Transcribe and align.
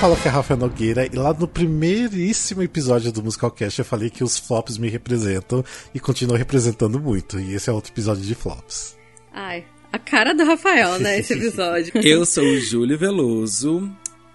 falo 0.00 0.16
que 0.16 0.28
é 0.28 0.30
Rafael 0.30 0.58
Nogueira 0.58 1.04
e 1.04 1.14
lá 1.14 1.34
no 1.34 1.46
primeiríssimo 1.46 2.62
episódio 2.62 3.12
do 3.12 3.22
Musicalcast 3.22 3.80
eu 3.80 3.84
falei 3.84 4.08
que 4.08 4.24
os 4.24 4.38
flops 4.38 4.78
me 4.78 4.88
representam 4.88 5.62
e 5.94 6.00
continuam 6.00 6.38
representando 6.38 6.98
muito. 6.98 7.38
E 7.38 7.52
esse 7.52 7.68
é 7.68 7.72
outro 7.72 7.92
episódio 7.92 8.22
de 8.22 8.34
flops. 8.34 8.96
Ai, 9.30 9.66
a 9.92 9.98
cara 9.98 10.34
do 10.34 10.42
Rafael, 10.42 10.98
né, 10.98 11.18
esse 11.18 11.34
episódio. 11.36 11.92
eu 12.02 12.24
sou 12.24 12.42
o 12.42 12.58
Júlio 12.58 12.96
Veloso 12.96 13.90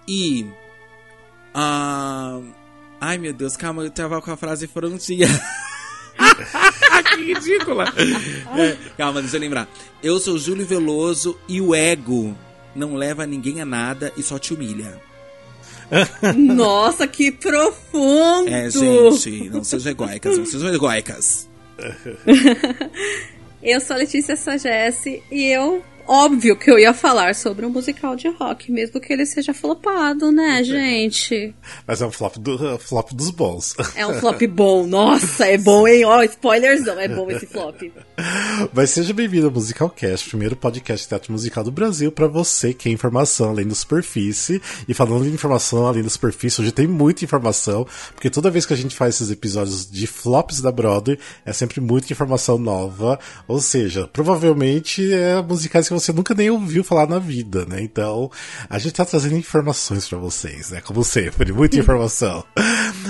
e. 0.06 0.46
Uh, 1.52 2.46
ai 3.00 3.18
meu 3.18 3.32
Deus, 3.32 3.56
calma, 3.56 3.82
eu 3.82 3.90
tava 3.90 4.22
com 4.22 4.30
a 4.30 4.36
frase 4.36 4.68
frontinha. 4.68 5.26
que 7.12 7.34
ridícula! 7.34 7.92
É, 8.56 8.76
calma, 8.96 9.20
deixa 9.20 9.36
eu 9.36 9.40
lembrar. 9.40 9.68
Eu 10.00 10.20
sou 10.20 10.38
Júlio 10.38 10.64
Veloso 10.64 11.36
e 11.48 11.60
o 11.60 11.74
ego 11.74 12.36
não 12.72 12.94
leva 12.94 13.26
ninguém 13.26 13.60
a 13.60 13.64
nada 13.64 14.12
e 14.16 14.22
só 14.22 14.38
te 14.38 14.54
humilha. 14.54 15.04
Nossa, 16.36 17.06
que 17.06 17.30
profundo! 17.30 18.48
É, 18.48 18.70
gente, 18.70 19.50
não 19.50 19.64
sejam 19.64 19.92
egóicas, 19.92 20.38
não 20.38 20.46
sejam 20.46 20.74
egóicas. 20.74 21.48
eu 23.62 23.80
sou 23.80 23.96
a 23.96 23.98
Letícia 23.98 24.36
Sagesse 24.36 25.22
e 25.30 25.44
eu 25.44 25.82
óbvio 26.08 26.56
que 26.56 26.70
eu 26.70 26.78
ia 26.78 26.92
falar 26.92 27.34
sobre 27.34 27.64
um 27.66 27.70
musical 27.70 28.16
de 28.16 28.28
rock, 28.28 28.70
mesmo 28.70 29.00
que 29.00 29.12
ele 29.12 29.26
seja 29.26 29.52
flopado, 29.52 30.30
né, 30.30 30.62
gente? 30.62 31.54
Mas 31.86 32.00
é 32.00 32.06
um 32.06 32.10
flop, 32.10 32.36
do, 32.36 32.78
flop 32.78 33.12
dos 33.12 33.30
bons. 33.30 33.74
É 33.94 34.06
um 34.06 34.14
flop 34.14 34.42
bom, 34.46 34.86
nossa, 34.86 35.46
é 35.46 35.58
bom, 35.58 35.86
hein? 35.86 36.04
Ó, 36.04 36.18
oh, 36.18 36.22
spoilerzão, 36.22 36.98
é 36.98 37.08
bom 37.08 37.30
esse 37.30 37.46
flop. 37.46 37.82
Mas 38.72 38.90
seja 38.90 39.12
bem-vindo 39.12 39.46
ao 39.46 39.52
Musicalcast, 39.52 40.28
primeiro 40.28 40.56
podcast 40.56 41.04
de 41.04 41.08
teatro 41.08 41.32
musical 41.32 41.64
do 41.64 41.70
Brasil, 41.70 42.10
para 42.12 42.26
você 42.26 42.72
que 42.72 42.88
é 42.88 42.92
informação 42.92 43.50
além 43.50 43.66
da 43.66 43.74
superfície. 43.74 44.60
E 44.88 44.94
falando 44.94 45.24
de 45.24 45.30
informação 45.30 45.86
além 45.86 46.02
da 46.02 46.08
superfície, 46.08 46.60
hoje 46.60 46.72
tem 46.72 46.86
muita 46.86 47.24
informação, 47.24 47.86
porque 48.14 48.30
toda 48.30 48.50
vez 48.50 48.64
que 48.64 48.72
a 48.72 48.76
gente 48.76 48.94
faz 48.94 49.16
esses 49.16 49.30
episódios 49.30 49.90
de 49.90 50.06
flops 50.06 50.60
da 50.60 50.70
Broadway, 50.70 51.18
é 51.44 51.52
sempre 51.52 51.80
muita 51.80 52.12
informação 52.12 52.58
nova. 52.58 53.18
Ou 53.48 53.60
seja, 53.60 54.08
provavelmente 54.12 55.12
é 55.12 55.40
musicais 55.42 55.88
que 55.88 55.95
você 55.98 56.12
nunca 56.12 56.34
nem 56.34 56.50
ouviu 56.50 56.84
falar 56.84 57.08
na 57.08 57.18
vida, 57.18 57.64
né? 57.66 57.82
Então, 57.82 58.30
a 58.68 58.78
gente 58.78 58.94
tá 58.94 59.04
trazendo 59.04 59.36
informações 59.36 60.08
para 60.08 60.18
vocês, 60.18 60.70
né? 60.70 60.80
Como 60.80 61.04
sempre, 61.04 61.52
muita 61.52 61.76
informação. 61.80 62.44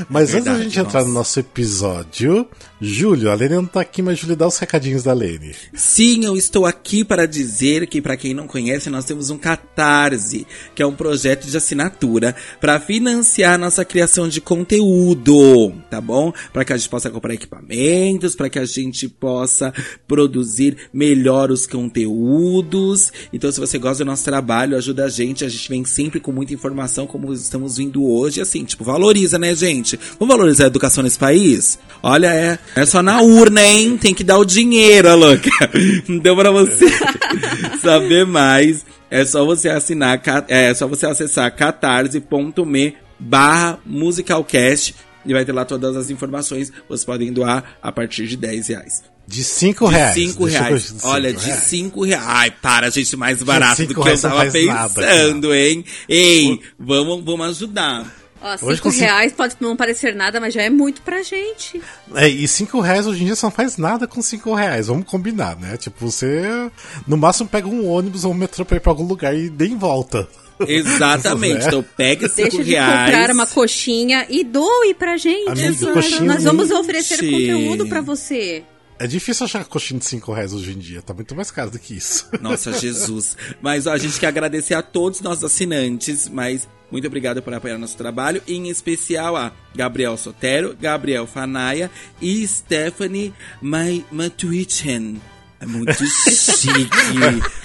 Mas 0.08 0.30
Verdade, 0.30 0.36
antes 0.36 0.44
da 0.44 0.64
gente 0.64 0.78
nossa. 0.78 0.88
entrar 0.88 1.04
no 1.04 1.12
nosso 1.12 1.40
episódio, 1.40 2.48
Júlio, 2.80 3.30
a 3.30 3.34
Lene 3.34 3.54
não 3.54 3.66
tá 3.66 3.80
aqui, 3.80 4.02
mas 4.02 4.18
Júlio 4.18 4.36
dá 4.36 4.46
os 4.46 4.58
recadinhos 4.58 5.02
da 5.02 5.12
Lene. 5.12 5.54
Sim, 5.74 6.24
eu 6.24 6.36
estou 6.36 6.66
aqui 6.66 7.04
para 7.04 7.26
dizer 7.26 7.86
que, 7.86 8.00
para 8.00 8.16
quem 8.16 8.34
não 8.34 8.46
conhece, 8.46 8.90
nós 8.90 9.04
temos 9.04 9.30
um 9.30 9.38
Catarse, 9.38 10.46
que 10.74 10.82
é 10.82 10.86
um 10.86 10.94
projeto 10.94 11.46
de 11.46 11.56
assinatura 11.56 12.34
para 12.60 12.78
financiar 12.80 13.58
nossa 13.58 13.84
criação 13.84 14.28
de 14.28 14.40
conteúdo, 14.40 15.72
tá 15.90 16.00
bom? 16.00 16.32
Para 16.52 16.64
que 16.64 16.72
a 16.72 16.76
gente 16.76 16.88
possa 16.88 17.10
comprar 17.10 17.34
equipamentos, 17.34 18.34
para 18.34 18.50
que 18.50 18.58
a 18.58 18.64
gente 18.64 19.08
possa 19.08 19.72
produzir 20.06 20.76
melhor 20.92 21.50
os 21.50 21.66
conteúdos 21.66 23.12
então, 23.32 23.50
se 23.50 23.60
você 23.60 23.78
gosta 23.78 24.04
do 24.04 24.06
nosso 24.06 24.24
trabalho, 24.24 24.76
ajuda 24.76 25.04
a 25.04 25.08
gente. 25.08 25.44
A 25.44 25.48
gente 25.48 25.68
vem 25.68 25.84
sempre 25.84 26.20
com 26.20 26.32
muita 26.32 26.54
informação, 26.54 27.06
como 27.06 27.32
estamos 27.32 27.76
vindo 27.76 28.04
hoje. 28.04 28.40
Assim, 28.40 28.64
tipo, 28.64 28.84
valoriza, 28.84 29.38
né, 29.38 29.54
gente? 29.54 29.98
Vamos 30.18 30.34
valorizar 30.34 30.64
a 30.64 30.66
educação 30.68 31.02
nesse 31.02 31.18
país? 31.18 31.78
Olha, 32.02 32.32
é, 32.32 32.58
é 32.74 32.84
só 32.84 33.02
na 33.02 33.20
urna, 33.20 33.62
hein? 33.62 33.96
Tem 33.96 34.14
que 34.14 34.24
dar 34.24 34.38
o 34.38 34.44
dinheiro, 34.44 35.14
louca. 35.16 35.50
Não 36.08 36.18
deu 36.18 36.36
pra 36.36 36.50
você 36.50 36.86
saber 37.82 38.26
mais. 38.26 38.84
É 39.10 39.24
só 39.24 39.44
você 39.44 39.68
assinar, 39.68 40.20
é 40.48 40.74
só 40.74 40.88
você 40.88 41.06
acessar 41.06 41.54
catarse.me 41.54 42.96
barra 43.18 43.78
musicalcast 43.86 44.94
e 45.24 45.32
vai 45.32 45.44
ter 45.44 45.52
lá 45.52 45.64
todas 45.64 45.96
as 45.96 46.10
informações. 46.10 46.72
Vocês 46.88 47.04
podem 47.04 47.32
doar 47.32 47.76
a 47.82 47.92
partir 47.92 48.26
de 48.26 48.36
10 48.36 48.68
reais. 48.68 49.02
De 49.26 49.42
5 49.42 49.86
reais. 49.86 50.14
De 50.14 50.28
5 50.28 50.44
reais. 50.44 50.82
De 50.82 50.88
cinco 50.88 51.08
Olha, 51.08 51.32
de 51.32 51.52
5 51.52 52.04
reais. 52.04 52.24
Ai, 52.26 52.50
para, 52.50 52.90
gente, 52.90 53.16
mais 53.16 53.42
barato 53.42 53.84
do 53.84 53.94
que 53.94 54.08
eu 54.08 54.20
tava 54.20 54.50
pensando, 54.50 55.48
nada, 55.48 55.58
hein? 55.58 55.84
Ei, 56.08 56.60
vamos, 56.78 57.24
vamos 57.24 57.48
ajudar. 57.48 58.06
Ó, 58.46 58.56
5 58.56 58.88
reais 58.90 59.30
cinco... 59.30 59.36
pode 59.36 59.56
não 59.58 59.76
parecer 59.76 60.14
nada, 60.14 60.40
mas 60.40 60.54
já 60.54 60.62
é 60.62 60.70
muito 60.70 61.02
pra 61.02 61.22
gente. 61.22 61.80
É, 62.14 62.28
e 62.28 62.46
5 62.46 62.80
reais 62.80 63.06
hoje 63.06 63.22
em 63.22 63.26
dia 63.26 63.34
você 63.34 63.44
não 63.44 63.50
faz 63.50 63.76
nada 63.76 64.06
com 64.06 64.22
5 64.22 64.54
reais, 64.54 64.86
vamos 64.86 65.06
combinar, 65.06 65.56
né? 65.56 65.76
Tipo, 65.76 66.10
você 66.10 66.70
no 67.06 67.16
máximo 67.16 67.48
pega 67.48 67.66
um 67.66 67.88
ônibus 67.88 68.24
ou 68.24 68.30
um 68.30 68.34
metrô 68.34 68.64
pra 68.64 68.76
ir 68.76 68.80
pra 68.80 68.92
algum 68.92 69.04
lugar 69.04 69.36
e 69.36 69.50
dê 69.50 69.66
em 69.66 69.76
volta. 69.76 70.28
Exatamente. 70.66 71.66
então 71.66 71.84
pega 71.96 72.28
5 72.28 72.42
reais. 72.42 72.64
Deixa 72.64 72.64
de 72.64 72.76
comprar 72.76 73.30
uma 73.34 73.46
coxinha 73.46 74.26
e 74.30 74.44
doe 74.44 74.94
pra 74.94 75.16
gente. 75.16 75.50
Amigo, 75.50 76.24
Nós 76.24 76.44
vamos 76.44 76.70
oferecer 76.70 77.18
conteúdo 77.18 77.88
pra 77.88 78.00
você. 78.00 78.64
É 78.98 79.06
difícil 79.06 79.44
achar 79.44 79.64
coxinha 79.66 80.00
de 80.00 80.06
5 80.06 80.32
reais 80.32 80.54
hoje 80.54 80.72
em 80.72 80.78
dia, 80.78 81.02
tá 81.02 81.12
muito 81.12 81.34
mais 81.34 81.50
caro 81.50 81.70
do 81.70 81.78
que 81.78 81.94
isso. 81.94 82.28
Nossa, 82.40 82.72
Jesus. 82.72 83.36
Mas 83.60 83.86
ó, 83.86 83.92
a 83.92 83.98
gente 83.98 84.18
quer 84.18 84.28
agradecer 84.28 84.72
a 84.72 84.80
todos 84.80 85.18
os 85.18 85.24
nossos 85.24 85.44
assinantes, 85.44 86.28
mas 86.28 86.66
muito 86.90 87.06
obrigado 87.06 87.42
por 87.42 87.52
apoiar 87.52 87.78
nosso 87.78 87.96
trabalho, 87.96 88.42
em 88.46 88.68
especial 88.68 89.36
a 89.36 89.52
Gabriel 89.74 90.16
Sotero, 90.16 90.76
Gabriel 90.80 91.26
Fanaia 91.26 91.90
e 92.20 92.46
Stephanie 92.46 93.34
Matuichen. 93.60 95.20
É 95.58 95.66
muito 95.66 95.92
chique 96.06 96.90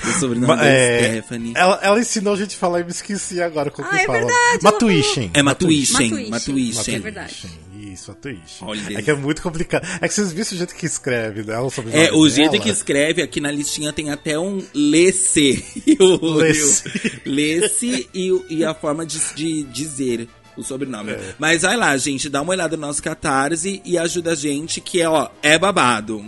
o 0.04 0.20
sobrenome 0.20 0.56
da 0.56 0.66
é, 0.66 1.10
Stephanie. 1.10 1.54
Ela, 1.56 1.80
ela, 1.84 2.00
ensinou 2.00 2.34
a 2.34 2.38
gente 2.38 2.56
a 2.56 2.60
falar 2.60 2.80
e 2.80 2.84
me 2.86 2.92
esqueci 2.92 3.42
agora 3.42 3.70
como 3.70 3.88
ah, 3.88 3.92
que 3.92 3.98
é 3.98 4.06
fala. 4.06 4.18
Verdade, 4.20 4.64
Matuichen. 4.64 5.32
É 5.34 5.44
Matuichen. 5.44 6.30
Matuichen. 6.30 6.96
É 6.96 7.00
verdade. 7.00 7.50
Isso, 7.92 8.12
a 8.12 8.16
Twitch. 8.16 8.62
Olha. 8.62 8.98
É 8.98 9.02
que 9.02 9.12
é 9.12 9.16
muito 9.16 9.42
complicado. 9.42 9.86
É 10.00 10.08
que 10.08 10.14
vocês 10.14 10.32
viram 10.32 10.50
o 10.50 10.56
jeito 10.56 10.76
que 10.76 10.86
escreve, 10.86 11.44
né? 11.44 11.60
O 11.60 11.70
é, 11.92 12.12
o 12.14 12.30
jeito 12.30 12.60
que 12.60 12.70
escreve 12.70 13.22
aqui 13.22 13.42
na 13.42 13.52
listinha 13.52 13.92
tem 13.92 14.10
até 14.10 14.40
um 14.40 14.64
lesse. 14.74 15.64
Lesse 17.26 18.10
e, 18.14 18.46
e 18.50 18.64
a 18.64 18.74
forma 18.74 19.06
de, 19.06 19.20
de 19.36 19.64
dizer 19.64 20.30
o 20.56 20.64
sobrenome. 20.64 21.12
É. 21.12 21.36
Mas 21.38 21.64
vai 21.64 21.76
lá, 21.76 21.96
gente, 21.98 22.30
dá 22.30 22.42
uma 22.42 22.52
olhada 22.52 22.78
no 22.78 22.88
nosso 22.88 23.04
Catarse 23.04 23.82
e 23.84 23.98
ajuda 23.98 24.32
a 24.32 24.36
gente, 24.36 24.80
que 24.80 25.02
é, 25.02 25.10
ó, 25.10 25.30
é 25.42 25.58
babado. 25.58 26.24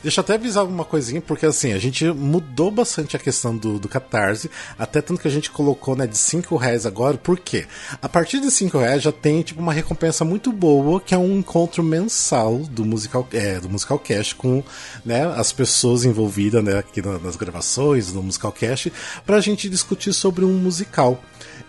Deixa 0.00 0.20
eu 0.20 0.22
até 0.22 0.34
avisar 0.34 0.60
alguma 0.60 0.84
coisinha, 0.84 1.20
porque 1.20 1.44
assim, 1.44 1.72
a 1.72 1.78
gente 1.78 2.06
mudou 2.06 2.70
bastante 2.70 3.16
a 3.16 3.18
questão 3.18 3.56
do, 3.56 3.80
do 3.80 3.88
Catarse, 3.88 4.48
até 4.78 5.02
tanto 5.02 5.20
que 5.20 5.26
a 5.26 5.30
gente 5.30 5.50
colocou, 5.50 5.96
né, 5.96 6.06
de 6.06 6.16
5 6.16 6.56
reais 6.56 6.86
agora, 6.86 7.16
por 7.16 7.36
quê? 7.36 7.66
A 8.00 8.08
partir 8.08 8.40
de 8.40 8.48
5 8.48 8.78
reais 8.78 9.02
já 9.02 9.10
tem, 9.10 9.42
tipo, 9.42 9.60
uma 9.60 9.72
recompensa 9.72 10.24
muito 10.24 10.52
boa, 10.52 11.00
que 11.00 11.14
é 11.14 11.18
um 11.18 11.38
encontro 11.38 11.82
mensal 11.82 12.58
do 12.58 12.84
Musical, 12.84 13.26
é, 13.32 13.58
do 13.58 13.68
musical 13.68 13.98
Cast 13.98 14.36
com, 14.36 14.62
né, 15.04 15.26
as 15.36 15.52
pessoas 15.52 16.04
envolvidas, 16.04 16.62
né, 16.62 16.78
aqui 16.78 17.02
nas 17.02 17.34
gravações 17.34 18.12
do 18.12 18.22
Musical 18.22 18.52
Cast, 18.52 18.92
pra 19.26 19.40
gente 19.40 19.68
discutir 19.68 20.12
sobre 20.12 20.44
um 20.44 20.52
musical. 20.52 21.20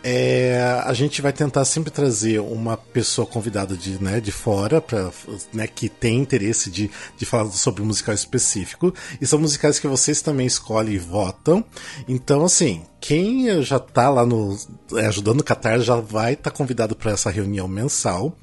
É, 0.04 0.82
a 0.86 0.94
gente 0.94 1.22
vai 1.22 1.34
tentar 1.34 1.66
sempre 1.66 1.92
trazer 1.92 2.40
uma 2.40 2.78
pessoa 2.78 3.28
convidada 3.28 3.76
de, 3.76 4.02
né, 4.02 4.20
de 4.22 4.32
fora, 4.32 4.80
pra, 4.80 5.12
né, 5.54 5.68
que 5.68 5.90
tem 5.90 6.18
interesse 6.18 6.70
de, 6.70 6.90
de 7.18 7.26
falar 7.26 7.52
sobre 7.52 7.82
um 7.82 7.86
musical 7.86 8.16
específico. 8.16 8.94
E 9.20 9.28
são 9.28 9.40
musicais 9.40 9.80
que 9.80 9.88
vocês 9.88 10.22
também 10.22 10.48
escolhem 10.48 10.94
e 10.94 10.98
votam. 10.98 11.64
Então, 12.08 12.46
assim, 12.46 12.84
quem 13.00 13.62
já 13.62 13.80
tá 13.80 14.10
lá 14.10 14.26
no 14.26 14.58
é, 14.94 15.06
ajudando 15.06 15.42
o 15.42 15.44
Qatar 15.44 15.80
já 15.80 15.96
vai 15.96 16.34
estar 16.34 16.52
tá 16.52 16.56
convidado 16.56 16.96
para 16.96 17.12
essa 17.12 17.30
reunião 17.30 17.68
mensal. 17.68 18.36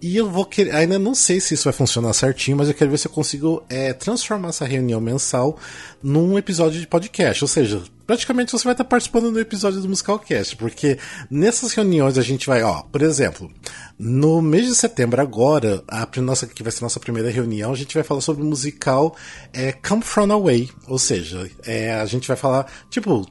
E 0.00 0.16
eu 0.16 0.30
vou 0.30 0.44
querer, 0.44 0.74
ainda 0.74 0.98
não 0.98 1.14
sei 1.14 1.40
se 1.40 1.54
isso 1.54 1.64
vai 1.64 1.72
funcionar 1.72 2.12
certinho, 2.12 2.56
mas 2.56 2.68
eu 2.68 2.74
quero 2.74 2.90
ver 2.90 2.98
se 2.98 3.06
eu 3.06 3.12
consigo 3.12 3.62
é, 3.68 3.92
transformar 3.92 4.48
essa 4.48 4.64
reunião 4.64 5.00
mensal 5.00 5.56
num 6.02 6.36
episódio 6.36 6.80
de 6.80 6.86
podcast. 6.86 7.42
Ou 7.42 7.48
seja, 7.48 7.82
praticamente 8.06 8.52
você 8.52 8.64
vai 8.64 8.74
estar 8.74 8.84
tá 8.84 8.90
participando 8.90 9.30
do 9.30 9.40
episódio 9.40 9.80
do 9.80 9.88
Musicalcast, 9.88 10.56
porque 10.56 10.98
nessas 11.30 11.72
reuniões 11.72 12.18
a 12.18 12.22
gente 12.22 12.46
vai, 12.46 12.62
ó, 12.62 12.82
por 12.82 13.00
exemplo, 13.02 13.50
no 13.98 14.42
mês 14.42 14.66
de 14.66 14.74
setembro 14.74 15.20
agora, 15.20 15.82
a 15.88 16.06
nossa 16.20 16.46
que 16.46 16.62
vai 16.62 16.72
ser 16.72 16.80
a 16.80 16.82
nossa 16.86 17.00
primeira 17.00 17.30
reunião, 17.30 17.72
a 17.72 17.76
gente 17.76 17.94
vai 17.94 18.02
falar 18.02 18.20
sobre 18.20 18.42
o 18.42 18.46
musical 18.46 19.16
é, 19.52 19.72
Come 19.72 20.02
From 20.02 20.32
Away, 20.32 20.68
ou 20.86 20.98
seja, 20.98 21.50
é, 21.64 21.94
a 21.94 22.04
gente 22.04 22.28
vai 22.28 22.36
falar 22.36 22.70
tipo 22.90 23.26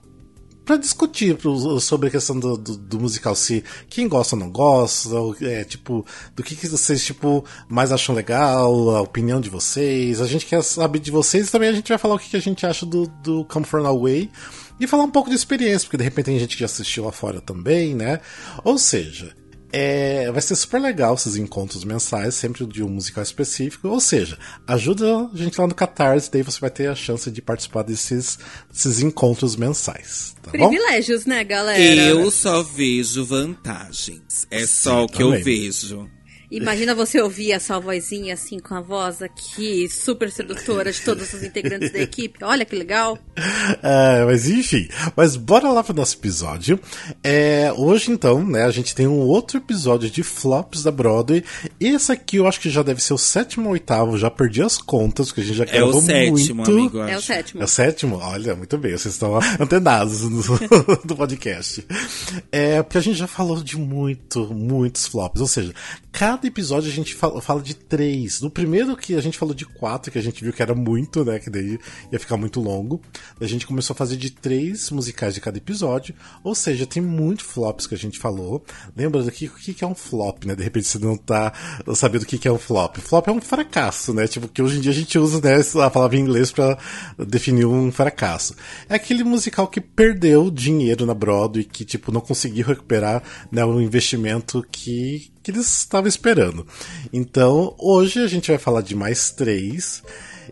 para 0.66 0.78
discutir 0.78 1.38
sobre 1.80 2.08
a 2.08 2.12
questão 2.12 2.40
do, 2.40 2.56
do, 2.56 2.78
do, 2.78 3.00
musical, 3.00 3.36
se 3.36 3.64
quem 3.90 4.08
gosta 4.08 4.36
ou 4.36 4.40
não 4.40 4.50
gosta, 4.50 5.10
é, 5.42 5.64
tipo, 5.64 6.06
do 6.36 6.44
que, 6.44 6.56
que 6.56 6.68
vocês, 6.68 7.04
tipo, 7.04 7.44
mais 7.68 7.92
acham 7.92 8.14
legal, 8.14 8.96
a 8.96 9.02
opinião 9.02 9.42
de 9.42 9.50
vocês. 9.50 10.22
A 10.22 10.28
gente 10.28 10.46
quer 10.46 10.64
saber 10.64 11.00
de 11.00 11.12
vocês 11.12 11.48
e 11.48 11.52
também 11.52 11.70
a 11.70 11.74
gente 11.74 11.90
vai 11.90 11.98
falar 11.98 12.16
o 12.16 12.20
que, 12.20 12.30
que 12.30 12.38
a 12.38 12.42
gente 12.42 12.66
acha 12.66 12.86
do, 12.86 13.08
do 13.24 13.44
Come 13.46 13.66
From 13.66 13.86
Away 13.86 14.30
e 14.80 14.88
falar 14.88 15.04
um 15.04 15.12
pouco 15.12 15.30
de 15.30 15.36
experiência, 15.36 15.86
porque 15.86 15.98
de 15.98 16.04
repente 16.04 16.26
tem 16.26 16.40
gente 16.40 16.56
que 16.56 16.62
já 16.62 16.66
assistiu 16.66 17.06
lá 17.06 17.12
fora 17.12 17.42
também, 17.42 17.94
né? 17.94 18.20
Ou 18.64 18.78
seja, 18.78 19.36
É, 19.74 20.32
vai 20.32 20.42
ser 20.42 20.56
super 20.56 20.80
legal 20.82 21.14
esses 21.16 21.36
encontros 21.36 21.84
mensais, 21.84 22.36
sempre 22.36 22.66
de 22.66 22.84
um 22.84 22.90
musical 22.90 23.24
específico. 23.24 23.88
Ou 23.88 24.00
seja, 24.00 24.38
ajuda 24.68 25.30
a 25.34 25.38
gente 25.38 25.60
lá 25.60 25.68
no 25.68 25.74
Catarse, 25.76 26.30
daí 26.32 26.44
você 26.44 26.60
vai 26.60 26.70
ter 26.70 26.88
a 26.90 26.96
chance 26.96 27.30
de 27.32 27.42
participar 27.42 27.84
desses, 27.84 28.38
desses 28.72 29.02
encontros 29.02 29.56
mensais. 29.56 30.36
Tá 30.42 30.52
Privilégios, 30.52 31.24
bom? 31.24 31.30
né, 31.30 31.44
galera? 31.44 31.80
Eu 32.04 32.30
só 32.32 32.62
vejo 32.64 33.24
vantagens. 33.26 34.48
É 34.50 34.60
Sim, 34.62 34.68
só 34.68 35.04
o 35.04 35.08
que 35.08 35.20
também. 35.20 35.40
eu 35.40 35.44
vejo. 35.44 36.10
Imagina 36.52 36.94
você 36.94 37.22
ouvir 37.22 37.54
essa 37.54 37.80
vozinha 37.80 38.34
assim, 38.34 38.60
com 38.60 38.76
a 38.76 38.82
voz 38.82 39.22
aqui, 39.22 39.88
super 39.88 40.30
sedutora 40.30 40.92
de 40.92 41.00
todos 41.00 41.34
os 41.34 41.44
integrantes 41.44 41.94
da 41.94 42.00
equipe. 42.00 42.44
Olha 42.44 42.66
que 42.66 42.76
legal. 42.76 43.18
É, 43.82 44.26
mas 44.26 44.50
enfim, 44.50 44.90
mas 45.16 45.38
bora 45.38 45.72
lá 45.72 45.82
pro 45.82 45.94
nosso 45.94 46.18
episódio. 46.18 46.78
É, 47.24 47.72
hoje 47.78 48.12
então, 48.12 48.46
né, 48.46 48.66
a 48.66 48.72
gente 48.72 48.94
tem 48.94 49.08
um 49.08 49.20
outro 49.20 49.60
episódio 49.60 50.10
de 50.10 50.24
flops 50.24 50.84
da 50.84 50.92
Broadway. 50.92 51.42
Esse 51.80 52.12
aqui 52.12 52.36
eu 52.36 52.46
acho 52.46 52.60
que 52.60 52.70
já 52.70 52.84
deve 52.84 53.02
ser 53.02 53.14
o 53.14 53.18
sétimo 53.18 53.68
ou 53.68 53.72
oitavo, 53.72 54.18
já 54.18 54.30
perdi 54.30 54.62
as 54.62 54.78
contas, 54.78 55.28
porque 55.28 55.42
a 55.42 55.44
gente 55.46 55.58
já 55.58 55.64
é 55.64 55.68
gravou 55.68 56.02
muito. 56.02 56.12
É 56.12 56.32
o 56.32 56.38
sétimo, 56.38 56.56
muito. 56.56 56.72
amigo. 56.72 57.00
É 57.00 57.18
o 57.18 57.22
sétimo. 57.22 57.62
É 57.62 57.66
o 57.66 57.68
sétimo? 57.68 58.18
Olha, 58.18 58.56
muito 58.56 58.78
bem, 58.78 58.92
vocês 58.92 59.14
estão 59.14 59.40
antenados 59.58 60.24
no, 60.24 60.42
no 61.08 61.16
podcast. 61.16 61.86
É, 62.52 62.84
porque 62.84 62.98
a 62.98 63.02
gente 63.02 63.18
já 63.18 63.28
falou 63.28 63.64
de 63.64 63.78
muito, 63.78 64.54
muitos 64.54 65.08
flops, 65.08 65.40
ou 65.40 65.48
seja, 65.48 65.74
cada 66.12 66.41
episódio 66.48 66.92
a 66.92 66.94
gente 66.94 67.16
fala, 67.16 67.42
fala, 67.42 67.62
de 67.62 67.76
três. 67.76 68.42
No 68.42 68.50
primeiro 68.50 68.96
que 68.96 69.16
a 69.16 69.22
gente 69.22 69.38
falou 69.38 69.54
de 69.54 69.66
quatro, 69.66 70.12
que 70.12 70.18
a 70.18 70.22
gente 70.22 70.44
viu 70.44 70.54
que 70.54 70.62
era 70.62 70.76
muito, 70.76 71.24
né? 71.24 71.40
Que 71.40 71.50
daí 71.50 71.80
ia 72.12 72.20
ficar 72.20 72.38
muito 72.38 72.60
longo. 72.60 73.02
A 73.40 73.46
gente 73.46 73.68
começou 73.68 73.94
a 73.94 73.98
fazer 73.98 74.18
de 74.18 74.32
três 74.32 74.90
musicais 74.92 75.34
de 75.34 75.42
cada 75.42 75.58
episódio. 75.58 76.16
Ou 76.44 76.56
seja, 76.56 76.86
tem 76.86 77.02
muito 77.02 77.44
flops 77.44 77.88
que 77.88 77.96
a 77.96 77.98
gente 77.98 78.20
falou. 78.20 78.64
Lembra 78.96 79.24
do 79.24 79.32
que, 79.32 79.48
o 79.48 79.52
que 79.52 79.84
é 79.84 79.88
um 79.88 79.96
flop, 79.96 80.46
né? 80.46 80.56
De 80.56 80.64
repente 80.64 80.88
você 80.88 81.00
não 81.00 81.18
tá 81.18 81.54
sabendo 81.96 82.24
o 82.24 82.26
que 82.26 82.48
é 82.48 82.52
um 82.52 82.58
flop. 82.58 82.98
Flop 82.98 83.28
é 83.28 83.32
um 83.32 83.42
fracasso, 83.42 84.14
né? 84.14 84.28
Tipo, 84.28 84.48
que 84.48 84.62
hoje 84.62 84.78
em 84.78 84.82
dia 84.82 84.92
a 84.92 84.96
gente 84.96 85.18
usa 85.18 85.42
né, 85.42 85.62
a 85.86 85.90
palavra 85.90 86.18
em 86.18 86.22
inglês 86.22 86.52
para 86.52 86.78
definir 87.28 87.66
um 87.66 87.92
fracasso. 87.92 88.56
É 88.90 88.96
aquele 88.96 89.24
musical 89.24 89.68
que 89.68 89.82
perdeu 89.82 90.50
dinheiro 90.50 91.06
na 91.06 91.14
Broadway, 91.14 91.64
que, 91.64 91.86
tipo, 91.86 92.12
não 92.12 92.22
conseguiu 92.22 92.66
recuperar 92.66 93.24
né, 93.52 93.64
o 93.64 93.82
investimento 93.82 94.66
que 94.72 95.32
que 95.44 95.52
eles 95.52 95.68
estavam 95.80 96.08
esperando. 96.08 96.66
Então, 97.12 97.76
hoje 97.78 98.20
a 98.20 98.28
gente 98.28 98.50
vai 98.50 98.58
falar 98.58 98.82
de 98.82 98.96
mais 98.96 99.32
três. 99.32 100.04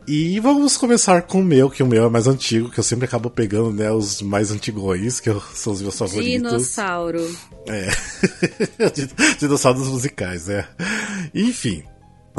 E 0.08 0.40
vamos 0.40 0.78
começar 0.78 1.24
com 1.24 1.42
o 1.42 1.44
meu, 1.44 1.70
que 1.70 1.84
o 1.84 1.88
meu 1.88 2.06
é 2.06 2.10
mais 2.10 2.26
antigo, 2.26 2.72
que 2.72 2.80
eu 2.80 2.84
sempre 2.84 3.06
acabo 3.06 3.30
pegando, 3.30 3.72
né, 3.72 3.92
os 3.92 4.22
mais 4.22 4.52
antigões, 4.52 5.20
que 5.20 5.30
são 5.54 5.74
os 5.74 5.82
meus 5.82 5.98
favoritos. 5.98 6.50
Dinossauro. 6.50 7.38
É. 7.68 7.90
Dinossauros 9.40 9.88
musicais, 9.88 10.50
é. 10.50 10.68
Enfim, 11.34 11.84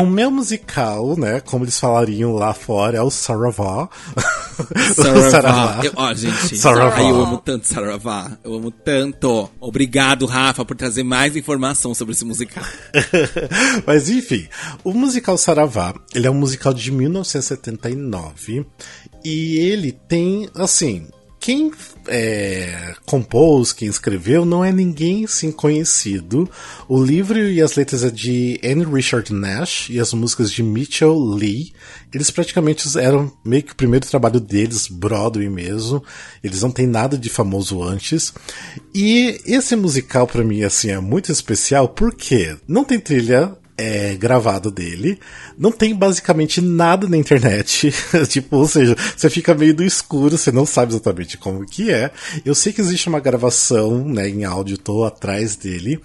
o 0.00 0.06
meu 0.06 0.30
musical, 0.30 1.16
né, 1.16 1.40
como 1.40 1.64
eles 1.64 1.78
falariam 1.78 2.32
lá 2.32 2.52
fora, 2.52 2.98
é 2.98 3.02
o 3.02 3.10
Saravá. 3.10 3.88
Saravá. 5.30 5.80
Eu, 5.84 5.92
ó, 5.96 6.14
gente, 6.14 6.56
Saravá. 6.56 7.00
eu 7.02 7.22
amo 7.22 7.38
tanto 7.38 7.66
Saravá. 7.66 8.38
Eu 8.42 8.54
amo 8.54 8.70
tanto. 8.70 9.50
Obrigado, 9.60 10.26
Rafa, 10.26 10.64
por 10.64 10.76
trazer 10.76 11.02
mais 11.02 11.36
informação 11.36 11.94
sobre 11.94 12.14
esse 12.14 12.24
musical. 12.24 12.64
Mas 13.86 14.08
enfim, 14.08 14.48
o 14.84 14.92
musical 14.92 15.36
Saravá, 15.36 15.94
ele 16.14 16.26
é 16.26 16.30
um 16.30 16.34
musical 16.34 16.74
de 16.74 16.90
1979 16.90 18.66
e 19.24 19.58
ele 19.58 19.92
tem, 19.92 20.48
assim, 20.54 21.08
quem 21.40 21.72
é, 22.06 22.94
compôs, 23.06 23.72
quem 23.72 23.88
escreveu, 23.88 24.44
não 24.44 24.62
é 24.62 24.70
ninguém 24.70 25.24
assim 25.24 25.50
conhecido. 25.50 26.48
O 26.86 27.02
livro 27.02 27.38
e 27.38 27.62
as 27.62 27.74
letras 27.76 28.04
é 28.04 28.10
de 28.10 28.60
Anne 28.62 28.84
Richard 28.84 29.32
Nash 29.32 29.88
e 29.88 29.98
as 29.98 30.12
músicas 30.12 30.52
de 30.52 30.62
Mitchell 30.62 31.18
Lee. 31.18 31.72
Eles 32.12 32.30
praticamente 32.30 32.86
eram 32.98 33.32
meio 33.42 33.62
que 33.62 33.72
o 33.72 33.76
primeiro 33.76 34.06
trabalho 34.06 34.38
deles, 34.38 34.86
Broadway 34.86 35.48
mesmo. 35.48 36.04
Eles 36.44 36.60
não 36.60 36.70
têm 36.70 36.86
nada 36.86 37.16
de 37.16 37.30
famoso 37.30 37.82
antes. 37.82 38.34
E 38.94 39.40
esse 39.46 39.74
musical 39.74 40.26
para 40.26 40.44
mim 40.44 40.62
assim 40.62 40.90
é 40.90 41.00
muito 41.00 41.32
especial 41.32 41.88
porque 41.88 42.54
não 42.68 42.84
tem 42.84 43.00
trilha 43.00 43.56
é, 43.80 44.14
gravado 44.14 44.70
dele. 44.70 45.18
Não 45.58 45.72
tem 45.72 45.94
basicamente 45.94 46.60
nada 46.60 47.08
na 47.08 47.16
internet. 47.16 47.92
tipo, 48.28 48.56
ou 48.56 48.68
seja, 48.68 48.94
você 49.16 49.30
fica 49.30 49.54
meio 49.54 49.74
do 49.74 49.82
escuro, 49.82 50.36
você 50.36 50.52
não 50.52 50.66
sabe 50.66 50.92
exatamente 50.92 51.38
como 51.38 51.64
que 51.64 51.90
é. 51.90 52.10
Eu 52.44 52.54
sei 52.54 52.72
que 52.72 52.80
existe 52.80 53.08
uma 53.08 53.20
gravação, 53.20 54.04
né, 54.04 54.28
em 54.28 54.44
áudio, 54.44 54.76
tô 54.76 55.04
atrás 55.04 55.56
dele. 55.56 55.98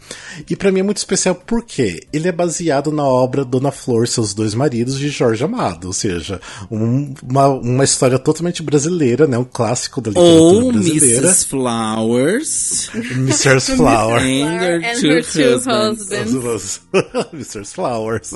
E 0.49 0.55
para 0.55 0.71
mim 0.71 0.79
é 0.79 0.83
muito 0.83 0.97
especial 0.97 1.35
porque 1.35 2.07
ele 2.13 2.29
é 2.29 2.31
baseado 2.31 2.91
na 2.91 3.03
obra 3.03 3.43
Dona 3.43 3.71
Flor, 3.71 4.07
Seus 4.07 4.33
Dois 4.33 4.53
Maridos, 4.53 4.97
de 4.97 5.09
Jorge 5.09 5.43
Amado. 5.43 5.87
Ou 5.87 5.93
seja, 5.93 6.39
um, 6.71 7.13
uma, 7.21 7.47
uma 7.47 7.83
história 7.83 8.17
totalmente 8.17 8.63
brasileira, 8.63 9.27
né, 9.27 9.37
um 9.37 9.43
clássico 9.43 9.99
da 9.99 10.11
literatura 10.11 10.65
Ou 10.65 10.71
brasileira. 10.71 11.27
Mrs. 11.27 11.45
Flowers. 11.47 12.89
Mrs. 12.93 13.75
Flowers. 13.75 14.23
And 14.23 14.59
her 14.61 15.23
two, 15.23 15.59
husbands. 15.69 16.81
Flowers. 17.73 18.33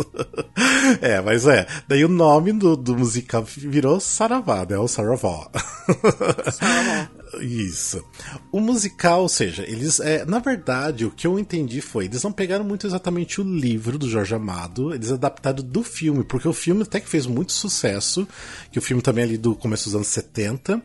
é, 1.02 1.22
mas 1.22 1.48
é. 1.48 1.68
Daí 1.88 2.04
o 2.04 2.10
nome 2.10 2.54
do, 2.54 2.76
do 2.76 2.98
musical 2.98 3.44
virou 3.44 4.00
Saravá, 4.00 4.66
né? 4.70 4.78
O 4.78 4.88
Saravá. 4.88 5.50
Saravá. 6.52 7.10
Isso. 7.42 8.04
O 8.52 8.60
musical, 8.60 9.22
ou 9.22 9.30
seja, 9.30 9.64
eles. 9.64 10.00
É, 10.00 10.26
na 10.26 10.40
verdade, 10.40 11.06
o 11.06 11.12
que 11.12 11.28
eu 11.28 11.38
entendi 11.38 11.82
foi, 11.82 12.06
eles 12.06 12.24
não 12.24 12.32
pegaram 12.32 12.66
muito 12.66 12.88
exatamente 12.88 13.40
o 13.40 13.44
livro 13.44 13.98
do 13.98 14.10
Jorge 14.10 14.34
Amado, 14.34 14.94
eles 14.94 15.12
adaptaram 15.12 15.64
do 15.64 15.84
filme, 15.84 16.24
porque 16.24 16.48
o 16.48 16.54
filme 16.54 16.84
até 16.84 17.00
que 17.00 17.08
fez 17.08 17.26
muito 17.26 17.52
sucesso, 17.52 18.28
que 18.72 18.80
o 18.80 18.82
filme 18.82 19.02
também 19.02 19.24
é 19.24 19.28
ali 19.28 19.38
do 19.38 19.56
começo 19.56 19.86
dos 19.86 19.96
anos 19.96 20.08
70. 20.08 20.82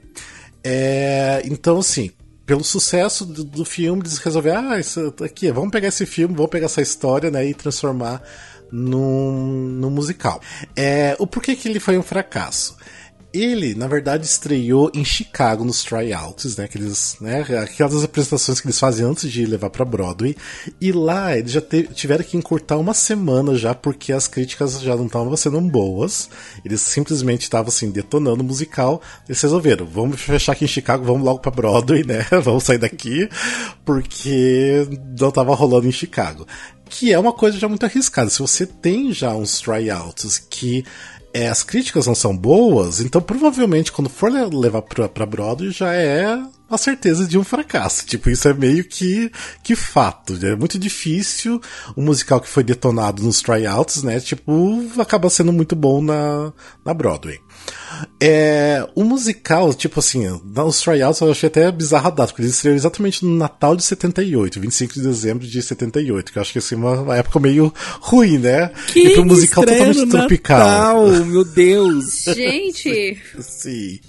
É, 0.62 1.43
então, 1.44 1.79
assim, 1.79 2.11
pelo 2.46 2.62
sucesso 2.62 3.25
do, 3.25 3.44
do, 3.44 3.64
filme, 3.64 4.02
eles 4.02 4.19
resolveram, 4.19 4.70
ah, 4.70 4.79
isso 4.79 5.14
aqui, 5.23 5.50
vamos 5.50 5.70
pegar 5.70 5.88
esse 5.88 6.05
filme, 6.05 6.35
vamos 6.35 6.50
pegar 6.50 6.67
essa 6.67 6.82
história, 6.82 7.31
né, 7.31 7.46
e 7.46 7.55
transformar 7.55 8.23
num, 8.70 9.69
num 9.81 9.91
musical. 9.91 10.41
É, 10.76 11.17
o 11.19 11.26
porquê 11.26 11.56
que 11.56 11.69
ele 11.69 11.81
foi 11.81 11.96
um 11.96 12.02
fracasso? 12.02 12.76
Ele, 13.35 13.75
na 13.75 13.89
verdade, 13.89 14.25
estreou 14.25 14.93
em 14.95 15.05
Chicago 15.05 15.65
nos 15.65 15.83
tryouts, 15.83 16.57
né? 16.57 16.67
Aqueles, 16.67 17.17
né? 17.21 17.41
Aquelas 17.61 18.05
apresentações 18.05 18.61
que 18.61 18.69
eles 18.69 18.79
fazem 18.79 19.05
antes 19.05 19.29
de 19.29 19.45
levar 19.45 19.71
para 19.71 19.85
Broadway. 19.85 20.37
E 20.81 20.93
lá 20.93 21.37
eles 21.37 21.51
já 21.51 21.61
tiveram 21.61 22.23
que 22.23 22.37
encurtar 22.37 22.77
uma 22.77 22.95
semana 22.95 23.57
já, 23.57 23.75
porque 23.75 24.13
as 24.13 24.29
críticas 24.29 24.81
já 24.81 24.95
não 24.95 25.07
estavam 25.07 25.37
sendo 25.37 25.61
boas. 25.63 26.31
Eles 26.64 26.81
simplesmente 26.83 27.43
estavam 27.43 27.71
assim, 27.71 27.91
detonando 27.91 28.45
o 28.45 28.47
musical. 28.47 29.03
Eles 29.29 29.43
resolveram, 29.43 29.85
vamos 29.85 30.21
fechar 30.21 30.53
aqui 30.53 30.64
em 30.64 30.69
Chicago, 30.69 31.05
vamos 31.05 31.25
logo 31.25 31.41
para 31.41 31.50
Broadway, 31.50 32.05
né? 32.05 32.25
vamos 32.41 32.62
sair 32.62 32.79
daqui, 32.79 33.29
porque 33.85 34.87
não 35.19 35.31
estava 35.31 35.57
rolando 35.57 35.88
em 35.88 35.93
Chicago. 35.93 36.47
Que 36.88 37.12
é 37.12 37.19
uma 37.19 37.33
coisa 37.33 37.59
já 37.59 37.69
muito 37.69 37.85
arriscada. 37.85 38.31
Se 38.31 38.38
você 38.38 38.64
tem 38.64 39.12
já 39.12 39.35
uns 39.35 39.61
tryouts 39.61 40.38
que 40.38 40.85
é, 41.35 41.49
as 41.49 41.64
críticas 41.64 42.07
não 42.07 42.14
são 42.14 42.35
boas, 42.37 43.00
então 43.00 43.21
provavelmente 43.21 43.91
quando 43.91 44.09
for 44.09 44.31
levar 44.33 44.83
pra, 44.83 45.09
pra 45.09 45.26
Broadway 45.26 45.73
já 45.73 45.93
é 45.93 46.41
a 46.71 46.79
certeza 46.79 47.26
de 47.26 47.37
um 47.37 47.43
fracasso. 47.45 48.07
Tipo, 48.07 48.31
isso 48.31 48.49
é 48.49 48.55
meio 48.55 48.85
que, 48.85 49.31
que 49.62 49.75
fato. 49.75 50.38
É 50.47 50.55
muito 50.55 50.79
difícil 50.79 51.61
um 51.97 52.05
musical 52.05 52.41
que 52.41 52.49
foi 52.49 52.62
detonado 52.62 53.23
nos 53.23 53.43
tryouts, 53.43 54.03
né? 54.03 54.21
Tipo, 54.21 54.83
acaba 54.99 55.29
sendo 55.29 55.53
muito 55.53 55.75
bom 55.75 56.00
na, 56.00 56.53
na 56.85 56.95
Broadway. 56.95 57.41
É, 58.21 58.87
o 58.95 59.05
musical, 59.05 59.73
tipo 59.75 60.01
assim, 60.01 60.27
nos 60.45 60.81
tryouts 60.81 61.21
eu 61.21 61.31
achei 61.31 61.49
até 61.49 61.71
bizarra 61.71 62.09
a 62.09 62.11
data, 62.11 62.27
porque 62.29 62.43
eles 62.43 62.55
estreou 62.55 62.75
exatamente 62.75 63.25
no 63.25 63.37
Natal 63.37 63.77
de 63.77 63.83
78, 63.83 64.61
25 64.61 64.95
de 64.95 65.03
dezembro 65.03 65.47
de 65.47 65.63
78, 65.63 66.33
que 66.33 66.39
eu 66.39 66.43
acho 66.43 66.53
que 66.53 66.59
assim, 66.59 66.75
uma, 66.75 67.17
época 67.17 67.39
meio 67.39 67.73
ruim, 68.01 68.39
né? 68.39 68.71
Que 68.93 69.15
e 69.15 69.19
um 69.19 69.25
musical 69.25 69.65
totalmente 69.65 70.07
tropical. 70.09 70.59
Natal, 70.59 71.25
meu 71.25 71.45
Deus! 71.45 72.25
Gente! 72.25 73.19
Sim. 73.41 74.01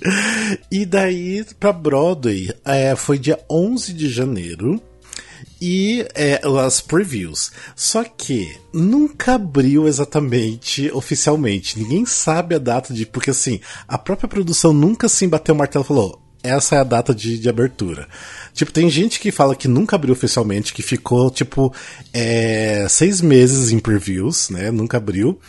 E 0.71 0.85
daí, 0.85 1.45
pra 1.59 1.73
Broadway, 1.73 2.53
é, 2.63 2.95
foi 2.95 3.19
dia 3.19 3.39
11 3.49 3.93
de 3.93 4.09
janeiro 4.09 4.81
e 5.61 6.05
é, 6.13 6.41
as 6.65 6.81
previews. 6.81 7.51
Só 7.75 8.03
que 8.03 8.55
nunca 8.73 9.35
abriu 9.35 9.87
exatamente 9.87 10.91
oficialmente. 10.91 11.79
Ninguém 11.79 12.05
sabe 12.05 12.55
a 12.55 12.59
data 12.59 12.93
de. 12.93 13.05
Porque 13.05 13.29
assim, 13.29 13.59
a 13.87 13.97
própria 13.97 14.29
produção 14.29 14.73
nunca 14.73 15.07
se 15.07 15.27
bateu 15.27 15.55
o 15.55 15.57
martelo 15.57 15.85
e 15.85 15.87
falou: 15.87 16.21
essa 16.45 16.75
é 16.75 16.79
a 16.79 16.83
data 16.83 17.13
de, 17.13 17.39
de 17.39 17.49
abertura. 17.49 18.07
Tipo, 18.53 18.71
tem 18.71 18.89
gente 18.89 19.19
que 19.19 19.31
fala 19.31 19.55
que 19.55 19.67
nunca 19.67 19.95
abriu 19.95 20.13
oficialmente, 20.13 20.73
que 20.73 20.83
ficou, 20.83 21.29
tipo, 21.31 21.73
é, 22.13 22.85
seis 22.87 23.19
meses 23.19 23.71
em 23.71 23.79
previews, 23.79 24.49
né? 24.49 24.69
Nunca 24.71 24.97
abriu. 24.97 25.39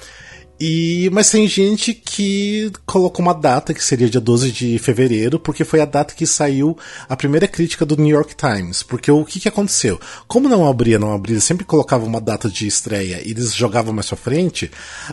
E, 0.58 1.10
mas 1.12 1.30
tem 1.30 1.46
gente 1.46 1.92
que 1.92 2.72
colocou 2.86 3.22
uma 3.22 3.34
data 3.34 3.75
que 3.75 3.84
seria 3.84 4.08
dia 4.08 4.20
12 4.20 4.50
de 4.50 4.78
fevereiro, 4.78 5.38
porque 5.38 5.64
foi 5.64 5.80
a 5.80 5.84
data 5.84 6.14
que 6.14 6.26
saiu 6.26 6.76
a 7.08 7.14
primeira 7.14 7.46
crítica 7.46 7.84
do 7.84 7.96
New 7.96 8.14
York 8.14 8.34
Times. 8.34 8.82
Porque 8.82 9.10
o 9.10 9.25
que, 9.25 9.38
que 9.38 9.48
aconteceu? 9.48 10.00
Como 10.26 10.48
não 10.48 10.66
abria, 10.66 10.98
não 10.98 11.12
abria, 11.12 11.40
sempre 11.40 11.64
colocava 11.64 12.06
uma 12.06 12.20
data 12.20 12.48
de 12.48 12.66
estreia 12.66 13.20
e 13.22 13.32
eles 13.32 13.54
jogavam 13.54 13.92
mais 13.92 14.08
pra 14.08 14.16
frente, 14.16 14.70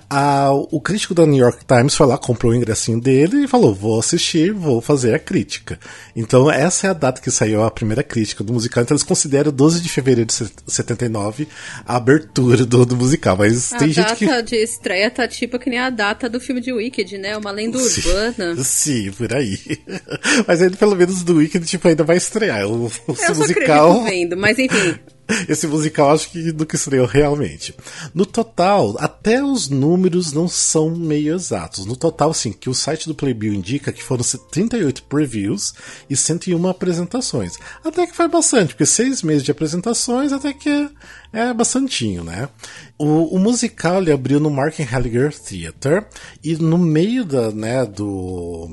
a, 0.10 0.50
o 0.54 0.80
crítico 0.80 1.14
da 1.14 1.26
New 1.26 1.44
York 1.44 1.66
Times 1.66 1.94
foi 1.94 2.08
lá, 2.08 2.18
comprou 2.18 2.54
o 2.54 2.56
ingressinho 2.56 3.02
dele 3.02 3.44
e 3.44 3.48
falou: 3.48 3.76
vou 3.76 4.00
assistir, 4.00 4.54
vou 4.54 4.80
fazer 4.80 5.14
a 5.14 5.20
crítica. 5.20 5.78
Então 6.16 6.50
essa 6.50 6.88
é 6.88 6.90
a 6.90 6.94
data 6.94 7.22
que 7.22 7.30
saiu 7.30 7.64
a 7.64 7.72
primeira 7.72 8.04
crítica 8.04 8.44
do 8.44 8.54
musical. 8.54 8.84
Então 8.84 8.96
eles 8.96 9.04
consideram 9.04 9.52
12 9.52 9.82
de 9.82 9.90
fevereiro 9.90 10.28
de 10.28 10.34
79 10.68 11.48
a 11.86 11.98
abertura 11.98 12.66
do, 12.66 12.86
do 12.86 12.96
musical. 12.96 13.36
Mas 13.38 13.74
A 13.74 13.78
tem 13.78 13.90
data 13.92 14.16
gente 14.16 14.20
que. 14.20 14.42
de 14.44 14.56
estreia 14.56 15.12
tá 15.12 15.28
tipo 15.34 15.60
que 15.60 15.70
nem 15.70 15.80
a 15.80 15.90
data 15.90 16.30
do 16.30 16.40
filme 16.40 16.62
de 16.62 16.72
Wicked, 16.72 17.18
né? 17.18 17.36
Uma 17.38 17.52
lenda 17.52 17.78
Sim. 17.80 18.02
urbana. 18.10 18.56
Sim, 18.64 19.12
por 19.12 19.34
aí. 19.34 19.58
Mas 20.48 20.62
ele, 20.62 20.76
pelo 20.76 20.96
menos, 20.96 21.24
do 21.24 21.36
Wicked, 21.36 21.66
tipo, 21.66 21.88
ainda 21.88 22.04
vai 22.04 22.18
estrear. 22.18 22.68
O, 22.68 22.86
o 22.88 22.92
Eu 23.08 23.36
musical. 23.36 23.92
acredito 23.92 24.04
vendo, 24.10 24.38
mas 24.38 24.58
enfim. 24.60 24.96
Esse 25.48 25.68
musical 25.68 26.12
acho 26.12 26.30
que 26.30 26.52
do 26.52 26.66
que 26.66 26.76
estreou 26.76 27.06
realmente. 27.06 27.74
No 28.14 28.26
total, 28.26 28.96
até 29.00 29.44
os 29.44 29.70
números 29.70 30.34
não 30.34 30.48
são 30.48 30.90
meio 30.90 31.34
exatos. 31.34 31.86
No 31.86 31.96
total, 31.96 32.34
sim, 32.34 32.52
que 32.52 32.70
o 32.70 32.74
site 32.74 33.08
do 33.08 33.16
Playbill 33.16 33.54
indica 33.54 33.92
que 33.92 34.04
foram 34.04 34.24
38 34.24 35.04
previews 35.04 35.74
e 36.10 36.16
101 36.16 36.68
apresentações. 36.68 37.54
Até 37.84 38.06
que 38.06 38.16
foi 38.16 38.28
bastante, 38.28 38.70
porque 38.70 38.86
seis 38.86 39.22
meses 39.22 39.44
de 39.44 39.52
apresentações 39.52 40.32
até 40.32 40.54
que 40.54 40.70
é, 40.70 40.90
é 41.32 41.54
bastantinho, 41.54 42.24
né? 42.24 42.50
O, 42.98 43.36
o 43.36 43.40
musical 43.40 44.02
ele 44.02 44.12
abriu 44.12 44.40
no 44.40 44.50
Mark 44.50 44.80
Halliger 44.80 45.34
Theatre 45.34 46.06
e 46.44 46.56
no 46.56 46.78
meio 46.78 47.26
da, 47.26 47.52
né, 47.52 47.86
do 47.86 48.70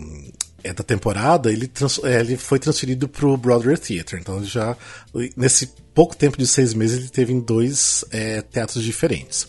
é, 0.62 0.72
da 0.72 0.82
temporada, 0.84 1.50
ele, 1.52 1.66
trans, 1.66 2.00
é, 2.04 2.20
ele 2.20 2.36
foi 2.36 2.58
transferido 2.58 3.08
pro 3.08 3.36
Broadway 3.36 3.76
Theatre. 3.76 4.18
Então 4.20 4.42
já 4.44 4.76
nesse 5.36 5.68
pouco 5.94 6.16
tempo 6.16 6.38
de 6.38 6.46
seis 6.46 6.72
meses 6.74 6.98
ele 6.98 7.08
teve 7.08 7.32
em 7.32 7.40
dois 7.40 8.04
é, 8.10 8.40
teatros 8.42 8.82
diferentes. 8.82 9.48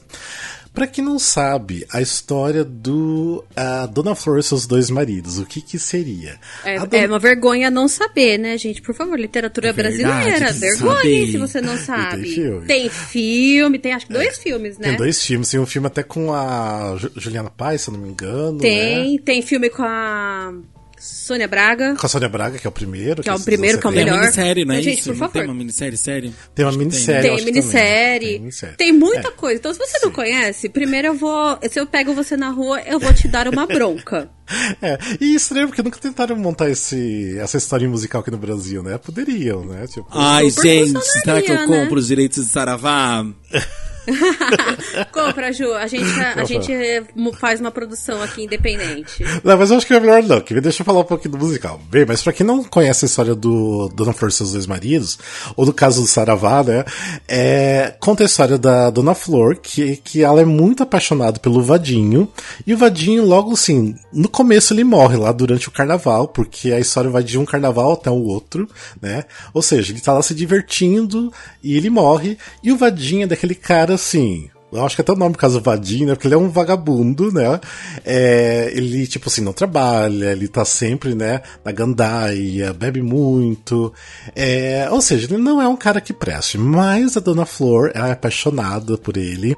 Pra 0.74 0.88
quem 0.88 1.04
não 1.04 1.20
sabe, 1.20 1.86
a 1.92 2.02
história 2.02 2.64
do 2.64 3.44
a 3.54 3.86
Dona 3.88 4.16
Flor 4.16 4.40
e 4.40 4.44
seus 4.44 4.66
dois 4.66 4.90
maridos, 4.90 5.38
o 5.38 5.46
que 5.46 5.62
que 5.62 5.78
seria? 5.78 6.40
É, 6.64 6.80
Dona- 6.80 6.98
é 6.98 7.08
uma 7.08 7.20
vergonha 7.20 7.70
não 7.70 7.90
saber, 7.90 8.38
né, 8.38 8.58
gente? 8.58 8.82
Por 8.82 8.96
favor, 8.96 9.20
literatura 9.20 9.68
É 9.68 9.74
brasileira. 9.74 10.50
Vergonha 10.54 11.28
se 11.28 11.38
você 11.38 11.60
não 11.60 11.78
sabe. 11.78 12.24
tem 12.24 12.34
filme. 12.34 12.68
Tem 12.68 12.90
filme, 12.90 13.80
tem 13.80 13.92
acho 13.92 14.08
que 14.08 14.14
dois 14.14 14.38
filmes, 14.38 14.78
né? 14.78 14.88
Tem 14.90 14.98
dois 14.98 15.22
filmes, 15.22 15.50
tem 15.50 15.60
um 15.60 15.66
filme 15.66 15.88
até 15.88 16.04
com 16.04 16.34
a 16.34 16.96
Ju- 16.98 17.12
Juliana 17.18 17.50
Paz, 17.50 17.82
se 17.82 17.90
eu 17.90 17.94
não 17.94 18.00
me 18.00 18.08
engano. 18.10 18.60
Tem, 18.60 19.16
Né? 19.16 19.20
tem 19.26 19.42
filme 19.42 19.70
com 19.70 19.84
a 19.84 20.54
Sônia 21.02 21.48
Braga. 21.48 21.96
Com 21.96 22.06
a 22.06 22.10
Sônia 22.10 22.30
Braga, 22.30 22.60
que 22.60 22.68
é 22.68 22.70
o 22.70 22.72
primeiro. 22.72 23.24
Que 23.24 23.30
é 23.30 23.34
o 23.34 23.40
primeiro, 23.40 23.80
que 23.80 23.88
é 23.88 23.90
o 23.90 23.92
anos 23.92 24.04
Tem 24.06 24.06
70. 24.06 24.12
uma 24.12 24.16
melhor. 24.16 24.22
minissérie, 24.22 24.66
não 24.66 24.76
é 24.76 24.82
gente, 24.82 25.00
isso? 25.00 25.10
por 25.10 25.18
Não 25.20 25.28
tem 25.30 25.42
favor. 25.42 25.46
uma 25.54 25.58
minissérie, 25.58 25.98
série? 25.98 26.34
Tem 26.54 26.66
uma 26.66 26.72
que 26.72 26.78
minissérie. 26.78 27.22
Tem 27.30 27.38
que 27.38 27.46
minissérie. 27.46 28.28
Tem 28.30 28.40
minissérie. 28.40 28.76
Tem 28.78 28.92
muita 28.92 29.30
É. 29.30 29.32
coisa. 29.32 29.58
Então, 29.60 29.74
se 29.74 29.80
você 29.80 30.00
não 30.04 30.12
conhece, 30.12 30.70
primeiro 30.70 31.08
eu 31.08 31.14
vou. 31.16 31.58
Se 31.70 31.80
eu 31.80 31.88
pego 31.88 32.14
você 32.14 32.38
na 32.38 32.50
rua, 32.50 32.82
eu 32.82 33.00
vou 33.00 33.14
te 33.14 33.28
dar 33.28 33.48
uma 33.48 33.66
bronca. 33.66 34.30
É, 34.82 34.98
e 35.22 35.34
estranho 35.34 35.68
porque 35.68 35.82
nunca 35.82 35.98
tentaram 35.98 36.36
montar 36.36 36.70
esse, 36.70 37.38
essa 37.40 37.56
história 37.58 37.88
musical 37.88 38.20
aqui 38.20 38.30
no 38.30 38.38
Brasil, 38.38 38.84
né? 38.84 38.98
Poderiam, 38.98 39.64
né? 39.64 39.88
Tipo, 39.88 40.08
Ai, 40.12 40.50
gente, 40.50 41.00
será 41.06 41.42
que 41.42 41.50
eu 41.50 41.56
né? 41.56 41.66
compro 41.68 41.98
os 41.98 42.08
direitos 42.08 42.46
de 42.48 42.52
Saravá? 42.52 43.26
Compra, 45.12 45.52
Ju. 45.52 45.74
A 45.74 45.88
gente, 45.88 46.20
a, 46.20 46.44
gente 46.44 46.72
eh, 46.72 47.04
faz 47.40 47.60
uma 47.60 47.72
produção 47.72 48.22
aqui 48.22 48.44
independente. 48.44 49.24
Não, 49.44 49.58
mas 49.58 49.72
eu 49.72 49.78
acho 49.78 49.88
que 49.88 49.94
é 49.94 50.00
melhor 50.00 50.24
não, 50.24 50.42
que 50.42 50.60
deixa 50.60 50.82
eu 50.82 50.86
falar 50.86 51.02
um 51.02 51.06
pouquinho 51.06 51.32
do 51.32 51.38
musical. 51.38 51.80
Bem, 51.90 52.06
mas 52.08 52.22
pra 52.22 52.34
quem 52.34 52.46
não 52.46 52.64
conhece 52.64 53.06
a 53.06 53.08
história 53.08 53.36
do 53.36 53.90
Dona 53.90 54.14
Flor 54.14 54.30
e 54.30 54.34
seus 54.34 54.52
dois 54.54 54.68
maridos, 54.68 55.18
ou 55.56 55.66
do 55.66 55.74
caso 55.74 56.02
do 56.02 56.08
Saravá, 56.08 56.64
né, 56.64 56.84
é, 57.28 57.94
conta 58.00 58.24
a 58.24 58.26
história 58.26 58.58
da 58.58 58.90
Dona 58.90 59.14
Flor, 59.14 59.58
que, 59.58 59.98
que 59.98 60.24
ela 60.24 60.42
é 60.42 60.46
muito 60.46 60.84
apaixonada 60.84 61.40
pelo 61.40 61.62
Vadinho, 61.62 62.28
e 62.66 62.74
o 62.74 62.78
Vadinho 62.78 63.26
logo 63.26 63.54
assim, 63.54 63.96
no 64.12 64.30
começo 64.30 64.74
ele 64.74 64.84
morre 64.84 65.18
lá 65.18 65.32
durante 65.32 65.68
o 65.68 65.72
carnaval, 65.72 66.28
porque 66.28 66.72
a 66.72 66.80
história 66.80 67.10
vai 67.10 67.24
de 67.24 67.38
um 67.38 67.46
carnaval 67.46 67.94
até 67.94 68.10
o 68.10 68.24
outro, 68.24 68.70
né, 69.02 69.24
ou 69.54 69.62
seja, 69.62 69.92
ele 69.92 70.02
tá 70.02 70.14
lá 70.14 70.22
se 70.22 70.34
divertindo, 70.34 71.32
e 71.64 71.76
ele 71.76 71.90
morre, 71.90 72.38
e 72.64 72.72
o 72.72 72.78
Vadinho 72.78 73.24
é 73.24 73.28
daquele 73.28 73.56
cara 73.56 73.98
assim, 74.02 74.50
eu 74.72 74.86
acho 74.86 74.96
que 74.96 75.02
até 75.02 75.12
o 75.12 75.16
nome 75.18 75.34
por 75.34 75.40
causa 75.40 75.60
do 75.60 75.64
Vadinho, 75.64 76.08
né? 76.08 76.16
Porque 76.16 76.28
ele 76.28 76.34
é 76.36 76.38
um 76.38 76.50
vagabundo, 76.50 77.30
né? 77.32 77.60
É, 78.06 78.72
ele, 78.74 79.06
tipo 79.06 79.28
assim, 79.28 79.42
não 79.42 79.52
trabalha, 79.52 80.32
ele 80.32 80.48
tá 80.48 80.64
sempre, 80.64 81.14
né, 81.14 81.42
na 81.64 81.74
gandaia, 81.74 82.72
bebe 82.72 83.02
muito. 83.02 83.94
É, 84.34 84.88
ou 84.90 85.02
seja, 85.02 85.28
ele 85.28 85.38
não 85.44 85.62
é 85.62 85.68
um 85.68 85.76
cara 85.76 86.00
que 86.00 86.14
preste. 86.14 86.58
Mas 86.58 87.18
a 87.18 87.20
Dona 87.20 87.46
Flor 87.46 87.92
é 87.94 88.12
apaixonada 88.12 88.98
por 88.98 89.18
ele. 89.18 89.58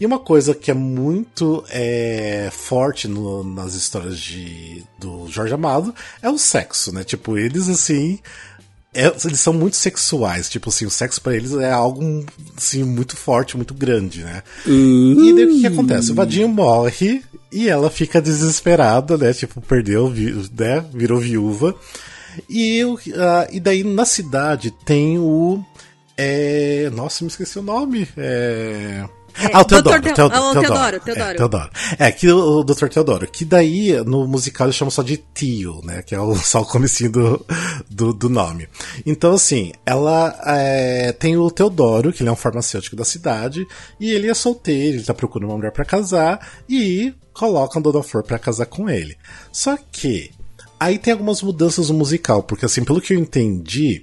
E 0.00 0.06
uma 0.06 0.20
coisa 0.20 0.54
que 0.54 0.70
é 0.70 0.74
muito 0.74 1.64
é, 1.68 2.48
forte 2.52 3.08
no- 3.08 3.42
nas 3.42 3.74
histórias 3.74 4.16
de, 4.16 4.84
do 4.96 5.26
Jorge 5.28 5.52
Amado 5.54 5.92
é 6.22 6.30
o 6.30 6.38
sexo, 6.38 6.92
né? 6.94 7.02
Tipo, 7.02 7.36
eles, 7.36 7.68
assim, 7.68 8.20
é, 8.94 9.06
eles 9.24 9.40
são 9.40 9.54
muito 9.54 9.76
sexuais, 9.76 10.50
tipo 10.50 10.68
assim, 10.68 10.84
o 10.84 10.90
sexo 10.90 11.20
pra 11.20 11.34
eles 11.34 11.52
é 11.54 11.70
algo 11.70 12.26
assim, 12.56 12.84
muito 12.84 13.16
forte, 13.16 13.56
muito 13.56 13.72
grande, 13.72 14.22
né? 14.22 14.42
E 14.66 15.32
daí 15.34 15.44
o 15.44 15.48
que, 15.48 15.60
que 15.60 15.66
acontece? 15.66 16.12
O 16.12 16.14
Vadinho 16.14 16.48
morre 16.48 17.22
e 17.50 17.68
ela 17.68 17.90
fica 17.90 18.20
desesperada, 18.20 19.16
né? 19.16 19.32
Tipo, 19.32 19.60
perdeu, 19.62 20.10
né? 20.10 20.84
Virou 20.92 21.18
viúva. 21.18 21.74
E, 22.48 22.82
ah, 23.16 23.48
e 23.50 23.60
daí 23.60 23.82
na 23.82 24.04
cidade 24.04 24.70
tem 24.84 25.18
o. 25.18 25.62
É, 26.16 26.90
nossa, 26.94 27.24
me 27.24 27.30
esqueci 27.30 27.58
o 27.58 27.62
nome. 27.62 28.06
É. 28.16 29.04
ah, 29.52 29.60
o 29.60 29.64
Teodoro, 29.64 30.00
Dr. 30.00 30.12
Teodoro, 30.12 30.34
ah, 30.34 30.50
o 30.50 30.60
Teodoro, 30.60 30.96
É, 30.96 31.00
Teodoro. 31.00 31.36
Teodoro. 31.36 31.70
É, 31.98 32.12
que 32.12 32.30
o, 32.30 32.60
o 32.60 32.64
Dr. 32.64 32.88
Teodoro, 32.88 33.26
que 33.26 33.44
daí 33.44 33.92
no 34.04 34.26
musical 34.26 34.66
eles 34.66 34.76
chamam 34.76 34.90
só 34.90 35.02
de 35.02 35.22
tio, 35.34 35.80
né? 35.84 36.02
Que 36.02 36.14
é 36.14 36.20
o, 36.20 36.34
só 36.42 36.62
o 36.62 36.66
comecinho 36.66 37.10
do, 37.10 37.46
do, 37.90 38.12
do 38.12 38.28
nome. 38.28 38.68
Então, 39.06 39.32
assim, 39.32 39.72
ela 39.84 40.38
é, 40.44 41.12
tem 41.12 41.36
o 41.36 41.50
Teodoro, 41.50 42.12
que 42.12 42.22
ele 42.22 42.28
é 42.28 42.32
um 42.32 42.36
farmacêutico 42.36 42.96
da 42.96 43.04
cidade, 43.04 43.66
e 43.98 44.10
ele 44.10 44.28
é 44.28 44.34
solteiro, 44.34 44.98
ele 44.98 45.04
tá 45.04 45.14
procurando 45.14 45.50
uma 45.50 45.56
mulher 45.56 45.72
pra 45.72 45.84
casar, 45.84 46.46
e 46.68 47.14
colocam 47.32 47.80
a 47.80 47.82
Dona 47.82 48.02
Flor 48.02 48.22
pra 48.22 48.38
casar 48.38 48.66
com 48.66 48.88
ele. 48.88 49.16
Só 49.50 49.76
que, 49.90 50.30
aí 50.78 50.98
tem 50.98 51.12
algumas 51.12 51.42
mudanças 51.42 51.88
no 51.88 51.96
musical, 51.96 52.42
porque 52.42 52.64
assim, 52.64 52.84
pelo 52.84 53.00
que 53.00 53.14
eu 53.14 53.18
entendi, 53.18 54.02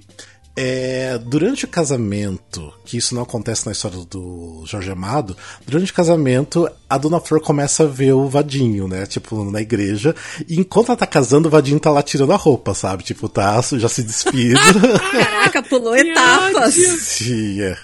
é, 0.62 1.16
durante 1.16 1.64
o 1.64 1.68
casamento, 1.68 2.70
que 2.84 2.98
isso 2.98 3.14
não 3.14 3.22
acontece 3.22 3.64
na 3.64 3.72
história 3.72 3.96
do 4.04 4.62
Jorge 4.66 4.90
Amado, 4.90 5.34
durante 5.66 5.90
o 5.90 5.94
casamento, 5.94 6.68
a 6.86 6.98
Dona 6.98 7.18
Flor 7.18 7.40
começa 7.40 7.84
a 7.84 7.86
ver 7.86 8.12
o 8.12 8.28
Vadinho, 8.28 8.86
né? 8.86 9.06
Tipo, 9.06 9.42
na 9.50 9.62
igreja. 9.62 10.14
E 10.46 10.60
enquanto 10.60 10.88
ela 10.88 10.98
tá 10.98 11.06
casando, 11.06 11.48
o 11.48 11.50
Vadinho 11.50 11.80
tá 11.80 11.90
lá 11.90 12.02
tirando 12.02 12.34
a 12.34 12.36
roupa, 12.36 12.74
sabe? 12.74 13.02
Tipo, 13.02 13.26
tá 13.26 13.58
já 13.72 13.88
se 13.88 14.02
despindo. 14.02 14.60
Caraca, 15.10 15.62
pulou 15.62 15.96
etapas. 15.96 16.74
Sim, 16.74 17.62
é. 17.62 17.78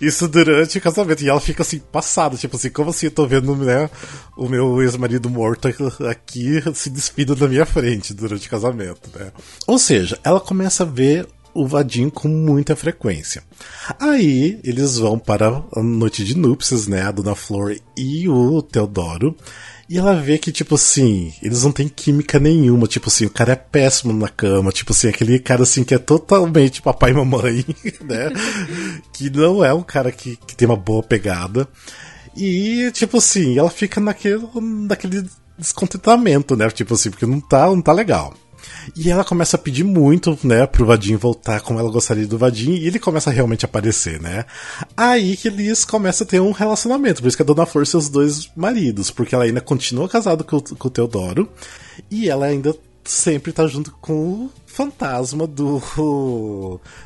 Isso 0.00 0.28
durante 0.28 0.78
o 0.78 0.80
casamento. 0.80 1.24
E 1.24 1.28
ela 1.28 1.40
fica 1.40 1.62
assim, 1.62 1.80
passada, 1.80 2.36
tipo 2.36 2.54
assim, 2.54 2.70
como 2.70 2.90
assim 2.90 3.06
eu 3.06 3.12
tô 3.12 3.26
vendo 3.26 3.56
né, 3.56 3.90
o 4.36 4.48
meu 4.48 4.80
ex-marido 4.80 5.28
morto 5.28 5.66
aqui 6.08 6.62
se 6.74 6.90
despindo 6.90 7.34
na 7.34 7.48
minha 7.48 7.66
frente 7.66 8.14
durante 8.14 8.46
o 8.46 8.50
casamento, 8.50 9.10
né? 9.18 9.32
Ou 9.66 9.80
seja, 9.80 10.16
ela 10.22 10.38
começa 10.38 10.84
a 10.84 10.86
ver 10.86 11.26
o 11.54 11.66
Vadinho 11.66 12.10
com 12.10 12.28
muita 12.28 12.76
frequência. 12.76 13.42
Aí 13.98 14.60
eles 14.64 14.96
vão 14.98 15.18
para 15.18 15.62
a 15.74 15.82
noite 15.82 16.24
de 16.24 16.36
núpcias, 16.36 16.86
né? 16.86 17.02
A 17.02 17.10
Dona 17.10 17.34
Flor 17.34 17.76
e 17.96 18.28
o 18.28 18.62
Teodoro. 18.62 19.36
E 19.88 19.98
ela 19.98 20.14
vê 20.14 20.38
que, 20.38 20.52
tipo 20.52 20.76
assim, 20.76 21.34
eles 21.42 21.64
não 21.64 21.72
têm 21.72 21.88
química 21.88 22.38
nenhuma. 22.38 22.86
Tipo 22.86 23.08
assim, 23.08 23.26
o 23.26 23.30
cara 23.30 23.54
é 23.54 23.56
péssimo 23.56 24.12
na 24.12 24.28
cama. 24.28 24.70
Tipo 24.70 24.92
assim, 24.92 25.08
aquele 25.08 25.40
cara 25.40 25.64
assim 25.64 25.82
que 25.82 25.92
é 25.92 25.98
totalmente 25.98 26.80
papai 26.80 27.10
e 27.10 27.14
mamãe, 27.14 27.64
né? 28.00 28.30
que 29.12 29.28
não 29.28 29.64
é 29.64 29.74
um 29.74 29.82
cara 29.82 30.12
que, 30.12 30.36
que 30.46 30.54
tem 30.54 30.68
uma 30.68 30.76
boa 30.76 31.02
pegada. 31.02 31.66
E, 32.36 32.88
tipo 32.92 33.16
assim, 33.16 33.58
ela 33.58 33.68
fica 33.68 34.00
naquele, 34.00 34.40
naquele 34.54 35.26
descontentamento, 35.58 36.54
né? 36.54 36.70
Tipo 36.70 36.94
assim, 36.94 37.10
porque 37.10 37.26
não 37.26 37.40
tá, 37.40 37.66
não 37.66 37.82
tá 37.82 37.92
legal. 37.92 38.32
E 38.96 39.10
ela 39.10 39.24
começa 39.24 39.56
a 39.56 39.60
pedir 39.60 39.84
muito, 39.84 40.38
né, 40.42 40.66
pro 40.66 40.86
Vadinho 40.86 41.18
voltar 41.18 41.60
como 41.60 41.78
ela 41.78 41.90
gostaria 41.90 42.26
do 42.26 42.38
Vadinho, 42.38 42.76
e 42.76 42.86
ele 42.86 42.98
começa 42.98 43.30
a 43.30 43.32
realmente 43.32 43.64
aparecer, 43.64 44.20
né? 44.20 44.44
Aí 44.96 45.36
que 45.36 45.48
eles 45.48 45.84
começam 45.84 46.24
a 46.24 46.28
ter 46.28 46.40
um 46.40 46.52
relacionamento, 46.52 47.22
por 47.22 47.28
isso 47.28 47.36
que 47.36 47.42
a 47.42 47.46
Dona 47.46 47.66
Flor 47.66 47.86
seus 47.86 48.08
dois 48.08 48.50
maridos, 48.56 49.10
porque 49.10 49.34
ela 49.34 49.44
ainda 49.44 49.60
continua 49.60 50.08
casada 50.08 50.44
com, 50.44 50.60
com 50.60 50.88
o 50.88 50.90
Teodoro, 50.90 51.48
e 52.10 52.28
ela 52.28 52.46
ainda 52.46 52.74
sempre 53.04 53.52
tá 53.52 53.66
junto 53.66 53.92
com 54.00 54.48
fantasma 54.72 55.46
do 55.46 55.80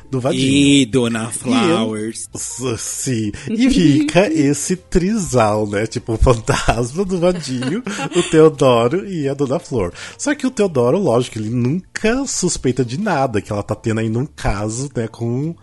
do 0.09 0.19
Vadinho. 0.19 0.43
E 0.43 0.85
Dona 0.85 1.31
Flowers. 1.31 2.29
E, 2.33 2.77
sim. 2.77 3.31
E 3.49 3.69
fica 3.69 4.31
esse 4.31 4.75
trisal, 4.75 5.67
né? 5.67 5.85
Tipo, 5.87 6.13
o 6.13 6.17
fantasma 6.17 7.03
do 7.03 7.19
Vadinho, 7.19 7.83
o 8.15 8.23
Teodoro 8.23 9.07
e 9.07 9.27
a 9.27 9.33
Dona 9.33 9.59
Flor. 9.59 9.93
Só 10.17 10.33
que 10.35 10.47
o 10.47 10.51
Teodoro, 10.51 10.97
lógico, 10.97 11.39
ele 11.39 11.49
nunca 11.49 12.25
suspeita 12.25 12.85
de 12.85 12.99
nada, 12.99 13.41
que 13.41 13.51
ela 13.51 13.63
tá 13.63 13.75
tendo 13.75 13.99
aí 13.99 14.09
num 14.09 14.25
caso, 14.25 14.89
né, 14.95 15.07
com, 15.07 15.55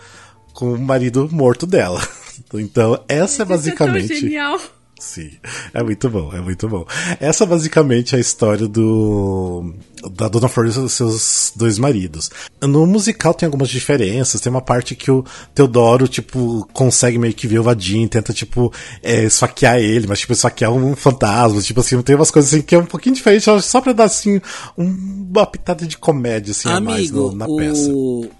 com 0.53 0.75
o 0.75 0.79
marido 0.79 1.29
morto 1.31 1.67
dela. 1.67 2.01
Então, 2.55 3.03
essa 3.09 3.43
é 3.43 3.45
basicamente. 3.47 4.05
É 4.05 4.09
tão 4.09 4.17
genial. 4.17 4.61
Sim, 5.03 5.33
é 5.75 5.83
muito 5.83 6.09
bom, 6.09 6.33
é 6.33 6.41
muito 6.41 6.69
bom. 6.69 6.87
Essa 7.19 7.45
basicamente 7.45 8.15
é 8.15 8.19
a 8.19 8.21
história 8.21 8.69
do 8.69 9.75
da 10.11 10.29
Dona 10.29 10.49
Flor 10.49 10.67
e 10.67 10.89
seus 10.89 11.53
dois 11.55 11.79
maridos. 11.79 12.31
No 12.61 12.87
musical 12.87 13.35
tem 13.35 13.47
algumas 13.47 13.69
diferenças, 13.69 14.41
tem 14.41 14.51
uma 14.51 14.61
parte 14.61 14.95
que 14.95 15.11
o 15.11 15.25
Teodoro, 15.55 16.09
tipo, 16.09 16.69
consegue 16.73 17.19
meio 17.19 17.35
que 17.35 17.47
ver 17.47 17.61
o 17.61 17.63
Vadim, 17.63 18.07
tenta, 18.07 18.33
tipo, 18.33 18.73
é, 19.03 19.25
esfaquear 19.25 19.77
ele, 19.79 20.07
mas, 20.07 20.21
tipo, 20.21 20.33
esfaquear 20.33 20.73
um 20.73 20.97
fantasma, 20.97 21.61
tipo 21.61 21.81
assim, 21.81 22.01
tem 22.03 22.17
umas 22.17 22.31
coisas 22.31 22.53
assim 22.53 22.63
que 22.63 22.75
é 22.75 22.79
um 22.79 22.87
pouquinho 22.87 23.15
diferente, 23.15 23.45
só 23.63 23.81
pra 23.81 23.93
dar, 23.93 24.05
assim, 24.05 24.41
uma 24.77 25.47
pitada 25.47 25.87
de 25.87 25.97
comédia, 25.97 26.51
assim, 26.53 26.69
Amigo, 26.69 26.91
a 26.91 26.95
mais 26.95 27.11
no, 27.11 27.33
na 27.33 27.47
o, 27.47 27.57
peça. 27.57 27.91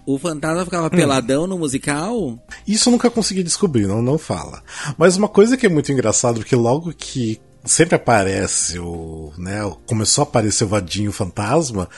O 0.07 0.19
fantasma 0.19 0.65
ficava 0.65 0.91
peladão 0.91 1.47
no 1.47 1.59
musical? 1.59 2.39
Isso 2.67 2.89
eu 2.89 2.93
nunca 2.93 3.11
consegui 3.11 3.43
descobrir, 3.43 3.87
não, 3.87 4.03
não 4.03 4.19
fala. 4.19 4.63
Mas 4.99 5.17
uma 5.17 5.29
coisa 5.29 5.57
que 5.57 5.67
é 5.67 5.69
muito 5.69 5.93
engraçado, 5.93 6.37
porque 6.37 6.52
logo 6.57 6.93
que 6.93 7.41
sempre 7.65 7.95
aparece 7.95 8.79
o, 8.79 9.33
né, 9.39 9.61
começou 9.87 10.23
a 10.23 10.27
aparecer 10.27 10.65
o 10.65 10.69
vadinho 10.69 11.13
fantasma, 11.13 11.89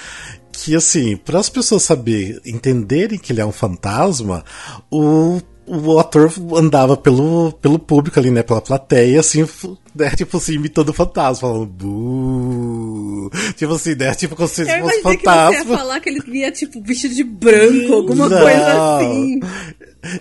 que 0.52 0.76
assim, 0.76 1.16
para 1.16 1.38
as 1.38 1.48
pessoas 1.48 1.82
saber 1.82 2.40
entenderem 2.44 3.18
que 3.18 3.32
ele 3.32 3.40
é 3.40 3.46
um 3.46 3.52
fantasma, 3.52 4.44
o 4.90 5.40
o 5.66 5.98
ator 5.98 6.32
andava 6.56 6.96
pelo, 6.96 7.52
pelo 7.52 7.78
público 7.78 8.18
ali, 8.18 8.30
né? 8.30 8.42
Pela 8.42 8.60
plateia, 8.60 9.20
assim, 9.20 9.48
né, 9.94 10.10
tipo 10.10 10.36
assim, 10.36 10.54
imitando 10.54 10.88
o 10.88 10.92
fantasma, 10.92 11.48
falando 11.48 11.66
buuuu. 11.66 13.30
Tipo 13.56 13.74
assim, 13.74 13.94
né? 13.94 14.14
Tipo 14.14 14.34
como 14.36 14.48
se 14.48 14.64
fosse 14.64 15.00
fantasma. 15.02 15.50
que 15.50 15.64
você 15.64 15.70
ia 15.70 15.76
falar 15.78 16.00
que 16.00 16.08
ele 16.08 16.20
via, 16.20 16.50
tipo, 16.50 16.82
vestido 16.82 17.14
de 17.14 17.24
branco, 17.24 17.94
alguma 17.94 18.28
Não. 18.28 18.38
coisa 18.40 18.96
assim. 18.98 19.40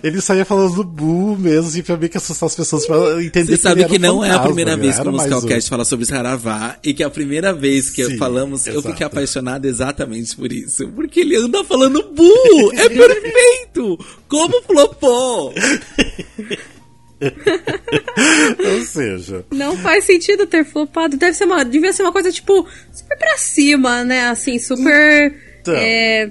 Ele 0.02 0.20
saía 0.20 0.44
falando 0.46 0.82
bu 0.82 1.36
mesmo, 1.38 1.68
assim, 1.68 1.82
pra 1.82 1.96
meio 1.96 2.08
que 2.10 2.16
assustar 2.16 2.46
as 2.46 2.54
pessoas 2.56 2.86
pra 2.86 3.22
entender 3.22 3.56
Você 3.56 3.62
sabe 3.62 3.84
que 3.84 3.96
um 3.96 4.00
não 4.00 4.24
é 4.24 4.28
a 4.28 4.32
fantasma, 4.32 4.46
primeira 4.46 4.76
vez 4.76 4.98
que 4.98 5.08
o 5.08 5.12
Musicalcast 5.12 5.68
um. 5.68 5.70
fala 5.70 5.84
sobre 5.84 6.06
Saravá 6.06 6.76
e 6.82 6.94
que 6.94 7.02
é 7.02 7.06
a 7.06 7.10
primeira 7.10 7.52
vez 7.52 7.90
que 7.90 8.02
Sim, 8.06 8.16
falamos, 8.16 8.66
eu 8.66 8.76
fiquei 8.76 8.90
exato. 8.92 9.04
apaixonado 9.04 9.66
exatamente 9.66 10.34
por 10.36 10.50
isso. 10.50 10.88
Porque 10.88 11.20
ele 11.20 11.36
anda 11.36 11.62
falando 11.64 12.02
bu! 12.14 12.72
É 12.74 12.88
perfeito! 12.88 13.98
Como 14.26 14.62
flopou! 14.62 15.52
Ou 18.72 18.80
seja, 18.82 19.44
Não 19.50 19.76
faz 19.76 20.04
sentido 20.04 20.46
ter 20.46 20.64
flopado. 20.64 21.16
Deve 21.16 21.34
ser 21.34 21.44
uma, 21.44 21.64
devia 21.64 21.92
ser 21.92 22.02
uma 22.02 22.12
coisa, 22.12 22.30
tipo, 22.30 22.66
super 22.92 23.18
pra 23.18 23.36
cima, 23.36 24.04
né? 24.04 24.28
Assim, 24.28 24.58
super. 24.58 25.34
Então, 25.60 25.74
é, 25.74 26.30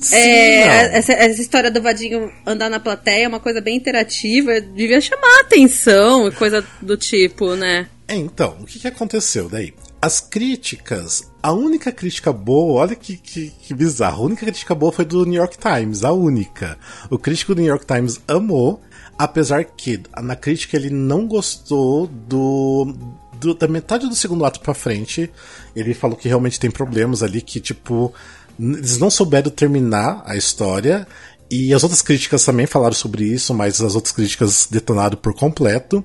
sim, 0.00 0.16
é, 0.16 0.98
essa, 0.98 1.12
essa 1.12 1.40
história 1.40 1.70
do 1.70 1.80
Vadinho 1.80 2.32
andar 2.44 2.68
na 2.68 2.80
plateia 2.80 3.24
é 3.24 3.28
uma 3.28 3.40
coisa 3.40 3.60
bem 3.60 3.76
interativa. 3.76 4.60
Devia 4.60 5.00
chamar 5.00 5.38
a 5.38 5.40
atenção 5.40 6.28
e 6.28 6.32
coisa 6.32 6.64
do 6.82 6.96
tipo, 6.96 7.54
né? 7.54 7.88
É, 8.08 8.14
então, 8.14 8.56
o 8.60 8.64
que, 8.64 8.78
que 8.78 8.86
aconteceu 8.86 9.48
daí? 9.48 9.74
As 10.00 10.20
críticas, 10.20 11.28
a 11.42 11.52
única 11.52 11.90
crítica 11.90 12.32
boa, 12.32 12.82
olha 12.82 12.94
que, 12.94 13.16
que, 13.16 13.50
que 13.50 13.74
bizarro, 13.74 14.22
a 14.22 14.26
única 14.26 14.46
crítica 14.46 14.74
boa 14.74 14.92
foi 14.92 15.04
do 15.04 15.24
New 15.24 15.34
York 15.34 15.56
Times, 15.58 16.04
a 16.04 16.12
única. 16.12 16.78
O 17.10 17.18
crítico 17.18 17.54
do 17.54 17.60
New 17.60 17.70
York 17.70 17.84
Times 17.84 18.20
amou, 18.28 18.80
apesar 19.18 19.64
que 19.64 20.00
na 20.22 20.36
crítica 20.36 20.76
ele 20.76 20.90
não 20.90 21.26
gostou 21.26 22.06
do, 22.06 22.94
do- 23.40 23.54
da 23.54 23.66
metade 23.68 24.08
do 24.08 24.14
segundo 24.14 24.44
ato 24.44 24.60
pra 24.60 24.74
frente. 24.74 25.30
Ele 25.74 25.94
falou 25.94 26.16
que 26.16 26.28
realmente 26.28 26.60
tem 26.60 26.70
problemas 26.70 27.22
ali, 27.22 27.40
que 27.40 27.60
tipo, 27.60 28.12
eles 28.58 28.98
não 28.98 29.10
souberam 29.10 29.50
terminar 29.50 30.22
a 30.26 30.36
história. 30.36 31.06
E 31.50 31.72
as 31.72 31.82
outras 31.84 32.02
críticas 32.02 32.44
também 32.44 32.66
falaram 32.66 32.94
sobre 32.94 33.24
isso, 33.24 33.54
mas 33.54 33.80
as 33.80 33.94
outras 33.94 34.12
críticas 34.12 34.66
detonaram 34.70 35.16
por 35.16 35.32
completo. 35.34 36.04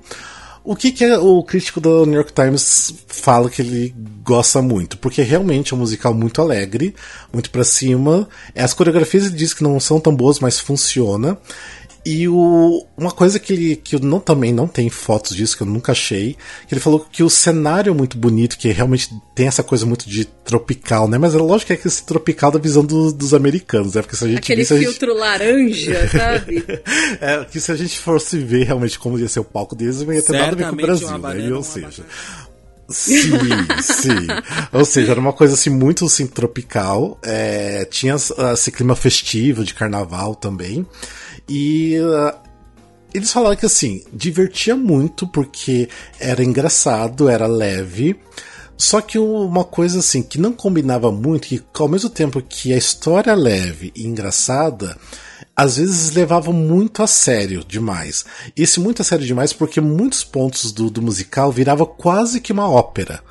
O 0.64 0.76
que, 0.76 0.92
que 0.92 1.04
é 1.04 1.18
o 1.18 1.42
crítico 1.42 1.80
do 1.80 2.06
New 2.06 2.14
York 2.14 2.32
Times 2.32 2.94
fala 3.08 3.50
que 3.50 3.60
ele 3.60 3.92
gosta 4.22 4.62
muito? 4.62 4.96
Porque 4.96 5.20
realmente 5.20 5.72
é 5.72 5.76
um 5.76 5.80
musical 5.80 6.14
muito 6.14 6.40
alegre, 6.40 6.94
muito 7.32 7.50
pra 7.50 7.64
cima. 7.64 8.28
As 8.54 8.72
coreografias 8.72 9.24
ele 9.26 9.34
diz 9.34 9.52
que 9.52 9.64
não 9.64 9.80
são 9.80 9.98
tão 9.98 10.14
boas, 10.14 10.38
mas 10.38 10.60
funciona. 10.60 11.36
E 12.04 12.26
o, 12.28 12.84
uma 12.96 13.12
coisa 13.12 13.38
que 13.38 13.52
ele 13.52 13.76
que 13.76 13.94
eu 13.94 14.00
não, 14.00 14.18
também 14.18 14.52
não 14.52 14.66
tem 14.66 14.90
fotos 14.90 15.36
disso, 15.36 15.56
que 15.56 15.62
eu 15.62 15.66
nunca 15.68 15.92
achei, 15.92 16.36
que 16.66 16.74
ele 16.74 16.80
falou 16.80 16.98
que 16.98 17.22
o 17.22 17.30
cenário 17.30 17.92
é 17.92 17.94
muito 17.94 18.18
bonito, 18.18 18.58
que 18.58 18.68
realmente 18.72 19.08
tem 19.36 19.46
essa 19.46 19.62
coisa 19.62 19.86
muito 19.86 20.08
de 20.10 20.24
tropical, 20.24 21.06
né? 21.06 21.16
Mas 21.16 21.32
é 21.34 21.38
lógico 21.38 21.68
que 21.72 21.74
é 21.74 21.88
esse 21.88 22.04
tropical 22.04 22.50
da 22.50 22.58
visão 22.58 22.84
do- 22.84 23.12
dos 23.12 23.32
americanos, 23.32 23.94
né? 23.94 24.02
Porque 24.02 24.16
se 24.16 24.24
a 24.24 24.28
gente 24.28 24.38
Aquele 24.38 24.62
visse, 24.62 24.74
a 24.74 24.76
gente- 24.78 24.88
filtro 24.90 25.14
laranja, 25.14 26.08
sabe? 26.10 26.64
é, 27.20 27.44
que 27.44 27.60
se 27.60 27.70
a 27.70 27.76
gente 27.76 27.96
fosse 28.00 28.36
ver 28.38 28.64
realmente 28.64 28.98
como 28.98 29.16
ia 29.16 29.28
ser 29.28 29.38
o 29.38 29.44
palco 29.44 29.76
deles, 29.76 30.02
não 30.02 30.12
ia 30.12 30.22
ter 30.22 30.32
nada 30.32 30.52
a 30.52 30.54
ver 30.56 30.66
com 30.66 30.72
o 30.72 30.76
Brasil, 30.76 31.06
uma 31.08 31.34
né? 31.34 31.52
ou 31.54 31.62
seja. 31.62 32.04
Sim, 32.88 33.30
sim. 33.80 34.26
Ou 34.72 34.84
seja, 34.84 35.12
era 35.12 35.20
uma 35.20 35.32
coisa 35.32 35.54
assim 35.54 35.70
muito 35.70 36.04
assim, 36.04 36.26
tropical. 36.26 37.18
é, 37.22 37.84
tinha 37.86 38.16
ah, 38.38 38.52
esse 38.52 38.70
clima 38.70 38.94
festivo 38.94 39.64
de 39.64 39.72
carnaval 39.72 40.34
também. 40.34 40.84
E 41.48 41.96
ah, 41.98 42.38
eles 43.14 43.32
falaram 43.32 43.56
que 43.56 43.66
assim, 43.66 44.02
divertia 44.12 44.76
muito 44.76 45.26
porque 45.26 45.88
era 46.18 46.42
engraçado, 46.42 47.28
era 47.28 47.46
leve. 47.46 48.18
Só 48.76 49.00
que 49.00 49.18
uma 49.18 49.64
coisa 49.64 50.00
assim 50.00 50.22
que 50.22 50.40
não 50.40 50.52
combinava 50.52 51.12
muito, 51.12 51.46
que 51.46 51.62
ao 51.78 51.88
mesmo 51.88 52.10
tempo 52.10 52.42
que 52.42 52.72
a 52.72 52.76
história 52.76 53.30
é 53.30 53.34
leve 53.34 53.92
e 53.94 54.04
engraçada, 54.04 54.96
às 55.54 55.76
vezes 55.76 56.12
levavam 56.12 56.52
muito 56.52 57.02
a 57.02 57.06
sério 57.06 57.62
demais. 57.64 58.24
Esse 58.56 58.80
muito 58.80 59.02
a 59.02 59.04
sério 59.04 59.24
demais 59.24 59.52
porque 59.52 59.80
muitos 59.80 60.24
pontos 60.24 60.72
do, 60.72 60.90
do 60.90 61.02
musical 61.02 61.52
virava 61.52 61.86
quase 61.86 62.40
que 62.40 62.52
uma 62.52 62.68
ópera. 62.68 63.22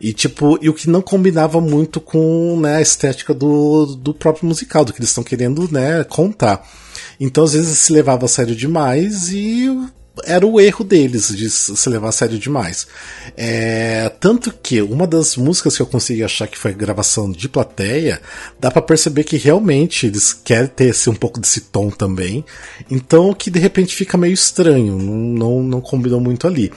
E 0.00 0.12
tipo, 0.12 0.58
e 0.62 0.68
o 0.68 0.74
que 0.74 0.88
não 0.88 1.02
combinava 1.02 1.60
muito 1.60 2.00
com 2.00 2.58
né, 2.60 2.76
a 2.76 2.82
estética 2.82 3.34
do, 3.34 3.86
do 3.96 4.14
próprio 4.14 4.46
musical, 4.46 4.84
do 4.84 4.92
que 4.92 5.00
eles 5.00 5.10
estão 5.10 5.24
querendo 5.24 5.70
né, 5.70 6.04
contar. 6.04 6.66
Então 7.18 7.44
às 7.44 7.52
vezes 7.52 7.78
se 7.78 7.92
levava 7.92 8.26
a 8.26 8.28
sério 8.28 8.54
demais 8.54 9.32
e 9.32 9.68
era 10.24 10.46
o 10.46 10.60
erro 10.60 10.84
deles 10.84 11.34
de 11.34 11.50
se 11.50 11.88
levar 11.88 12.08
a 12.08 12.12
sério 12.12 12.38
demais. 12.38 12.86
É, 13.36 14.08
tanto 14.20 14.52
que 14.52 14.80
uma 14.80 15.06
das 15.06 15.36
músicas 15.36 15.76
que 15.76 15.82
eu 15.82 15.86
consegui 15.86 16.22
achar 16.22 16.46
que 16.46 16.58
foi 16.58 16.72
gravação 16.72 17.30
de 17.30 17.48
plateia, 17.48 18.20
dá 18.60 18.70
pra 18.70 18.82
perceber 18.82 19.24
que 19.24 19.36
realmente 19.36 20.06
eles 20.06 20.32
querem 20.32 20.68
ter 20.68 20.90
esse, 20.90 21.10
um 21.10 21.14
pouco 21.14 21.40
desse 21.40 21.62
tom 21.62 21.90
também. 21.90 22.44
Então 22.90 23.34
que 23.34 23.50
de 23.50 23.58
repente 23.58 23.94
fica 23.94 24.16
meio 24.16 24.34
estranho, 24.34 24.98
não, 24.98 25.14
não, 25.14 25.62
não 25.62 25.80
combinou 25.80 26.20
muito 26.20 26.46
ali. 26.46 26.72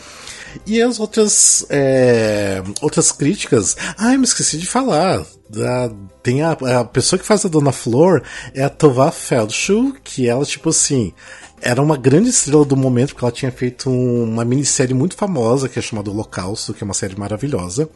E 0.66 0.82
as 0.82 1.00
outras 1.00 1.66
é, 1.70 2.62
outras 2.82 3.12
críticas. 3.12 3.76
Ai, 3.98 4.18
me 4.18 4.24
esqueci 4.24 4.58
de 4.58 4.68
falar. 4.68 5.26
Da, 5.50 5.90
tem 6.22 6.42
a, 6.42 6.52
a 6.52 6.84
pessoa 6.84 7.18
que 7.18 7.26
faz 7.26 7.46
a 7.46 7.50
Dona 7.50 7.72
Flor 7.72 8.22
é 8.54 8.64
a 8.64 8.70
Tová 8.70 9.12
Feldschuh, 9.12 9.94
que 10.04 10.28
ela, 10.28 10.44
tipo 10.44 10.70
assim, 10.70 11.14
era 11.62 11.82
uma 11.82 11.96
grande 11.96 12.30
estrela 12.30 12.66
do 12.66 12.76
momento, 12.76 13.14
porque 13.14 13.24
ela 13.24 13.32
tinha 13.32 13.52
feito 13.52 13.90
um- 13.90 14.24
uma 14.26 14.44
minissérie 14.44 14.94
muito 14.94 15.16
famosa, 15.16 15.70
que 15.70 15.80
é 15.80 15.82
chamada 15.82 16.12
Holocausto, 16.12 16.74
que 16.74 16.84
é 16.84 16.86
uma 16.86 16.94
série 16.94 17.18
maravilhosa. 17.18 17.90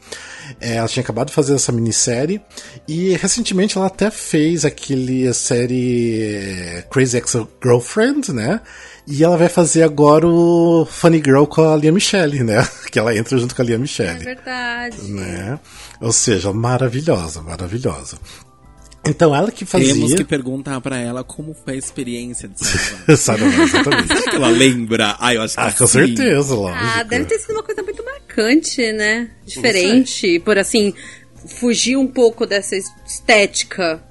É, 0.62 0.76
ela 0.76 0.88
tinha 0.88 1.04
acabado 1.04 1.28
de 1.28 1.34
fazer 1.34 1.54
essa 1.56 1.74
minissérie, 1.74 2.42
e 2.88 3.16
recentemente 3.18 3.78
ela 3.78 3.88
até 3.88 4.10
fez 4.10 4.64
aquele 4.64 5.28
a 5.28 5.34
série 5.34 6.22
é, 6.24 6.86
Crazy 6.90 7.18
Ex-Girlfriend, 7.18 8.32
né? 8.32 8.62
E 9.08 9.24
ela 9.24 9.38
vai 9.38 9.50
fazer 9.50 9.84
agora 9.84 10.28
o 10.28 10.86
Funny 10.90 11.18
Girl 11.18 11.46
com 11.46 11.70
a 11.70 11.76
Lia 11.76 11.92
Michele, 11.92 12.44
né? 12.44 12.68
Que 12.92 13.00
ela 13.00 13.16
entra 13.16 13.38
junto 13.38 13.56
com 13.56 13.62
a 13.62 13.66
Lia 13.66 13.76
É 13.76 13.78
Michele 13.78 14.24
verdade. 14.24 15.02
né? 15.10 15.60
Ou 16.00 16.12
seja, 16.12 16.52
maravilhosa, 16.52 17.42
maravilhosa. 17.42 18.18
Então 19.06 19.36
ela 19.36 19.52
que 19.52 19.66
fazia. 19.66 19.94
Temos 19.94 20.14
que 20.14 20.24
perguntar 20.24 20.80
pra 20.80 20.98
ela 20.98 21.24
como 21.24 21.56
foi 21.56 21.74
a 21.74 21.78
experiência 21.78 22.48
de. 22.48 23.18
Sabe, 23.18 23.44
exatamente. 23.58 24.08
Será 24.10 24.30
que 24.30 24.36
ela 24.36 24.50
lembra? 24.50 25.16
Ah, 25.20 25.34
eu 25.34 25.42
acho 25.42 25.56
que 25.56 25.62
ah, 25.62 25.72
com 25.72 25.88
sim. 25.88 25.94
certeza, 26.06 26.54
lógico. 26.54 26.84
Ah, 26.84 27.04
deve 27.04 27.26
ter 27.26 27.40
sido 27.40 27.54
uma 27.54 27.64
coisa 27.64 27.82
muito 27.82 28.04
marcante, 28.04 28.92
né? 28.92 29.32
Diferente, 29.46 30.40
por 30.40 30.58
assim, 30.58 30.94
fugir 31.48 31.98
um 31.98 32.08
pouco 32.08 32.46
dessa 32.46 32.76
estética. 32.76 34.04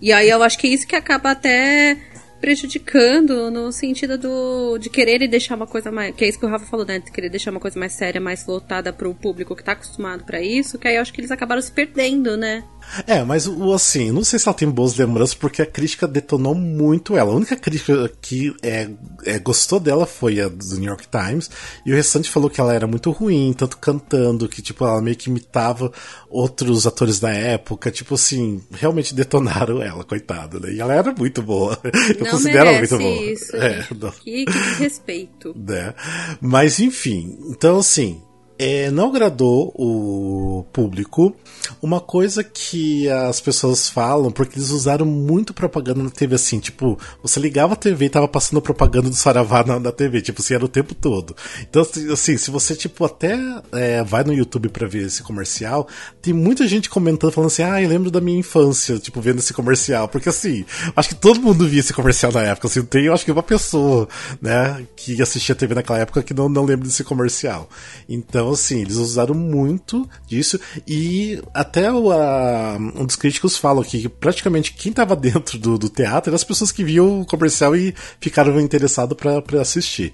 E 0.00 0.12
aí 0.12 0.28
eu 0.28 0.42
acho 0.42 0.58
que 0.58 0.66
é 0.66 0.70
isso 0.70 0.86
que 0.86 0.96
acaba 0.96 1.30
até 1.30 1.96
prejudicando 2.40 3.50
no 3.50 3.72
sentido 3.72 4.18
do 4.18 4.78
de 4.78 4.90
querer 4.90 5.26
deixar 5.28 5.54
uma 5.54 5.66
coisa 5.66 5.90
mais. 5.90 6.14
Que 6.14 6.24
é 6.24 6.28
isso 6.28 6.38
que 6.38 6.46
o 6.46 6.48
Rafa 6.48 6.66
falou, 6.66 6.86
né? 6.86 6.98
De 6.98 7.10
querer 7.10 7.28
deixar 7.28 7.50
uma 7.50 7.60
coisa 7.60 7.78
mais 7.78 7.92
séria, 7.92 8.20
mais 8.20 8.46
lotada 8.46 8.92
pro 8.92 9.14
público 9.14 9.56
que 9.56 9.64
tá 9.64 9.72
acostumado 9.72 10.24
para 10.24 10.40
isso, 10.40 10.78
que 10.78 10.88
aí 10.88 10.96
eu 10.96 11.02
acho 11.02 11.12
que 11.12 11.20
eles 11.20 11.30
acabaram 11.30 11.62
se 11.62 11.72
perdendo, 11.72 12.36
né? 12.36 12.64
É, 13.06 13.22
mas 13.24 13.46
o 13.46 13.72
assim, 13.72 14.10
não 14.10 14.22
sei 14.24 14.38
se 14.38 14.48
ela 14.48 14.56
tem 14.56 14.68
boas 14.68 14.96
lembranças 14.96 15.34
porque 15.34 15.62
a 15.62 15.66
crítica 15.66 16.06
detonou 16.06 16.54
muito 16.54 17.16
ela. 17.16 17.32
A 17.32 17.34
única 17.34 17.56
crítica 17.56 18.10
que 18.20 18.54
é, 18.62 18.88
é, 19.24 19.38
gostou 19.38 19.80
dela 19.80 20.06
foi 20.06 20.40
a 20.40 20.48
do 20.48 20.76
New 20.76 20.88
York 20.88 21.06
Times 21.08 21.50
e 21.84 21.92
o 21.92 21.96
restante 21.96 22.30
falou 22.30 22.48
que 22.48 22.60
ela 22.60 22.74
era 22.74 22.86
muito 22.86 23.10
ruim, 23.10 23.52
tanto 23.56 23.78
cantando 23.78 24.48
que 24.48 24.62
tipo 24.62 24.84
ela 24.84 25.00
meio 25.00 25.16
que 25.16 25.28
imitava 25.28 25.92
outros 26.28 26.86
atores 26.86 27.20
da 27.20 27.30
época, 27.30 27.90
tipo 27.90 28.14
assim, 28.14 28.62
realmente 28.72 29.14
detonaram 29.14 29.82
ela, 29.82 30.04
coitada, 30.04 30.58
né? 30.60 30.72
E 30.72 30.80
ela 30.80 30.94
era 30.94 31.12
muito 31.12 31.42
boa. 31.42 31.78
Eu 31.84 32.24
não 32.24 32.30
considero 32.30 32.68
ela 32.68 32.78
muito 32.78 32.98
boa. 32.98 33.32
Isso, 33.32 33.56
é, 33.56 33.86
que, 34.22 34.44
que 34.44 34.52
desrespeito. 34.52 35.54
né? 35.56 35.94
Mas 36.40 36.80
enfim, 36.80 37.38
então 37.50 37.78
assim, 37.78 38.20
é, 38.58 38.90
não 38.90 39.08
agradou 39.08 39.72
o 39.74 40.64
público. 40.72 41.34
Uma 41.80 42.00
coisa 42.00 42.44
que 42.44 43.08
as 43.08 43.40
pessoas 43.40 43.88
falam, 43.88 44.30
porque 44.30 44.58
eles 44.58 44.70
usaram 44.70 45.06
muito 45.06 45.54
propaganda 45.54 46.02
na 46.02 46.10
TV, 46.10 46.34
assim, 46.34 46.58
tipo, 46.58 46.98
você 47.22 47.40
ligava 47.40 47.72
a 47.72 47.76
TV 47.76 48.06
e 48.06 48.10
tava 48.10 48.28
passando 48.28 48.60
propaganda 48.60 49.08
do 49.08 49.16
Saravá 49.16 49.64
na, 49.64 49.80
na 49.80 49.92
TV, 49.92 50.20
tipo, 50.20 50.40
assim, 50.40 50.54
era 50.54 50.64
o 50.64 50.68
tempo 50.68 50.94
todo. 50.94 51.34
Então, 51.62 51.82
assim, 52.12 52.36
se 52.36 52.50
você, 52.50 52.74
tipo, 52.74 53.04
até 53.04 53.38
é, 53.72 54.02
vai 54.02 54.24
no 54.24 54.32
YouTube 54.32 54.68
pra 54.68 54.86
ver 54.86 55.06
esse 55.06 55.22
comercial, 55.22 55.88
tem 56.20 56.34
muita 56.34 56.66
gente 56.66 56.88
comentando, 56.90 57.32
falando 57.32 57.48
assim, 57.48 57.62
ah, 57.62 57.82
eu 57.82 57.88
lembro 57.88 58.10
da 58.10 58.20
minha 58.20 58.38
infância, 58.38 58.98
tipo, 58.98 59.20
vendo 59.20 59.38
esse 59.38 59.54
comercial. 59.54 60.06
Porque, 60.08 60.28
assim, 60.28 60.64
acho 60.94 61.08
que 61.10 61.14
todo 61.14 61.40
mundo 61.40 61.66
via 61.66 61.80
esse 61.80 61.94
comercial 61.94 62.30
na 62.32 62.42
época, 62.42 62.68
assim, 62.68 62.82
tem, 62.82 63.08
acho 63.08 63.24
que 63.24 63.32
uma 63.32 63.42
pessoa, 63.42 64.08
né, 64.40 64.86
que 64.96 65.20
assistia 65.20 65.54
TV 65.54 65.74
naquela 65.74 65.98
época 65.98 66.22
que 66.22 66.34
não, 66.34 66.48
não 66.48 66.64
lembra 66.64 66.86
desse 66.86 67.04
comercial. 67.04 67.68
Então, 68.08 68.43
assim, 68.50 68.80
eles 68.80 68.96
usaram 68.96 69.34
muito 69.34 70.08
disso 70.26 70.58
e 70.86 71.40
até 71.52 71.92
o, 71.92 72.10
a, 72.10 72.76
um 72.76 73.04
dos 73.04 73.16
críticos 73.16 73.56
aqui 73.80 74.02
que 74.02 74.08
praticamente 74.08 74.72
quem 74.72 74.92
tava 74.92 75.14
dentro 75.16 75.58
do, 75.58 75.78
do 75.78 75.88
teatro 75.88 76.30
eram 76.30 76.36
as 76.36 76.44
pessoas 76.44 76.72
que 76.72 76.84
viam 76.84 77.20
o 77.20 77.26
comercial 77.26 77.74
e 77.76 77.94
ficaram 78.20 78.60
interessados 78.60 79.16
para 79.16 79.60
assistir. 79.60 80.12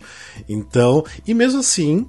Então, 0.49 1.05
e 1.27 1.35
mesmo 1.35 1.61
assim, 1.61 2.07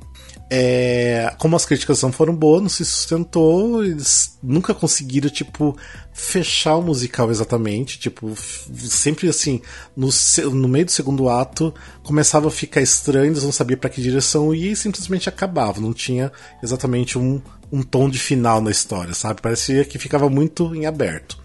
é, 0.54 1.34
como 1.38 1.56
as 1.56 1.66
críticas 1.66 2.02
não 2.02 2.12
foram 2.12 2.36
boas, 2.36 2.62
não 2.62 2.68
se 2.68 2.84
sustentou, 2.84 3.86
eles 3.86 4.38
nunca 4.44 4.74
conseguiram, 4.74 5.30
tipo, 5.30 5.78
fechar 6.12 6.76
o 6.76 6.82
musical 6.82 7.32
exatamente. 7.32 7.98
Tipo, 7.98 8.34
sempre 8.36 9.30
assim, 9.30 9.62
no, 9.96 10.10
no 10.52 10.68
meio 10.68 10.84
do 10.84 10.92
segundo 10.92 11.30
ato, 11.30 11.74
começava 12.04 12.50
a 12.50 12.52
ficar 12.52 12.82
estranho, 12.82 13.32
eles 13.32 13.44
não 13.44 13.52
sabiam 13.54 13.80
para 13.80 13.90
que 13.90 14.02
direção 14.02 14.54
ir 14.54 14.72
e 14.74 14.76
simplesmente 14.76 15.30
acabava. 15.30 15.80
Não 15.80 15.94
tinha 15.94 16.30
exatamente 16.62 17.18
um, 17.18 17.42
um 17.72 17.82
tom 17.82 18.10
de 18.10 18.20
final 18.20 18.60
na 18.60 18.72
história, 18.72 19.14
sabe? 19.14 19.42
Parecia 19.42 19.86
que 19.86 19.98
ficava 19.98 20.30
muito 20.30 20.76
em 20.76 20.86
aberto. 20.86 21.41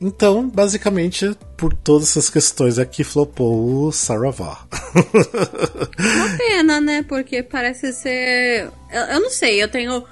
Então, 0.00 0.48
basicamente, 0.48 1.34
por 1.56 1.72
todas 1.72 2.08
essas 2.10 2.28
questões 2.28 2.78
aqui, 2.78 3.02
flopou 3.02 3.86
o 3.86 3.92
Saravá. 3.92 4.66
Uma 4.94 6.36
pena, 6.36 6.80
né? 6.80 7.02
Porque 7.02 7.42
parece 7.42 7.92
ser. 7.92 8.70
Eu, 8.92 9.02
eu 9.02 9.20
não 9.20 9.30
sei, 9.30 9.62
eu 9.62 9.68
tenho. 9.68 10.04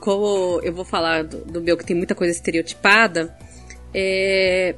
Como 0.00 0.60
eu 0.62 0.72
vou 0.72 0.84
falar 0.84 1.24
do, 1.24 1.38
do 1.38 1.60
meu 1.60 1.76
que 1.76 1.84
tem 1.84 1.96
muita 1.96 2.14
coisa 2.14 2.32
estereotipada. 2.32 3.36
É, 3.94 4.74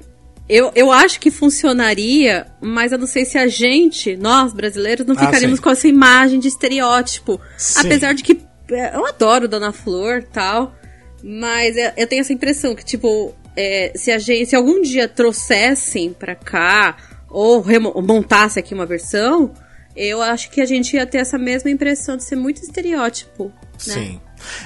eu, 0.49 0.71
eu 0.75 0.93
acho 0.93 1.21
que 1.21 1.31
funcionaria, 1.31 2.47
mas 2.61 2.93
eu 2.93 2.99
não 2.99 3.07
sei 3.07 3.25
se 3.25 3.39
a 3.39 3.47
gente, 3.47 4.17
nós 4.17 4.53
brasileiros, 4.53 5.07
não 5.07 5.15
Ah, 5.15 5.27
ficaríamos 5.27 5.59
sim. 5.59 5.63
com 5.63 5.71
essa 5.71 5.89
imagem 5.89 6.39
de 6.39 6.49
estereótipo. 6.49 7.41
Sim. 7.57 7.81
Apesar 7.81 8.13
de 8.15 8.23
que 8.23 8.41
é, 8.71 8.95
eu 8.97 9.07
adoro 9.07 9.49
Dona 9.49 9.73
Flor 9.73 10.23
tal, 10.33 10.75
mas 11.23 11.77
eu, 11.77 11.93
eu 11.97 12.07
tenho 12.07 12.21
essa 12.21 12.33
impressão 12.33 12.75
que, 12.75 12.85
tipo, 12.85 13.35
é, 13.57 13.93
se, 13.95 14.11
a 14.11 14.19
gente, 14.19 14.47
se 14.47 14.57
algum 14.57 14.81
dia 14.81 15.09
trouxessem 15.09 16.13
pra 16.13 16.35
cá, 16.35 16.97
ou 17.29 17.65
montasse 18.03 18.59
aqui 18.59 18.75
uma 18.75 18.87
versão, 18.87 19.53
eu 19.97 20.23
acho 20.23 20.51
que 20.51 20.61
a 20.61 20.67
gente 20.67 20.95
ia 20.95 21.07
ter 21.07 21.19
essa 21.19 21.39
mesma 21.39 21.71
impressão 21.71 22.17
de 22.17 22.25
ser 22.25 22.37
muito 22.37 22.63
estereótipo. 22.63 23.47
Né? 23.87 23.95
Sim. 23.95 24.21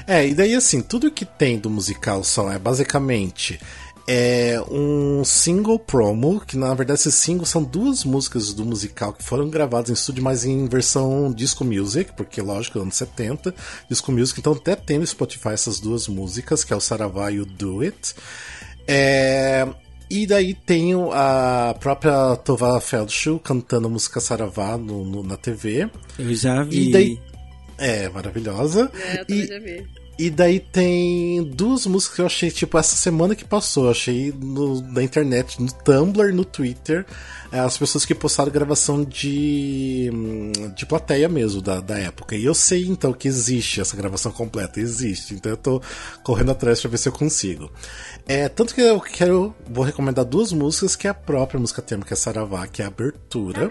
É, 0.06 0.26
e 0.26 0.34
daí 0.34 0.54
assim, 0.54 0.80
tudo 0.80 1.10
que 1.10 1.24
tem 1.24 1.58
do 1.58 1.70
musical 1.70 2.24
só 2.24 2.50
é 2.50 2.58
basicamente 2.58 3.60
é 4.10 4.58
um 4.70 5.22
single 5.22 5.78
promo, 5.78 6.40
que 6.40 6.56
na 6.56 6.72
verdade 6.72 7.00
esses 7.00 7.14
singles 7.14 7.50
são 7.50 7.62
duas 7.62 8.04
músicas 8.04 8.54
do 8.54 8.64
musical 8.64 9.12
que 9.12 9.22
foram 9.22 9.50
gravadas 9.50 9.90
em 9.90 9.92
estúdio, 9.92 10.24
mas 10.24 10.46
em 10.46 10.66
versão 10.66 11.30
disco 11.30 11.62
music, 11.62 12.12
porque 12.16 12.40
lógico, 12.40 12.78
anos 12.80 12.96
70, 12.96 13.54
disco 13.86 14.10
music, 14.10 14.40
então 14.40 14.54
até 14.54 14.74
tem 14.74 14.98
no 14.98 15.06
Spotify 15.06 15.50
essas 15.50 15.78
duas 15.78 16.08
músicas, 16.08 16.64
que 16.64 16.72
é 16.72 16.76
o 16.76 16.80
Saravá 16.80 17.30
e 17.30 17.38
o 17.38 17.44
Do 17.44 17.82
It. 17.82 18.14
É, 18.88 19.66
e 20.10 20.26
daí 20.26 20.54
tem 20.54 20.92
a 21.12 21.74
própria 21.78 22.34
Tova 22.36 22.80
Feldschuh 22.80 23.38
cantando 23.38 23.86
a 23.86 23.90
música 23.90 24.18
Saravá 24.20 24.78
no, 24.78 25.04
no- 25.04 25.22
na 25.22 25.36
TV. 25.36 25.88
Eu 26.18 26.34
já 26.34 26.62
vi. 26.62 26.88
E 26.88 26.92
daí. 26.92 27.20
É, 27.76 28.08
maravilhosa. 28.08 28.90
É, 28.94 29.20
eu 29.20 29.26
também 29.26 29.42
e, 29.42 29.46
já 29.46 29.58
vi. 29.58 29.86
E 30.18 30.30
daí 30.30 30.58
tem 30.58 31.44
duas 31.44 31.86
músicas 31.86 32.16
que 32.16 32.22
eu 32.22 32.26
achei, 32.26 32.50
tipo, 32.50 32.76
essa 32.76 32.96
semana 32.96 33.36
que 33.36 33.44
passou. 33.44 33.84
Eu 33.84 33.92
achei 33.92 34.34
no, 34.36 34.82
na 34.82 35.00
internet, 35.00 35.62
no 35.62 35.72
Tumblr, 35.72 36.34
no 36.34 36.44
Twitter, 36.44 37.06
é, 37.52 37.60
as 37.60 37.78
pessoas 37.78 38.04
que 38.04 38.16
postaram 38.16 38.50
gravação 38.50 39.04
de, 39.04 40.10
hum, 40.12 40.72
de 40.74 40.84
plateia 40.86 41.28
mesmo, 41.28 41.62
da, 41.62 41.78
da 41.78 41.96
época. 41.96 42.34
E 42.34 42.44
eu 42.44 42.52
sei, 42.52 42.88
então, 42.88 43.12
que 43.12 43.28
existe 43.28 43.80
essa 43.80 43.96
gravação 43.96 44.32
completa, 44.32 44.80
existe. 44.80 45.34
Então 45.34 45.52
eu 45.52 45.56
tô 45.56 45.80
correndo 46.24 46.50
atrás 46.50 46.80
pra 46.80 46.90
ver 46.90 46.98
se 46.98 47.08
eu 47.08 47.12
consigo. 47.12 47.70
É, 48.26 48.48
tanto 48.48 48.74
que 48.74 48.80
eu 48.80 49.00
quero, 49.00 49.54
vou 49.70 49.84
recomendar 49.84 50.24
duas 50.24 50.52
músicas, 50.52 50.96
que 50.96 51.06
é 51.06 51.10
a 51.10 51.14
própria 51.14 51.60
música 51.60 51.80
tema, 51.80 52.04
que 52.04 52.12
é 52.12 52.16
Saravá, 52.16 52.66
que 52.66 52.82
é 52.82 52.86
a 52.86 52.88
abertura. 52.88 53.70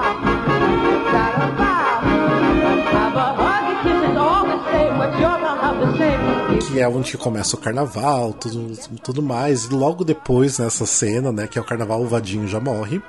que 6.71 6.79
é 6.79 6.87
onde 6.87 7.17
começa 7.17 7.55
o 7.55 7.59
carnaval, 7.59 8.33
tudo, 8.33 8.77
tudo 9.03 9.21
mais. 9.21 9.65
E 9.65 9.73
logo 9.73 10.03
depois, 10.03 10.57
nessa 10.57 10.85
cena, 10.85 11.31
né, 11.31 11.47
que 11.47 11.59
é 11.59 11.61
o 11.61 11.65
carnaval, 11.65 12.01
o 12.01 12.07
Vadinho 12.07 12.47
já 12.47 12.59
morre. 12.59 13.01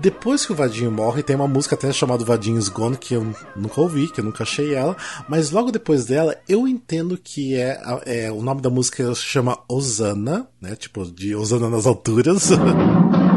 Depois 0.00 0.46
que 0.46 0.52
o 0.52 0.54
Vadinho 0.54 0.90
morre, 0.90 1.22
tem 1.22 1.34
uma 1.34 1.48
música 1.48 1.74
até 1.74 1.92
chamada 1.92 2.24
Vadinho's 2.24 2.68
Gone, 2.68 2.96
que 2.96 3.14
eu 3.14 3.34
nunca 3.56 3.80
ouvi, 3.80 4.08
que 4.08 4.20
eu 4.20 4.24
nunca 4.24 4.44
achei 4.44 4.74
ela. 4.74 4.96
Mas 5.28 5.50
logo 5.50 5.72
depois 5.72 6.06
dela, 6.06 6.36
eu 6.48 6.66
entendo 6.68 7.18
que 7.22 7.56
é, 7.56 7.80
é 8.06 8.32
o 8.32 8.40
nome 8.40 8.60
da 8.60 8.70
música 8.70 9.12
se 9.14 9.22
chama 9.22 9.58
Osana, 9.68 10.46
né? 10.60 10.76
Tipo, 10.76 11.04
de 11.04 11.34
Osana 11.34 11.68
nas 11.68 11.84
alturas. 11.84 12.50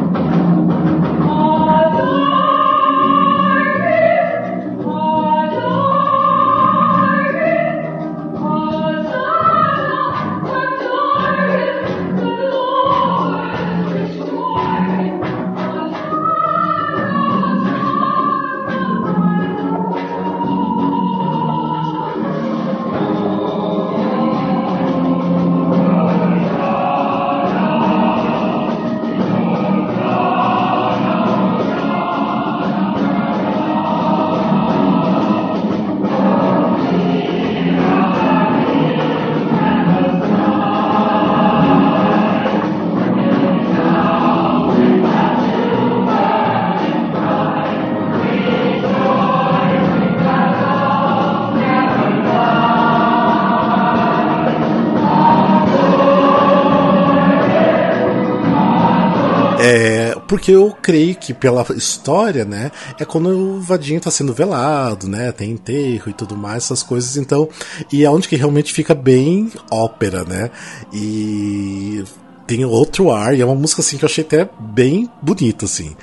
porque 60.36 60.52
eu 60.52 60.76
creio 60.82 61.16
que 61.16 61.34
pela 61.34 61.66
história, 61.78 62.44
né, 62.44 62.70
é 63.00 63.06
quando 63.06 63.30
o 63.30 63.62
Vadinho 63.62 64.02
tá 64.02 64.12
sendo 64.12 64.34
velado, 64.34 65.08
né, 65.08 65.32
tem 65.32 65.52
enterro 65.52 66.10
e 66.10 66.14
tudo 66.14 66.36
mais, 66.36 66.66
essas 66.66 66.84
coisas, 66.84 67.16
então, 67.16 67.48
e 67.90 68.04
é 68.04 68.10
onde 68.10 68.28
que 68.28 68.36
realmente 68.36 68.74
fica 68.74 68.94
bem 68.94 69.50
ópera, 69.72 70.26
né, 70.26 70.52
e 70.92 72.04
tem 72.46 72.66
outro 72.66 73.12
ar, 73.12 73.34
e 73.34 73.40
é 73.40 73.46
uma 73.46 73.56
música 73.56 73.82
assim 73.82 73.98
que 73.98 74.04
eu 74.04 74.10
achei 74.10 74.26
até 74.26 74.50
bem 74.60 75.10
bonita, 75.22 75.64
assim. 75.64 75.96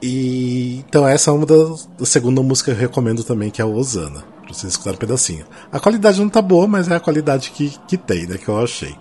E 0.00 0.82
então 0.88 1.06
essa 1.06 1.30
é 1.30 1.34
uma 1.34 1.44
da, 1.44 1.54
da 1.98 2.06
segunda 2.06 2.42
música 2.42 2.72
que 2.72 2.78
eu 2.78 2.80
recomendo 2.80 3.22
também, 3.22 3.50
que 3.50 3.60
é 3.60 3.64
a 3.64 3.68
Osana. 3.68 4.24
Pra 4.44 4.54
vocês 4.54 4.72
escutarem 4.72 4.96
um 4.96 5.00
pedacinho. 5.00 5.44
A 5.70 5.78
qualidade 5.78 6.20
não 6.20 6.30
tá 6.30 6.40
boa, 6.40 6.66
mas 6.66 6.90
é 6.90 6.96
a 6.96 7.00
qualidade 7.00 7.50
que, 7.50 7.74
que 7.86 7.98
tem, 7.98 8.26
né? 8.26 8.38
Que 8.38 8.48
eu 8.48 8.58
achei. 8.58 8.96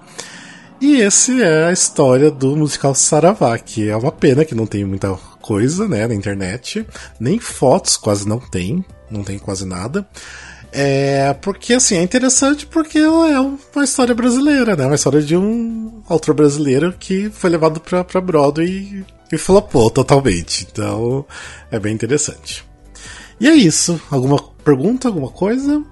E 0.82 0.98
esse 0.98 1.42
é 1.42 1.66
a 1.66 1.72
história 1.72 2.30
do 2.30 2.56
musical 2.56 2.94
Saravá, 2.94 3.58
que 3.58 3.90
é 3.90 3.96
uma 3.96 4.12
pena 4.12 4.44
que 4.44 4.54
não 4.54 4.66
tem 4.66 4.84
muita 4.84 5.14
coisa, 5.42 5.88
né, 5.88 6.08
na 6.08 6.14
internet. 6.14 6.86
Nem 7.20 7.40
fotos 7.40 7.98
quase 7.98 8.28
não 8.28 8.40
tem. 8.40 8.84
Não 9.10 9.24
tem 9.24 9.38
quase 9.38 9.66
nada. 9.66 10.08
É, 10.72 11.36
porque 11.36 11.74
assim, 11.74 11.98
é 11.98 12.02
interessante 12.02 12.66
porque 12.66 12.98
ela 12.98 13.30
é 13.32 13.40
uma 13.40 13.84
história 13.84 14.16
brasileira, 14.16 14.76
né? 14.76 14.88
Uma 14.88 14.96
história 14.96 15.22
de 15.22 15.38
um 15.38 16.02
autor 16.10 16.34
brasileiro 16.34 16.92
que 17.00 17.30
foi 17.30 17.52
levado 17.52 17.80
pra, 17.80 18.04
pra 18.04 18.20
Broadway 18.20 19.06
e 19.32 19.38
flopou 19.38 19.92
totalmente. 19.92 20.68
Então, 20.70 21.26
é 21.72 21.80
bem 21.80 21.94
interessante. 21.94 22.66
E 23.40 23.48
é 23.48 23.54
isso. 23.54 24.02
Alguma 24.10 24.42
pergunta, 24.64 25.08
alguma 25.08 25.30
coisa? 25.30 25.84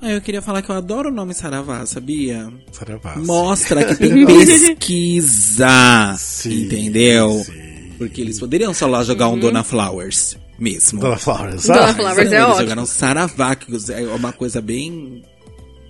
Ah, 0.00 0.10
eu 0.12 0.20
queria 0.20 0.40
falar 0.40 0.62
que 0.62 0.70
eu 0.70 0.76
adoro 0.76 1.08
o 1.08 1.12
nome 1.12 1.34
Saravá, 1.34 1.84
sabia? 1.84 2.52
Saravá. 2.70 3.16
Mostra 3.16 3.84
que 3.84 3.96
tem 3.96 4.24
pesquisa, 4.26 6.14
Sim, 6.18 6.64
entendeu? 6.64 7.42
sim. 7.44 7.92
Porque 7.98 8.20
eles 8.20 8.38
poderiam 8.38 8.72
só 8.72 8.86
lá 8.86 9.02
jogar 9.02 9.28
um 9.28 9.38
Dona 9.38 9.64
Flowers 9.64 10.36
mesmo. 10.56 11.00
Dona 11.00 11.16
Flowers. 11.16 11.66
Dona 11.66 11.86
ah, 11.86 11.94
Flowers 11.94 12.18
é 12.18 12.22
eles 12.22 12.40
ótimo. 12.44 12.60
jogaram 12.60 12.86
Saravá, 12.86 13.56
que 13.56 13.66
é 13.92 14.00
uma 14.14 14.32
coisa 14.32 14.60
bem 14.60 15.24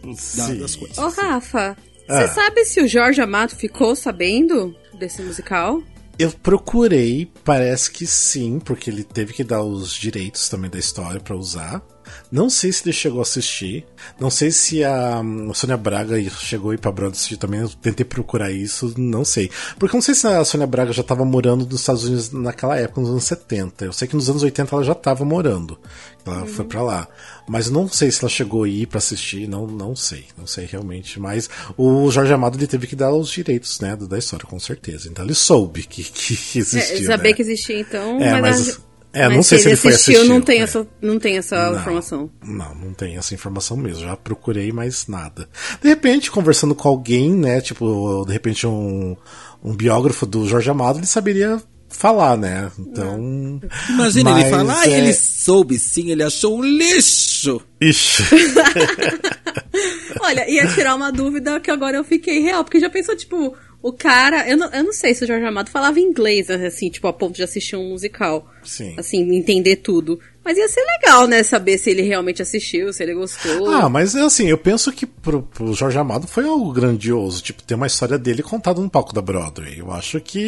da- 0.03 0.15
sim. 0.15 0.59
das 0.59 0.75
coisas. 0.75 0.97
Ô, 0.97 1.09
Rafa, 1.09 1.77
Ah. 2.09 2.21
você 2.27 2.29
sabe 2.35 2.65
se 2.65 2.81
o 2.81 2.89
Jorge 2.89 3.21
Amado 3.21 3.55
ficou 3.55 3.95
sabendo 3.95 4.75
desse 4.99 5.21
musical? 5.21 5.83
Eu 6.19 6.31
procurei, 6.33 7.31
parece 7.45 7.91
que 7.91 8.07
sim, 8.07 8.59
porque 8.59 8.89
ele 8.91 9.05
teve 9.05 9.35
que 9.35 9.45
dar 9.45 9.63
os 9.63 9.93
direitos 9.93 10.49
também 10.49 10.71
da 10.71 10.79
história 10.79 11.21
pra 11.21 11.37
usar. 11.37 11.83
Não 12.31 12.49
sei 12.51 12.73
se 12.73 12.85
ele 12.85 12.93
chegou 12.93 13.21
a 13.21 13.23
assistir. 13.23 13.87
Não 14.19 14.31
sei 14.31 14.51
se 14.51 14.85
a 14.85 15.21
hum, 15.21 15.53
Sônia 15.55 15.77
Braga 15.77 16.19
chegou 16.31 16.71
a 16.71 16.75
ir 16.75 16.79
pra 16.79 16.93
Broadway 16.93 17.17
assistir 17.17 17.37
também. 17.37 17.61
Eu 17.61 17.69
tentei 17.69 18.05
procurar 18.05 18.51
isso, 18.51 18.95
não 18.97 19.25
sei. 19.25 19.51
Porque 19.79 19.95
eu 19.95 19.99
não 19.99 20.03
sei 20.03 20.15
se 20.15 20.27
a 20.27 20.45
Sônia 20.45 20.67
Braga 20.67 20.93
já 20.93 21.03
tava 21.03 21.25
morando 21.25 21.67
nos 21.67 21.81
Estados 21.81 22.05
Unidos 22.05 22.31
naquela 22.33 22.77
época, 22.79 23.01
nos 23.01 23.11
anos 23.11 23.25
70. 23.25 23.85
Eu 23.85 23.93
sei 23.93 24.09
que 24.09 24.17
nos 24.17 24.29
anos 24.29 24.43
80 24.43 24.75
ela 24.75 24.85
já 24.85 24.95
tava 24.95 25.25
morando. 25.25 25.79
Ela 26.27 26.47
foi 26.47 26.65
pra 26.65 26.83
lá. 26.83 27.09
Mas 27.49 27.71
não 27.71 27.89
sei 27.89 28.11
se 28.11 28.21
ela 28.23 28.29
chegou 28.29 28.65
a 28.65 28.69
ir 28.69 28.87
pra 28.87 28.99
assistir, 28.99 29.49
não, 29.49 29.67
não 29.67 29.97
sei. 29.97 30.27
Não 30.37 30.47
sei 30.47 30.67
realmente. 30.67 31.19
Mas 31.19 31.49
o 31.77 32.11
Jorge 32.11 32.33
Amado 32.33 32.59
ele 32.59 32.67
teve 32.67 32.87
que 32.87 32.95
dar 32.95 33.13
os 33.13 33.31
direitos, 33.31 33.81
né, 33.81 33.97
da 33.97 34.19
história, 34.19 34.47
com 34.47 34.59
certeza. 34.61 35.09
Então 35.09 35.25
ele 35.25 35.35
soube 35.35 35.85
que, 35.85 36.05
que 36.05 36.59
existia. 36.59 36.99
É, 36.99 37.07
saber 37.07 37.31
né? 37.31 37.35
que 37.35 37.43
existia, 37.43 37.81
então. 37.81 38.21
É, 38.21 38.41
mas, 38.41 38.67
mas- 38.67 38.81
é, 39.19 39.27
mas 39.27 39.37
não 39.37 39.43
sei 39.43 39.59
se 39.59 39.69
ele 39.69 39.77
foi 39.77 39.93
assistiu, 39.93 40.25
não 40.25 40.37
assistir, 40.37 40.47
tem 40.47 40.61
é. 40.61 40.63
essa, 40.63 40.87
não 41.03 41.19
tem 41.19 41.37
essa 41.39 41.71
Não, 41.71 41.81
informação. 41.81 42.31
Não, 42.45 42.75
não 42.75 42.93
tem 42.93 43.17
essa 43.17 43.35
informação 43.35 43.77
mesmo. 43.77 44.03
Já 44.03 44.17
procurei, 44.17 44.71
mas 44.73 45.07
nada. 45.07 45.49
De 45.83 45.89
repente, 45.89 46.31
conversando 46.31 46.75
com 46.75 46.89
alguém, 46.89 47.35
né? 47.35 47.61
Tipo, 47.61 48.25
de 48.27 48.33
repente 48.33 48.67
um, 48.67 49.17
um 49.63 49.75
biógrafo 49.75 50.25
do 50.25 50.47
Jorge 50.47 50.71
Amado, 50.71 50.99
ele 50.99 51.07
saberia 51.07 51.61
falar, 51.89 52.37
né? 52.37 52.71
Então. 52.79 53.61
Imagina 53.89 54.31
ele 54.31 54.41
mas, 54.43 54.51
falar, 54.51 54.81
ah, 54.81 54.89
é- 54.89 54.99
ele 54.99 55.15
soube 55.15 55.79
sim, 55.79 56.11
ele 56.11 56.23
achou 56.23 56.59
um 56.59 56.63
lixo. 56.63 57.61
Ixi. 57.81 58.23
Olha, 60.21 60.49
ia 60.51 60.67
tirar 60.69 60.95
uma 60.95 61.11
dúvida 61.11 61.61
que 61.61 61.71
agora 61.71 61.97
eu 61.97 62.05
fiquei 62.05 62.41
real, 62.41 62.65
porque 62.65 62.81
já 62.81 62.91
pensou, 62.91 63.17
tipo, 63.17 63.55
o 63.83 63.93
cara. 63.93 64.49
Eu 64.49 64.57
não, 64.57 64.69
eu 64.71 64.85
não 64.85 64.93
sei 64.93 65.15
se 65.15 65.25
o 65.25 65.27
Jorge 65.27 65.45
Amado 65.47 65.71
falava 65.71 66.01
inglês, 66.01 66.51
assim, 66.51 66.89
tipo, 66.91 67.07
a 67.07 67.13
ponto 67.13 67.37
de 67.37 67.43
assistir 67.43 67.77
um 67.77 67.89
musical. 67.91 68.49
Sim. 68.65 68.95
Assim, 68.97 69.21
entender 69.35 69.77
tudo. 69.77 70.19
Mas 70.45 70.57
ia 70.57 70.67
ser 70.67 70.81
legal, 70.81 71.27
né? 71.27 71.43
Saber 71.43 71.77
se 71.77 71.91
ele 71.91 72.01
realmente 72.01 72.41
assistiu, 72.41 72.91
se 72.91 73.03
ele 73.03 73.13
gostou. 73.13 73.69
Ah, 73.71 73.87
mas 73.89 74.17
assim, 74.17 74.47
eu 74.47 74.57
penso 74.57 74.91
que 74.91 75.05
pro, 75.05 75.43
pro 75.43 75.75
Jorge 75.75 75.99
Amado 75.99 76.27
foi 76.27 76.45
algo 76.45 76.73
grandioso, 76.73 77.43
tipo, 77.43 77.63
ter 77.63 77.75
uma 77.75 77.87
história 77.87 78.17
dele 78.19 78.43
contada 78.43 78.81
no 78.81 78.89
palco 78.89 79.13
da 79.15 79.21
Broadway. 79.21 79.79
Eu 79.79 79.93
acho 79.93 80.19
que. 80.21 80.41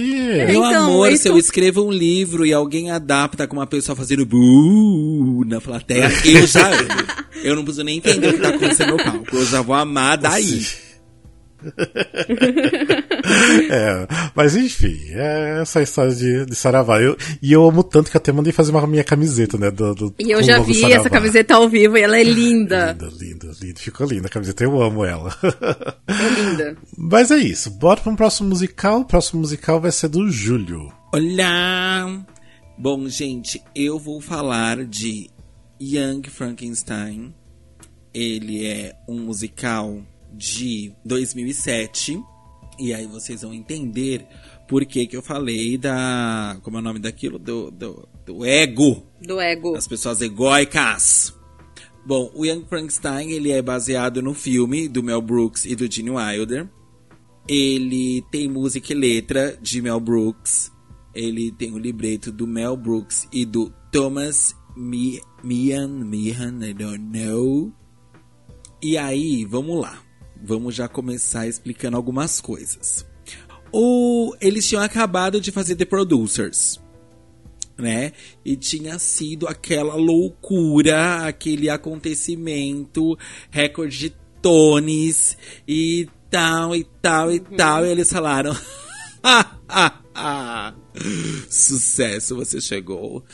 Meu 0.46 0.64
então, 0.64 0.84
amor, 0.84 1.12
isso- 1.12 1.24
se 1.24 1.28
eu 1.28 1.36
escrevo 1.36 1.84
um 1.84 1.90
livro 1.92 2.46
e 2.46 2.52
alguém 2.52 2.90
adapta 2.90 3.46
com 3.46 3.56
uma 3.56 3.66
pessoa 3.66 3.94
fazendo 3.94 4.24
buuu 4.24 5.44
na 5.44 5.60
plateia, 5.60 6.10
eu 6.24 6.46
já 6.46 6.66
amo. 6.66 7.20
Eu 7.42 7.56
não 7.56 7.62
preciso 7.64 7.84
nem 7.84 7.96
entender 7.96 8.28
o 8.28 8.32
que 8.34 8.40
tá 8.40 8.48
acontecendo 8.50 8.90
no 8.98 9.02
palco. 9.02 9.34
Eu 9.34 9.46
já 9.46 9.62
vou 9.62 9.74
amar 9.74 10.18
daí. 10.18 10.62
É, 13.70 14.06
mas 14.34 14.56
enfim, 14.56 14.96
é 15.10 15.60
essa 15.62 15.82
história 15.82 16.14
de, 16.14 16.46
de 16.46 16.54
Saravá. 16.54 17.00
Eu- 17.00 17.16
e 17.42 17.52
eu 17.52 17.66
amo 17.68 17.82
tanto 17.84 18.10
que 18.10 18.16
até 18.16 18.32
mandei 18.32 18.52
fazer 18.52 18.70
uma 18.72 18.86
minha 18.86 19.04
camiseta, 19.04 19.56
né? 19.58 19.70
Do, 19.70 19.94
do- 19.94 20.14
E 20.18 20.30
eu 20.30 20.42
já 20.42 20.58
vi 20.60 20.74
Saravá. 20.74 21.00
essa 21.00 21.10
camiseta 21.10 21.54
ao 21.54 21.68
vivo 21.68 21.96
e 21.96 22.02
ela 22.02 22.18
é 22.18 22.22
linda. 22.24 22.92
Linda, 22.92 23.08
linda, 23.18 23.50
linda. 23.60 23.80
Ficou 23.80 24.06
linda 24.06 24.26
a 24.26 24.30
camiseta, 24.30 24.64
eu 24.64 24.80
amo 24.82 25.04
ela. 25.04 25.34
É 26.08 26.40
linda. 26.40 26.76
Mas 26.96 27.30
é 27.30 27.36
isso, 27.38 27.70
bora 27.70 28.00
para 28.00 28.12
um 28.12 28.16
próximo 28.16 28.48
musical. 28.48 29.00
O 29.00 29.04
próximo 29.04 29.40
musical 29.40 29.80
vai 29.80 29.92
ser 29.92 30.08
do 30.08 30.30
Júlio. 30.30 30.92
Olá! 31.12 32.24
Bom, 32.78 33.08
gente, 33.08 33.62
eu 33.74 33.98
vou 33.98 34.20
falar 34.20 34.84
de 34.84 35.28
Young 35.80 36.22
Frankenstein. 36.30 37.34
Ele 38.12 38.66
é 38.66 38.94
um 39.08 39.18
musical 39.20 39.98
de 40.32 40.92
2007. 41.04 42.20
E 42.78 42.94
aí 42.94 43.06
vocês 43.06 43.42
vão 43.42 43.52
entender 43.52 44.26
por 44.68 44.84
que, 44.86 45.06
que 45.06 45.16
eu 45.16 45.22
falei 45.22 45.76
da. 45.76 46.58
Como 46.62 46.76
é 46.76 46.80
o 46.80 46.82
nome 46.82 46.98
daquilo? 46.98 47.38
Do, 47.38 47.70
do, 47.70 48.08
do 48.24 48.44
ego. 48.44 49.06
Do 49.20 49.40
ego. 49.40 49.76
As 49.76 49.86
pessoas 49.88 50.20
egóicas. 50.20 51.34
Bom, 52.06 52.30
o 52.34 52.46
Young 52.46 52.64
Frankenstein 52.66 53.30
ele 53.30 53.52
é 53.52 53.60
baseado 53.60 54.22
no 54.22 54.32
filme 54.32 54.88
do 54.88 55.02
Mel 55.02 55.20
Brooks 55.20 55.66
e 55.66 55.76
do 55.76 55.90
Gene 55.92 56.10
Wilder. 56.10 56.66
Ele 57.48 58.22
tem 58.30 58.48
música 58.48 58.92
e 58.92 58.96
letra 58.96 59.58
de 59.60 59.82
Mel 59.82 60.00
Brooks. 60.00 60.70
Ele 61.14 61.50
tem 61.52 61.72
o 61.72 61.78
libreto 61.78 62.30
do 62.30 62.46
Mel 62.46 62.76
Brooks 62.76 63.26
e 63.32 63.44
do 63.44 63.70
Thomas 63.92 64.54
Mi- 64.76 65.20
Mian, 65.42 65.88
Mian, 65.88 66.58
I 66.64 66.72
don't 66.72 66.98
know. 67.18 67.72
E 68.82 68.96
aí, 68.96 69.44
vamos 69.44 69.80
lá. 69.80 70.00
Vamos 70.42 70.74
já 70.74 70.88
começar 70.88 71.46
explicando 71.46 71.96
algumas 71.96 72.40
coisas. 72.40 73.06
O, 73.72 74.34
eles 74.40 74.68
tinham 74.68 74.82
acabado 74.82 75.40
de 75.40 75.52
fazer 75.52 75.76
The 75.76 75.84
Producers 75.84 76.80
né? 77.80 78.12
E 78.44 78.56
tinha 78.56 78.98
sido 78.98 79.48
aquela 79.48 79.94
loucura, 79.94 81.26
aquele 81.26 81.68
acontecimento, 81.68 83.18
recorde 83.50 83.98
de 83.98 84.16
tones 84.40 85.36
e 85.66 86.08
tal 86.30 86.76
e 86.76 86.84
tal 86.84 87.32
e 87.32 87.40
tal. 87.40 87.84
E 87.84 87.88
eles 87.88 88.12
falaram: 88.12 88.56
"Ah, 89.22 89.56
ah, 89.68 90.00
ah, 90.14 90.74
sucesso, 91.48 92.36
você 92.36 92.60
chegou. 92.60 93.24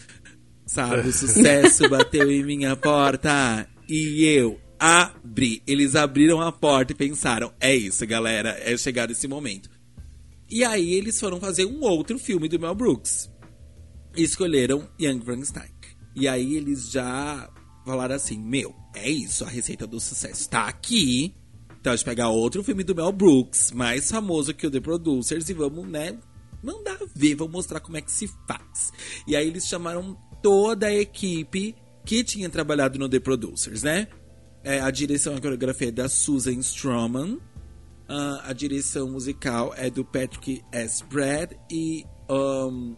Sabe, 0.65 1.09
o 1.09 1.13
sucesso 1.13 1.89
bateu 1.91 2.31
em 2.31 2.45
minha 2.45 2.75
porta 2.77 3.69
e 3.89 4.25
eu 4.25 4.61
abri. 4.79 5.63
Eles 5.67 5.95
abriram 5.95 6.41
a 6.41 6.53
porta 6.53 6.93
e 6.93 6.97
pensaram: 6.97 7.53
é 7.61 7.75
isso, 7.75 8.07
galera, 8.07 8.57
é 8.61 8.77
chegar 8.77 9.11
esse 9.11 9.27
momento. 9.27 9.71
E 10.49 10.65
aí 10.65 10.95
eles 10.95 11.19
foram 11.19 11.41
fazer 11.41 11.65
um 11.65 11.81
outro 11.83 12.19
filme 12.19 12.49
do 12.49 12.59
Mel 12.59 12.75
Brooks 12.75 13.31
e 14.17 14.23
escolheram 14.23 14.89
Young 15.01 15.21
Frankenstein. 15.21 15.71
E 16.15 16.27
aí 16.27 16.57
eles 16.57 16.91
já 16.91 17.51
falaram 17.85 18.15
assim: 18.15 18.39
Meu, 18.39 18.75
é 18.95 19.11
isso, 19.11 19.45
a 19.45 19.49
receita 19.49 19.87
do 19.87 20.01
sucesso 20.01 20.49
tá 20.49 20.67
aqui. 20.67 21.35
Então 21.81 21.93
a 21.93 21.97
gente 21.97 22.05
pegar 22.05 22.31
outro 22.31 22.65
filme 22.65 22.83
do 22.83 22.95
Mel 22.95 23.13
Brooks, 23.13 23.71
mais 23.71 24.11
famoso 24.11 24.55
que 24.55 24.67
o 24.67 24.71
The 24.71 24.81
Producers, 24.81 25.49
e 25.49 25.53
vamos, 25.53 25.87
né, 25.87 26.19
mandar 26.63 26.99
ver, 27.15 27.37
vamos 27.37 27.53
mostrar 27.53 27.79
como 27.79 27.97
é 27.97 28.01
que 28.01 28.11
se 28.11 28.29
faz. 28.49 28.93
E 29.27 29.37
aí 29.37 29.47
eles 29.47 29.67
chamaram 29.67 30.17
toda 30.43 30.87
a 30.87 30.95
equipe 30.95 31.77
que 32.05 32.25
tinha 32.25 32.49
trabalhado 32.49 32.99
no 32.99 33.09
The 33.09 33.21
Producers, 33.21 33.83
né? 33.83 34.09
É, 34.67 34.81
a 34.81 34.91
direção 34.91 35.35
e 35.35 35.37
a 35.37 35.41
coreografia 35.41 35.91
é 35.91 35.93
da 35.93 36.09
Susan 36.09 36.59
Stroman. 36.59 37.39
Ah, 38.09 38.43
a 38.47 38.53
direção 38.53 39.09
musical 39.09 39.73
é 39.77 39.89
do 39.89 40.05
Patrick 40.05 40.61
S. 40.73 41.05
Brad 41.05 41.53
e 41.71 42.05
um, 42.29 42.97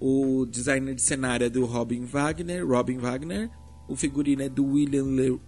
o 0.00 0.46
designer 0.46 0.94
de 0.94 1.02
cenário 1.02 1.44
é 1.44 1.50
do 1.50 1.66
Robin 1.66 2.06
Wagner, 2.06 2.66
Robin 2.66 2.96
Wagner. 2.96 3.50
O 3.86 3.94
figurino 3.94 4.40
é 4.40 4.48
do 4.48 4.64
William 4.64 5.04
Le... 5.04 5.38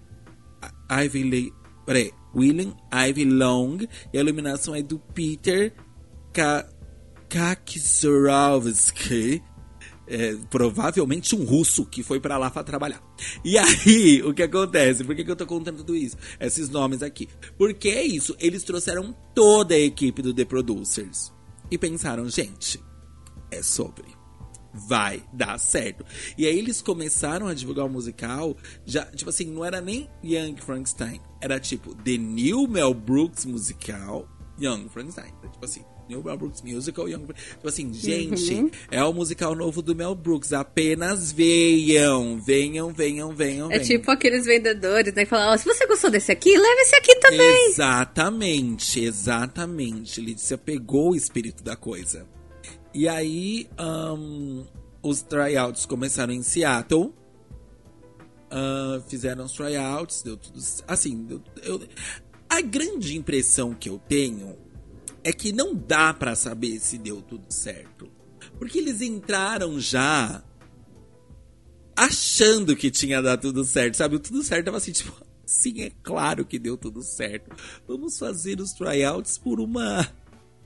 Ivy 0.90 1.22
Le... 1.22 1.50
Peraí, 1.86 2.12
William 2.36 2.76
Ivy 2.92 3.24
Long. 3.24 3.78
E 4.12 4.18
a 4.18 4.20
iluminação 4.20 4.74
é 4.74 4.82
do 4.82 4.98
Peter. 4.98 5.72
Kakzorovsky, 7.30 9.42
é, 10.06 10.36
provavelmente 10.50 11.34
um 11.34 11.44
russo 11.44 11.86
que 11.86 12.02
foi 12.02 12.20
pra 12.20 12.38
lá 12.38 12.50
pra 12.50 12.62
trabalhar. 12.62 13.02
E 13.44 13.56
aí, 13.58 14.22
o 14.22 14.34
que 14.34 14.42
acontece? 14.42 15.04
Por 15.04 15.14
que, 15.14 15.24
que 15.24 15.30
eu 15.30 15.36
tô 15.36 15.46
contando 15.46 15.78
tudo 15.78 15.96
isso? 15.96 16.16
Esses 16.38 16.68
nomes 16.68 17.02
aqui. 17.02 17.28
Porque 17.56 17.88
é 17.88 18.02
isso, 18.02 18.36
eles 18.38 18.62
trouxeram 18.62 19.14
toda 19.34 19.74
a 19.74 19.78
equipe 19.78 20.22
do 20.22 20.34
The 20.34 20.44
Producers. 20.44 21.32
E 21.70 21.78
pensaram, 21.78 22.28
gente, 22.28 22.82
é 23.50 23.62
sobre. 23.62 24.04
Vai 24.72 25.22
dar 25.32 25.58
certo. 25.58 26.04
E 26.36 26.46
aí 26.46 26.58
eles 26.58 26.82
começaram 26.82 27.46
a 27.46 27.54
divulgar 27.54 27.86
o 27.86 27.88
musical, 27.88 28.56
já, 28.84 29.06
tipo 29.06 29.30
assim, 29.30 29.46
não 29.46 29.64
era 29.64 29.80
nem 29.80 30.10
Young 30.22 30.56
Frankenstein, 30.56 31.20
era 31.40 31.60
tipo 31.60 31.94
The 31.94 32.18
New 32.18 32.66
Mel 32.66 32.92
Brooks 32.92 33.44
Musical, 33.44 34.28
Young 34.60 34.88
Frankenstein. 34.88 35.32
Tipo 35.52 35.64
assim, 35.64 35.84
New 36.08 36.22
Mel 36.22 36.36
Brooks 36.36 36.60
Musical, 36.62 37.08
Young 37.08 37.26
Tipo 37.26 37.68
assim, 37.68 37.92
gente, 37.94 38.70
é 38.90 39.02
o 39.02 39.12
musical 39.12 39.54
novo 39.54 39.80
do 39.80 39.94
Mel 39.94 40.14
Brooks. 40.14 40.52
Apenas 40.52 41.32
venham, 41.32 42.38
venham, 42.40 42.92
venham, 42.92 43.34
venham. 43.34 43.66
É 43.70 43.78
venham. 43.78 43.84
tipo 43.84 44.10
aqueles 44.10 44.44
vendedores, 44.44 45.14
né? 45.14 45.24
Que 45.24 45.30
falam, 45.30 45.54
ó, 45.54 45.56
se 45.56 45.64
você 45.64 45.86
gostou 45.86 46.10
desse 46.10 46.30
aqui, 46.30 46.50
leva 46.56 46.80
esse 46.82 46.94
aqui 46.96 47.14
também. 47.16 47.66
Exatamente, 47.68 49.00
exatamente. 49.00 50.20
Letícia 50.20 50.58
pegou 50.58 51.12
o 51.12 51.16
espírito 51.16 51.62
da 51.64 51.76
coisa. 51.76 52.26
E 52.92 53.08
aí, 53.08 53.66
ahn, 53.78 54.64
os 55.02 55.22
tryouts 55.22 55.86
começaram 55.86 56.32
em 56.32 56.42
Seattle. 56.42 57.12
Ah, 58.50 59.00
fizeram 59.08 59.44
os 59.46 59.52
tryouts, 59.52 60.22
deu 60.22 60.36
tudo. 60.36 60.60
Assim, 60.86 61.24
deu- 61.24 61.42
eu- 61.62 61.80
a 62.48 62.60
grande 62.60 63.16
impressão 63.16 63.74
que 63.74 63.88
eu 63.88 63.98
tenho 64.08 64.56
é 65.24 65.32
que 65.32 65.52
não 65.52 65.74
dá 65.74 66.12
pra 66.12 66.36
saber 66.36 66.78
se 66.78 66.98
deu 66.98 67.22
tudo 67.22 67.50
certo. 67.50 68.08
Porque 68.58 68.78
eles 68.78 69.00
entraram 69.00 69.80
já 69.80 70.44
achando 71.96 72.76
que 72.76 72.90
tinha 72.90 73.22
dado 73.22 73.40
tudo 73.40 73.64
certo, 73.64 73.96
sabe? 73.96 74.16
O 74.16 74.20
tudo 74.20 74.42
certo 74.42 74.66
tava 74.66 74.76
assim, 74.76 74.92
tipo, 74.92 75.12
sim, 75.46 75.82
é 75.82 75.90
claro 76.02 76.44
que 76.44 76.58
deu 76.58 76.76
tudo 76.76 77.02
certo. 77.02 77.56
Vamos 77.88 78.18
fazer 78.18 78.60
os 78.60 78.72
tryouts 78.72 79.38
por 79.38 79.60
uma 79.60 80.06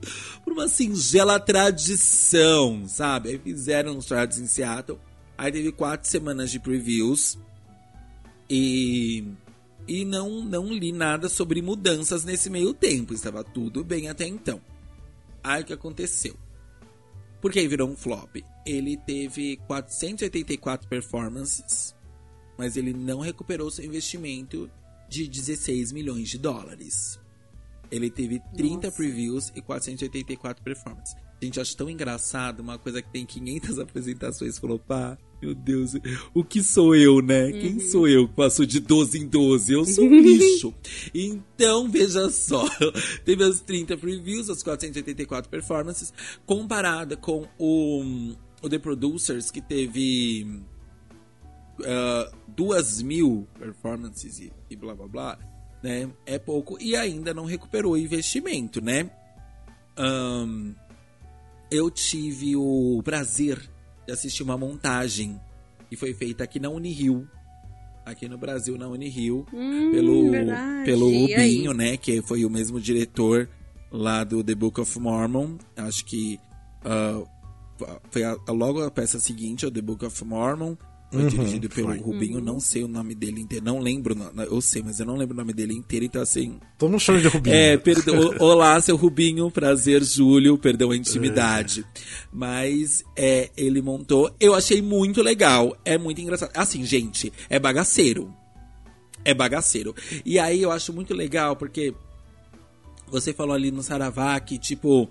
por 0.43 0.53
uma 0.53 0.67
singela 0.67 1.39
tradição, 1.39 2.85
sabe? 2.87 3.29
Aí 3.29 3.37
fizeram 3.39 3.97
os 3.97 4.05
tryouts 4.05 4.39
em 4.39 4.47
Seattle. 4.47 4.99
Aí 5.37 5.51
teve 5.51 5.71
quatro 5.71 6.09
semanas 6.09 6.51
de 6.51 6.59
previews. 6.59 7.37
E 8.49 9.23
e 9.89 10.05
não 10.05 10.43
não 10.43 10.71
li 10.71 10.91
nada 10.91 11.27
sobre 11.27 11.63
mudanças 11.63 12.23
nesse 12.23 12.47
meio 12.47 12.75
tempo, 12.75 13.11
estava 13.11 13.43
tudo 13.43 13.83
bem 13.83 14.07
até 14.07 14.27
então. 14.27 14.61
Aí 15.43 15.63
o 15.63 15.65
que 15.65 15.73
aconteceu? 15.73 16.37
Por 17.41 17.51
que 17.51 17.67
virou 17.67 17.89
um 17.89 17.95
flop? 17.95 18.35
Ele 18.65 18.95
teve 18.95 19.57
484 19.65 20.87
performances, 20.87 21.95
mas 22.55 22.77
ele 22.77 22.93
não 22.93 23.19
recuperou 23.19 23.71
seu 23.71 23.83
investimento 23.83 24.69
de 25.09 25.27
16 25.27 25.91
milhões 25.91 26.29
de 26.29 26.37
dólares. 26.37 27.19
Ele 27.89 28.11
teve 28.11 28.39
30 28.55 28.75
Nossa. 28.75 28.91
previews 28.91 29.51
e 29.55 29.61
484 29.61 30.63
performances. 30.63 31.15
Gente, 31.41 31.59
acho 31.59 31.75
tão 31.75 31.89
engraçado 31.89 32.59
uma 32.59 32.77
coisa 32.77 33.01
que 33.01 33.09
tem 33.09 33.25
500 33.25 33.79
apresentações 33.79 34.59
flopar. 34.59 35.17
Meu 35.41 35.55
Deus, 35.55 35.93
o 36.33 36.43
que 36.43 36.61
sou 36.61 36.93
eu, 36.95 37.21
né? 37.21 37.51
Quem 37.51 37.79
sou 37.79 38.07
eu 38.07 38.27
que 38.27 38.33
passou 38.33 38.65
de 38.65 38.79
12 38.79 39.19
em 39.19 39.27
12? 39.27 39.73
Eu 39.73 39.85
sou 39.85 40.03
um 40.03 40.19
lixo. 40.19 40.73
Então, 41.13 41.89
veja 41.89 42.29
só. 42.29 42.65
Teve 43.23 43.43
as 43.43 43.61
30 43.61 43.97
previews, 43.97 44.49
as 44.49 44.61
484 44.61 45.49
performances, 45.49 46.13
comparada 46.45 47.15
com 47.15 47.47
o, 47.57 48.35
o 48.61 48.69
The 48.69 48.79
Producers, 48.79 49.49
que 49.49 49.61
teve 49.61 50.61
ah, 51.85 52.31
duas 52.47 53.01
mil 53.01 53.47
performances 53.57 54.39
e, 54.39 54.51
e 54.69 54.75
blá 54.75 54.93
blá 54.93 55.07
blá, 55.07 55.39
né? 55.81 56.09
É 56.25 56.37
pouco 56.37 56.77
e 56.81 56.95
ainda 56.95 57.33
não 57.33 57.45
recuperou 57.45 57.93
o 57.93 57.97
investimento, 57.97 58.81
né? 58.81 59.09
Ahn, 59.97 60.73
eu 61.71 61.89
tive 61.89 62.55
o 62.55 63.01
prazer 63.03 63.69
de 64.09 64.13
assistir 64.13 64.41
uma 64.41 64.57
montagem 64.57 65.39
que 65.87 65.95
foi 65.95 66.13
feita 66.15 66.43
aqui 66.43 66.59
na 66.59 66.67
Unirio, 66.69 67.27
aqui 68.03 68.27
no 68.27 68.37
Brasil, 68.39 68.75
na 68.77 68.87
Unirio, 68.87 69.45
Hum, 69.53 69.91
pelo, 69.91 70.31
verdade. 70.31 70.85
pelo? 70.85 71.05
Rubinho, 71.11 71.73
né? 71.73 71.95
Que 71.95 72.19
foi 72.23 72.43
o 72.43 72.49
mesmo 72.49 72.79
diretor 72.81 73.47
lá 73.91 74.23
do 74.23 74.43
The 74.43 74.55
Book 74.55 74.81
of 74.81 74.99
Mormon. 74.99 75.57
Acho 75.77 76.03
que 76.05 76.39
ah, 76.83 77.21
foi 78.09 78.23
a- 78.23 78.35
a- 78.47 78.51
logo 78.51 78.81
a 78.83 78.89
peça 78.89 79.19
seguinte, 79.19 79.65
o 79.65 79.71
The 79.71 79.81
Book 79.81 80.03
of 80.05 80.25
Mormon. 80.25 80.75
Foi 81.11 81.25
dirigido 81.25 81.67
pelo 81.69 81.87
foi. 81.87 81.97
Rubinho, 81.97 82.39
não 82.39 82.59
sei 82.59 82.83
o 82.83 82.87
nome 82.87 83.15
dele 83.15 83.41
inteiro, 83.41 83.65
não 83.65 83.79
lembro, 83.79 84.15
eu 84.47 84.61
sei, 84.61 84.83
mas 84.83 84.99
eu 84.99 85.07
não 85.07 85.15
lembro 85.15 85.33
o 85.33 85.37
nome 85.37 85.53
dele 85.53 85.73
inteiro, 85.73 86.05
então 86.05 86.21
assim, 86.21 86.59
Todo 86.77 86.91
mundo 86.91 86.99
chama 86.99 87.19
de 87.19 87.27
Rubinho. 87.27 87.55
é, 87.55 87.77
perdão. 87.77 88.15
O- 88.19 88.35
Olá, 88.45 88.79
seu 88.79 88.95
Rubinho. 88.95 89.49
Prazer, 89.49 90.03
Júlio. 90.03 90.55
Perdão 90.57 90.91
a 90.91 90.95
intimidade. 90.95 91.83
Mas 92.31 93.03
é, 93.15 93.49
ele 93.57 93.81
montou. 93.81 94.31
Eu 94.39 94.53
achei 94.53 94.81
muito 94.83 95.21
legal. 95.23 95.75
É 95.83 95.97
muito 95.97 96.21
engraçado. 96.21 96.51
Assim, 96.55 96.85
gente, 96.85 97.33
é 97.49 97.57
bagaceiro. 97.57 98.31
É 99.25 99.33
bagaceiro. 99.33 99.95
E 100.23 100.37
aí 100.39 100.61
eu 100.61 100.71
acho 100.71 100.93
muito 100.93 101.13
legal 101.15 101.55
porque 101.55 101.93
você 103.07 103.33
falou 103.33 103.55
ali 103.55 103.71
no 103.71 103.81
Saravá 103.81 104.39
que, 104.39 104.57
tipo, 104.59 105.09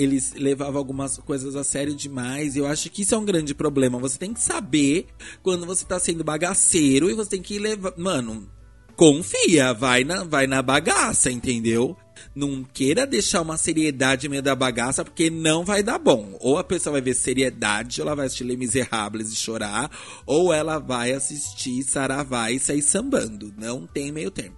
eles 0.00 0.32
levavam 0.34 0.78
algumas 0.78 1.18
coisas 1.18 1.54
a 1.54 1.62
sério 1.62 1.94
demais. 1.94 2.56
Eu 2.56 2.66
acho 2.66 2.88
que 2.88 3.02
isso 3.02 3.14
é 3.14 3.18
um 3.18 3.24
grande 3.24 3.54
problema. 3.54 3.98
Você 3.98 4.18
tem 4.18 4.32
que 4.32 4.40
saber 4.40 5.06
quando 5.42 5.66
você 5.66 5.84
tá 5.84 5.98
sendo 6.00 6.24
bagaceiro 6.24 7.10
e 7.10 7.14
você 7.14 7.30
tem 7.30 7.42
que 7.42 7.58
levar. 7.58 7.92
Mano, 7.98 8.48
confia, 8.96 9.74
vai 9.74 10.02
na, 10.02 10.24
vai 10.24 10.46
na 10.46 10.62
bagaça, 10.62 11.30
entendeu? 11.30 11.94
Não 12.34 12.64
queira 12.64 13.06
deixar 13.06 13.42
uma 13.42 13.58
seriedade 13.58 14.26
meio 14.26 14.42
da 14.42 14.54
bagaça, 14.54 15.04
porque 15.04 15.28
não 15.28 15.64
vai 15.64 15.82
dar 15.82 15.98
bom. 15.98 16.34
Ou 16.40 16.56
a 16.56 16.64
pessoa 16.64 16.92
vai 16.92 17.02
ver 17.02 17.14
seriedade, 17.14 18.00
ela 18.00 18.14
vai 18.14 18.26
assistir 18.26 18.44
Les 18.44 18.58
Miserables 18.58 19.30
e 19.30 19.36
chorar, 19.36 19.90
ou 20.24 20.52
ela 20.52 20.78
vai 20.78 21.12
assistir 21.12 21.82
Saravá 21.82 22.50
e 22.50 22.58
sair 22.58 22.82
sambando. 22.82 23.52
Não 23.58 23.86
tem 23.86 24.10
meio 24.10 24.30
termo. 24.30 24.56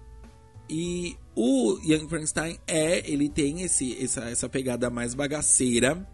E 0.69 1.17
o 1.35 1.79
Young 1.83 2.07
Frankenstein 2.07 2.57
é, 2.67 3.09
ele 3.09 3.29
tem 3.29 3.61
esse, 3.61 3.97
essa, 4.03 4.21
essa 4.29 4.49
pegada 4.49 4.89
mais 4.89 5.13
bagaceira, 5.13 6.07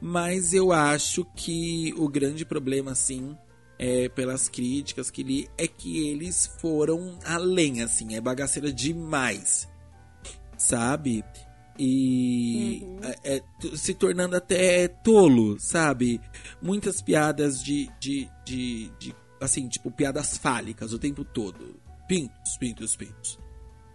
mas 0.00 0.52
eu 0.52 0.72
acho 0.72 1.24
que 1.36 1.94
o 1.96 2.08
grande 2.08 2.44
problema, 2.44 2.92
assim, 2.92 3.36
é, 3.78 4.08
pelas 4.08 4.48
críticas 4.48 5.10
que 5.10 5.22
li, 5.22 5.48
é 5.56 5.68
que 5.68 6.08
eles 6.08 6.46
foram 6.60 7.18
além, 7.24 7.82
assim, 7.82 8.14
é 8.14 8.20
bagaceira 8.20 8.72
demais, 8.72 9.68
sabe? 10.56 11.24
E 11.78 12.82
é, 13.22 13.36
é, 13.36 13.40
t- 13.60 13.76
se 13.76 13.94
tornando 13.94 14.34
até 14.34 14.88
tolo, 14.88 15.56
sabe? 15.60 16.20
Muitas 16.60 17.00
piadas 17.00 17.62
de, 17.62 17.88
de, 18.00 18.28
de, 18.44 18.90
de, 18.98 19.14
assim, 19.40 19.68
tipo, 19.68 19.88
piadas 19.90 20.36
fálicas 20.36 20.92
o 20.92 20.98
tempo 20.98 21.24
todo. 21.24 21.80
Pintos, 22.08 22.56
pintos, 22.58 22.96
pintos. 22.96 23.38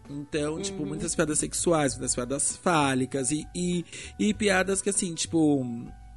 Então, 0.09 0.59
tipo, 0.61 0.85
muitas 0.85 1.15
piadas 1.15 1.39
sexuais, 1.39 1.93
muitas 1.93 2.13
piadas 2.13 2.55
fálicas 2.57 3.31
e, 3.31 3.47
e, 3.55 3.85
e 4.19 4.33
piadas 4.33 4.81
que, 4.81 4.89
assim, 4.89 5.13
tipo, 5.13 5.65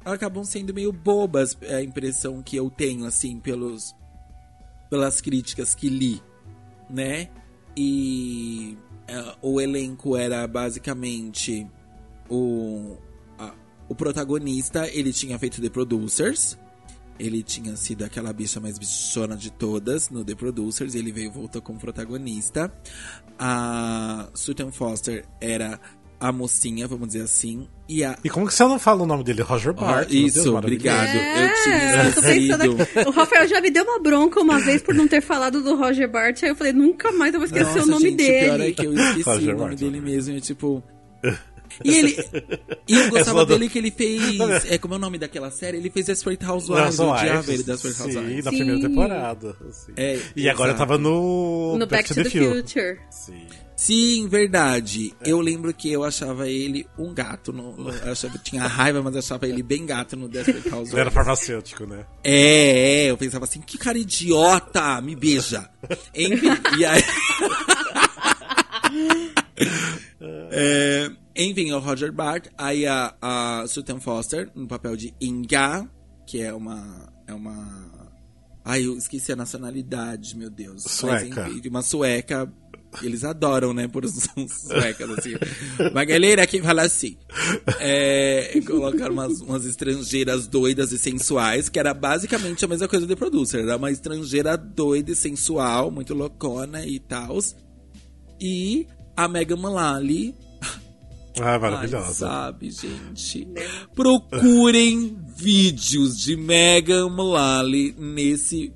acabam 0.03 0.43
sendo 0.43 0.73
meio 0.73 0.91
bobas, 0.91 1.57
é 1.61 1.75
a 1.75 1.83
impressão 1.83 2.41
que 2.43 2.55
eu 2.57 2.69
tenho, 2.69 3.05
assim, 3.05 3.39
pelos, 3.39 3.95
pelas 4.89 5.21
críticas 5.21 5.73
que 5.73 5.87
li, 5.89 6.21
né? 6.89 7.29
E 7.77 8.77
é, 9.07 9.35
o 9.41 9.61
elenco 9.61 10.17
era 10.17 10.45
basicamente 10.47 11.65
o, 12.29 12.97
a- 13.37 13.53
o 13.87 13.95
protagonista, 13.95 14.87
ele 14.89 15.13
tinha 15.13 15.39
feito 15.39 15.61
The 15.61 15.69
Producers, 15.69 16.57
ele 17.19 17.41
tinha 17.43 17.75
sido 17.75 18.03
aquela 18.05 18.31
bicha 18.33 18.59
mais 18.59 18.77
bichona 18.77 19.35
de 19.35 19.51
todas 19.51 20.09
no 20.09 20.23
The 20.23 20.35
Producers. 20.35 20.95
Ele 20.95 21.11
veio 21.11 21.27
e 21.27 21.33
voltou 21.33 21.61
como 21.61 21.79
protagonista. 21.79 22.71
A 23.39 24.27
Sutton 24.33 24.71
Foster 24.71 25.25
era 25.39 25.79
a 26.19 26.31
mocinha, 26.31 26.87
vamos 26.87 27.07
dizer 27.09 27.21
assim. 27.21 27.67
E 27.87 28.03
a. 28.03 28.17
E 28.23 28.29
como 28.29 28.47
que 28.47 28.53
você 28.53 28.63
não 28.63 28.79
fala 28.79 29.03
o 29.03 29.05
nome 29.05 29.23
dele? 29.23 29.41
Roger 29.43 29.71
Bart. 29.73 30.09
meu 30.09 30.21
Deus, 30.21 30.35
Isso, 30.35 30.51
maravilhoso. 30.53 30.57
obrigado. 30.57 31.15
É, 31.15 31.45
eu 31.45 31.63
tinha 31.63 32.03
eu 32.05 32.13
tô 32.15 32.21
pensando 32.21 32.63
esquecido. 32.65 32.81
aqui. 33.03 33.09
O 33.09 33.11
Rafael 33.11 33.47
já 33.47 33.61
me 33.61 33.69
deu 33.69 33.83
uma 33.83 33.99
bronca 33.99 34.39
uma 34.39 34.59
vez 34.59 34.81
por 34.81 34.95
não 34.95 35.07
ter 35.07 35.21
falado 35.21 35.61
do 35.61 35.75
Roger 35.75 36.09
Bart. 36.09 36.41
Aí 36.43 36.49
eu 36.49 36.55
falei, 36.55 36.73
nunca 36.73 37.11
mais 37.11 37.33
eu 37.33 37.39
vou 37.39 37.45
esquecer 37.45 37.65
Nossa, 37.75 37.83
o 37.83 37.91
nome 37.91 38.09
gente, 38.09 38.23
o 38.23 38.25
pior 38.25 38.55
é 38.55 38.57
dele. 38.57 38.73
que 38.73 38.85
eu 38.85 38.93
esqueci 38.95 39.21
Roger 39.23 39.49
o 39.55 39.57
nome 39.57 39.69
Bart. 39.69 39.79
dele 39.79 40.01
mesmo. 40.01 40.35
E 40.35 40.41
tipo. 40.41 40.83
E 41.83 41.93
ele. 41.97 42.17
E 42.87 42.93
eu 42.95 43.09
gostava 43.11 43.39
só 43.39 43.45
do- 43.45 43.53
dele 43.53 43.69
que 43.69 43.77
ele 43.77 43.91
fez. 43.91 44.39
É, 44.69 44.77
como 44.77 44.93
é 44.93 44.97
o 44.97 44.99
nome 44.99 45.17
daquela 45.17 45.51
série? 45.51 45.77
Ele 45.77 45.89
fez 45.89 46.05
Desperate 46.07 46.43
Housewives. 46.45 46.97
Eu 46.99 47.07
odiava 47.09 47.53
ele, 47.53 47.63
Desperate 47.63 47.97
Sim, 47.97 48.03
Housewives. 48.03 48.45
na 48.45 48.51
Sim. 48.51 48.57
primeira 48.57 48.81
temporada. 48.81 49.55
sim. 49.71 49.93
É, 49.95 50.19
e 50.35 50.49
agora 50.49 50.71
exato. 50.71 50.79
tava 50.87 50.97
no, 50.97 51.77
No 51.77 51.85
Back 51.87 52.07
to 52.07 52.15
the 52.15 52.23
Future. 52.29 52.99
Sim. 53.11 53.45
Sim, 53.75 54.27
verdade. 54.27 55.13
Eu 55.23 55.39
lembro 55.39 55.71
que 55.71 55.91
eu 55.91 56.03
achava 56.03 56.49
ele 56.49 56.87
um 56.97 57.13
gato. 57.13 57.53
No, 57.53 57.75
eu 58.03 58.11
achava, 58.11 58.35
tinha 58.39 58.65
raiva, 58.65 59.03
mas 59.03 59.13
eu 59.13 59.19
achava 59.19 59.47
ele 59.47 59.61
bem 59.61 59.85
gato 59.85 60.15
no 60.17 60.27
Desperate 60.27 60.61
Ele 60.65 60.69
era 60.69 60.77
Housewives. 60.77 61.13
farmacêutico, 61.13 61.85
né? 61.85 62.03
É, 62.23 63.03
é, 63.05 63.11
eu 63.11 63.17
pensava 63.17 63.45
assim, 63.45 63.61
que 63.61 63.77
cara 63.77 63.99
idiota, 63.99 64.99
me 64.99 65.15
beija. 65.15 65.69
Enfim, 66.15 66.47
e 66.79 66.85
aí... 66.85 67.03
É, 70.51 71.11
enfim, 71.37 71.69
é 71.69 71.75
o 71.75 71.79
Roger 71.79 72.11
Bart, 72.11 72.47
aí 72.57 72.85
a, 72.85 73.15
a 73.21 73.65
Sutton 73.67 73.99
Foster, 73.99 74.49
no 74.55 74.67
papel 74.67 74.95
de 74.97 75.13
Inga, 75.21 75.89
que 76.25 76.41
é 76.41 76.53
uma... 76.53 77.13
É 77.27 77.33
uma... 77.33 78.09
Ai, 78.65 78.85
eu 78.85 78.97
esqueci 78.97 79.31
a 79.31 79.35
nacionalidade, 79.35 80.35
meu 80.35 80.49
Deus. 80.49 80.83
Sueca. 80.83 81.43
Mas, 81.43 81.55
enfim, 81.55 81.69
uma 81.69 81.81
sueca. 81.81 82.51
Eles 83.01 83.23
adoram, 83.23 83.73
né, 83.73 83.87
por 83.87 84.05
uns 84.05 84.27
suecas, 84.49 85.09
assim. 85.11 85.35
Uma 85.91 86.03
galera 86.03 86.45
que 86.47 86.61
fala 86.61 86.81
assim. 86.81 87.17
É, 87.79 88.59
colocaram 88.65 89.13
umas, 89.13 89.39
umas 89.41 89.65
estrangeiras 89.65 90.47
doidas 90.47 90.91
e 90.91 90.97
sensuais, 90.97 91.69
que 91.69 91.79
era 91.79 91.93
basicamente 91.93 92.65
a 92.65 92.67
mesma 92.67 92.87
coisa 92.87 93.05
do 93.05 93.15
Producer. 93.15 93.61
Era 93.61 93.77
uma 93.77 93.91
estrangeira 93.91 94.57
doida 94.57 95.11
e 95.11 95.15
sensual, 95.15 95.91
muito 95.91 96.13
loucona 96.13 96.85
e 96.85 96.99
tal. 96.99 97.37
E 98.39 98.87
a 99.15 99.27
Megan 99.27 99.57
Mullally 99.57 100.35
Ah, 101.41 101.53
Ai, 101.53 101.59
maravilhosa. 101.59 102.13
sabe, 102.13 102.69
gente? 102.71 103.47
Procurem 103.95 105.17
vídeos 105.37 106.19
de 106.19 106.35
Megan 106.35 107.09
Mullally 107.09 107.93
nesse, 107.97 108.73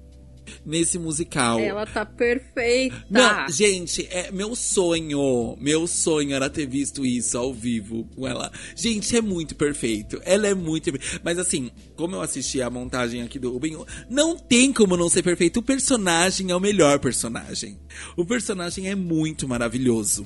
nesse 0.66 0.99
musical. 0.99 1.59
Ela 1.59 1.86
tá 1.86 2.05
perfeita. 2.05 2.95
Não, 3.09 3.47
gente, 3.49 4.07
é 4.12 4.32
meu 4.32 4.55
sonho. 4.55 5.57
Meu 5.59 5.88
sonho 5.88 6.36
era 6.36 6.49
ter 6.49 6.68
visto 6.68 7.05
isso 7.05 7.38
ao 7.38 7.53
vivo 7.53 8.05
com 8.16 8.28
ela. 8.28 8.51
Gente, 8.76 9.16
é 9.16 9.22
muito 9.22 9.55
perfeito. 9.55 10.22
Ela 10.24 10.47
é 10.47 10.53
muito. 10.53 10.91
Mas 11.24 11.39
assim, 11.39 11.72
como 11.95 12.16
eu 12.16 12.22
assisti 12.22 12.62
a 12.62 12.70
montagem 12.70 13.22
aqui 13.24 13.39
do 13.39 13.51
Ruben, 13.51 13.78
não 14.09 14.38
tem 14.38 14.72
como 14.72 14.95
não 14.95 15.09
ser 15.09 15.24
perfeito. 15.24 15.62
O 15.62 15.64
personagem 15.64 16.51
é 16.51 16.55
o 16.55 16.59
melhor 16.59 16.99
personagem. 16.99 17.80
O 18.16 18.26
personagem 18.26 18.89
é 18.89 18.95
muito 18.95 19.47
maravilhoso. 19.47 20.26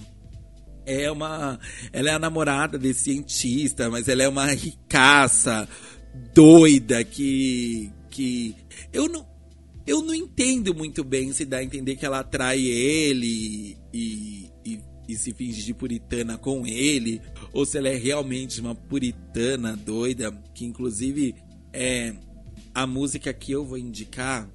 É 0.85 1.09
uma. 1.11 1.59
Ela 1.91 2.09
é 2.09 2.13
a 2.13 2.19
namorada 2.19 2.77
desse 2.77 3.03
cientista, 3.03 3.89
mas 3.89 4.07
ela 4.07 4.23
é 4.23 4.27
uma 4.27 4.45
ricaça, 4.51 5.67
doida, 6.33 7.03
que. 7.03 7.91
que. 8.09 8.55
Eu 8.93 9.09
não. 9.09 9.25
Eu 9.87 10.01
não 10.01 10.15
entendo 10.15 10.73
muito 10.73 11.03
bem 11.03 11.31
se 11.31 11.45
dá 11.45 11.57
a 11.57 11.63
entender 11.63 11.95
que 11.95 12.05
ela 12.05 12.19
atrai 12.19 12.59
ele 12.59 13.77
e, 13.93 14.49
e, 14.65 14.81
e 15.07 15.15
se 15.15 15.31
finge 15.31 15.63
de 15.63 15.75
puritana 15.75 16.39
com 16.39 16.65
ele, 16.65 17.21
ou 17.53 17.65
se 17.65 17.77
ela 17.77 17.89
é 17.89 17.95
realmente 17.95 18.59
uma 18.59 18.73
puritana 18.73 19.77
doida, 19.77 20.31
que 20.55 20.65
inclusive 20.65 21.35
é 21.71 22.15
a 22.73 22.87
música 22.87 23.31
que 23.33 23.51
eu 23.51 23.63
vou 23.63 23.77
indicar. 23.77 24.49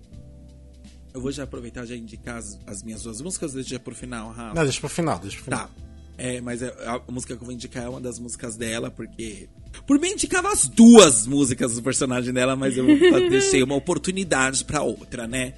Eu 1.12 1.20
vou 1.20 1.32
já 1.32 1.44
aproveitar 1.44 1.84
e 1.84 1.88
já 1.88 1.96
indicar 1.96 2.36
as, 2.36 2.58
as 2.66 2.82
minhas 2.82 3.02
duas 3.02 3.20
músicas, 3.20 3.52
deixa 3.54 3.78
pro 3.78 3.94
final, 3.94 4.30
Rafa. 4.30 4.54
Não, 4.54 4.62
deixa 4.64 4.80
pro 4.80 4.88
final, 4.88 5.18
deixa 5.18 5.36
pro 5.36 5.44
final. 5.44 5.68
Tá. 5.68 5.89
É, 6.22 6.38
mas 6.38 6.62
a, 6.62 7.02
a 7.08 7.10
música 7.10 7.34
que 7.34 7.42
eu 7.42 7.46
vou 7.46 7.54
indicar 7.54 7.84
é 7.84 7.88
uma 7.88 8.00
das 8.00 8.18
músicas 8.18 8.54
dela, 8.54 8.90
porque. 8.90 9.48
Por 9.86 9.98
mim, 9.98 10.10
indicava 10.10 10.52
as 10.52 10.68
duas 10.68 11.26
músicas 11.26 11.74
do 11.74 11.82
personagem 11.82 12.30
dela, 12.30 12.54
mas 12.54 12.76
eu 12.76 12.84
deixei 13.30 13.62
uma 13.62 13.74
oportunidade 13.74 14.62
pra 14.66 14.82
outra, 14.82 15.26
né? 15.26 15.54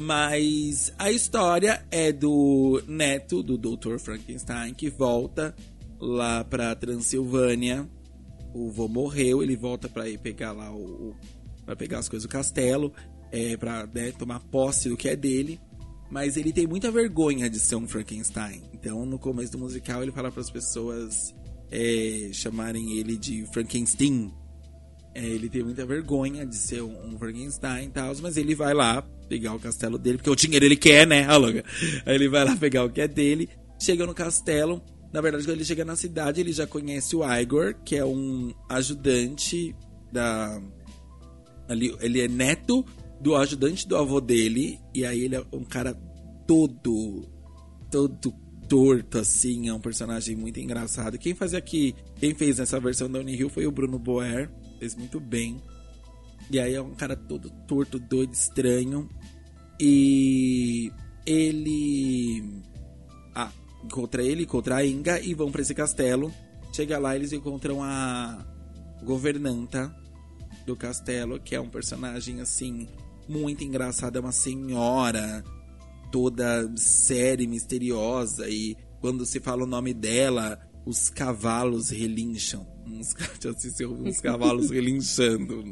Mas 0.00 0.94
a 0.98 1.10
história 1.10 1.84
é 1.90 2.10
do 2.10 2.82
neto 2.88 3.42
do 3.42 3.58
Dr. 3.58 3.98
Frankenstein 3.98 4.72
que 4.72 4.88
volta 4.88 5.54
lá 6.00 6.42
pra 6.42 6.74
Transilvânia. 6.74 7.86
O 8.54 8.70
vô 8.70 8.88
morreu, 8.88 9.42
ele 9.42 9.56
volta 9.56 9.90
pra 9.90 10.08
ir 10.08 10.16
pegar 10.16 10.52
lá 10.52 10.72
o. 10.72 11.10
o 11.10 11.16
pra 11.66 11.76
pegar 11.76 11.98
as 11.98 12.08
coisas 12.08 12.26
do 12.26 12.32
castelo, 12.32 12.94
é, 13.30 13.58
pra 13.58 13.86
né, 13.92 14.10
tomar 14.12 14.40
posse 14.40 14.88
do 14.88 14.96
que 14.96 15.10
é 15.10 15.16
dele. 15.16 15.60
Mas 16.10 16.36
ele 16.36 16.52
tem 16.52 16.66
muita 16.66 16.90
vergonha 16.90 17.50
de 17.50 17.58
ser 17.58 17.76
um 17.76 17.86
Frankenstein. 17.86 18.62
Então, 18.72 19.04
no 19.04 19.18
começo 19.18 19.52
do 19.52 19.58
musical, 19.58 20.02
ele 20.02 20.12
fala 20.12 20.30
para 20.30 20.40
as 20.40 20.50
pessoas 20.50 21.34
é, 21.70 22.30
chamarem 22.32 22.98
ele 22.98 23.16
de 23.16 23.44
Frankenstein. 23.52 24.32
É, 25.14 25.24
ele 25.24 25.48
tem 25.48 25.62
muita 25.62 25.84
vergonha 25.84 26.44
de 26.46 26.56
ser 26.56 26.82
um, 26.82 27.14
um 27.14 27.18
Frankenstein 27.18 27.86
e 27.86 27.90
tal, 27.90 28.14
mas 28.20 28.36
ele 28.36 28.54
vai 28.54 28.74
lá 28.74 29.02
pegar 29.28 29.54
o 29.54 29.58
castelo 29.58 29.98
dele, 29.98 30.18
porque 30.18 30.30
o 30.30 30.36
dinheiro 30.36 30.64
ele 30.64 30.76
quer, 30.76 31.06
né? 31.06 31.26
Aí 32.04 32.14
ele 32.14 32.28
vai 32.28 32.44
lá 32.44 32.54
pegar 32.56 32.84
o 32.84 32.90
que 32.90 33.00
é 33.00 33.08
dele, 33.08 33.48
chega 33.78 34.06
no 34.06 34.14
castelo. 34.14 34.82
Na 35.12 35.20
verdade, 35.20 35.44
quando 35.44 35.56
ele 35.56 35.64
chega 35.64 35.84
na 35.84 35.96
cidade, 35.96 36.40
ele 36.40 36.52
já 36.52 36.66
conhece 36.66 37.16
o 37.16 37.24
Igor, 37.24 37.74
que 37.84 37.96
é 37.96 38.04
um 38.04 38.52
ajudante 38.68 39.74
da. 40.12 40.60
Ele 41.68 42.20
é 42.20 42.28
neto 42.28 42.84
do 43.20 43.34
ajudante 43.34 43.86
do 43.86 43.96
avô 43.96 44.20
dele, 44.20 44.78
e 44.94 45.04
aí 45.04 45.22
ele 45.22 45.36
é 45.36 45.44
um 45.52 45.64
cara 45.64 45.94
todo. 46.46 47.28
todo 47.90 48.32
torto, 48.68 49.18
assim, 49.18 49.68
é 49.68 49.74
um 49.74 49.80
personagem 49.80 50.34
muito 50.34 50.58
engraçado. 50.58 51.18
Quem 51.18 51.34
faz 51.34 51.54
aqui, 51.54 51.94
quem 52.16 52.34
fez 52.34 52.58
essa 52.58 52.80
versão 52.80 53.08
da 53.08 53.20
Unihill 53.20 53.48
foi 53.48 53.66
o 53.66 53.70
Bruno 53.70 53.98
Boer, 53.98 54.50
fez 54.78 54.94
muito 54.94 55.20
bem. 55.20 55.62
E 56.50 56.58
aí 56.60 56.74
é 56.74 56.82
um 56.82 56.94
cara 56.94 57.16
todo 57.16 57.50
torto, 57.66 57.98
doido, 57.98 58.32
estranho. 58.32 59.08
E 59.80 60.92
ele. 61.24 62.62
Ah, 63.34 63.52
encontra 63.84 64.22
ele, 64.22 64.44
encontra 64.44 64.76
a 64.76 64.86
Inga 64.86 65.20
e 65.20 65.34
vão 65.34 65.50
pra 65.50 65.62
esse 65.62 65.74
castelo. 65.74 66.32
Chega 66.72 66.98
lá, 66.98 67.16
eles 67.16 67.32
encontram 67.32 67.82
a 67.82 68.46
governanta 69.02 69.94
do 70.66 70.76
castelo, 70.76 71.38
que 71.40 71.54
é 71.54 71.60
um 71.60 71.68
personagem 71.68 72.40
assim 72.40 72.88
muito 73.28 73.64
engraçado, 73.64 74.16
é 74.16 74.20
uma 74.20 74.32
senhora 74.32 75.44
toda 76.10 76.70
séria 76.76 77.44
e 77.44 77.46
misteriosa 77.46 78.48
e 78.48 78.76
quando 79.00 79.26
se 79.26 79.40
fala 79.40 79.64
o 79.64 79.66
nome 79.66 79.92
dela, 79.92 80.58
os 80.84 81.10
cavalos 81.10 81.90
relincham. 81.90 82.66
Uns, 82.86 83.14
uns 84.00 84.20
cavalos 84.20 84.70
relinchando, 84.70 85.64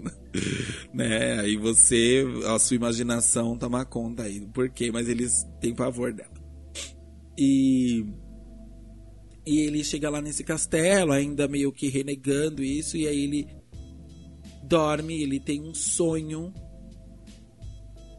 né? 0.93 1.41
Aí 1.41 1.57
você, 1.57 2.25
a 2.47 2.59
sua 2.59 2.77
imaginação 2.77 3.57
toma 3.57 3.85
conta 3.85 4.25
aí 4.25 4.41
do 4.41 4.49
porquê, 4.49 4.91
mas 4.91 5.09
eles 5.09 5.47
têm 5.61 5.75
pavor 5.75 6.13
dela. 6.13 6.35
E 7.39 8.05
e 9.47 9.59
ele 9.59 9.85
chega 9.85 10.09
lá 10.09 10.23
nesse 10.23 10.43
castelo, 10.43 11.13
ainda 11.13 11.47
meio 11.47 11.71
que 11.71 11.89
renegando 11.89 12.65
isso, 12.65 12.97
e 12.97 13.07
aí 13.07 13.25
ele 13.25 13.47
dorme, 14.63 15.23
ele 15.23 15.39
tem 15.39 15.61
um 15.61 15.75
sonho 15.75 16.53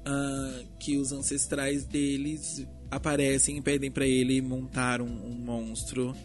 ah, 0.06 0.62
que 0.80 0.97
os 0.97 1.12
ancestrais 1.12 1.86
deles 1.86 2.66
aparecem 2.89 3.58
e 3.58 3.62
pedem 3.62 3.91
pra 3.91 4.08
ele 4.08 4.41
montar 4.41 5.01
um, 5.01 5.06
um 5.06 5.34
monstro 5.34 6.16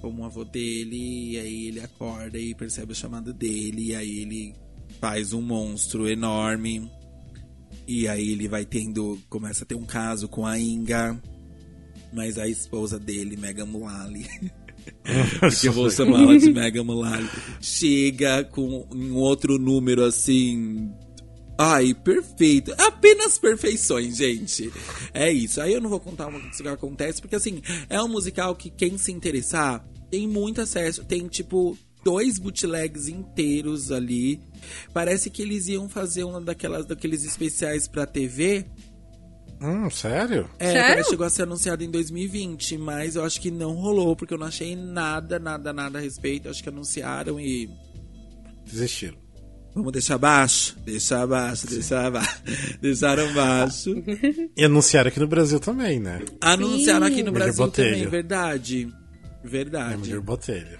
como 0.00 0.22
o 0.22 0.24
avô 0.24 0.44
dele, 0.44 1.32
e 1.32 1.38
aí 1.38 1.66
ele 1.68 1.80
acorda 1.80 2.38
e 2.38 2.54
percebe 2.54 2.92
o 2.92 2.94
chamado 2.94 3.32
dele, 3.32 3.88
e 3.88 3.96
aí 3.96 4.18
ele 4.20 4.54
faz 5.00 5.32
um 5.32 5.42
monstro 5.42 6.08
enorme. 6.08 6.90
E 7.88 8.08
aí 8.08 8.32
ele 8.32 8.48
vai 8.48 8.64
tendo. 8.64 9.18
Começa 9.28 9.64
a 9.64 9.66
ter 9.66 9.74
um 9.74 9.84
caso 9.84 10.28
com 10.28 10.46
a 10.46 10.58
Inga. 10.58 11.20
Mas 12.12 12.38
a 12.38 12.48
esposa 12.48 12.98
dele, 12.98 13.36
Megan 13.36 13.66
Mullally. 13.66 14.26
Porque 15.40 15.68
eu 15.68 15.72
vou 15.72 15.90
chamá-la 15.90 16.36
de 16.36 16.52
Megan 16.52 16.84
Mullally. 16.84 17.28
Chega 17.60 18.44
com 18.44 18.86
um 18.92 19.14
outro 19.14 19.58
número 19.58 20.04
assim. 20.04 20.90
Ai, 21.58 21.94
perfeito. 21.94 22.74
Apenas 22.78 23.38
perfeições, 23.38 24.16
gente. 24.16 24.70
É 25.14 25.32
isso. 25.32 25.60
Aí 25.60 25.72
eu 25.72 25.80
não 25.80 25.88
vou 25.88 26.00
contar 26.00 26.28
o 26.28 26.50
que 26.50 26.68
acontece, 26.68 27.20
porque 27.20 27.36
assim, 27.36 27.62
é 27.88 28.00
um 28.02 28.08
musical 28.08 28.54
que 28.54 28.68
quem 28.70 28.98
se 28.98 29.10
interessar 29.10 29.84
tem 30.10 30.28
muito 30.28 30.60
acesso. 30.60 31.04
Tem 31.04 31.26
tipo 31.28 31.76
dois 32.04 32.38
bootlegs 32.38 33.08
inteiros 33.08 33.90
ali. 33.90 34.40
Parece 34.92 35.30
que 35.30 35.42
eles 35.42 35.66
iam 35.68 35.88
fazer 35.88 36.24
uma 36.24 36.40
daquelas 36.40 36.84
daqueles 36.86 37.24
especiais 37.24 37.88
pra 37.88 38.06
TV. 38.06 38.66
Hum, 39.60 39.88
sério? 39.88 40.50
É, 40.58 40.66
Sério? 40.66 40.82
parece 40.82 41.04
que 41.04 41.10
chegou 41.10 41.26
a 41.26 41.30
ser 41.30 41.42
anunciado 41.44 41.82
em 41.82 41.90
2020, 41.90 42.76
mas 42.76 43.16
eu 43.16 43.24
acho 43.24 43.40
que 43.40 43.50
não 43.50 43.72
rolou, 43.74 44.14
porque 44.14 44.34
eu 44.34 44.38
não 44.38 44.46
achei 44.46 44.76
nada, 44.76 45.38
nada, 45.38 45.72
nada 45.72 45.98
a 45.98 46.02
respeito. 46.02 46.50
Acho 46.50 46.62
que 46.62 46.68
anunciaram 46.68 47.40
e. 47.40 47.70
Desistiram. 48.66 49.16
Vamos 49.76 49.92
deixar 49.92 50.16
baixo? 50.16 50.74
Deixar 50.86 51.26
baixo, 51.26 51.66
deixar 51.66 52.10
baixo. 52.10 52.42
Deixaram 52.80 53.30
baixo. 53.34 53.90
E 54.56 54.64
anunciaram 54.64 55.08
aqui 55.08 55.20
no 55.20 55.28
Brasil 55.28 55.60
também, 55.60 56.00
né? 56.00 56.22
Anunciaram 56.40 57.06
aqui 57.06 57.22
no 57.22 57.30
Brasil 57.30 57.66
botelho. 57.66 57.92
também, 57.94 58.08
verdade. 58.08 58.88
É 59.44 59.48
Verdade. 59.48 60.00
melhor 60.00 60.22
botelho. 60.22 60.78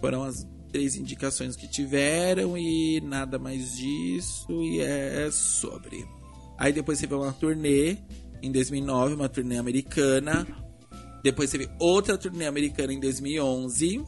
Foram 0.00 0.22
as 0.22 0.46
três 0.70 0.94
indicações 0.94 1.56
que 1.56 1.68
tiveram 1.68 2.56
e 2.56 3.00
nada 3.00 3.38
mais 3.38 3.76
disso. 3.76 4.62
E 4.62 4.80
é 4.80 5.28
sobre. 5.32 6.06
Aí 6.60 6.74
depois 6.74 7.00
teve 7.00 7.14
uma 7.14 7.32
turnê 7.32 7.96
em 8.42 8.52
2009, 8.52 9.14
uma 9.14 9.30
turnê 9.30 9.56
americana. 9.56 10.46
Depois 11.24 11.50
teve 11.50 11.68
outra 11.80 12.18
turnê 12.18 12.46
americana 12.46 12.92
em 12.92 13.00
2011. 13.00 14.04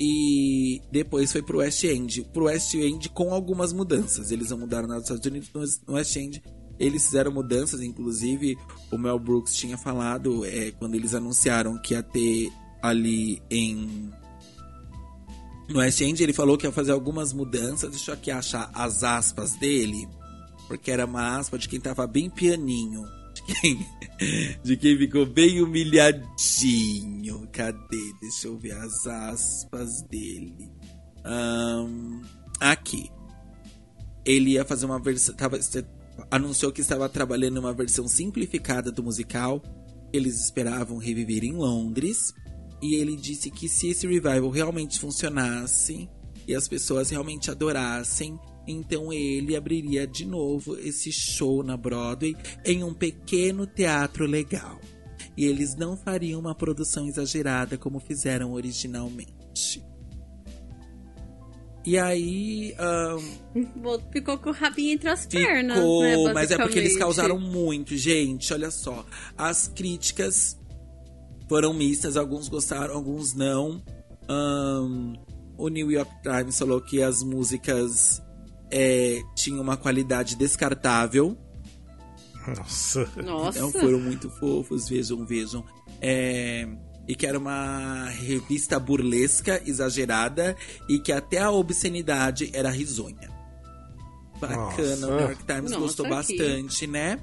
E 0.00 0.80
depois 0.90 1.30
foi 1.30 1.42
pro 1.42 1.58
West 1.58 1.84
End. 1.84 2.24
Pro 2.32 2.46
West 2.46 2.72
End 2.74 3.10
com 3.10 3.34
algumas 3.34 3.70
mudanças. 3.70 4.30
Eles 4.30 4.48
não 4.50 4.56
mudaram 4.56 4.88
nada 4.88 5.00
nos 5.00 5.10
Estados 5.10 5.26
Unidos, 5.26 5.80
no 5.86 5.94
West 5.94 6.16
End 6.16 6.42
eles 6.80 7.04
fizeram 7.04 7.30
mudanças. 7.30 7.82
Inclusive, 7.82 8.56
o 8.90 8.96
Mel 8.96 9.18
Brooks 9.18 9.54
tinha 9.54 9.76
falado 9.76 10.46
é, 10.46 10.70
quando 10.70 10.94
eles 10.94 11.14
anunciaram 11.14 11.76
que 11.76 11.92
ia 11.92 12.02
ter 12.02 12.50
ali 12.82 13.42
em. 13.50 14.10
No 15.68 15.78
West 15.80 16.00
End, 16.00 16.20
ele 16.20 16.32
falou 16.32 16.56
que 16.56 16.66
ia 16.66 16.72
fazer 16.72 16.92
algumas 16.92 17.34
mudanças. 17.34 17.90
Deixa 17.90 18.10
eu 18.10 18.14
aqui 18.14 18.30
achar 18.30 18.70
as 18.74 19.04
aspas 19.04 19.52
dele. 19.56 20.08
Porque 20.70 20.92
era 20.92 21.04
uma 21.04 21.36
aspa 21.36 21.58
de 21.58 21.68
quem 21.68 21.80
tava 21.80 22.06
bem 22.06 22.30
pianinho. 22.30 23.04
De 23.34 23.42
quem, 23.42 23.86
de 24.62 24.76
quem 24.76 24.96
ficou 24.96 25.26
bem 25.26 25.60
humilhadinho. 25.60 27.48
Cadê? 27.50 28.12
Deixa 28.20 28.46
eu 28.46 28.56
ver 28.56 28.74
as 28.74 29.04
aspas 29.04 30.00
dele. 30.02 30.70
Ahn, 31.24 32.22
aqui. 32.60 33.10
Ele 34.24 34.50
ia 34.50 34.64
fazer 34.64 34.86
uma 34.86 35.00
versão. 35.00 35.34
Anunciou 36.30 36.70
que 36.70 36.82
estava 36.82 37.08
trabalhando 37.08 37.58
uma 37.58 37.72
versão 37.72 38.06
simplificada 38.06 38.92
do 38.92 39.02
musical. 39.02 39.60
Eles 40.12 40.40
esperavam 40.44 40.98
reviver 40.98 41.42
em 41.42 41.54
Londres. 41.54 42.32
E 42.80 42.94
ele 42.94 43.16
disse 43.16 43.50
que 43.50 43.68
se 43.68 43.88
esse 43.88 44.06
revival 44.06 44.50
realmente 44.50 45.00
funcionasse 45.00 46.08
e 46.46 46.54
as 46.54 46.68
pessoas 46.68 47.10
realmente 47.10 47.50
adorassem, 47.50 48.38
então 48.66 49.12
ele 49.12 49.56
abriria 49.56 50.06
de 50.06 50.24
novo 50.24 50.78
esse 50.78 51.10
show 51.12 51.62
na 51.62 51.76
Broadway 51.76 52.36
em 52.64 52.84
um 52.84 52.94
pequeno 52.94 53.66
teatro 53.66 54.26
legal. 54.26 54.80
E 55.36 55.44
eles 55.44 55.76
não 55.76 55.96
fariam 55.96 56.40
uma 56.40 56.54
produção 56.54 57.06
exagerada 57.06 57.78
como 57.78 57.98
fizeram 58.00 58.52
originalmente. 58.52 59.82
E 61.84 61.98
aí. 61.98 62.74
ahn, 62.78 63.18
Ficou 64.12 64.36
com 64.38 64.50
o 64.50 64.52
rabinho 64.52 64.92
entre 64.92 65.08
as 65.08 65.26
pernas, 65.26 65.78
Ficou, 65.78 66.02
né? 66.02 66.32
mas 66.32 66.50
é 66.50 66.58
porque 66.58 66.78
eles 66.78 66.96
causaram 66.96 67.38
muito, 67.38 67.96
gente. 67.96 68.52
Olha 68.52 68.70
só. 68.70 69.04
As 69.36 69.66
críticas 69.66 70.58
foram 71.48 71.72
mistas, 71.72 72.16
alguns 72.16 72.48
gostaram, 72.48 72.94
alguns 72.94 73.32
não. 73.32 73.82
Ahn, 74.28 75.14
o 75.56 75.68
New 75.68 75.90
York 75.90 76.10
Times 76.22 76.58
falou 76.58 76.80
que 76.80 77.02
as 77.02 77.22
músicas 77.22 78.22
é, 78.70 79.20
tinham 79.34 79.60
uma 79.60 79.76
qualidade 79.76 80.36
descartável. 80.36 81.36
Nossa. 82.56 83.08
Nossa. 83.22 83.58
Então 83.58 83.70
foram 83.72 84.00
muito 84.00 84.30
fofos, 84.30 84.88
vejam, 84.88 85.24
vejam. 85.26 85.64
É, 86.00 86.66
e 87.06 87.14
que 87.14 87.26
era 87.26 87.38
uma 87.38 88.06
revista 88.08 88.78
burlesca, 88.78 89.60
exagerada, 89.66 90.56
e 90.88 90.98
que 90.98 91.12
até 91.12 91.38
a 91.38 91.50
obscenidade 91.50 92.50
era 92.54 92.70
risonha. 92.70 93.28
Bacana, 94.40 94.56
Nossa. 94.56 95.06
o 95.06 95.10
New 95.10 95.20
York 95.20 95.44
Times 95.44 95.70
Nossa, 95.70 95.78
gostou 95.78 96.06
que- 96.06 96.10
bastante, 96.12 96.86
né? 96.86 97.18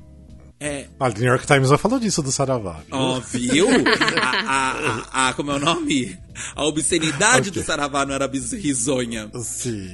É, 0.59 0.87
Ah, 0.99 1.05
o 1.09 1.13
New 1.13 1.25
York 1.27 1.45
Times 1.45 1.69
já 1.69 1.77
falou 1.77 1.99
disso 1.99 2.23
do 2.23 2.31
Saravá. 2.31 2.79
viu? 2.87 2.95
ó, 2.97 3.19
viu? 3.19 3.67
A, 4.19 4.29
a, 4.29 4.71
a- 5.11 5.29
a- 5.29 5.33
como 5.35 5.51
é 5.51 5.55
o 5.55 5.59
nome? 5.59 6.17
A 6.55 6.65
obscenidade 6.65 7.51
do 7.51 7.61
Saravá 7.63 8.05
não 8.05 8.15
era 8.15 8.27
risonha. 8.27 9.29
Sim, 9.43 9.87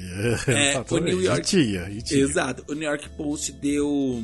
É, 0.47 0.69
exatamente. 0.71 0.93
o 0.93 0.99
New 0.99 1.21
York- 1.21 1.41
E 1.41 1.43
tinha, 1.65 1.89
e 1.89 2.01
tinha. 2.01 2.21
Exato. 2.21 2.63
O 2.69 2.73
New 2.73 2.87
York 2.87 3.09
Post 3.17 3.51
deu, 3.53 4.23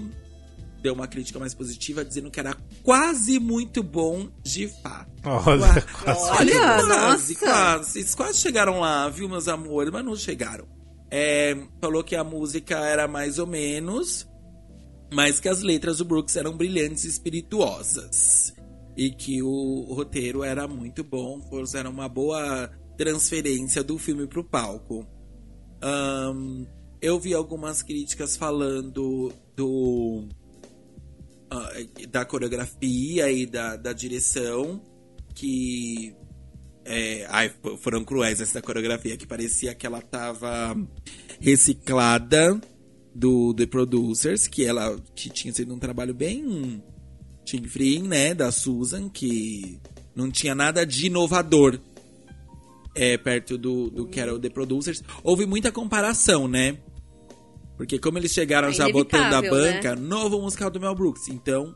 deu 0.81 0.93
uma 0.93 1.07
crítica 1.07 1.39
mais 1.39 1.53
positiva, 1.53 2.05
dizendo 2.05 2.31
que 2.31 2.39
era 2.39 2.55
quase 2.83 3.37
muito 3.37 3.83
bom 3.83 4.29
de 4.41 4.69
fato. 4.81 5.09
Olha, 5.25 5.81
quase. 5.81 6.21
Olha, 6.31 6.85
quase, 6.85 7.35
quase. 7.35 7.91
Vocês 7.91 8.15
quase 8.15 8.39
chegaram 8.39 8.79
lá, 8.79 9.09
viu, 9.09 9.27
meus 9.27 9.49
amores? 9.49 9.91
Mas 9.91 10.05
não 10.05 10.15
chegaram. 10.15 10.65
É, 11.11 11.57
falou 11.81 12.01
que 12.03 12.15
a 12.15 12.23
música 12.23 12.77
era 12.79 13.07
mais 13.09 13.39
ou 13.39 13.47
menos, 13.47 14.25
mas 15.12 15.39
que 15.39 15.49
as 15.49 15.62
letras 15.62 15.97
do 15.97 16.05
Brooks 16.05 16.36
eram 16.36 16.55
brilhantes 16.55 17.03
e 17.05 17.07
espirituosas. 17.07 18.53
E 18.97 19.12
que 19.12 19.41
o 19.41 19.93
roteiro 19.93 20.43
era 20.43 20.68
muito 20.68 21.03
bom, 21.03 21.39
era 21.74 21.89
uma 21.89 22.10
boa 22.10 22.70
transferência 22.97 23.82
do 23.82 23.97
filme 23.97 24.28
pro 24.28 24.43
palco. 24.43 25.07
Ahn, 25.82 26.66
eu 27.01 27.18
vi 27.18 27.34
algumas 27.34 27.82
críticas 27.82 28.36
falando 28.36 29.32
do 29.55 30.28
ah, 31.49 31.72
da 32.10 32.26
coreografia 32.26 33.32
e 33.32 33.45
da, 33.45 33.78
da 33.78 33.93
direção 33.93 34.84
que 35.34 36.14
é, 36.84 37.26
ai, 37.30 37.49
fo- 37.62 37.78
foram 37.78 38.03
cruéis 38.03 38.41
essa 38.41 38.62
coreografia 38.62 39.16
que 39.16 39.26
parecia 39.26 39.74
que 39.74 39.86
ela 39.86 40.01
tava 40.01 40.76
reciclada 41.39 42.60
do 43.20 43.53
The 43.53 43.65
Producers, 43.65 44.47
que 44.47 44.65
ela 44.65 44.97
que 45.13 45.30
tinha 45.30 45.53
sido 45.53 45.74
um 45.74 45.80
trabalho 45.80 46.13
bem 46.13 46.82
chinfrim, 47.45 48.03
né, 48.03 48.34
da 48.34 48.49
Susan, 48.49 49.09
que 49.09 49.78
não 50.15 50.32
tinha 50.32 50.55
nada 50.55 50.86
de 50.86 51.07
inovador 51.07 51.80
é, 52.95 53.17
perto 53.17 53.57
do, 53.57 53.89
do 53.89 54.07
que 54.07 54.20
era 54.22 54.34
o 54.34 54.39
The 54.39 54.49
Producers. 54.49 55.03
Houve 55.22 55.45
muita 55.45 55.72
comparação, 55.72 56.47
né? 56.47 56.78
Porque 57.76 57.99
como 57.99 58.17
eles 58.17 58.32
chegaram 58.32 58.70
É 58.70 58.74
já 58.74 58.89
botando 58.89 59.34
a 59.34 59.41
né? 59.41 59.49
banca, 59.49 59.95
novo 59.95 60.41
musical 60.41 60.70
do 60.70 60.80
Mel 60.80 60.95
Brooks. 60.95 61.28
Então, 61.28 61.76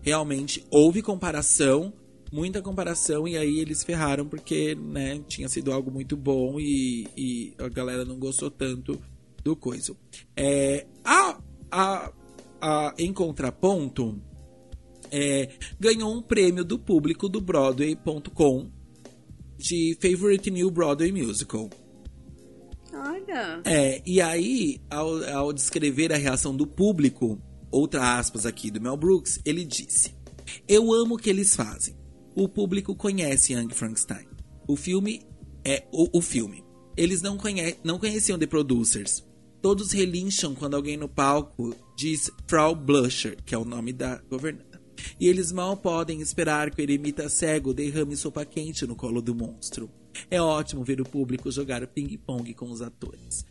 realmente, 0.00 0.64
houve 0.70 1.02
comparação, 1.02 1.92
muita 2.32 2.62
comparação, 2.62 3.26
e 3.26 3.36
aí 3.36 3.58
eles 3.58 3.82
ferraram 3.82 4.26
porque, 4.26 4.74
né, 4.74 5.20
tinha 5.26 5.48
sido 5.48 5.72
algo 5.72 5.90
muito 5.90 6.16
bom 6.16 6.58
e, 6.60 7.08
e 7.16 7.54
a 7.58 7.68
galera 7.68 8.04
não 8.04 8.18
gostou 8.18 8.50
tanto 8.50 9.00
do 9.44 9.54
coisa. 9.54 9.94
É, 10.34 10.86
a, 11.04 11.38
a, 11.70 12.12
a, 12.60 12.94
em 12.98 13.12
contraponto, 13.12 14.20
é, 15.12 15.50
ganhou 15.78 16.12
um 16.12 16.22
prêmio 16.22 16.64
do 16.64 16.78
público 16.78 17.28
do 17.28 17.40
Broadway.com 17.40 18.70
de 19.58 19.96
Favorite 20.00 20.50
New 20.50 20.70
Broadway 20.70 21.12
Musical. 21.12 21.70
Olha. 22.92 23.60
É, 23.64 24.02
e 24.06 24.20
aí, 24.20 24.80
ao, 24.90 25.22
ao 25.24 25.52
descrever 25.52 26.12
a 26.12 26.16
reação 26.16 26.56
do 26.56 26.66
público, 26.66 27.40
outra 27.70 28.18
aspas 28.18 28.46
aqui 28.46 28.70
do 28.70 28.80
Mel 28.80 28.96
Brooks, 28.96 29.38
ele 29.44 29.64
disse: 29.64 30.14
Eu 30.66 30.92
amo 30.92 31.14
o 31.14 31.18
que 31.18 31.28
eles 31.28 31.54
fazem. 31.54 31.94
O 32.34 32.48
público 32.48 32.96
conhece 32.96 33.52
Young 33.52 33.70
Frankenstein. 33.70 34.26
O 34.66 34.76
filme 34.76 35.22
é 35.64 35.86
o, 35.92 36.18
o 36.18 36.22
filme. 36.22 36.64
Eles 36.96 37.20
não, 37.20 37.36
conhe 37.36 37.76
não 37.84 37.98
conheciam 37.98 38.38
The 38.38 38.46
Producers. 38.46 39.24
Todos 39.64 39.92
relincham 39.92 40.54
quando 40.54 40.74
alguém 40.74 40.94
no 40.94 41.08
palco 41.08 41.74
diz 41.96 42.30
Frau 42.46 42.74
Blusher, 42.74 43.38
que 43.46 43.54
é 43.54 43.58
o 43.58 43.64
nome 43.64 43.94
da 43.94 44.20
governanta. 44.28 44.78
E 45.18 45.26
eles 45.26 45.50
mal 45.50 45.74
podem 45.74 46.20
esperar 46.20 46.70
que 46.70 46.82
o 46.82 46.84
eremita 46.84 47.30
cego 47.30 47.72
derrame 47.72 48.14
sopa 48.14 48.44
quente 48.44 48.86
no 48.86 48.94
colo 48.94 49.22
do 49.22 49.34
monstro. 49.34 49.90
É 50.30 50.38
ótimo 50.38 50.84
ver 50.84 51.00
o 51.00 51.04
público 51.08 51.50
jogar 51.50 51.86
ping-pong 51.86 52.52
com 52.52 52.70
os 52.70 52.82
atores. 52.82 53.46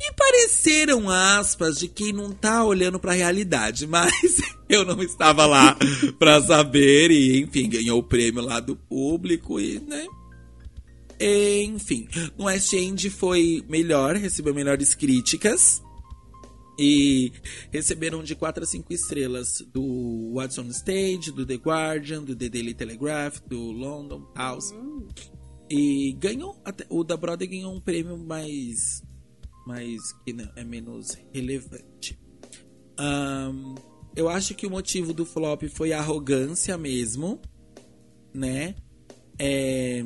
E 0.00 0.12
pareceram 0.12 1.10
aspas 1.10 1.80
de 1.80 1.88
quem 1.88 2.12
não 2.12 2.30
tá 2.30 2.64
olhando 2.64 3.00
pra 3.00 3.10
realidade, 3.10 3.84
mas 3.90 4.40
eu 4.68 4.84
não 4.84 5.02
estava 5.02 5.46
lá 5.46 5.76
pra 6.16 6.40
saber 6.40 7.10
e, 7.10 7.40
enfim, 7.40 7.68
ganhou 7.68 7.98
o 7.98 8.04
prêmio 8.04 8.40
lá 8.40 8.60
do 8.60 8.76
público 8.76 9.58
e, 9.58 9.80
né? 9.80 10.06
Enfim, 11.24 12.08
no 12.36 12.46
West 12.46 12.72
End 12.72 13.08
foi 13.08 13.64
melhor, 13.68 14.16
recebeu 14.16 14.52
melhores 14.52 14.92
críticas. 14.94 15.80
E 16.78 17.32
receberam 17.70 18.24
de 18.24 18.34
4 18.34 18.64
a 18.64 18.66
5 18.66 18.92
estrelas 18.92 19.62
do 19.72 20.32
What's 20.34 20.58
on 20.58 20.68
Stage, 20.70 21.30
do 21.30 21.46
The 21.46 21.54
Guardian, 21.54 22.24
do 22.24 22.34
The 22.34 22.48
Daily 22.48 22.74
Telegraph, 22.74 23.40
do 23.46 23.70
London 23.70 24.26
House. 24.34 24.74
E 25.70 26.12
ganhou, 26.18 26.60
até, 26.64 26.84
o 26.88 27.04
da 27.04 27.16
Broadway 27.16 27.46
ganhou 27.46 27.72
um 27.72 27.80
prêmio 27.80 28.18
mais, 28.18 29.02
mais 29.66 30.00
que 30.24 30.32
não, 30.32 30.50
é 30.56 30.64
menos 30.64 31.16
relevante. 31.32 32.18
Ahn, 32.98 33.74
eu 34.16 34.28
acho 34.28 34.54
que 34.54 34.66
o 34.66 34.70
motivo 34.70 35.12
do 35.12 35.24
flop 35.24 35.62
foi 35.68 35.92
a 35.92 35.98
arrogância 35.98 36.76
mesmo, 36.76 37.40
né? 38.34 38.74
É, 39.38 40.04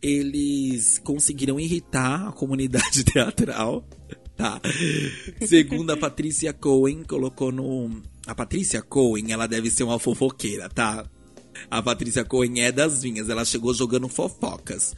eles 0.00 0.98
conseguiram 0.98 1.58
irritar 1.58 2.28
a 2.28 2.32
comunidade 2.32 3.04
teatral, 3.04 3.86
tá? 4.36 4.60
Segundo 5.46 5.90
a 5.90 5.96
Patrícia 5.96 6.52
Cohen, 6.52 7.02
colocou 7.02 7.50
no. 7.50 8.02
A 8.26 8.34
Patrícia 8.34 8.82
Cohen, 8.82 9.32
ela 9.32 9.46
deve 9.46 9.70
ser 9.70 9.84
uma 9.84 9.98
fofoqueira, 9.98 10.68
tá? 10.68 11.08
A 11.70 11.82
Patrícia 11.82 12.24
Cohen 12.24 12.60
é 12.60 12.70
das 12.70 13.02
vinhas, 13.02 13.28
ela 13.28 13.44
chegou 13.44 13.72
jogando 13.72 14.08
fofocas. 14.08 14.94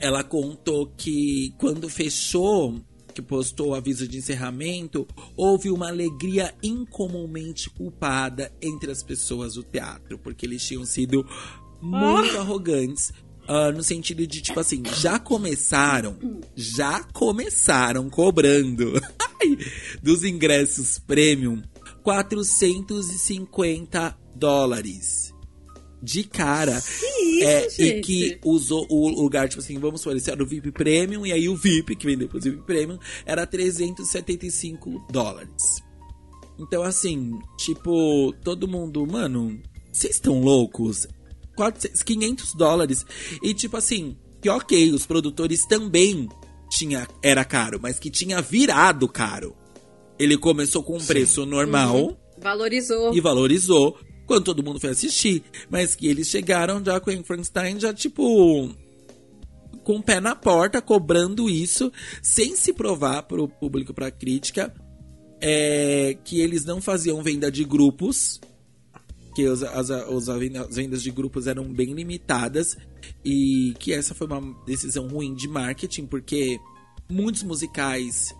Ela 0.00 0.22
contou 0.22 0.86
que 0.96 1.52
quando 1.58 1.88
fechou, 1.88 2.80
que 3.12 3.20
postou 3.20 3.70
o 3.70 3.74
aviso 3.74 4.06
de 4.06 4.18
encerramento, 4.18 5.06
houve 5.36 5.70
uma 5.70 5.88
alegria 5.88 6.54
incomumente 6.62 7.68
culpada 7.68 8.52
entre 8.62 8.92
as 8.92 9.02
pessoas 9.02 9.54
do 9.54 9.62
teatro, 9.64 10.16
porque 10.18 10.46
eles 10.46 10.64
tinham 10.64 10.84
sido 10.84 11.26
muito 11.82 12.38
arrogantes. 12.38 13.12
Ah, 13.48 13.72
no 13.72 13.82
sentido 13.82 14.24
de, 14.26 14.42
tipo 14.42 14.60
assim, 14.60 14.82
já 15.00 15.18
começaram, 15.18 16.18
já 16.54 17.02
começaram 17.02 18.10
cobrando 18.10 19.00
dos 20.02 20.22
ingressos 20.22 20.98
premium 20.98 21.62
450 22.02 24.18
dólares. 24.36 25.32
De 26.00 26.22
cara. 26.24 26.76
isso, 26.76 27.42
é, 27.42 27.66
e 27.78 28.00
que 28.02 28.38
usou 28.44 28.86
o 28.90 29.08
lugar, 29.08 29.48
tipo 29.48 29.62
assim, 29.62 29.78
vamos 29.78 30.02
supor, 30.02 30.14
esse 30.16 30.30
era 30.30 30.42
o 30.42 30.46
VIP 30.46 30.70
Premium, 30.70 31.24
e 31.24 31.32
aí 31.32 31.48
o 31.48 31.56
VIP, 31.56 31.96
que 31.96 32.04
vem 32.04 32.18
depois 32.18 32.44
do 32.44 32.50
VIP 32.50 32.64
Premium, 32.64 32.98
era 33.24 33.46
375 33.46 35.06
dólares. 35.10 35.82
Então, 36.58 36.82
assim, 36.82 37.38
tipo, 37.56 38.34
todo 38.44 38.68
mundo, 38.68 39.06
mano, 39.06 39.58
vocês 39.90 40.16
estão 40.16 40.38
loucos? 40.40 41.08
400, 41.58 42.02
500 42.04 42.54
dólares. 42.54 43.04
E, 43.42 43.52
tipo 43.52 43.76
assim, 43.76 44.16
que 44.40 44.48
ok, 44.48 44.92
os 44.92 45.04
produtores 45.04 45.66
também 45.66 46.28
tinha, 46.70 47.08
era 47.20 47.44
caro, 47.44 47.80
mas 47.82 47.98
que 47.98 48.10
tinha 48.10 48.40
virado 48.40 49.08
caro. 49.08 49.56
Ele 50.18 50.38
começou 50.38 50.82
com 50.82 50.96
um 50.96 51.04
preço 51.04 51.44
normal 51.44 52.16
Valorizou. 52.40 53.14
e 53.14 53.20
valorizou 53.20 53.98
quando 54.26 54.44
todo 54.44 54.62
mundo 54.62 54.78
foi 54.78 54.90
assistir. 54.90 55.42
Mas 55.68 55.96
que 55.96 56.06
eles 56.06 56.28
chegaram 56.28 56.84
já 56.84 57.00
com 57.00 57.10
o 57.10 57.24
Frankenstein, 57.24 57.80
já 57.80 57.92
tipo. 57.92 58.72
com 59.82 59.96
o 59.96 60.02
pé 60.02 60.20
na 60.20 60.36
porta, 60.36 60.80
cobrando 60.80 61.50
isso, 61.50 61.90
sem 62.22 62.54
se 62.54 62.72
provar 62.72 63.22
pro 63.24 63.48
público, 63.48 63.92
pra 63.92 64.10
crítica, 64.10 64.72
é, 65.40 66.16
que 66.24 66.40
eles 66.40 66.64
não 66.64 66.80
faziam 66.80 67.22
venda 67.22 67.50
de 67.50 67.64
grupos. 67.64 68.40
Que 69.38 69.46
as, 69.46 69.62
os- 69.62 70.28
as 70.28 70.74
vendas 70.74 71.00
de 71.00 71.12
grupos 71.12 71.46
eram 71.46 71.62
bem 71.72 71.92
limitadas 71.94 72.76
e 73.24 73.72
que 73.78 73.92
essa 73.92 74.12
foi 74.12 74.26
uma 74.26 74.52
decisão 74.64 75.06
ruim 75.06 75.32
de 75.32 75.46
marketing, 75.46 76.06
porque 76.06 76.58
muitos 77.08 77.44
musicais 77.44 78.34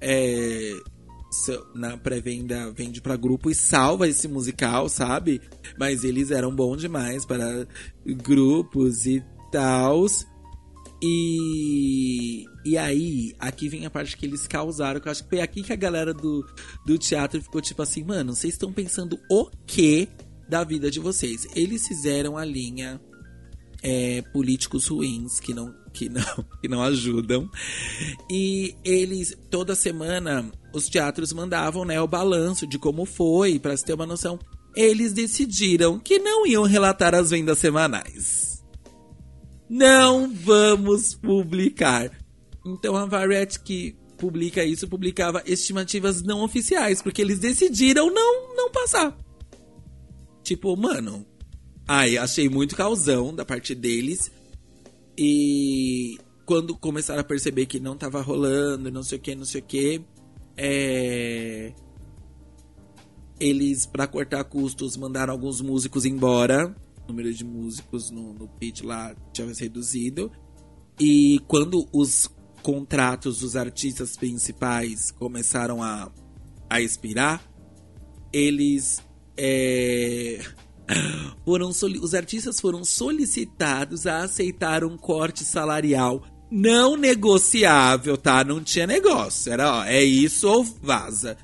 é, 0.00 0.72
na 1.74 1.98
pré-venda 1.98 2.72
vende 2.72 3.02
pra 3.02 3.14
grupo 3.14 3.50
e 3.50 3.54
salva 3.54 4.08
esse 4.08 4.26
musical, 4.26 4.88
sabe? 4.88 5.38
Mas 5.78 6.02
eles 6.02 6.30
eram 6.30 6.50
bons 6.54 6.80
demais 6.80 7.26
para 7.26 7.68
grupos 8.06 9.04
e 9.04 9.22
tals. 9.52 10.26
E, 11.02 12.44
e 12.64 12.78
aí, 12.78 13.34
aqui 13.38 13.68
vem 13.68 13.84
a 13.84 13.90
parte 13.90 14.16
que 14.16 14.24
eles 14.24 14.46
causaram, 14.48 14.98
que 14.98 15.08
eu 15.08 15.12
acho 15.12 15.24
que 15.24 15.28
foi 15.28 15.40
aqui 15.42 15.62
que 15.62 15.72
a 15.72 15.76
galera 15.76 16.14
do, 16.14 16.42
do 16.86 16.96
teatro 16.96 17.40
ficou 17.42 17.60
tipo 17.60 17.82
assim, 17.82 18.02
mano, 18.02 18.34
vocês 18.34 18.54
estão 18.54 18.72
pensando 18.72 19.18
o 19.30 19.50
que 19.66 20.08
da 20.48 20.64
vida 20.64 20.90
de 20.90 21.00
vocês? 21.00 21.46
Eles 21.54 21.86
fizeram 21.86 22.36
a 22.36 22.44
linha 22.44 23.00
é, 23.82 24.22
políticos 24.32 24.88
ruins 24.88 25.38
que 25.40 25.54
não, 25.54 25.74
que 25.92 26.08
não, 26.08 26.44
que 26.60 26.68
não 26.68 26.82
ajudam. 26.82 27.48
E 28.30 28.74
eles, 28.84 29.36
toda 29.50 29.74
semana, 29.74 30.50
os 30.72 30.88
teatros 30.88 31.32
mandavam 31.32 31.84
né, 31.84 32.00
o 32.00 32.08
balanço 32.08 32.66
de 32.66 32.78
como 32.78 33.04
foi, 33.04 33.58
pra 33.58 33.76
se 33.76 33.84
ter 33.84 33.94
uma 33.94 34.06
noção. 34.06 34.38
Eles 34.74 35.12
decidiram 35.12 35.98
que 35.98 36.18
não 36.18 36.46
iam 36.46 36.62
relatar 36.62 37.14
as 37.14 37.30
vendas 37.30 37.58
semanais. 37.58 38.62
Não 39.68 40.32
vamos 40.32 41.14
publicar. 41.14 42.10
Então 42.64 42.96
a 42.96 43.04
Variety 43.06 43.60
que 43.60 43.96
publica 44.16 44.64
isso, 44.64 44.88
publicava 44.88 45.42
estimativas 45.46 46.22
não 46.22 46.42
oficiais, 46.42 47.00
porque 47.00 47.22
eles 47.22 47.38
decidiram 47.38 48.12
não, 48.12 48.54
não 48.56 48.70
passar. 48.70 49.16
Tipo, 50.48 50.74
mano, 50.76 51.26
Ai, 51.90 52.18
achei 52.18 52.50
muito 52.50 52.76
causão 52.76 53.34
da 53.34 53.46
parte 53.46 53.74
deles. 53.74 54.30
E 55.16 56.18
quando 56.44 56.76
começaram 56.76 57.22
a 57.22 57.24
perceber 57.24 57.64
que 57.64 57.80
não 57.80 57.96
tava 57.96 58.20
rolando, 58.20 58.90
não 58.90 59.02
sei 59.02 59.16
o 59.16 59.20
que, 59.20 59.34
não 59.34 59.46
sei 59.46 59.62
o 59.62 59.64
que, 59.64 60.04
é... 60.54 61.72
eles, 63.40 63.86
pra 63.86 64.06
cortar 64.06 64.44
custos, 64.44 64.98
mandaram 64.98 65.32
alguns 65.32 65.62
músicos 65.62 66.04
embora. 66.04 66.76
O 67.04 67.08
número 67.08 67.32
de 67.32 67.42
músicos 67.42 68.10
no, 68.10 68.34
no 68.34 68.46
pitch 68.46 68.82
lá 68.82 69.16
tinha 69.32 69.54
se 69.54 69.62
reduzido. 69.62 70.30
E 71.00 71.40
quando 71.48 71.88
os 71.90 72.28
contratos 72.62 73.40
dos 73.40 73.56
artistas 73.56 74.14
principais 74.14 75.10
começaram 75.10 75.82
a, 75.82 76.12
a 76.68 76.82
expirar, 76.82 77.42
eles 78.30 79.00
é, 79.38 80.40
foram 81.44 81.72
soli- 81.72 81.98
os 82.00 82.14
artistas 82.14 82.60
foram 82.60 82.84
solicitados 82.84 84.06
a 84.06 84.22
aceitar 84.24 84.84
um 84.84 84.96
corte 84.96 85.44
salarial 85.44 86.22
não 86.50 86.96
negociável, 86.96 88.16
tá? 88.16 88.42
Não 88.42 88.62
tinha 88.62 88.86
negócio. 88.86 89.52
Era, 89.52 89.80
ó, 89.80 89.84
é 89.84 90.02
isso 90.02 90.48
ou 90.48 90.64
vaza. 90.64 91.36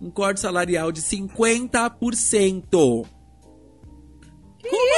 Um 0.00 0.10
corte 0.10 0.40
salarial 0.40 0.92
de 0.92 1.02
50%. 1.02 2.64
Como 2.70 3.06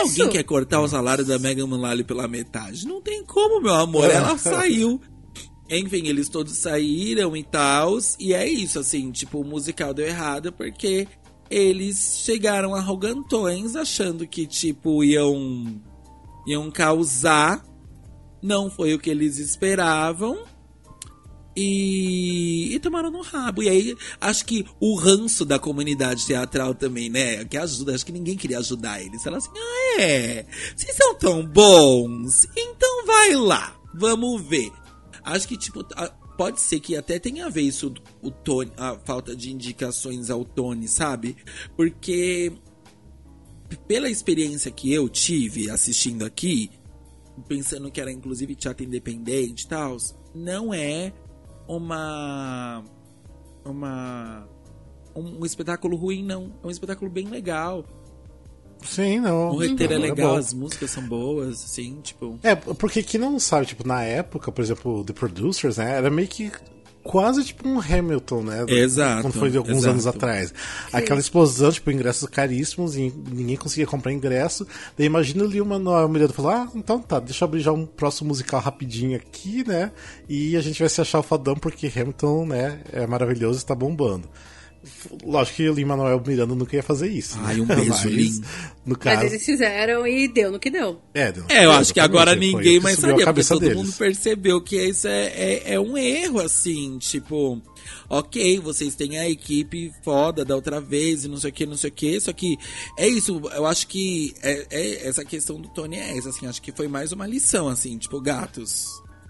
isso? 0.05 0.23
alguém 0.23 0.29
quer 0.29 0.43
cortar 0.45 0.81
o 0.81 0.89
salário 0.89 1.25
da 1.25 1.39
Megan 1.39 1.67
Mullally 1.67 2.05
pela 2.05 2.29
metade? 2.29 2.87
Não 2.87 3.01
tem 3.01 3.25
como, 3.25 3.63
meu 3.63 3.75
amor. 3.75 4.11
Ela 4.11 4.37
saiu. 4.39 5.01
Enfim, 5.69 6.07
eles 6.07 6.29
todos 6.29 6.57
saíram 6.59 7.37
e 7.37 7.43
tal. 7.43 7.99
E 8.21 8.33
é 8.33 8.49
isso, 8.49 8.79
assim, 8.79 9.11
tipo, 9.11 9.41
o 9.41 9.45
musical 9.45 9.93
deu 9.93 10.07
errado 10.07 10.53
porque 10.53 11.09
eles 11.51 12.23
chegaram 12.25 12.75
arrogantões 12.75 13.77
achando 13.77 14.27
que, 14.27 14.47
tipo, 14.47 15.05
iam, 15.05 15.81
iam 16.47 16.71
causar. 16.71 17.65
Não 18.43 18.71
foi 18.71 18.95
o 18.95 18.99
que 18.99 19.11
eles 19.11 19.39
esperavam. 19.39 20.45
E, 21.57 22.75
e 22.75 22.79
tomaram 22.81 23.11
no 23.11 23.23
rabo. 23.23 23.63
E 23.63 23.69
aí, 23.69 23.97
acho 24.21 24.45
que 24.45 24.67
o 24.79 24.95
ranço 24.95 25.45
da 25.45 25.59
comunidade 25.59 26.27
teatral 26.27 26.75
também, 26.75 27.09
né? 27.09 27.45
Que 27.47 27.57
ajuda. 27.57 27.95
Acho 27.95 28.05
que 28.05 28.13
ninguém 28.13 28.37
queria 28.37 28.59
ajudar 28.59 29.01
eles. 29.01 29.23
Fala 29.23 29.39
assim: 29.39 29.51
ah, 29.57 30.01
é? 30.03 30.47
Vocês 30.77 30.95
são 30.95 31.15
tão 31.15 31.47
bons? 31.47 32.47
Então 32.55 33.07
vai 33.07 33.35
lá. 33.35 33.75
Vamos 33.95 34.43
ver. 34.43 34.71
Acho 35.25 35.49
que, 35.49 35.57
tipo, 35.57 35.83
pode 36.37 36.61
ser 36.61 36.81
que 36.81 36.97
até 36.97 37.19
tenha 37.19 37.47
a 37.47 37.49
ver 37.49 37.63
isso, 37.63 37.93
o 38.23 38.31
Tony, 38.31 38.71
a 38.77 38.99
falta 38.99 39.35
de 39.35 39.53
indicações 39.53 40.31
ao 40.31 40.45
Tony, 40.45 40.89
sabe? 40.89 41.37
Porque, 41.77 42.53
pela 43.87 44.09
experiência 44.09 44.71
que 44.71 44.93
eu 44.93 45.09
tive 45.09 45.71
assistindo 45.71 46.25
aqui, 46.25 46.71
pensando 47.49 47.91
que 47.91 48.01
era 48.01 48.13
inclusive 48.13 48.55
teatro 48.55 48.85
independente 48.85 49.65
e 49.65 49.69
tal, 49.69 49.97
não 50.35 50.73
é 50.73 51.13
uma. 51.67 52.85
Uma. 53.65 54.49
Um, 55.15 55.41
um 55.41 55.47
espetáculo 55.47 55.97
ruim, 55.97 56.23
não. 56.23 56.53
É 56.63 56.67
um 56.67 56.71
espetáculo 56.71 57.11
bem 57.11 57.27
legal. 57.27 57.85
Sim, 58.87 59.21
não. 59.21 59.51
O 59.51 59.61
roteiro 59.61 59.95
é 59.95 59.99
Não, 59.99 60.03
legal, 60.03 60.33
bom. 60.33 60.37
as 60.39 60.55
músicas 60.55 60.91
são 60.91 61.03
boas, 61.03 61.65
assim, 61.65 61.99
tipo. 62.03 62.39
É, 62.43 62.55
porque 62.55 63.03
quem 63.03 63.21
não 63.21 63.39
sabe, 63.39 63.67
tipo, 63.67 63.87
na 63.87 64.03
época, 64.03 64.51
por 64.53 64.63
exemplo, 64.63 65.05
The 65.05 65.13
Producers, 65.13 65.77
né, 65.77 65.97
era 65.97 66.11
meio 66.11 66.29
que 66.29 66.51
quase 67.07 67.45
tipo 67.45 67.69
um 67.69 67.81
Hamilton, 67.81 68.43
né? 68.43 68.65
Exato, 68.69 69.23
Quando 69.23 69.35
foi 69.35 69.51
de 69.51 69.57
alguns 69.57 69.79
exato. 69.79 69.91
anos 69.91 70.07
atrás. 70.09 70.53
Aquela 70.93 71.21
explosão, 71.21 71.71
tipo, 71.71 71.91
ingressos 71.91 72.29
caríssimos 72.29 72.97
e 72.97 73.13
ninguém 73.31 73.57
conseguia 73.57 73.87
comprar 73.87 74.13
ingresso. 74.13 74.67
Daí 74.99 75.07
imagina 75.07 75.45
ali 75.45 75.61
uma 75.61 75.79
mulher 76.09 76.29
falar, 76.33 76.65
ah, 76.65 76.69
então 76.75 76.99
tá, 76.99 77.21
deixa 77.21 77.45
eu 77.45 77.47
abrir 77.49 77.61
já 77.61 77.73
um 77.73 77.87
próximo 77.87 78.29
musical 78.29 78.61
rapidinho 78.61 79.17
aqui, 79.17 79.67
né? 79.67 79.93
E 80.29 80.57
a 80.57 80.61
gente 80.61 80.81
vai 80.81 80.89
se 80.89 81.01
achar 81.01 81.21
o 81.21 81.23
fodão 81.23 81.55
porque 81.55 81.87
Hamilton, 81.95 82.47
né, 82.47 82.81
é 82.93 83.07
maravilhoso 83.07 83.59
e 83.59 83.63
está 83.63 83.75
bombando. 83.75 84.29
Lógico 85.25 85.57
que 85.57 85.69
o 85.69 85.73
Lin-Manuel 85.75 86.23
Miranda 86.27 86.55
nunca 86.55 86.77
ia 86.77 86.83
fazer 86.83 87.09
isso. 87.09 87.39
Ai, 87.43 87.57
né? 87.57 87.63
um 87.63 87.67
beijo, 87.67 87.91
Mas, 87.91 88.05
Lin. 88.05 88.41
No 88.85 88.97
caso, 88.97 89.23
Mas 89.23 89.33
eles 89.33 89.45
fizeram 89.45 90.07
e 90.07 90.29
deu 90.29 90.53
no 90.53 90.59
que 90.59 90.71
deu. 90.71 91.01
é, 91.15 91.33
deu- 91.33 91.45
É, 91.49 91.65
eu 91.65 91.73
acho 91.73 91.93
que 91.93 92.01
agora 92.01 92.35
ninguém 92.37 92.79
mais 92.81 92.99
sabia, 92.99 93.25
porque 93.25 93.43
todo 93.45 93.61
deles. 93.61 93.77
mundo 93.77 93.93
percebeu 93.95 94.61
que 94.61 94.77
isso 94.77 95.09
é, 95.09 95.27
é, 95.27 95.75
é 95.75 95.81
um 95.81 95.99
erro, 95.99 96.39
assim, 96.41 96.97
tipo, 96.99 97.61
ok, 98.09 98.61
vocês 98.61 98.95
têm 98.95 99.19
a 99.19 99.29
equipe 99.29 99.93
foda 100.05 100.45
da 100.45 100.55
outra 100.55 100.81
vez 100.81 101.25
e 101.25 101.29
não 101.29 101.37
sei 101.37 101.51
o 101.51 101.53
que, 101.53 101.67
não 101.67 101.77
sei 101.77 101.91
o 101.91 101.93
que, 101.93 102.21
só 102.21 102.33
que 102.33 102.57
é 102.97 103.09
isso, 103.09 103.41
eu 103.55 103.67
acho 103.67 103.87
que 103.89 104.33
é, 104.43 104.67
é- 104.71 105.09
essa 105.09 105.25
questão 105.25 105.61
do 105.61 105.69
Tony 105.69 105.97
é 105.97 106.17
essa, 106.17 106.29
assim, 106.31 106.47
acho 106.47 106.63
que 106.63 106.71
foi 106.73 106.87
mais 106.89 107.11
uma 107.13 107.27
lição, 107.27 107.69
assim, 107.69 107.99
tipo, 107.99 108.21
gatos. 108.21 108.87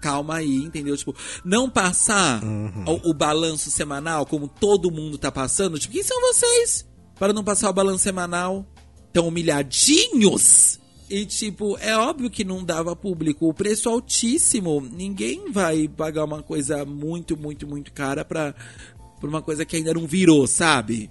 Calma 0.07 0.35
aí, 0.37 0.55
entendeu? 0.57 0.95
Tipo, 0.95 1.13
não 1.43 1.69
passar 1.69 2.41
Uhum. 2.43 2.85
o, 3.03 3.09
o 3.09 3.13
balanço 3.13 3.69
semanal 3.69 4.25
como 4.25 4.47
todo 4.47 4.89
mundo 4.89 5.17
tá 5.17 5.29
passando. 5.29 5.77
Tipo, 5.77 5.93
quem 5.93 6.03
são 6.03 6.19
vocês? 6.21 6.87
Para 7.19 7.33
não 7.33 7.43
passar 7.43 7.69
o 7.69 7.73
balanço 7.73 8.03
semanal 8.03 8.65
tão 9.11 9.27
humilhadinhos. 9.27 10.79
E, 11.09 11.25
tipo, 11.25 11.77
é 11.79 11.97
óbvio 11.97 12.29
que 12.29 12.43
não 12.43 12.63
dava 12.63 12.95
público. 12.95 13.47
O 13.49 13.53
preço 13.53 13.89
altíssimo. 13.89 14.81
Ninguém 14.81 15.51
vai 15.51 15.87
pagar 15.87 16.23
uma 16.25 16.41
coisa 16.43 16.85
muito, 16.85 17.35
muito, 17.37 17.67
muito 17.67 17.91
cara 17.93 18.23
pra, 18.25 18.53
pra 19.19 19.29
uma 19.29 19.41
coisa 19.41 19.65
que 19.65 19.75
ainda 19.77 19.93
não 19.93 20.05
virou, 20.07 20.45
sabe? 20.47 21.09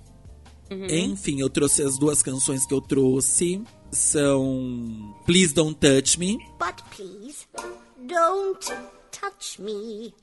Enfim, 0.71 1.41
eu 1.41 1.49
trouxe 1.49 1.83
as 1.83 1.99
duas 1.99 2.23
canções 2.23 2.67
que 2.67 2.75
eu 2.75 2.81
trouxe. 2.81 3.63
São 3.93 5.15
Please 5.25 5.55
Don't 5.55 5.77
Touch 5.79 6.19
Me. 6.19 6.39
But 6.59 6.83
please, 6.95 7.26
don't 8.07 8.73
touch 9.11 9.59
me. 9.59 10.15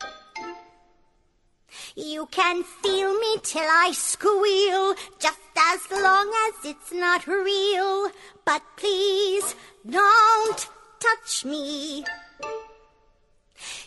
You 1.96 2.28
can 2.28 2.64
feel 2.64 3.20
me 3.20 3.38
till 3.44 3.68
I 3.68 3.92
squeal, 3.94 4.96
just 5.20 5.40
as 5.58 5.92
long 5.92 6.32
as 6.48 6.72
it's 6.72 6.92
not 6.92 7.28
real. 7.28 8.10
But 8.46 8.62
please, 8.78 9.56
don't 9.90 10.70
touch 11.00 11.46
me. 11.46 12.06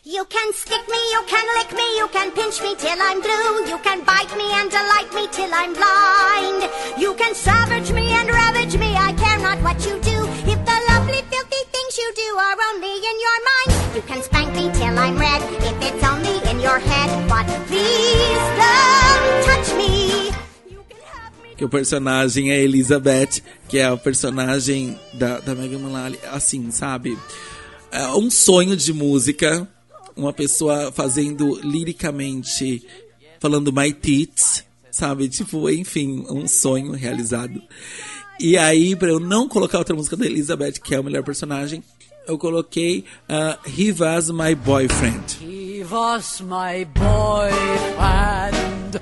You 0.05 0.25
can 0.25 0.53
stick 0.53 0.89
me, 0.89 1.01
you 1.13 1.23
can 1.27 1.47
lick 1.59 1.73
me, 1.73 1.97
you 1.99 2.09
can 2.09 2.31
pinch 2.33 2.63
me 2.63 2.75
till 2.77 3.01
I'm 3.01 3.21
blue. 3.21 3.67
You 3.67 3.79
can 3.79 4.05
bite 4.05 4.35
me 4.37 4.49
and 4.53 4.71
delight 4.71 5.13
me 5.15 5.29
till 5.31 5.53
I'm 5.53 5.75
blind. 5.75 6.71
You 6.99 7.15
can 7.15 7.35
savage 7.35 7.93
me 7.93 8.13
and 8.13 8.29
ravage 8.29 8.77
me, 8.79 8.95
I 8.97 9.13
care 9.13 9.39
not 9.39 9.61
what 9.63 9.79
you 9.85 9.99
do. 10.01 10.19
If 10.53 10.59
the 10.65 10.79
lovely, 10.89 11.23
filthy 11.31 11.63
things 11.73 11.99
you 11.99 12.13
do 12.15 12.37
are 12.39 12.57
only 12.71 12.95
in 12.95 13.17
your 13.27 13.41
mind, 13.51 13.86
you 13.97 14.03
can 14.03 14.23
spank 14.23 14.55
me 14.55 14.71
till 14.73 14.99
I'm 14.99 15.17
red 15.17 15.43
if 15.43 15.77
it's 15.81 16.05
only 16.05 16.51
in 16.51 16.61
your 16.61 16.79
head. 16.79 17.09
But 17.29 17.47
please 17.67 18.45
don't 18.61 19.45
touch 19.47 19.69
me. 19.79 20.33
Que 21.57 21.65
o 21.65 21.69
personagem 21.69 22.51
é 22.51 22.63
Elizabeth, 22.63 23.43
que 23.67 23.79
é 23.79 23.91
o 23.91 23.97
personagem 23.97 24.99
da, 25.15 25.41
da 25.41 25.55
Megan 25.55 25.79
Mullally. 25.79 26.19
Assim, 26.31 26.71
sabe? 26.71 27.19
É 27.91 28.07
um 28.09 28.31
sonho 28.31 28.77
de 28.77 28.93
música. 28.93 29.67
Uma 30.15 30.33
pessoa 30.33 30.93
fazendo 30.93 31.59
liricamente, 31.63 32.83
falando 33.41 33.73
my 33.73 33.93
tits, 33.93 34.65
sabe? 34.91 35.29
Tipo, 35.29 35.71
enfim, 35.71 36.27
um 36.29 36.47
sonho 36.47 36.93
realizado. 36.93 37.63
E 38.39 38.59
aí, 38.59 38.95
pra 38.95 39.09
eu 39.09 39.19
não 39.19 39.49
colocar 39.49 39.79
outra 39.79 39.97
música 39.97 40.17
da 40.17 40.27
Elizabeth, 40.27 40.75
que 40.85 40.95
é 40.95 41.01
o 41.01 41.05
melhor 41.05 41.23
personagem, 41.23 41.83
eu 42.27 42.39
coloquei 42.39 43.05
uh, 43.29 43.57
He 43.66 43.93
Was 43.93 44.31
My 44.31 44.55
Boyfriend. 44.55 45.33
He 45.41 45.85
was 45.85 46.41
my 46.41 46.85
boyfriend. 46.95 48.99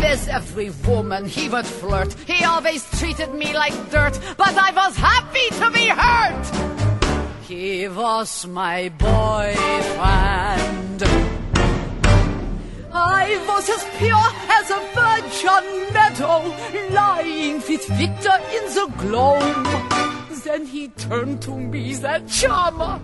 With 0.00 0.28
every 0.28 0.70
woman 0.86 1.26
he 1.26 1.48
would 1.48 1.66
flirt. 1.66 2.14
He 2.26 2.44
always 2.44 2.84
treated 2.98 3.32
me 3.34 3.52
like 3.52 3.74
dirt, 3.90 4.18
but 4.36 4.56
I 4.56 4.70
was 4.72 4.96
happy 4.96 5.48
to 5.60 5.70
be 5.70 5.86
hurt. 5.88 6.46
He 7.46 7.86
was 7.88 8.46
my 8.46 8.88
boyfriend. 8.98 11.02
I 12.94 13.38
was 13.48 13.68
as 13.70 13.84
pure 13.98 14.30
as 14.58 14.70
a 14.70 14.80
virgin 14.94 15.64
meadow, 15.92 16.42
lying 16.94 17.62
with 17.68 17.86
Victor 17.88 18.38
in 18.56 18.64
the 18.74 18.86
gloam. 18.98 19.91
Then 20.44 20.66
he 20.66 20.88
turned 20.88 21.40
to 21.42 21.56
me, 21.56 21.94
that 21.96 22.26
charmer, 22.28 23.00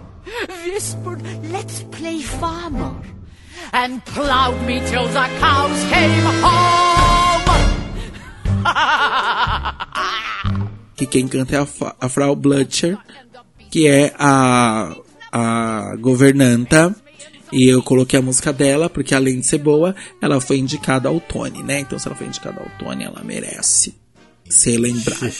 whispered, 0.66 1.22
let's 1.52 1.82
play 1.84 2.20
farmer, 2.20 2.94
and 3.72 4.04
plowed 4.04 4.60
me 4.66 4.80
till 4.86 5.06
the 5.06 5.28
cows 5.38 5.84
came 5.90 6.24
home. 6.42 7.44
que 10.96 11.06
quem 11.06 11.28
canta 11.28 11.54
é 11.54 11.58
a, 11.60 11.66
Fa- 11.66 11.94
a 12.00 12.08
Frau 12.08 12.34
Blutcher, 12.34 12.98
que 13.70 13.86
é 13.86 14.12
a, 14.18 14.96
a 15.30 15.94
governanta. 16.00 16.94
E 17.50 17.66
eu 17.66 17.82
coloquei 17.82 18.18
a 18.18 18.22
música 18.22 18.52
dela, 18.52 18.90
porque 18.90 19.14
além 19.14 19.40
de 19.40 19.46
ser 19.46 19.56
boa, 19.58 19.94
ela 20.20 20.38
foi 20.40 20.58
indicada 20.58 21.08
ao 21.08 21.18
Tony, 21.18 21.62
né? 21.62 21.80
Então 21.80 21.98
se 21.98 22.06
ela 22.06 22.14
foi 22.16 22.26
indicada 22.26 22.60
ao 22.60 22.68
Tony, 22.78 23.04
ela 23.04 23.22
merece 23.24 23.94
ser 24.46 24.76
lembrada. 24.78 25.32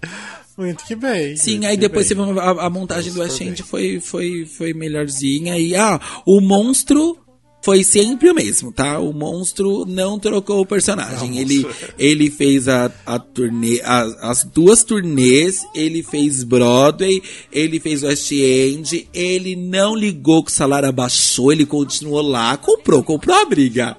Muito 0.56 0.84
que 0.84 0.94
bem. 0.94 1.36
Sim, 1.36 1.52
muito 1.52 1.66
aí 1.66 1.76
depois 1.76 2.08
bem. 2.08 2.24
teve 2.24 2.40
a, 2.40 2.50
a 2.66 2.70
montagem 2.70 3.10
do 3.12 3.14
Super 3.14 3.24
West 3.24 3.40
End 3.40 3.62
bem. 3.62 3.70
foi, 3.70 4.00
foi, 4.00 4.46
foi 4.46 4.74
melhorzinha. 4.74 5.58
E 5.58 5.74
ah, 5.74 6.00
o 6.26 6.40
monstro 6.40 7.18
foi 7.62 7.84
sempre 7.84 8.28
o 8.28 8.34
mesmo, 8.34 8.72
tá? 8.72 8.98
O 8.98 9.12
monstro 9.12 9.84
não 9.86 10.18
trocou 10.18 10.60
o 10.60 10.66
personagem. 10.66 11.38
Ele, 11.38 11.64
ele 11.98 12.30
fez 12.30 12.66
a, 12.68 12.90
a 13.06 13.18
turnê, 13.18 13.80
a- 13.84 14.30
as 14.30 14.42
duas 14.44 14.82
turnês, 14.82 15.64
ele 15.74 16.02
fez 16.02 16.42
Broadway, 16.42 17.22
ele 17.52 17.78
fez 17.78 18.02
West 18.02 18.30
End, 18.32 19.08
ele 19.14 19.54
não 19.56 19.94
ligou 19.94 20.42
que 20.44 20.50
o 20.50 20.54
salário 20.54 20.88
abaixou, 20.88 21.52
ele 21.52 21.64
continuou 21.64 22.20
lá, 22.22 22.56
comprou, 22.56 23.02
comprou 23.02 23.36
a 23.36 23.44
briga. 23.44 23.96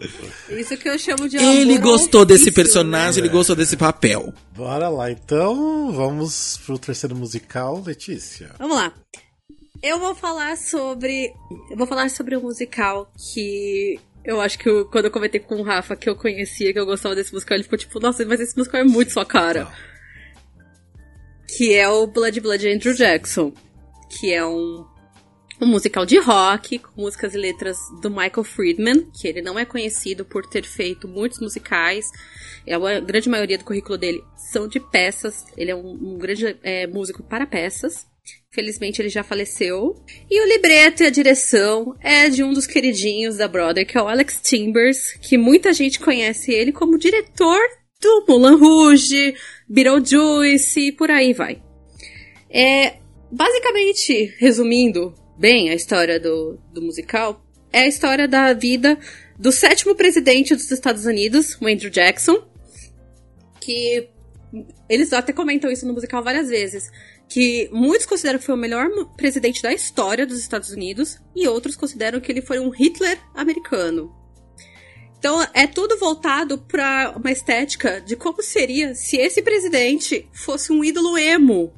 Isso 0.49 0.75
que 0.77 0.89
eu 0.89 0.99
chamo 0.99 1.29
de 1.29 1.37
Ele 1.37 1.77
gostou 1.77 2.25
desse 2.25 2.43
ofício, 2.43 2.53
personagem, 2.53 3.23
ele 3.23 3.29
gostou 3.31 3.55
desse 3.55 3.77
papel. 3.77 4.33
Bora 4.55 4.89
lá, 4.89 5.09
então. 5.09 5.91
Vamos 5.93 6.59
pro 6.65 6.77
terceiro 6.77 7.15
musical, 7.15 7.81
Letícia. 7.85 8.47
né? 8.47 8.53
Vamos 8.59 8.75
lá. 8.77 8.93
Eu 9.83 9.99
vou 9.99 10.15
falar 10.15 10.55
sobre. 10.55 11.33
Eu 11.69 11.75
vou 11.77 11.85
falar 11.85 12.09
sobre 12.09 12.37
um 12.37 12.41
musical 12.41 13.11
que. 13.33 13.99
Eu 14.23 14.39
acho 14.39 14.57
que 14.57 14.69
eu- 14.69 14.85
quando 14.85 15.05
eu 15.05 15.11
comentei 15.11 15.41
com 15.41 15.55
o 15.55 15.63
Rafa 15.63 15.97
que 15.97 16.09
eu 16.09 16.15
conhecia, 16.15 16.71
que 16.71 16.79
eu 16.79 16.85
gostava 16.85 17.13
desse 17.13 17.33
musical, 17.33 17.55
ele 17.57 17.63
ficou 17.65 17.77
tipo, 17.77 17.99
nossa, 17.99 18.25
mas 18.25 18.39
esse 18.39 18.57
musical 18.57 18.79
é 18.79 18.85
muito 18.85 19.11
sua 19.11 19.25
cara. 19.25 19.67
Que 21.57 21.73
é 21.73 21.87
o 21.89 22.07
Blood 22.07 22.39
Blood 22.39 22.65
Andrew 22.67 22.93
Jackson. 22.93 23.53
Que 24.09 24.33
é 24.33 24.45
um, 24.45 24.85
um 25.59 25.65
musical 25.67 26.05
de 26.05 26.17
rock, 26.19 26.79
com 26.79 27.01
músicas 27.01 27.33
e 27.35 27.37
letras 27.37 27.77
do 28.01 28.09
Michael 28.09 28.45
Friedman, 28.45 29.11
que 29.11 29.27
ele 29.27 29.41
não 29.41 29.59
é 29.59 29.65
conhecido 29.65 30.23
por 30.23 30.45
ter 30.45 30.63
feito 30.63 31.05
muitos 31.05 31.39
musicais. 31.41 32.05
É 32.65 32.73
a 32.75 32.99
grande 33.01 33.27
maioria 33.27 33.57
do 33.57 33.65
currículo 33.65 33.97
dele 33.97 34.23
são 34.37 34.69
de 34.69 34.79
peças. 34.79 35.43
Ele 35.57 35.71
é 35.71 35.75
um, 35.75 35.91
um 36.13 36.17
grande 36.17 36.57
é, 36.63 36.87
músico 36.87 37.21
para 37.21 37.45
peças. 37.45 38.07
Felizmente 38.51 39.01
ele 39.01 39.09
já 39.09 39.23
faleceu. 39.23 39.95
E 40.29 40.41
o 40.41 40.47
libreto 40.47 41.01
e 41.01 41.07
a 41.07 41.09
direção 41.09 41.95
é 42.01 42.29
de 42.29 42.43
um 42.43 42.53
dos 42.53 42.67
queridinhos 42.67 43.37
da 43.37 43.47
Brother, 43.47 43.85
que 43.85 43.97
é 43.97 44.01
o 44.01 44.07
Alex 44.07 44.39
Timbers, 44.43 45.13
que 45.13 45.37
muita 45.37 45.73
gente 45.73 45.99
conhece 45.99 46.51
ele 46.51 46.71
como 46.71 46.97
diretor 46.97 47.59
do 47.99 48.25
Moulin 48.27 48.57
Rouge, 48.57 49.35
Beetlejuice 49.67 50.87
e 50.87 50.91
por 50.91 51.09
aí 51.09 51.33
vai. 51.33 51.61
É, 52.49 52.97
basicamente, 53.31 54.35
resumindo 54.37 55.15
bem 55.37 55.69
a 55.69 55.73
história 55.73 56.19
do, 56.19 56.59
do 56.71 56.81
musical, 56.81 57.43
é 57.71 57.79
a 57.79 57.87
história 57.87 58.27
da 58.27 58.53
vida 58.53 58.99
do 59.39 59.51
sétimo 59.51 59.95
presidente 59.95 60.53
dos 60.53 60.69
Estados 60.69 61.05
Unidos, 61.05 61.57
o 61.59 61.67
Andrew 61.67 61.89
Jackson, 61.89 62.47
que 63.59 64.07
eles 64.87 65.11
até 65.11 65.33
comentam 65.33 65.71
isso 65.71 65.87
no 65.87 65.93
musical 65.93 66.23
várias 66.23 66.49
vezes, 66.49 66.91
que 67.33 67.67
muitos 67.71 68.05
consideram 68.05 68.37
que 68.37 68.45
foi 68.45 68.53
o 68.53 68.57
melhor 68.59 68.87
presidente 69.17 69.59
da 69.59 69.73
história 69.73 70.23
dos 70.23 70.37
Estados 70.37 70.69
Unidos 70.69 71.17
e 71.35 71.47
outros 71.47 71.75
consideram 71.75 72.19
que 72.21 72.31
ele 72.31 72.43
foi 72.43 72.59
um 72.59 72.69
Hitler 72.69 73.19
americano. 73.33 74.13
Então 75.17 75.43
é 75.51 75.65
tudo 75.65 75.97
voltado 75.97 76.59
para 76.59 77.11
uma 77.17 77.31
estética 77.31 77.99
de 77.99 78.15
como 78.15 78.43
seria 78.43 78.93
se 78.93 79.17
esse 79.17 79.41
presidente 79.41 80.29
fosse 80.31 80.71
um 80.71 80.83
ídolo 80.83 81.17
emo. 81.17 81.73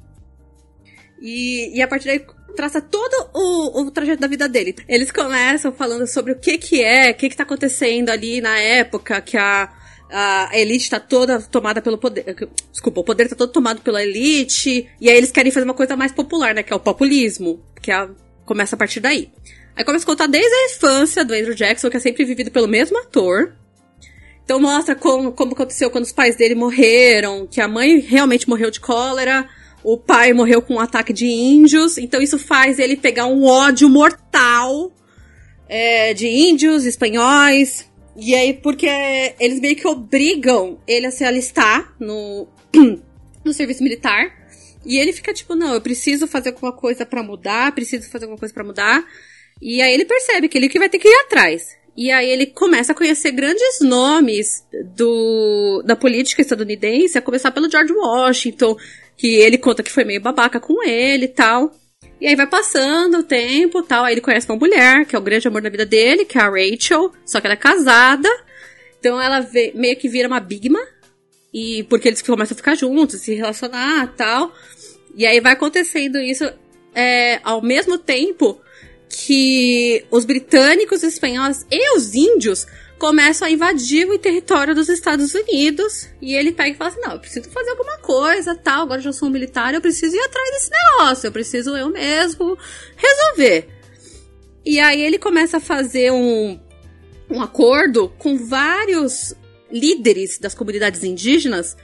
E, 1.22 1.78
e 1.78 1.82
a 1.82 1.88
partir 1.88 2.08
daí 2.08 2.26
traça 2.54 2.82
todo 2.82 3.30
o, 3.34 3.84
o 3.84 3.92
trajeto 3.92 4.20
da 4.20 4.28
vida 4.28 4.50
dele. 4.50 4.76
Eles 4.90 5.10
começam 5.10 5.72
falando 5.72 6.06
sobre 6.06 6.34
o 6.34 6.38
que 6.38 6.58
que 6.58 6.84
é, 6.84 7.12
o 7.12 7.16
que 7.16 7.30
que 7.30 7.38
tá 7.38 7.44
acontecendo 7.44 8.10
ali 8.10 8.42
na 8.42 8.60
época 8.60 9.22
que 9.22 9.38
a, 9.38 9.74
a 10.12 10.58
elite 10.58 10.90
tá 10.90 11.00
toda 11.00 11.42
tomada 11.42 11.82
pelo 11.82 11.98
poder. 11.98 12.36
Desculpa, 12.72 13.02
o 13.02 13.04
poder 13.04 13.28
tá 13.28 13.36
todo 13.36 13.52
tomado 13.52 13.82
pela 13.82 14.04
elite. 14.04 14.88
E 15.00 15.10
aí 15.10 15.18
eles 15.18 15.32
querem 15.32 15.52
fazer 15.52 15.66
uma 15.66 15.74
coisa 15.74 15.96
mais 15.96 16.12
popular, 16.12 16.54
né? 16.54 16.64
Que 16.64 16.74
é 16.74 16.76
o 16.76 16.80
populismo. 16.80 17.62
Que 17.82 17.92
é 17.92 18.08
começa 18.46 18.76
a 18.76 18.80
partir 18.80 19.00
daí. 19.00 19.30
Aí 19.76 19.84
começa 19.84 20.06
a 20.06 20.08
contar 20.08 20.28
desde 20.28 20.54
a 20.54 20.66
infância 20.68 21.26
do 21.26 21.34
Andrew 21.34 21.56
Jackson, 21.56 21.90
que 21.90 21.98
é 21.98 22.00
sempre 22.00 22.24
vivido 22.24 22.52
pelo 22.52 22.68
mesmo 22.68 22.98
ator. 23.00 23.54
Então 24.44 24.62
mostra 24.62 24.96
como, 24.96 25.32
como 25.32 25.54
aconteceu 25.54 25.90
quando 25.90 26.04
os 26.04 26.12
pais 26.12 26.36
dele 26.36 26.54
morreram, 26.54 27.48
que 27.48 27.60
a 27.60 27.68
mãe 27.68 28.00
realmente 28.00 28.48
morreu 28.48 28.70
de 28.70 28.80
cólera, 28.80 29.50
o 29.84 29.98
pai 29.98 30.34
morreu 30.34 30.62
com 30.62 30.76
um 30.76 30.80
ataque 30.80 31.12
de 31.12 31.26
índios, 31.26 31.98
então 31.98 32.22
isso 32.22 32.38
faz 32.38 32.78
ele 32.78 32.96
pegar 32.96 33.26
um 33.26 33.44
ódio 33.44 33.90
mortal 33.90 34.94
é, 35.68 36.14
de 36.14 36.28
índios, 36.28 36.86
espanhóis, 36.86 37.90
e 38.16 38.34
aí 38.34 38.54
porque 38.54 38.88
eles 39.40 39.60
meio 39.60 39.76
que 39.76 39.88
obrigam 39.88 40.80
ele 40.88 41.08
a 41.08 41.12
se 41.12 41.24
alistar 41.24 41.94
no, 42.00 42.48
no 43.44 43.54
serviço 43.54 43.84
militar, 43.84 44.34
e 44.86 44.98
ele 44.98 45.12
fica 45.12 45.34
tipo, 45.34 45.56
não, 45.56 45.74
eu 45.74 45.82
preciso 45.82 46.28
fazer 46.28 46.50
alguma 46.50 46.72
coisa 46.72 47.06
pra 47.06 47.24
mudar, 47.24 47.74
preciso 47.74 48.10
fazer 48.10 48.26
alguma 48.26 48.40
coisa 48.40 48.54
pra 48.54 48.64
mudar, 48.64 49.04
e 49.62 49.82
aí 49.82 49.94
ele 49.94 50.06
percebe 50.06 50.48
que 50.48 50.58
ele 50.58 50.70
que 50.70 50.80
vai 50.80 50.90
ter 50.90 51.00
que 51.00 51.08
ir 51.08 51.20
atrás. 51.26 51.76
E 51.98 52.12
aí 52.12 52.30
ele 52.30 52.48
começa 52.48 52.92
a 52.92 52.96
conhecer 52.96 53.32
grandes 53.32 53.80
nomes 53.80 54.66
do, 54.96 55.82
da 55.86 55.96
política 55.96 56.42
estadunidense, 56.42 57.18
a 57.18 57.22
começar 57.22 57.52
pelo 57.52 57.72
George 57.72 57.94
Washington, 57.94 58.76
que 59.16 59.36
ele 59.36 59.58
conta 59.58 59.82
que 59.82 59.92
foi 59.92 60.04
meio 60.04 60.20
babaca 60.20 60.60
com 60.60 60.84
ele 60.84 61.26
e 61.26 61.30
tal. 61.30 61.74
E 62.20 62.28
aí 62.28 62.36
vai 62.36 62.48
passando 62.48 63.20
o 63.20 63.24
tempo 63.24 63.84
tal, 63.84 64.06
aí 64.06 64.14
ele 64.14 64.22
conhece 64.22 64.50
uma 64.50 64.58
mulher, 64.58 65.06
que 65.06 65.16
é 65.16 65.20
o 65.20 65.22
grande 65.22 65.48
amor 65.48 65.62
da 65.62 65.70
vida 65.70 65.86
dele, 65.86 66.26
que 66.26 66.38
é 66.38 66.42
a 66.42 66.50
Rachel, 66.50 67.12
só 67.26 67.42
que 67.42 67.48
ela 67.48 67.54
é 67.54 67.58
casada. 67.58 68.30
Então 69.00 69.22
ela 69.22 69.42
vê- 69.42 69.72
meio 69.76 69.98
que 69.98 70.08
vira 70.08 70.28
uma 70.28 70.40
bigma, 70.40 70.80
e 71.54 71.84
porque 71.84 72.08
eles 72.08 72.22
começam 72.22 72.56
a 72.56 72.58
ficar 72.58 72.76
juntos, 72.76 73.22
se 73.22 73.34
relacionar 73.34 74.14
tal. 74.16 74.54
E 75.16 75.26
aí 75.26 75.40
vai 75.40 75.54
acontecendo 75.54 76.18
isso 76.20 76.50
é, 76.94 77.40
ao 77.44 77.62
mesmo 77.62 77.98
tempo 77.98 78.60
que 79.10 80.06
os 80.10 80.26
britânicos, 80.26 81.04
os 81.04 81.14
espanhóis 81.14 81.66
e 81.72 81.98
os 81.98 82.16
índios 82.16 82.66
começam 82.98 83.48
a 83.48 83.52
invadir 83.52 84.10
o 84.10 84.18
território 84.18 84.74
dos 84.74 84.90
Estados 84.90 85.34
Unidos. 85.34 86.10
E 86.22 86.36
ele 86.36 86.52
pega 86.52 86.70
e 86.70 86.76
fala 86.76 86.90
assim: 86.90 87.02
Não, 87.02 87.14
eu 87.14 87.20
preciso 87.20 87.50
fazer 87.50 87.72
alguma 87.72 87.98
coisa, 88.00 88.56
tal. 88.56 88.84
Agora 88.84 89.02
já 89.02 89.12
sou 89.12 89.30
um 89.30 89.32
militar, 89.32 89.74
eu 89.74 89.82
preciso 89.82 90.16
ir 90.16 90.22
atrás 90.22 90.50
desse 90.52 90.72
negócio. 90.72 91.28
Eu 91.28 91.32
preciso 91.32 91.76
eu 91.76 91.90
mesmo 91.90 92.58
resolver. 92.96 93.70
E 94.66 94.80
aí 94.80 95.02
ele 95.02 95.20
começa 95.20 95.58
a 95.58 95.62
fazer 95.62 96.12
um, 96.12 96.60
um 97.30 97.42
acordo 97.42 98.10
com 98.18 98.38
vários 98.38 99.36
líderes 99.72 100.40
das 100.40 100.56
comunidades 100.56 101.04
indígenas 101.04 101.76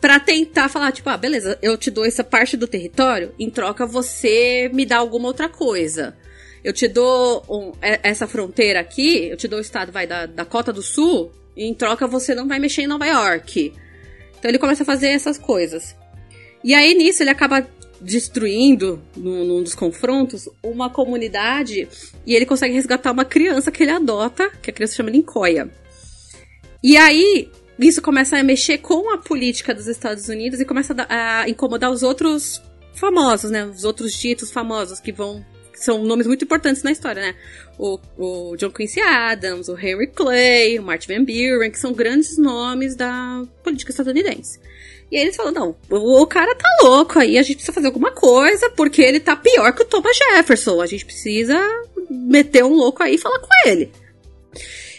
Pra 0.00 0.20
tentar 0.20 0.68
falar, 0.68 0.92
tipo, 0.92 1.08
ah, 1.08 1.16
beleza, 1.16 1.58
eu 1.62 1.76
te 1.76 1.90
dou 1.90 2.04
essa 2.04 2.22
parte 2.22 2.56
do 2.56 2.68
território, 2.68 3.34
em 3.38 3.48
troca 3.48 3.86
você 3.86 4.70
me 4.72 4.84
dá 4.84 4.98
alguma 4.98 5.28
outra 5.28 5.48
coisa. 5.48 6.16
Eu 6.66 6.72
te 6.72 6.88
dou 6.88 7.44
um- 7.48 7.72
é- 7.80 8.00
essa 8.02 8.26
fronteira 8.26 8.80
aqui, 8.80 9.28
eu 9.28 9.36
te 9.36 9.46
dou 9.46 9.60
o 9.60 9.62
estado, 9.62 9.92
vai, 9.92 10.04
da 10.04 10.26
Dakota 10.26 10.72
do 10.72 10.82
Sul, 10.82 11.30
e 11.56 11.64
em 11.64 11.72
troca 11.72 12.08
você 12.08 12.34
não 12.34 12.48
vai 12.48 12.58
mexer 12.58 12.82
em 12.82 12.88
Nova 12.88 13.06
York. 13.06 13.72
Então 14.36 14.50
ele 14.50 14.58
começa 14.58 14.82
a 14.82 14.86
fazer 14.86 15.10
essas 15.10 15.38
coisas. 15.38 15.94
E 16.64 16.74
aí 16.74 16.92
nisso 16.94 17.22
ele 17.22 17.30
acaba 17.30 17.64
destruindo, 18.00 19.00
num, 19.16 19.44
num 19.44 19.62
dos 19.62 19.76
confrontos, 19.76 20.48
uma 20.60 20.90
comunidade 20.90 21.88
e 22.26 22.34
ele 22.34 22.44
consegue 22.44 22.74
resgatar 22.74 23.12
uma 23.12 23.24
criança 23.24 23.70
que 23.70 23.84
ele 23.84 23.92
adota, 23.92 24.50
que 24.60 24.68
a 24.68 24.72
criança 24.72 24.96
chama 24.96 25.10
Lincoln. 25.10 25.70
E 26.82 26.96
aí, 26.96 27.48
isso 27.78 28.02
começa 28.02 28.36
a 28.36 28.42
mexer 28.42 28.78
com 28.78 29.14
a 29.14 29.18
política 29.18 29.72
dos 29.72 29.86
Estados 29.86 30.28
Unidos 30.28 30.58
e 30.58 30.64
começa 30.64 30.96
a, 31.08 31.42
a 31.42 31.48
incomodar 31.48 31.92
os 31.92 32.02
outros 32.02 32.60
famosos, 32.92 33.52
né? 33.52 33.64
Os 33.66 33.84
outros 33.84 34.12
ditos 34.14 34.50
famosos 34.50 34.98
que 34.98 35.12
vão. 35.12 35.46
São 35.76 36.02
nomes 36.02 36.26
muito 36.26 36.44
importantes 36.44 36.82
na 36.82 36.90
história, 36.90 37.22
né? 37.22 37.34
O, 37.78 37.98
o 38.16 38.56
John 38.56 38.70
Quincy 38.70 39.00
Adams, 39.00 39.68
o 39.68 39.78
Henry 39.78 40.08
Clay, 40.08 40.78
o 40.78 40.82
Martin 40.82 41.14
Van 41.14 41.24
Buren, 41.24 41.70
que 41.70 41.78
são 41.78 41.92
grandes 41.92 42.38
nomes 42.38 42.96
da 42.96 43.44
política 43.62 43.90
estadunidense. 43.90 44.58
E 45.10 45.16
aí 45.16 45.22
eles 45.22 45.36
falam, 45.36 45.52
não, 45.52 45.76
o 45.90 46.26
cara 46.26 46.54
tá 46.54 46.68
louco 46.82 47.18
aí, 47.18 47.38
a 47.38 47.42
gente 47.42 47.56
precisa 47.56 47.72
fazer 47.72 47.86
alguma 47.86 48.10
coisa, 48.10 48.70
porque 48.70 49.02
ele 49.02 49.20
tá 49.20 49.36
pior 49.36 49.72
que 49.72 49.82
o 49.82 49.86
Thomas 49.86 50.16
Jefferson. 50.16 50.80
A 50.80 50.86
gente 50.86 51.04
precisa 51.04 51.56
meter 52.10 52.64
um 52.64 52.74
louco 52.74 53.02
aí 53.02 53.14
e 53.14 53.18
falar 53.18 53.38
com 53.38 53.68
ele. 53.68 53.92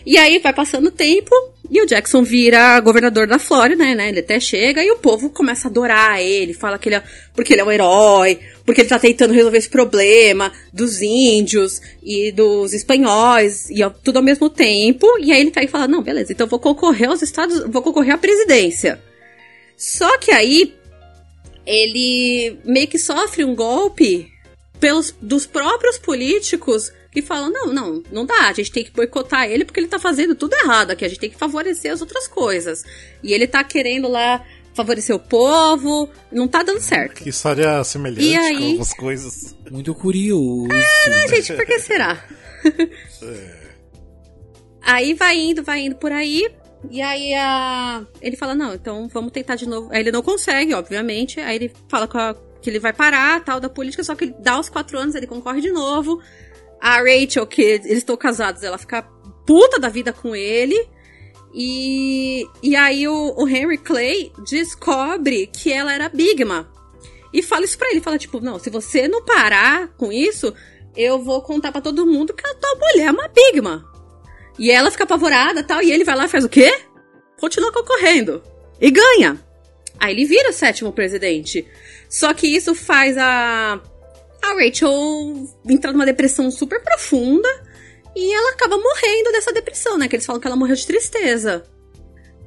E 0.06 0.18
aí 0.18 0.40
vai 0.40 0.54
passando 0.54 0.88
o 0.88 0.92
tempo 0.92 1.36
e 1.70 1.82
o 1.82 1.86
Jackson 1.86 2.24
vira 2.24 2.80
governador 2.80 3.28
da 3.28 3.38
Flórida, 3.38 3.84
né? 3.95 4.09
Ele 4.09 4.20
até 4.20 4.39
chega 4.39 4.84
e 4.84 4.91
o 4.91 4.97
povo 4.97 5.30
começa 5.30 5.68
a 5.68 5.72
adorar 5.72 6.22
ele, 6.22 6.53
fala 6.53 6.78
que 6.78 6.89
ele 6.89 6.95
é, 6.95 7.03
porque 7.34 7.53
ele 7.53 7.61
é 7.61 7.65
um 7.65 7.72
herói, 7.72 8.39
porque 8.65 8.82
ele 8.82 8.89
tá 8.89 8.97
tentando 8.97 9.34
resolver 9.34 9.57
esse 9.57 9.70
problema 9.70 10.51
dos 10.72 11.01
índios 11.01 11.82
e 12.01 12.32
dos 12.32 12.74
espanhóis 12.74 13.70
e 13.70 13.78
tudo 14.03 14.18
ao 14.18 14.24
mesmo 14.24 14.49
tempo. 14.49 15.05
E 15.20 15.32
aí 15.32 15.41
ele 15.41 15.51
pega 15.51 15.65
e 15.65 15.70
fala: 15.70 15.88
"Não, 15.88 16.01
beleza, 16.01 16.32
então 16.32 16.47
vou 16.47 16.59
concorrer 16.59 17.09
aos 17.09 17.22
estados, 17.22 17.63
vou 17.68 17.82
concorrer 17.82 18.15
à 18.15 18.18
presidência". 18.18 19.01
Só 19.76 20.18
que 20.18 20.32
aí 20.32 20.74
ele 21.65 22.57
meio 22.63 22.88
que 22.88 22.97
sofre 22.97 23.43
um 23.43 23.53
golpe 23.53 24.32
pelos 24.80 25.13
dos 25.22 25.45
próprios 25.45 25.97
políticos 25.97 26.91
que 27.12 27.22
falam: 27.22 27.51
não, 27.51 27.74
não, 27.74 28.03
não 28.12 28.26
dá, 28.26 28.47
a 28.47 28.53
gente 28.53 28.72
tem 28.72 28.84
que 28.84 28.91
boicotar 28.91 29.49
ele 29.49 29.66
porque 29.66 29.80
ele 29.80 29.88
tá 29.88 29.99
fazendo 29.99 30.36
tudo 30.36 30.53
errado 30.55 30.91
aqui, 30.91 31.05
a 31.05 31.08
gente 31.08 31.20
tem 31.20 31.30
que 31.30 31.38
favorecer 31.38 31.91
as 31.91 32.01
outras 32.01 32.28
coisas. 32.28 32.84
E 33.24 33.34
ele 33.34 33.47
tá 33.47 33.64
querendo 33.64 34.08
lá 34.08 34.43
favorecer 34.74 35.16
o 35.16 35.20
povo, 35.20 36.08
não 36.32 36.47
tá 36.47 36.62
dando 36.62 36.80
certo. 36.80 37.24
Que 37.24 37.30
história 37.30 37.84
semelhante 37.84 38.24
E 38.24 38.36
aí? 38.38 38.58
com 38.58 38.64
algumas 38.66 38.93
coisas. 38.93 39.55
Muito 39.72 39.95
curioso. 39.95 40.68
Ah, 40.72 41.28
gente, 41.28 41.53
por 41.53 41.66
que 41.66 41.80
será? 41.80 42.24
aí 44.82 45.14
vai 45.14 45.38
indo, 45.38 45.64
vai 45.64 45.82
indo 45.82 45.95
por 45.95 46.12
aí. 46.12 46.49
E 46.91 47.01
aí 47.01 47.34
a... 47.34 48.05
ele 48.22 48.38
fala, 48.38 48.53
não, 48.53 48.74
então 48.74 49.08
vamos 49.08 49.32
tentar 49.32 49.55
de 49.55 49.68
novo. 49.68 49.89
Aí 49.91 49.99
ele 50.01 50.12
não 50.12 50.22
consegue, 50.22 50.74
obviamente. 50.74 51.39
Aí 51.39 51.55
ele 51.55 51.72
fala 51.89 52.08
com 52.08 52.18
a- 52.18 52.36
que 52.62 52.70
ele 52.70 52.80
vai 52.80 52.93
parar, 52.93 53.43
tal, 53.43 53.60
da 53.60 53.70
política, 53.70 54.03
só 54.03 54.16
que 54.16 54.26
ele 54.26 54.36
dá 54.39 54.60
os 54.60 54.70
quatro 54.70 54.97
anos, 54.97 55.16
ele 55.16 55.28
concorre 55.28 55.62
de 55.62 55.72
novo. 55.72 56.22
A 56.80 56.98
Rachel, 56.98 57.48
que 57.48 57.62
eles 57.62 58.00
estão 58.00 58.16
casados, 58.16 58.64
ela 58.64 58.78
fica 58.78 59.02
puta 59.46 59.80
da 59.80 59.90
vida 59.90 60.14
com 60.14 60.36
ele. 60.36 60.88
E, 61.54 62.46
e 62.62 62.76
aí 62.76 63.08
o, 63.08 63.34
o 63.36 63.48
Henry 63.48 63.78
Clay 63.78 64.32
descobre 64.48 65.48
que 65.48 65.72
ela 65.72 65.94
era 65.94 66.10
Bigma. 66.10 66.72
E 67.34 67.42
fala 67.42 67.66
isso 67.66 67.78
pra 67.78 67.90
ele, 67.90 68.02
fala 68.02 68.18
tipo, 68.18 68.40
não, 68.40 68.60
se 68.60 68.70
você 68.70 69.08
não 69.08 69.24
parar 69.24 69.90
com 69.98 70.12
isso, 70.12 70.54
eu 70.96 71.20
vou 71.20 71.42
contar 71.42 71.72
pra 71.72 71.82
todo 71.82 72.06
mundo 72.06 72.34
que 72.34 72.46
a 72.46 72.54
tua 72.56 72.76
mulher 72.76 73.08
é 73.08 73.12
uma 73.12 73.28
Bigma. 73.28 73.86
E 74.60 74.72
ela 74.72 74.92
fica 74.92 75.04
apavorada 75.04 75.64
tal, 75.64 75.82
e 75.82 75.92
ele 75.92 76.04
vai 76.04 76.16
lá 76.16 76.26
e 76.26 76.30
faz 76.30 76.44
o 76.44 76.50
quê? 76.50 76.80
Continua 77.40 77.72
concorrendo. 77.72 78.42
E 78.80 78.90
ganha. 78.92 79.40
Aí 80.00 80.14
ele 80.14 80.26
vira 80.26 80.50
o 80.50 80.54
sétimo 80.54 80.92
presidente. 80.92 81.68
Só 82.10 82.34
que 82.34 82.48
isso 82.48 82.74
faz 82.74 83.18
a, 83.18 83.80
a 84.52 84.64
Rachel 84.64 85.48
entrar 85.70 85.91
numa 85.91 86.06
depressão 86.06 86.50
super 86.52 86.82
profunda. 86.82 87.48
E 88.16 88.34
ela 88.34 88.52
acaba 88.54 88.78
morrendo 88.78 89.32
dessa 89.32 89.54
depressão, 89.54 89.98
né? 89.98 90.08
Que 90.08 90.16
eles 90.16 90.26
falam 90.26 90.41
que 90.41 90.48
ela 90.48 90.56
morreu 90.56 90.76
de 90.76 90.88
tristeza. 90.88 91.64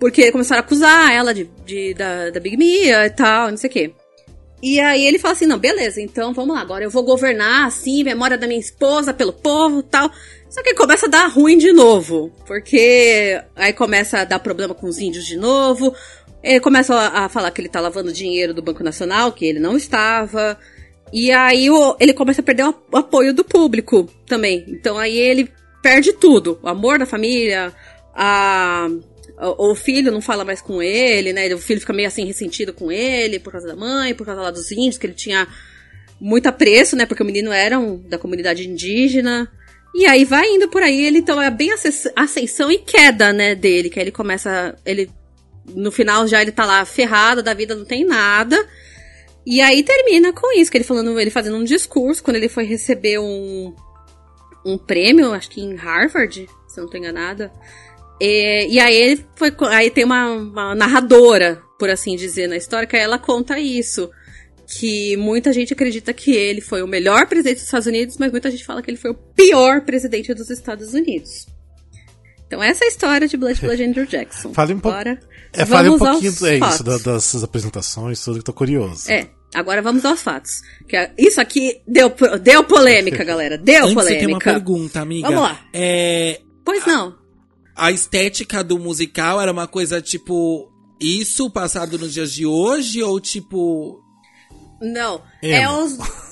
Porque 0.01 0.33
começaram 0.33 0.63
a 0.63 0.65
acusar 0.65 1.13
ela 1.13 1.33
de, 1.33 1.45
de- 1.65 1.95
da, 1.95 2.31
da 2.31 2.41
Big 2.41 2.57
Mia 2.57 3.07
e 3.07 3.11
tal, 3.11 3.51
não 3.51 3.57
sei 3.57 3.71
o 3.71 3.73
quê. 3.73 3.95
E 4.63 4.79
aí 4.81 5.07
ele 5.07 5.19
fala 5.19 5.33
assim, 5.33 5.47
não, 5.47 5.59
beleza, 5.59 6.03
então 6.03 6.35
vamos 6.35 6.55
lá, 6.55 6.61
agora 6.61 6.85
eu 6.85 6.91
vou 6.91 7.03
governar 7.03 7.67
assim, 7.67 8.01
em 8.01 8.05
memória 8.05 8.37
da 8.37 8.47
minha 8.47 8.61
esposa, 8.61 9.15
pelo 9.15 9.33
povo 9.33 9.83
tal. 9.83 10.11
Só 10.51 10.63
que 10.63 10.75
começa 10.75 11.07
a 11.07 11.09
dar 11.09 11.27
ruim 11.29 11.57
de 11.57 11.73
novo, 11.73 12.31
porque 12.47 13.41
aí 13.57 13.73
começa 13.73 14.19
a 14.19 14.25
dar 14.25 14.39
problema 14.41 14.75
com 14.75 14.87
os 14.87 14.99
índios 14.99 15.25
de 15.25 15.37
novo. 15.37 15.95
Ele 16.43 16.61
começa 16.61 16.95
a 16.95 17.29
falar 17.29 17.51
que 17.53 17.61
ele 17.61 17.69
tá 17.69 17.81
lavando 17.81 18.13
dinheiro 18.13 18.53
do 18.53 18.61
Banco 18.63 18.83
Nacional, 18.83 19.33
que 19.33 19.47
ele 19.47 19.61
não 19.61 19.77
estava. 19.77 20.59
E 21.13 21.33
aí 21.33 21.67
ele 21.99 22.13
começa 22.13 22.41
a 22.41 22.45
perder 22.45 22.65
o, 22.65 22.97
apoio 22.97 23.35
do 23.35 23.45
público 23.45 24.09
também. 24.27 24.65
Então 24.69 24.99
aí 24.99 25.19
ele 25.19 25.51
perde 25.83 26.13
tudo. 26.13 26.59
O 26.63 26.69
amor 26.69 26.99
da 26.99 27.07
família, 27.07 27.73
a, 28.15 28.89
o, 29.59 29.75
filho 29.75 30.13
não 30.13 30.21
fala 30.21 30.45
mais 30.45 30.61
com 30.61 30.83
ele, 30.83 31.33
né? 31.33 31.53
O 31.55 31.59
filho 31.59 31.81
fica 31.81 31.93
meio 31.93 32.09
assim 32.09 32.25
ressentido 32.25 32.73
com 32.73 32.93
ele 32.93 33.39
por 33.39 33.53
causa 33.53 33.67
da 33.67 33.77
mãe, 33.77 34.15
por 34.15 34.25
causa 34.25 34.43
lá 34.43 34.51
dos 34.51 34.71
índios, 34.71 34.99
que 34.99 35.07
ele 35.07 35.15
tinha 35.15 35.49
muito 36.21 36.47
apreço, 36.47 36.95
né? 36.95 37.07
Porque 37.07 37.23
o 37.23 37.27
menino 37.27 37.51
era 37.51 37.79
um, 37.79 37.97
da 37.97 38.19
comunidade 38.19 38.69
indígena. 38.69 39.51
E 39.95 40.07
aí 40.07 40.25
vai 40.25 40.47
indo 40.47 40.69
por 40.69 40.83
aí, 40.83 41.05
ele 41.05 41.19
então 41.19 41.43
é 41.43 41.51
bem 41.51 41.73
ascens- 41.73 42.13
ascensão 42.15 42.71
e 42.71 42.79
queda, 42.79 43.33
né, 43.33 43.57
dele, 43.57 43.91
que 43.91 43.99
aí 43.99 44.05
ele 44.05 44.13
começa, 44.13 44.77
ele 44.87 45.11
no 45.75 45.91
final 45.91 46.29
já 46.29 46.41
ele 46.41 46.53
tá 46.53 46.65
lá 46.65 46.85
ferrado 46.85 47.43
da 47.43 47.55
vida, 47.55 47.75
não 47.75 47.85
tem 47.85 48.05
nada. 48.05 48.57
E 49.47 49.61
aí 49.61 49.83
termina 49.83 50.33
com 50.33 50.53
isso, 50.59 50.71
que 50.71 50.77
ele 50.77 50.85
falando, 50.85 51.19
ele 51.19 51.31
fazendo 51.31 51.57
um 51.57 51.65
discurso 51.65 52.23
quando 52.23 52.37
ele 52.37 52.49
foi 52.49 52.65
receber 52.65 53.19
um 53.19 53.75
um 54.65 54.77
prêmio, 54.77 55.33
acho 55.33 55.51
que 55.51 55.61
em 55.61 55.75
Harvard, 55.75 56.47
se 56.69 56.79
eu 56.79 56.85
não 56.85 56.91
tô 56.91 56.99
enganada. 56.99 57.53
E, 58.21 58.69
e 58.75 58.79
aí 58.79 58.95
ele 58.95 59.27
foi, 59.35 59.53
aí 59.71 59.91
tem 59.91 60.05
uma, 60.05 60.27
uma 60.27 60.75
narradora, 60.75 61.63
por 61.79 61.89
assim 61.89 62.17
dizer, 62.17 62.47
na 62.47 62.57
história, 62.57 62.87
que 62.87 62.97
ela 62.97 63.19
conta 63.19 63.59
isso. 63.59 64.11
Que 64.79 65.17
muita 65.17 65.53
gente 65.53 65.73
acredita 65.73 66.13
que 66.13 66.31
ele 66.33 66.61
foi 66.61 66.83
o 66.83 66.87
melhor 66.87 67.27
presidente 67.27 67.57
dos 67.57 67.65
Estados 67.65 67.87
Unidos, 67.87 68.17
mas 68.19 68.31
muita 68.31 68.51
gente 68.51 68.65
fala 68.65 68.81
que 68.81 68.91
ele 68.91 68.99
foi 68.99 69.11
o 69.11 69.15
pior 69.15 69.81
presidente 69.81 70.33
dos 70.33 70.49
Estados 70.49 70.95
Unidos. 70.95 71.49
Então 72.47 72.63
essa 72.63 72.85
é 72.85 72.87
a 72.87 72.89
história 72.89 73.27
de 73.27 73.37
Blood 73.37 73.61
Blood 73.61 73.83
Andrew 73.83 74.07
Jackson. 74.07 74.53
Fale 74.53 74.75
um 74.75 74.81
pouco. 74.81 74.97
É, 75.53 75.67
fale 75.67 75.89
um 75.89 75.99
pouquinho 75.99 76.31
é 76.47 76.57
isso, 76.57 76.85
fatos. 76.85 77.03
das 77.03 77.43
apresentações, 77.43 78.23
tudo 78.25 78.39
que 78.39 78.45
tô 78.45 78.53
curioso. 78.53 79.11
É, 79.11 79.29
agora 79.55 79.83
vamos 79.83 80.05
aos 80.05 80.21
fatos. 80.23 80.61
Que 80.89 81.11
isso 81.19 81.41
aqui 81.41 81.81
deu, 81.87 82.13
deu 82.41 82.63
polêmica, 82.65 83.23
galera. 83.25 83.59
Deu 83.59 83.79
Antes 83.85 83.89
eu 83.91 83.95
polêmica. 83.95 84.19
tenho 84.21 84.31
uma 84.31 84.39
pergunta, 84.39 85.01
amiga. 85.01 85.29
Vamos 85.29 85.43
lá. 85.43 85.61
É, 85.73 86.41
Pois 86.65 86.87
não. 86.87 87.17
a 87.75 87.91
estética 87.91 88.63
do 88.63 88.79
musical 88.79 89.41
era 89.41 89.51
uma 89.51 89.67
coisa 89.67 90.01
tipo 90.01 90.71
isso 91.01 91.51
passado 91.51 91.99
nos 91.99 92.13
dias 92.13 92.33
de 92.33 92.45
hoje 92.47 93.03
ou 93.03 93.19
tipo 93.19 94.01
Não. 94.81 95.23
Emo. 95.43 95.55
É 95.55 95.69
os. 95.71 95.99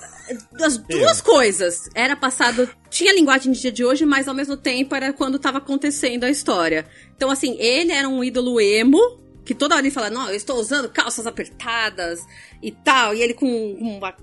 As 0.60 0.76
duas 0.78 1.20
coisas. 1.20 1.88
Era 1.94 2.16
passado. 2.16 2.68
Tinha 2.90 3.14
linguagem 3.14 3.52
de 3.52 3.60
dia 3.60 3.72
de 3.72 3.84
hoje, 3.84 4.04
mas 4.04 4.28
ao 4.28 4.34
mesmo 4.34 4.56
tempo 4.56 4.94
era 4.94 5.12
quando 5.12 5.38
tava 5.38 5.58
acontecendo 5.58 6.24
a 6.24 6.30
história. 6.30 6.86
Então, 7.16 7.30
assim, 7.30 7.56
ele 7.58 7.92
era 7.92 8.08
um 8.08 8.22
ídolo 8.22 8.60
emo. 8.60 8.98
Que 9.44 9.54
toda 9.54 9.74
hora 9.74 9.82
ele 9.82 9.90
fala, 9.90 10.10
não, 10.10 10.28
eu 10.28 10.34
estou 10.34 10.60
usando 10.60 10.90
calças 10.90 11.26
apertadas 11.26 12.20
e 12.62 12.70
tal. 12.70 13.14
E 13.14 13.22
ele 13.22 13.32
com 13.32 13.72
uma. 13.74 14.14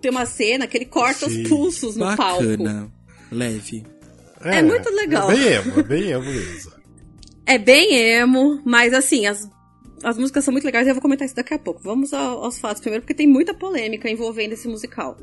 Tem 0.00 0.10
uma 0.10 0.24
cena 0.24 0.66
que 0.66 0.78
ele 0.78 0.86
corta 0.86 1.28
Sim. 1.28 1.42
os 1.42 1.48
pulsos 1.48 1.96
no 1.96 2.16
palco. 2.16 2.42
bacana, 2.42 2.90
leve. 3.30 3.84
É 4.40 4.62
muito 4.62 4.88
legal. 4.90 5.30
É 5.30 5.34
bem 5.34 5.52
emo, 5.52 5.80
é 5.80 5.82
bem 5.82 6.10
emo 6.10 6.24
mesmo. 6.24 6.72
É 7.44 7.58
bem 7.58 7.94
emo, 7.94 8.62
mas 8.64 8.92
assim, 8.92 9.26
as, 9.26 9.48
as 10.02 10.16
músicas 10.18 10.44
são 10.44 10.52
muito 10.52 10.64
legais 10.64 10.86
e 10.86 10.90
eu 10.90 10.94
vou 10.94 11.02
comentar 11.02 11.26
isso 11.26 11.34
daqui 11.36 11.54
a 11.54 11.58
pouco. 11.58 11.80
Vamos 11.82 12.12
ao- 12.12 12.44
aos 12.44 12.58
fatos 12.58 12.80
primeiro, 12.80 13.02
porque 13.02 13.14
tem 13.14 13.26
muita 13.26 13.52
polêmica 13.54 14.08
envolvendo 14.10 14.52
esse 14.52 14.68
musical. 14.68 15.16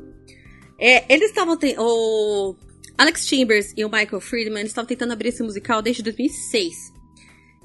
É, 0.80 1.12
eles 1.14 1.30
estavam. 1.30 1.58
O 1.78 2.56
Alex 2.98 3.28
Chambers 3.28 3.74
e 3.78 3.84
o 3.86 3.90
Michael 3.90 4.20
Friedman 4.22 4.64
estavam 4.66 4.88
tentando 4.88 5.14
abrir 5.14 5.30
esse 5.30 5.44
musical 5.44 5.82
desde 5.82 6.04
2006. 6.04 6.94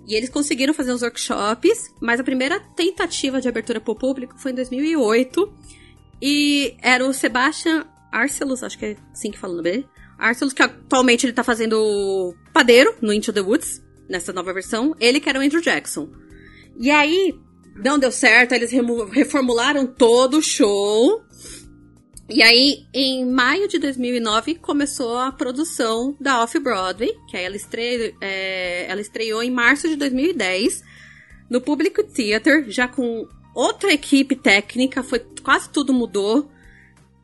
E 0.06 0.14
eles 0.14 0.28
conseguiram 0.30 0.72
fazer 0.72 0.92
os 0.92 1.02
workshops, 1.02 1.92
mas 2.00 2.18
a 2.18 2.24
primeira 2.24 2.58
tentativa 2.74 3.40
de 3.40 3.48
abertura 3.48 3.80
para 3.80 3.92
o 3.92 3.96
público 3.96 4.34
foi 4.38 4.52
em 4.52 4.54
2008. 4.54 5.52
E 6.22 6.76
era 6.82 7.06
o 7.06 7.12
Sebastian 7.12 7.86
Arcelus, 8.12 8.62
acho 8.62 8.78
que 8.78 8.84
é 8.86 8.96
assim 9.12 9.30
que 9.30 9.38
fala 9.38 9.52
o 9.52 9.56
nome 9.56 9.70
dele. 9.70 9.88
Arcelus, 10.18 10.52
que 10.52 10.62
atualmente 10.62 11.24
ele 11.26 11.32
tá 11.32 11.42
fazendo 11.44 12.34
padeiro 12.52 12.94
no 13.00 13.12
Into 13.12 13.32
the 13.32 13.40
Woods, 13.40 13.82
nessa 14.08 14.32
nova 14.32 14.52
versão. 14.52 14.94
Ele 15.00 15.20
que 15.20 15.28
era 15.28 15.38
o 15.38 15.42
Andrew 15.42 15.62
Jackson. 15.62 16.10
E 16.80 16.90
aí, 16.90 17.38
não 17.76 17.98
deu 17.98 18.10
certo, 18.10 18.52
eles 18.54 18.72
reformularam 19.12 19.86
todo 19.86 20.38
o 20.38 20.42
show. 20.42 21.22
E 22.26 22.42
aí, 22.42 22.86
em 22.94 23.26
maio 23.26 23.68
de 23.68 23.78
2009, 23.78 24.54
começou 24.54 25.18
a 25.18 25.30
produção 25.30 26.16
da 26.18 26.42
Off-Broadway, 26.42 27.14
que 27.28 27.36
aí 27.36 27.44
ela, 27.44 27.56
é, 28.22 28.86
ela 28.88 29.00
estreou 29.02 29.42
em 29.42 29.50
março 29.50 29.88
de 29.88 29.96
2010, 29.96 30.82
no 31.50 31.60
Public 31.60 32.02
Theater, 32.04 32.64
já 32.70 32.88
com 32.88 33.28
outra 33.54 33.92
equipe 33.92 34.34
técnica, 34.34 35.02
foi 35.02 35.18
quase 35.42 35.68
tudo 35.68 35.92
mudou. 35.92 36.50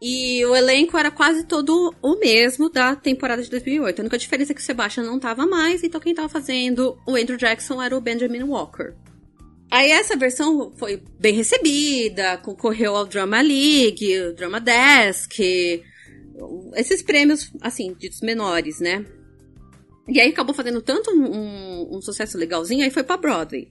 E 0.02 0.44
o 0.44 0.54
elenco 0.54 0.98
era 0.98 1.10
quase 1.10 1.44
todo 1.44 1.94
o 2.02 2.18
mesmo 2.18 2.68
da 2.68 2.94
temporada 2.94 3.42
de 3.42 3.48
2008. 3.48 3.98
A 3.98 4.02
única 4.02 4.18
diferença 4.18 4.52
é 4.52 4.54
que 4.54 4.60
o 4.60 4.64
Sebastian 4.64 5.04
não 5.04 5.18
tava 5.18 5.46
mais, 5.46 5.82
então 5.82 5.98
quem 5.98 6.14
tava 6.14 6.28
fazendo 6.28 6.98
o 7.06 7.16
Andrew 7.16 7.38
Jackson 7.38 7.80
era 7.80 7.96
o 7.96 8.00
Benjamin 8.02 8.42
Walker. 8.42 8.92
Aí 9.70 9.90
essa 9.90 10.16
versão 10.16 10.72
foi 10.76 11.02
bem 11.18 11.34
recebida, 11.34 12.36
concorreu 12.38 12.94
ao 12.96 13.04
Drama 13.06 13.40
League, 13.40 14.20
o 14.20 14.34
Drama 14.34 14.60
Desk, 14.60 15.82
esses 16.74 17.02
prêmios, 17.02 17.50
assim, 17.60 17.94
ditos 17.98 18.20
menores, 18.20 18.78
né? 18.80 19.04
E 20.08 20.20
aí 20.20 20.30
acabou 20.30 20.54
fazendo 20.54 20.80
tanto 20.80 21.10
um, 21.10 21.24
um- 21.24 21.96
um 21.96 22.00
sucesso 22.00 22.38
legalzinho, 22.38 22.84
aí 22.84 22.90
foi 22.90 23.02
pra 23.02 23.16
Broadway. 23.16 23.68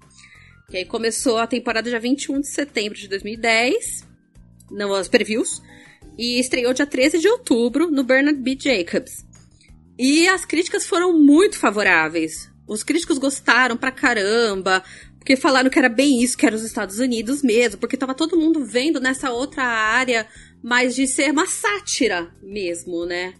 Que 0.69 0.77
aí 0.77 0.85
começou 0.85 1.37
a 1.37 1.47
temporada 1.47 1.89
dia 1.89 1.99
21 1.99 2.41
de 2.41 2.47
setembro 2.49 2.97
de 2.97 3.07
2010, 3.07 4.05
não 4.71 4.93
as 4.93 5.07
previews, 5.07 5.61
e 6.17 6.39
estreou 6.39 6.73
dia 6.73 6.85
13 6.85 7.19
de 7.19 7.27
outubro 7.29 7.89
no 7.89 8.03
Bernard 8.03 8.39
B. 8.41 8.57
Jacobs. 8.59 9.23
E 9.97 10.27
as 10.27 10.43
críticas 10.43 10.85
foram 10.85 11.13
muito 11.17 11.57
favoráveis. 11.57 12.51
Os 12.67 12.83
críticos 12.83 13.17
gostaram 13.17 13.77
pra 13.77 13.91
caramba, 13.91 14.83
porque 15.25 15.35
falaram 15.35 15.71
que 15.71 15.79
era 15.79 15.89
bem 15.89 16.21
isso, 16.21 16.37
que 16.37 16.45
era 16.45 16.55
os 16.55 16.63
Estados 16.63 16.99
Unidos 16.99 17.41
mesmo, 17.41 17.79
porque 17.79 17.97
tava 17.97 18.13
todo 18.13 18.37
mundo 18.37 18.63
vendo 18.63 18.99
nessa 18.99 19.31
outra 19.31 19.63
área, 19.63 20.27
mas 20.61 20.93
de 20.93 21.07
ser 21.07 21.31
uma 21.31 21.47
sátira 21.47 22.31
mesmo, 22.43 23.07
né? 23.07 23.33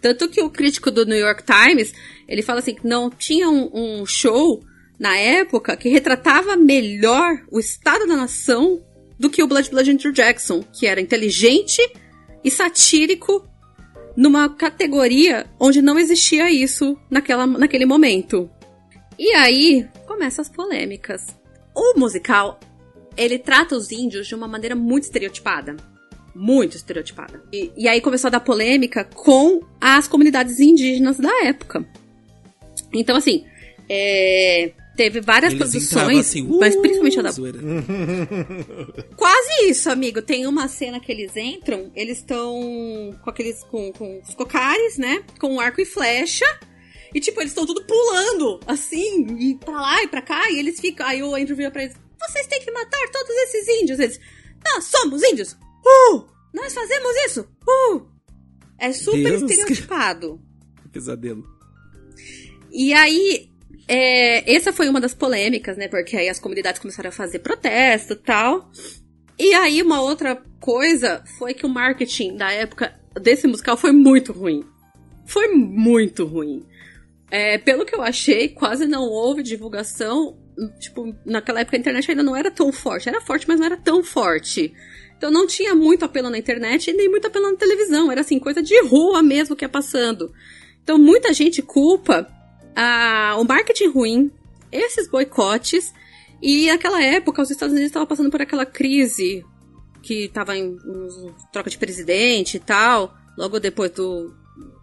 Tanto 0.00 0.28
que 0.28 0.40
o 0.40 0.48
crítico 0.48 0.92
do 0.92 1.04
New 1.04 1.18
York 1.18 1.42
Times, 1.42 1.92
ele 2.28 2.40
fala 2.40 2.60
assim, 2.60 2.76
que 2.76 2.86
não 2.86 3.10
tinha 3.10 3.50
um, 3.50 3.68
um 3.72 4.06
show 4.06 4.62
na 4.96 5.16
época 5.16 5.76
que 5.76 5.88
retratava 5.88 6.56
melhor 6.56 7.42
o 7.50 7.58
estado 7.58 8.06
da 8.06 8.14
nação 8.14 8.80
do 9.18 9.28
que 9.28 9.42
o 9.42 9.48
Blood 9.48 9.70
Blood 9.70 9.90
Andrew 9.90 10.12
Jackson, 10.12 10.62
que 10.72 10.86
era 10.86 11.00
inteligente 11.00 11.82
e 12.44 12.48
satírico 12.48 13.44
numa 14.16 14.48
categoria 14.48 15.50
onde 15.58 15.82
não 15.82 15.98
existia 15.98 16.48
isso 16.48 16.96
naquela, 17.10 17.44
naquele 17.44 17.86
momento. 17.86 18.48
E 19.18 19.32
aí 19.32 19.84
começam 20.18 20.42
as 20.42 20.48
polêmicas. 20.48 21.26
O 21.72 21.96
musical, 21.96 22.58
ele 23.16 23.38
trata 23.38 23.76
os 23.76 23.92
índios 23.92 24.26
de 24.26 24.34
uma 24.34 24.48
maneira 24.48 24.74
muito 24.74 25.04
estereotipada. 25.04 25.76
Muito 26.34 26.76
estereotipada. 26.76 27.40
E, 27.52 27.70
e 27.76 27.86
aí 27.88 28.00
começou 28.00 28.26
a 28.26 28.32
dar 28.32 28.40
polêmica 28.40 29.04
com 29.04 29.60
as 29.80 30.08
comunidades 30.08 30.58
indígenas 30.58 31.18
da 31.18 31.30
época. 31.44 31.88
Então, 32.92 33.16
assim, 33.16 33.44
é, 33.88 34.72
teve 34.96 35.20
várias 35.20 35.52
Eles 35.52 35.70
produções, 35.70 36.18
assim, 36.18 36.42
mas 36.58 36.74
uh, 36.74 36.80
principalmente 36.80 37.20
a 37.20 37.22
da. 37.22 37.30
Quase 39.16 39.68
isso, 39.68 39.88
amigo. 39.88 40.20
Tem 40.20 40.48
uma 40.48 40.66
cena 40.66 40.98
que 40.98 41.12
eles 41.12 41.36
entram, 41.36 41.92
eles 41.94 42.18
estão 42.18 43.16
com 43.22 43.30
aqueles. 43.30 43.62
Com, 43.62 43.92
com 43.92 44.20
os 44.20 44.34
cocares, 44.34 44.98
né? 44.98 45.22
Com 45.38 45.60
arco 45.60 45.80
e 45.80 45.84
flecha. 45.84 46.44
E, 47.14 47.20
tipo, 47.20 47.40
eles 47.40 47.50
estão 47.50 47.66
tudo 47.66 47.84
pulando, 47.84 48.60
assim, 48.66 49.26
e 49.38 49.54
pra 49.56 49.80
lá 49.80 50.02
e 50.02 50.08
pra 50.08 50.22
cá. 50.22 50.50
E 50.50 50.58
eles 50.58 50.80
ficam. 50.80 51.06
Aí 51.06 51.22
o 51.22 51.34
Andrew 51.34 51.56
vira 51.56 51.70
pra 51.70 51.82
eles: 51.82 51.96
Vocês 52.20 52.46
têm 52.46 52.60
que 52.60 52.70
matar 52.70 53.08
todos 53.10 53.30
esses 53.30 53.68
índios. 53.80 53.98
Eles: 53.98 54.20
Nós 54.64 54.84
somos 54.84 55.22
índios! 55.22 55.52
Uh! 55.52 56.24
Nós 56.52 56.72
fazemos 56.74 57.12
isso! 57.26 57.48
Uh! 57.66 58.06
É 58.78 58.92
super 58.92 59.38
Deus. 59.38 59.42
estereotipado. 59.42 60.40
Pesadelo. 60.92 61.44
E 62.70 62.92
aí, 62.92 63.50
é, 63.86 64.54
essa 64.54 64.72
foi 64.72 64.88
uma 64.88 65.00
das 65.00 65.14
polêmicas, 65.14 65.76
né? 65.76 65.88
Porque 65.88 66.16
aí 66.16 66.28
as 66.28 66.38
comunidades 66.38 66.80
começaram 66.80 67.08
a 67.08 67.12
fazer 67.12 67.40
protesto 67.40 68.12
e 68.12 68.16
tal. 68.16 68.70
E 69.38 69.54
aí, 69.54 69.82
uma 69.82 70.00
outra 70.00 70.42
coisa 70.60 71.22
foi 71.38 71.54
que 71.54 71.64
o 71.64 71.68
marketing 71.68 72.36
da 72.36 72.50
época 72.50 72.98
desse 73.20 73.46
musical 73.46 73.76
foi 73.76 73.92
muito 73.92 74.32
ruim. 74.32 74.64
Foi 75.24 75.48
muito 75.48 76.24
ruim. 76.24 76.64
É, 77.30 77.58
pelo 77.58 77.84
que 77.84 77.94
eu 77.94 78.02
achei, 78.02 78.48
quase 78.48 78.86
não 78.86 79.02
houve 79.02 79.42
divulgação. 79.42 80.38
Tipo, 80.80 81.14
naquela 81.24 81.60
época 81.60 81.76
a 81.76 81.80
internet 81.80 82.10
ainda 82.10 82.22
não 82.22 82.34
era 82.34 82.50
tão 82.50 82.72
forte. 82.72 83.08
Era 83.08 83.20
forte, 83.20 83.46
mas 83.46 83.58
não 83.58 83.66
era 83.66 83.76
tão 83.76 84.02
forte. 84.02 84.72
Então 85.16 85.30
não 85.30 85.46
tinha 85.46 85.74
muito 85.74 86.04
apelo 86.04 86.30
na 86.30 86.38
internet 86.38 86.88
e 86.88 86.92
nem 86.92 87.08
muito 87.08 87.26
apelo 87.26 87.50
na 87.50 87.56
televisão. 87.56 88.10
Era 88.10 88.20
assim, 88.20 88.38
coisa 88.38 88.62
de 88.62 88.80
rua 88.82 89.22
mesmo 89.22 89.56
que 89.56 89.64
ia 89.64 89.68
passando. 89.68 90.32
Então 90.82 90.96
muita 90.96 91.32
gente 91.32 91.60
culpa 91.60 92.26
o 93.36 93.44
marketing 93.44 93.88
ruim, 93.88 94.30
esses 94.70 95.08
boicotes. 95.10 95.92
E 96.40 96.68
naquela 96.68 97.02
época 97.02 97.42
os 97.42 97.50
Estados 97.50 97.72
Unidos 97.72 97.88
estavam 97.88 98.06
passando 98.06 98.30
por 98.30 98.40
aquela 98.40 98.64
crise 98.64 99.44
que 100.02 100.26
estava 100.26 100.56
em 100.56 100.76
em 100.76 101.34
troca 101.52 101.68
de 101.68 101.76
presidente 101.76 102.56
e 102.56 102.60
tal. 102.60 103.12
Logo 103.36 103.58
depois 103.58 103.90
do. 103.90 104.32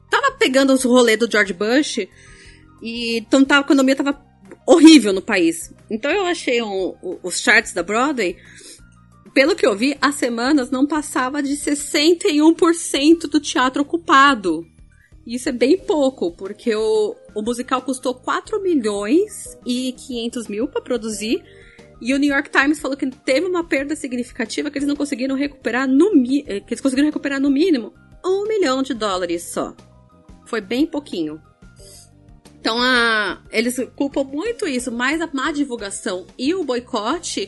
Tava 0.10 0.32
pegando 0.34 0.74
os 0.74 0.84
rolês 0.84 1.18
do 1.18 1.32
George 1.32 1.54
Bush. 1.54 2.08
E 2.82 3.18
então 3.18 3.46
a 3.50 3.60
economia 3.60 3.96
tava 3.96 4.20
horrível 4.68 5.14
no 5.14 5.22
país. 5.22 5.74
Então 5.90 6.12
eu 6.12 6.26
achei 6.26 6.62
um- 6.62 6.96
os 7.24 7.40
charts 7.40 7.74
da 7.74 7.84
Broadway 7.84 8.36
pelo 9.36 9.54
que 9.54 9.68
eu 9.68 9.76
vi, 9.76 9.98
as 10.02 10.16
semanas 10.16 10.72
não 10.72 10.88
passava 10.88 11.44
de 11.44 11.58
61% 11.58 13.28
do 13.28 13.38
teatro 13.40 13.82
ocupado. 13.82 14.66
Isso 15.28 15.50
é 15.50 15.52
bem 15.52 15.78
pouco, 15.78 16.32
porque 16.32 16.74
o, 16.74 17.16
o 17.36 17.42
musical 17.42 17.82
custou 17.82 18.16
4 18.16 18.62
milhões 18.62 19.58
e 19.66 19.92
500 19.92 20.48
mil 20.48 20.68
para 20.70 20.82
produzir. 20.82 21.44
E 22.00 22.14
o 22.14 22.18
New 22.18 22.32
York 22.32 22.50
Times 22.50 22.80
falou 22.80 22.96
que 22.96 23.10
teve 23.10 23.46
uma 23.46 23.64
perda 23.64 23.94
significativa 23.96 24.72
que 24.72 24.78
eles 24.78 24.88
não 24.88 24.96
conseguiram 24.96 25.36
recuperar 25.36 25.86
no 25.86 26.12
eh, 26.48 26.62
que 26.62 26.74
eles 26.74 26.82
conseguiram 26.82 27.08
recuperar 27.08 27.40
no 27.42 27.50
mínimo 27.50 27.94
um 28.24 28.48
milhão 28.48 28.82
de 28.82 28.94
dólares 28.94 29.44
só. 29.52 29.76
Foi 30.46 30.62
bem 30.62 30.86
pouquinho. 30.86 31.42
Então 32.66 32.82
a, 32.82 33.38
eles 33.52 33.78
culpam 33.96 34.24
muito 34.24 34.68
isso, 34.68 34.92
mais 34.92 35.22
a 35.22 35.30
má 35.32 35.52
divulgação 35.52 36.26
e 36.36 36.56
o 36.56 36.64
boicote 36.64 37.48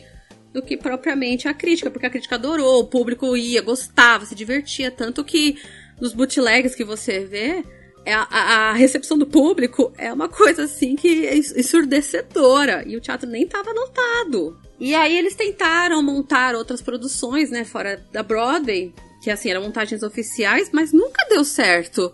do 0.54 0.62
que 0.62 0.78
propriamente 0.78 1.48
a 1.48 1.56
crítica, 1.56 1.90
porque 1.90 2.06
a 2.06 2.10
crítica 2.12 2.36
adorou, 2.36 2.82
o 2.82 2.86
público 2.88 3.36
ia, 3.36 3.64
gostava, 3.64 4.28
se 4.28 4.36
divertia, 4.36 4.92
tanto 4.92 5.24
que 5.24 5.58
nos 6.00 6.14
bootlegs 6.14 6.76
que 6.76 6.84
você 6.84 7.26
vê, 7.26 7.64
é 8.06 8.14
a, 8.14 8.28
a- 8.30 8.74
recepção 8.74 9.18
do 9.18 9.26
público 9.26 9.92
é 9.98 10.14
uma 10.14 10.30
coisa 10.30 10.66
assim 10.66 10.96
que 10.96 11.26
é 11.26 11.36
ensurdecedora. 11.36 12.84
E 12.88 12.96
o 12.96 13.02
teatro 13.02 13.28
nem 13.28 13.48
tava 13.48 13.72
lotado. 13.72 14.56
E 14.80 14.94
aí 14.94 15.18
eles 15.18 15.34
tentaram 15.36 16.04
montar 16.04 16.54
outras 16.54 16.80
produções, 16.80 17.50
né, 17.50 17.66
fora 17.66 18.06
da 18.12 18.22
Broadway, 18.22 18.94
que 19.24 19.32
assim, 19.32 19.50
eram 19.50 19.64
montagens 19.64 20.04
oficiais, 20.04 20.70
mas 20.72 20.94
nunca 20.94 21.26
deu 21.28 21.44
certo. 21.44 22.14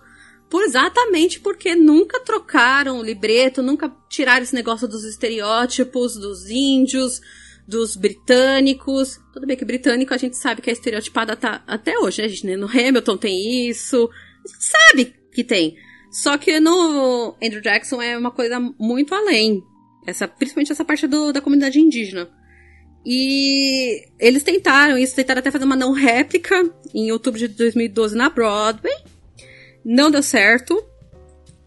Por 0.54 0.62
exatamente 0.62 1.40
porque 1.40 1.74
nunca 1.74 2.20
trocaram 2.20 3.00
o 3.00 3.04
libreto, 3.04 3.64
nunca 3.64 3.90
tiraram 4.08 4.44
esse 4.44 4.54
negócio 4.54 4.88
dos 4.88 5.04
estereótipos 5.04 6.14
dos 6.16 6.48
índios, 6.48 7.20
dos 7.68 7.96
britânicos. 7.96 9.20
Tudo 9.34 9.48
bem 9.48 9.58
que 9.58 9.66
britânico 9.66 10.14
a 10.14 10.18
gente 10.18 10.38
sabe 10.38 10.62
que 10.62 10.70
é 10.70 10.74
estereotipada 10.74 11.36
tá, 11.36 11.64
até 11.66 11.98
hoje, 11.98 12.22
né, 12.22 12.28
gente? 12.28 12.56
No 12.56 12.68
Hamilton 12.68 13.18
tem 13.18 13.68
isso. 13.68 14.08
A 14.46 14.48
gente 14.48 14.64
sabe 14.64 15.16
que 15.34 15.44
tem. 15.44 15.76
Só 16.12 16.38
que 16.38 16.60
no 16.60 17.36
Andrew 17.44 17.60
Jackson 17.60 18.00
é 18.00 18.16
uma 18.16 18.30
coisa 18.30 18.60
muito 18.80 19.16
além. 19.16 19.60
Essa, 20.06 20.28
principalmente 20.28 20.72
essa 20.72 20.86
parte 20.86 21.08
do- 21.08 21.34
da 21.34 21.42
comunidade 21.42 21.80
indígena. 21.80 22.30
E 23.04 24.06
eles 24.20 24.44
tentaram 24.44 25.00
isso, 25.00 25.16
tentaram 25.16 25.40
até 25.40 25.50
fazer 25.50 25.66
uma 25.66 25.76
não 25.76 25.94
réplica 25.94 26.64
em 26.94 27.12
outubro 27.12 27.40
de 27.40 27.48
2012 27.48 28.16
na 28.16 28.30
Broadway. 28.30 28.94
Não 29.84 30.10
deu 30.12 30.24
certo. 30.24 30.84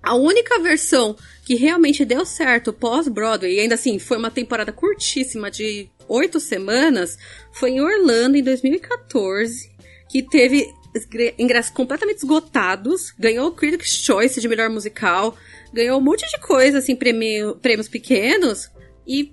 A 0.03 0.15
única 0.15 0.59
versão 0.61 1.17
que 1.45 1.55
realmente 1.55 2.05
deu 2.05 2.25
certo 2.25 2.73
pós-Broadway, 2.73 3.55
e 3.55 3.61
ainda 3.61 3.75
assim 3.75 3.99
foi 3.99 4.17
uma 4.17 4.31
temporada 4.31 4.73
curtíssima 4.73 5.51
de 5.51 5.89
oito 6.09 6.39
semanas, 6.39 7.19
foi 7.53 7.71
em 7.71 7.81
Orlando 7.81 8.37
em 8.37 8.43
2014, 8.43 9.71
que 10.09 10.23
teve 10.23 10.69
ingre- 10.95 11.35
ingressos 11.39 11.73
completamente 11.73 12.19
esgotados, 12.19 13.13
ganhou 13.19 13.49
o 13.49 13.53
Critics' 13.53 13.97
Choice 13.97 14.41
de 14.41 14.49
melhor 14.49 14.71
musical, 14.71 15.37
ganhou 15.73 15.99
um 15.99 16.03
monte 16.03 16.25
de 16.31 16.41
coisa, 16.41 16.79
assim, 16.79 16.95
prêmio- 16.97 17.57
prêmios 17.57 17.89
pequenos, 17.89 18.71
e 19.07 19.33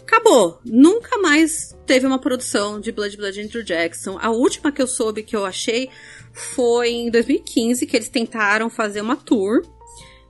acabou. 0.00 0.60
Nunca 0.64 1.18
mais 1.18 1.74
teve 1.86 2.06
uma 2.06 2.18
produção 2.18 2.80
de 2.80 2.92
Blood 2.92 3.16
Blood 3.16 3.40
Andrew 3.40 3.62
Jackson. 3.62 4.18
A 4.20 4.30
última 4.30 4.72
que 4.72 4.80
eu 4.82 4.86
soube 4.86 5.22
que 5.22 5.36
eu 5.36 5.44
achei 5.44 5.90
foi 6.34 6.90
em 6.90 7.10
2015, 7.10 7.86
que 7.86 7.96
eles 7.96 8.08
tentaram 8.08 8.68
fazer 8.68 9.00
uma 9.00 9.16
tour. 9.16 9.62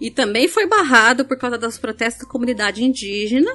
E 0.00 0.10
também 0.10 0.46
foi 0.48 0.66
barrado 0.66 1.24
por 1.24 1.38
causa 1.38 1.56
dos 1.56 1.78
protestos 1.78 2.24
da 2.26 2.30
comunidade 2.30 2.84
indígena. 2.84 3.50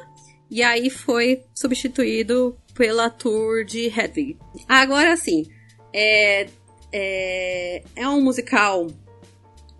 E 0.49 0.63
aí 0.63 0.89
foi 0.89 1.43
substituído 1.53 2.57
pela 2.73 3.09
tour 3.09 3.63
de 3.63 3.85
Hedwig. 3.87 4.37
Agora 4.67 5.15
sim, 5.15 5.45
é, 5.93 6.47
é, 6.91 7.83
é 7.95 8.07
um 8.07 8.21
musical 8.21 8.87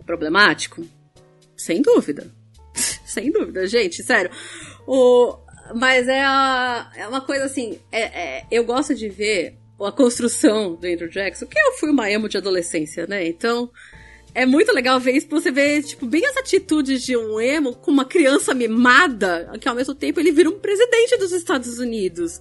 problemático? 0.06 0.86
Sem 1.56 1.82
dúvida. 1.82 2.32
Sem 3.04 3.32
dúvida, 3.32 3.66
gente, 3.66 4.02
sério. 4.04 4.30
O, 4.86 5.36
mas 5.74 6.06
é, 6.06 6.20
a- 6.22 6.90
é 6.94 7.08
uma 7.08 7.20
coisa 7.20 7.44
assim, 7.44 7.78
é- 7.90 8.38
é- 8.38 8.46
eu 8.50 8.64
gosto 8.64 8.94
de 8.94 9.08
ver 9.08 9.56
a 9.84 9.92
construção 9.92 10.74
do 10.74 10.86
Andrew 10.86 11.08
Jackson, 11.08 11.46
que 11.46 11.58
eu 11.58 11.72
fui 11.74 11.90
uma 11.90 12.10
emo 12.10 12.28
de 12.28 12.36
adolescência, 12.36 13.06
né? 13.06 13.26
Então, 13.26 13.70
é 14.34 14.46
muito 14.46 14.72
legal 14.72 15.00
ver 15.00 15.12
isso, 15.12 15.28
você 15.28 15.50
ver, 15.50 15.82
tipo, 15.82 16.06
bem 16.06 16.24
as 16.26 16.36
atitudes 16.36 17.02
de 17.04 17.16
um 17.16 17.40
emo 17.40 17.74
com 17.74 17.90
uma 17.90 18.04
criança 18.04 18.54
mimada, 18.54 19.50
que 19.60 19.68
ao 19.68 19.74
mesmo 19.74 19.94
tempo 19.94 20.20
ele 20.20 20.32
vira 20.32 20.48
um 20.48 20.58
presidente 20.58 21.16
dos 21.16 21.32
Estados 21.32 21.78
Unidos. 21.78 22.40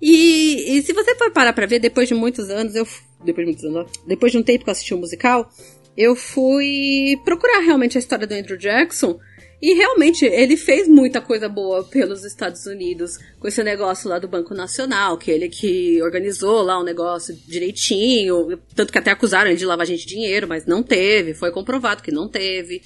E, 0.00 0.76
e 0.76 0.82
se 0.82 0.92
você 0.92 1.14
for 1.14 1.30
parar 1.30 1.52
pra 1.52 1.66
ver, 1.66 1.78
depois 1.78 2.08
de 2.08 2.14
muitos 2.14 2.50
anos, 2.50 2.74
eu. 2.74 2.86
Depois 3.24 3.46
de 3.46 3.52
muitos 3.52 3.64
anos, 3.64 3.90
depois 4.06 4.32
de 4.32 4.38
um 4.38 4.42
tempo 4.42 4.64
que 4.64 4.70
eu 4.70 4.72
assisti 4.72 4.92
o 4.92 4.98
musical, 4.98 5.50
eu 5.96 6.14
fui 6.14 7.16
procurar 7.24 7.60
realmente 7.60 7.96
a 7.96 8.00
história 8.00 8.26
do 8.26 8.34
Andrew 8.34 8.58
Jackson. 8.58 9.18
E 9.64 9.72
realmente 9.72 10.26
ele 10.26 10.58
fez 10.58 10.86
muita 10.86 11.22
coisa 11.22 11.48
boa 11.48 11.82
pelos 11.84 12.22
Estados 12.22 12.66
Unidos, 12.66 13.16
com 13.40 13.48
esse 13.48 13.64
negócio 13.64 14.10
lá 14.10 14.18
do 14.18 14.28
Banco 14.28 14.52
Nacional, 14.52 15.16
que 15.16 15.30
ele 15.30 15.48
que 15.48 16.02
organizou 16.02 16.60
lá 16.60 16.78
o 16.78 16.84
negócio 16.84 17.34
direitinho, 17.48 18.58
tanto 18.74 18.92
que 18.92 18.98
até 18.98 19.10
acusaram 19.10 19.48
ele 19.48 19.58
de 19.58 19.64
lavagem 19.64 19.96
de 19.96 20.04
dinheiro, 20.04 20.46
mas 20.46 20.66
não 20.66 20.82
teve, 20.82 21.32
foi 21.32 21.50
comprovado 21.50 22.02
que 22.02 22.12
não 22.12 22.28
teve. 22.28 22.82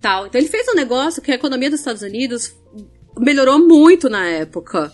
Tal. 0.00 0.28
Então 0.28 0.40
ele 0.40 0.46
fez 0.46 0.68
um 0.68 0.76
negócio 0.76 1.20
que 1.20 1.32
a 1.32 1.34
economia 1.34 1.68
dos 1.68 1.80
Estados 1.80 2.02
Unidos 2.02 2.54
melhorou 3.18 3.58
muito 3.58 4.08
na 4.08 4.24
época. 4.24 4.92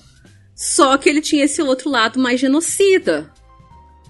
Só 0.56 0.96
que 0.96 1.06
ele 1.06 1.20
tinha 1.20 1.44
esse 1.44 1.60
outro 1.60 1.90
lado 1.90 2.18
mais 2.18 2.40
genocida. 2.40 3.30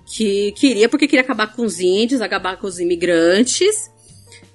Que 0.06 0.52
queria, 0.52 0.88
porque 0.88 1.08
queria 1.08 1.24
acabar 1.24 1.56
com 1.56 1.64
os 1.64 1.80
índios, 1.80 2.20
acabar 2.20 2.56
com 2.56 2.68
os 2.68 2.78
imigrantes. 2.78 3.90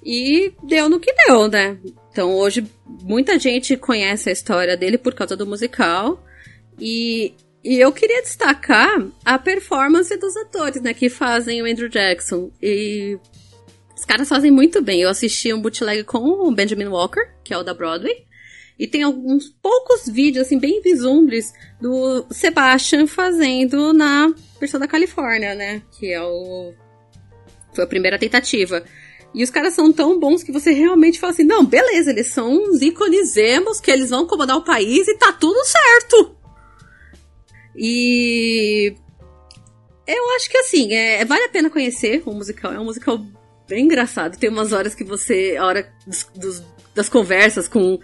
E 0.02 0.54
deu 0.62 0.88
no 0.88 0.98
que 0.98 1.12
deu, 1.12 1.48
né? 1.48 1.76
Então 2.16 2.34
hoje 2.34 2.66
muita 3.02 3.38
gente 3.38 3.76
conhece 3.76 4.30
a 4.30 4.32
história 4.32 4.74
dele 4.74 4.96
por 4.96 5.14
causa 5.14 5.36
do 5.36 5.46
musical. 5.46 6.24
E, 6.80 7.34
e 7.62 7.76
eu 7.76 7.92
queria 7.92 8.22
destacar 8.22 9.06
a 9.22 9.38
performance 9.38 10.16
dos 10.16 10.34
atores, 10.34 10.80
né? 10.80 10.94
Que 10.94 11.10
fazem 11.10 11.60
o 11.60 11.66
Andrew 11.66 11.90
Jackson. 11.90 12.50
E 12.62 13.18
os 13.94 14.06
caras 14.06 14.30
fazem 14.30 14.50
muito 14.50 14.80
bem. 14.80 15.02
Eu 15.02 15.10
assisti 15.10 15.52
um 15.52 15.60
bootleg 15.60 16.04
com 16.04 16.20
o 16.20 16.50
Benjamin 16.50 16.86
Walker, 16.86 17.20
que 17.44 17.52
é 17.52 17.58
o 17.58 17.62
da 17.62 17.74
Broadway. 17.74 18.24
E 18.78 18.86
tem 18.86 19.02
alguns 19.02 19.50
poucos 19.50 20.08
vídeos, 20.08 20.46
assim, 20.46 20.58
bem 20.58 20.80
vislumbres 20.80 21.52
do 21.78 22.24
Sebastian 22.30 23.06
fazendo 23.06 23.92
na 23.92 24.32
versão 24.58 24.80
da 24.80 24.88
Califórnia, 24.88 25.54
né? 25.54 25.82
Que 25.98 26.14
é 26.14 26.22
o. 26.22 26.72
Foi 27.74 27.84
a 27.84 27.86
primeira 27.86 28.18
tentativa. 28.18 28.82
E 29.36 29.44
os 29.44 29.50
caras 29.50 29.74
são 29.74 29.92
tão 29.92 30.18
bons 30.18 30.42
que 30.42 30.50
você 30.50 30.72
realmente 30.72 31.20
fala 31.20 31.32
assim: 31.34 31.44
não, 31.44 31.62
beleza, 31.62 32.10
eles 32.10 32.28
são 32.28 32.50
uns 32.50 32.80
ícones 32.80 33.36
emos, 33.36 33.78
que 33.80 33.90
eles 33.90 34.08
vão 34.08 34.26
comandar 34.26 34.56
o 34.56 34.64
país 34.64 35.06
e 35.06 35.14
tá 35.18 35.30
tudo 35.30 35.58
certo. 35.64 36.34
E. 37.76 38.94
Eu 40.06 40.30
acho 40.36 40.48
que 40.48 40.56
assim, 40.58 40.92
é, 40.94 41.24
vale 41.24 41.44
a 41.44 41.48
pena 41.48 41.68
conhecer 41.68 42.22
o 42.24 42.32
musical. 42.32 42.72
É 42.72 42.78
um 42.80 42.84
musical 42.84 43.20
bem 43.68 43.84
engraçado. 43.84 44.38
Tem 44.38 44.48
umas 44.48 44.72
horas 44.72 44.94
que 44.94 45.04
você. 45.04 45.56
A 45.58 45.66
hora 45.66 45.92
dos- 46.06 46.26
dos- 46.34 46.62
das 46.94 47.08
conversas 47.08 47.68
com. 47.68 47.98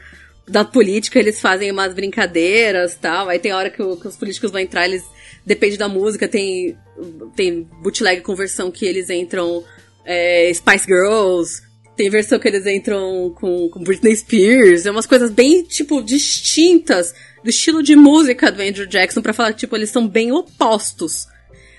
Da 0.46 0.64
política, 0.64 1.18
eles 1.20 1.40
fazem 1.40 1.70
umas 1.70 1.94
brincadeiras 1.94 2.96
tal. 3.00 3.28
Aí 3.28 3.38
tem 3.38 3.52
a 3.52 3.56
hora 3.56 3.70
que, 3.70 3.80
o- 3.80 3.96
que 3.96 4.08
os 4.08 4.16
políticos 4.16 4.50
vão 4.50 4.60
entrar, 4.60 4.84
eles. 4.86 5.04
Depende 5.46 5.76
da 5.78 5.88
música, 5.88 6.28
tem. 6.28 6.76
Tem 7.34 7.62
bootleg 7.80 8.20
com 8.20 8.34
versão 8.34 8.70
que 8.70 8.84
eles 8.84 9.08
entram. 9.08 9.64
É, 10.04 10.52
Spice 10.52 10.86
Girls. 10.86 11.62
Tem 11.96 12.08
versão 12.08 12.38
que 12.38 12.48
eles 12.48 12.66
entram 12.66 13.34
com, 13.38 13.68
com 13.68 13.82
Britney 13.82 14.16
Spears. 14.16 14.86
É 14.86 14.90
umas 14.90 15.06
coisas 15.06 15.30
bem, 15.30 15.62
tipo, 15.62 16.02
distintas 16.02 17.14
do 17.42 17.50
estilo 17.50 17.82
de 17.82 17.94
música 17.94 18.50
do 18.50 18.62
Andrew 18.62 18.86
Jackson, 18.86 19.20
pra 19.20 19.32
falar 19.32 19.52
tipo, 19.52 19.76
eles 19.76 19.90
são 19.90 20.06
bem 20.06 20.32
opostos. 20.32 21.26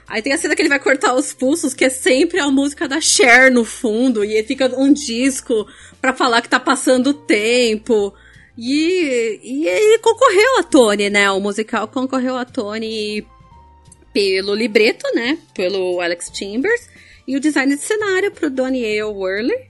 Aí 0.07 0.21
tem 0.21 0.33
a 0.33 0.37
cena 0.37 0.55
que 0.55 0.61
ele 0.61 0.69
vai 0.69 0.79
cortar 0.79 1.15
os 1.15 1.33
pulsos, 1.33 1.73
que 1.73 1.85
é 1.85 1.89
sempre 1.89 2.39
a 2.39 2.49
música 2.51 2.87
da 2.87 2.99
Cher 2.99 3.51
no 3.51 3.63
fundo, 3.63 4.23
e 4.23 4.41
fica 4.43 4.67
um 4.77 4.91
disco 4.91 5.65
pra 6.01 6.13
falar 6.13 6.41
que 6.41 6.49
tá 6.49 6.59
passando 6.59 7.07
o 7.07 7.13
tempo. 7.13 8.13
E, 8.57 9.39
e 9.41 9.67
ele 9.67 9.97
concorreu 9.99 10.59
a 10.59 10.63
Tony, 10.63 11.09
né? 11.09 11.31
O 11.31 11.39
musical 11.39 11.87
concorreu 11.87 12.37
a 12.37 12.45
Tony 12.45 13.25
pelo 14.13 14.53
libreto, 14.53 15.07
né? 15.15 15.39
Pelo 15.55 15.99
Alex 15.99 16.29
Chambers. 16.33 16.87
E 17.27 17.35
o 17.35 17.39
design 17.39 17.75
de 17.75 17.81
cenário 17.81 18.31
pro 18.31 18.49
Donnie 18.49 18.99
A. 18.99 19.07
Worley. 19.07 19.67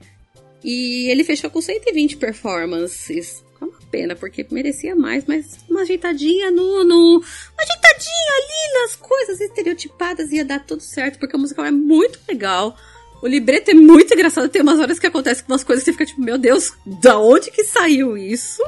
E 0.64 1.10
ele 1.12 1.24
fechou 1.24 1.50
com 1.50 1.62
120 1.62 2.18
performances. 2.18 3.44
É 3.62 3.66
uma 3.66 3.80
pena, 3.92 4.16
porque 4.16 4.46
merecia 4.50 4.96
mais, 4.96 5.26
mas 5.26 5.58
uma 5.70 5.82
ajeitadinha 5.82 6.50
no, 6.52 6.84
no. 6.84 7.18
Uma 7.18 7.64
ajeitadinha 7.64 8.34
ali 8.38 8.82
nas 8.82 8.96
coisas 8.96 9.42
estereotipadas 9.42 10.32
ia 10.32 10.46
dar 10.46 10.66
tudo 10.66 10.82
certo, 10.82 11.20
porque 11.20 11.36
o 11.36 11.40
musical 11.40 11.66
é 11.66 11.72
muito 11.72 12.20
legal. 12.28 12.76
O 13.22 13.28
libreto 13.28 13.72
é 13.72 13.74
muito 13.74 14.14
engraçado, 14.14 14.50
tem 14.50 14.62
umas 14.62 14.80
horas 14.80 15.00
que 15.00 15.08
acontecem 15.08 15.46
umas 15.48 15.64
coisas 15.64 15.84
que 15.84 15.92
você 15.92 15.94
fica 15.94 16.06
tipo, 16.06 16.22
meu 16.22 16.38
Deus, 16.38 16.74
da 17.02 17.18
onde 17.18 17.52
que 17.52 17.64
saiu 17.64 18.18
isso? 18.18 18.62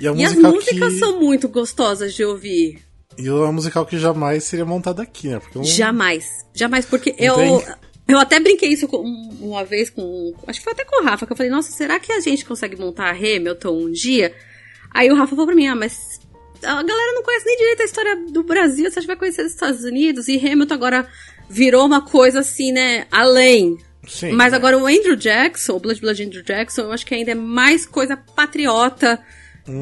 E 0.00 0.06
é 0.06 0.14
E 0.14 0.24
as 0.24 0.36
músicas 0.36 0.92
que... 0.92 0.98
são 0.98 1.18
muito 1.18 1.48
gostosas 1.48 2.14
de 2.14 2.24
ouvir. 2.24 2.82
E 3.18 3.26
é 3.26 3.32
um 3.32 3.52
musical 3.52 3.84
que 3.84 3.98
jamais 3.98 4.44
seria 4.44 4.64
montado 4.64 5.02
aqui, 5.02 5.28
né? 5.28 5.40
Porque 5.40 5.58
é 5.58 5.64
Jamais. 5.64 6.46
Jamais, 6.54 6.86
porque 6.86 7.10
Não 7.18 7.42
eu. 7.42 7.58
tem? 7.60 7.74
Eu 8.10 8.18
até 8.18 8.40
brinquei 8.40 8.70
isso 8.70 8.88
com- 8.88 8.98
uma 9.40 9.64
vez 9.64 9.88
com. 9.90 10.34
Acho 10.46 10.58
que 10.60 10.64
foi 10.64 10.72
até 10.72 10.84
com 10.84 11.00
o 11.02 11.04
Rafa, 11.04 11.26
que 11.26 11.32
eu 11.32 11.36
falei, 11.36 11.50
nossa, 11.50 11.70
será 11.70 11.98
que 12.00 12.12
a 12.12 12.20
gente 12.20 12.44
consegue 12.44 12.76
montar 12.76 13.06
a 13.06 13.10
Hamilton 13.12 13.84
um 13.86 13.90
dia? 13.90 14.34
Aí 14.92 15.10
o 15.10 15.14
Rafa 15.14 15.30
falou 15.30 15.46
pra 15.46 15.54
mim, 15.54 15.66
ah, 15.68 15.76
mas 15.76 16.18
a 16.62 16.82
galera 16.82 17.12
não 17.14 17.22
conhece 17.22 17.46
nem 17.46 17.56
direito 17.56 17.82
a 17.82 17.84
história 17.84 18.16
do 18.30 18.42
Brasil, 18.42 18.84
você 18.90 18.98
acha 18.98 19.00
que 19.02 19.06
vai 19.06 19.16
conhecer 19.16 19.42
dos 19.42 19.52
Estados 19.52 19.84
Unidos? 19.84 20.28
E 20.28 20.36
Hamilton 20.36 20.74
agora 20.74 21.08
virou 21.48 21.86
uma 21.86 22.00
coisa 22.04 22.40
assim, 22.40 22.72
né, 22.72 23.06
além. 23.10 23.76
Sim, 24.08 24.32
Mas 24.32 24.52
é. 24.52 24.56
agora 24.56 24.78
o 24.78 24.86
Andrew 24.86 25.14
Jackson, 25.14 25.74
o 25.76 25.78
Blood 25.80 26.00
Blood 26.00 26.22
Andrew 26.24 26.42
Jackson, 26.42 26.82
eu 26.82 26.92
acho 26.92 27.04
que 27.06 27.14
ainda 27.14 27.32
é 27.32 27.34
mais 27.34 27.84
coisa 27.86 28.16
patriota 28.16 29.22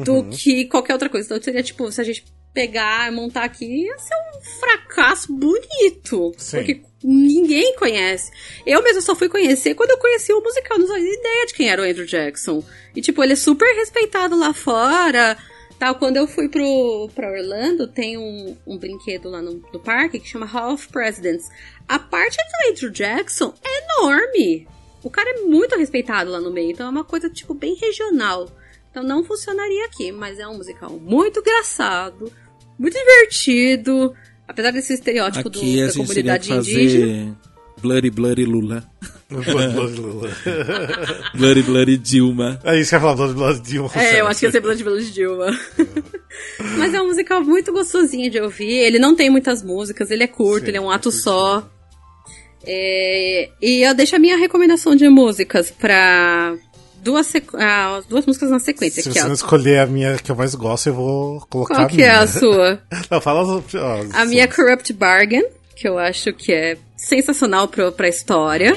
do 0.03 0.13
Uhum. 0.15 0.29
que 0.29 0.65
qualquer 0.65 0.93
outra 0.93 1.09
coisa. 1.09 1.25
Então 1.25 1.41
seria 1.41 1.63
tipo, 1.63 1.89
se 1.91 2.01
a 2.01 2.03
gente 2.03 2.25
pegar 2.53 3.11
e 3.11 3.15
montar 3.15 3.43
aqui, 3.45 3.65
ia 3.65 3.97
ser 3.97 4.13
um 4.15 4.41
fracasso 4.59 5.33
bonito. 5.33 6.33
Sim. 6.37 6.57
Porque 6.57 6.81
ninguém 7.03 7.75
conhece. 7.75 8.31
Eu 8.65 8.83
mesmo 8.83 9.01
só 9.01 9.15
fui 9.15 9.29
conhecer 9.29 9.75
quando 9.75 9.91
eu 9.91 9.97
conheci 9.97 10.33
o 10.33 10.41
musical, 10.41 10.77
não 10.77 10.87
fazia 10.87 11.13
ideia 11.13 11.45
de 11.45 11.53
quem 11.53 11.69
era 11.69 11.81
o 11.81 11.85
Andrew 11.85 12.05
Jackson. 12.05 12.63
E, 12.95 13.01
tipo, 13.01 13.23
ele 13.23 13.33
é 13.33 13.35
super 13.35 13.73
respeitado 13.75 14.37
lá 14.37 14.53
fora. 14.53 15.37
Tal, 15.77 15.95
quando 15.95 16.17
eu 16.17 16.27
fui 16.27 16.49
pro, 16.49 17.09
pra 17.15 17.31
Orlando, 17.31 17.87
tem 17.87 18.17
um, 18.17 18.57
um 18.67 18.77
brinquedo 18.77 19.29
lá 19.29 19.41
no, 19.41 19.63
no 19.71 19.79
parque 19.79 20.19
que 20.19 20.27
chama 20.27 20.45
Hall 20.45 20.73
of 20.73 20.89
Presidents. 20.89 21.49
A 21.87 21.97
parte 21.97 22.35
do 22.35 22.69
Andrew 22.69 22.91
Jackson 22.91 23.53
é 23.63 23.83
enorme. 23.85 24.67
O 25.01 25.09
cara 25.09 25.29
é 25.29 25.41
muito 25.43 25.77
respeitado 25.77 26.29
lá 26.29 26.41
no 26.41 26.51
meio, 26.51 26.71
então 26.71 26.85
é 26.85 26.89
uma 26.89 27.05
coisa, 27.05 27.29
tipo, 27.29 27.53
bem 27.53 27.75
regional. 27.75 28.49
Então 28.91 29.03
não 29.03 29.23
funcionaria 29.23 29.85
aqui, 29.85 30.11
mas 30.11 30.39
é 30.39 30.47
um 30.47 30.57
musical 30.57 30.91
muito 30.91 31.39
engraçado, 31.39 32.29
muito 32.77 32.97
divertido. 32.97 34.13
Apesar 34.49 34.71
desse 34.71 34.93
estereótipo 34.93 35.47
do- 35.49 35.59
Aqui 35.59 35.79
a 35.81 35.85
da 35.85 35.91
gente 35.91 36.07
teria 36.07 36.39
que 36.39 36.47
comunidade 36.47 36.53
indígena. 36.71 37.37
Blurry 37.81 38.09
Blurry 38.09 38.45
Lula. 38.45 38.83
Blood, 39.29 39.73
Blood, 39.73 39.95
Lula. 40.01 40.29
Blurry 41.37 41.61
Blurry 41.61 41.97
Dilma. 41.97 42.59
É 42.63 42.79
isso 42.79 42.89
que 42.89 42.95
eu 42.95 42.97
ia 42.97 43.01
falar, 43.01 43.15
Blood, 43.15 43.33
Blood 43.35 43.61
Dilma. 43.61 43.91
É, 43.95 44.19
eu 44.21 44.27
acho 44.27 44.39
que 44.39 44.45
ia 44.47 44.51
ser 44.51 44.59
Blood 44.59 44.83
Village 44.83 45.11
Dilma. 45.11 45.45
Mas 46.79 46.93
é 46.95 46.99
um 47.01 47.05
musical 47.07 47.43
muito 47.43 47.71
gostosinho 47.71 48.29
de 48.31 48.39
ouvir. 48.41 48.71
Ele 48.71 48.97
não 48.97 49.15
tem 49.15 49.29
muitas 49.29 49.61
músicas, 49.63 50.09
ele 50.09 50.23
é 50.23 50.27
curto, 50.27 50.63
Sim, 50.65 50.71
ele 50.71 50.77
é 50.77 50.81
um 50.81 50.89
ato 50.89 51.09
é 51.09 51.11
só. 51.11 51.69
É, 52.65 53.49
e 53.61 53.81
eu 53.87 53.93
deixo 53.93 54.15
a 54.15 54.19
minha 54.19 54.35
recomendação 54.35 54.95
de 54.95 55.07
músicas 55.07 55.69
pra 55.71 56.55
duas, 57.03 57.27
sequ- 57.27 57.55
ah, 57.59 58.01
duas 58.09 58.25
músicas 58.25 58.49
na 58.49 58.59
sequência. 58.59 59.01
Se 59.03 59.09
que 59.09 59.17
é 59.17 59.21
você 59.21 59.27
não 59.27 59.31
a- 59.31 59.35
escolher 59.35 59.79
a 59.79 59.85
minha 59.85 60.15
que 60.17 60.31
eu 60.31 60.35
mais 60.35 60.53
gosto, 60.55 60.87
eu 60.87 60.93
vou 60.93 61.45
colocar 61.49 61.75
Qual 61.75 61.85
a 61.85 61.89
que 61.89 61.95
minha. 61.97 62.07
é 62.07 62.15
a 62.15 62.27
sua? 62.27 62.79
Não, 63.09 63.21
fala 63.21 63.41
as- 63.41 63.75
ó, 63.75 63.99
A 64.13 64.25
minha 64.25 64.43
é 64.43 64.47
Corrupt 64.47 64.91
Bargain, 64.93 65.43
que 65.75 65.87
eu 65.87 65.97
acho 65.97 66.33
que 66.33 66.51
é 66.51 66.77
sensacional 66.97 67.67
pro, 67.67 67.91
pra 67.91 68.07
história. 68.07 68.75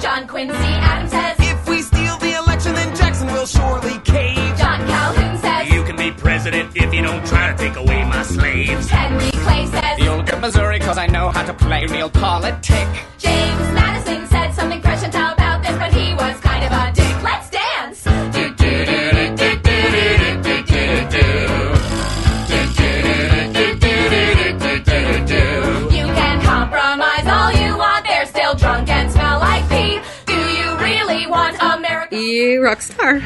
John 0.00 0.26
Quincy 0.26 0.52
Adams 0.82 1.10
says, 1.10 1.36
If 1.38 1.68
we 1.68 1.82
steal 1.82 2.18
the 2.18 2.32
election, 2.32 2.74
then 2.74 2.92
Jackson 2.94 3.26
will 3.32 3.46
surely 3.46 3.98
cave. 4.04 4.36
John 4.58 4.84
Calhoun 4.86 5.38
says, 5.38 5.72
You 5.72 5.84
can 5.84 5.96
be 5.96 6.10
president 6.12 6.70
if 6.74 6.92
you 6.92 7.02
don't 7.02 7.24
try 7.26 7.52
to 7.52 7.56
take 7.56 7.76
away 7.76 8.04
my 8.04 8.22
slaves. 8.24 8.90
Henry 8.90 9.30
Clay 9.30 9.66
says, 9.66 9.98
You'll 9.98 10.20
at 10.22 10.40
Missouri, 10.40 10.80
cause 10.80 10.98
I 10.98 11.06
know 11.06 11.28
how 11.30 11.44
to 11.44 11.54
play 11.54 11.86
real 11.86 12.10
politic. 12.10 12.88
James 13.18 13.60
Madison 13.74 13.91
America? 32.32 32.56
E 32.56 32.56
Rockstar. 32.56 33.20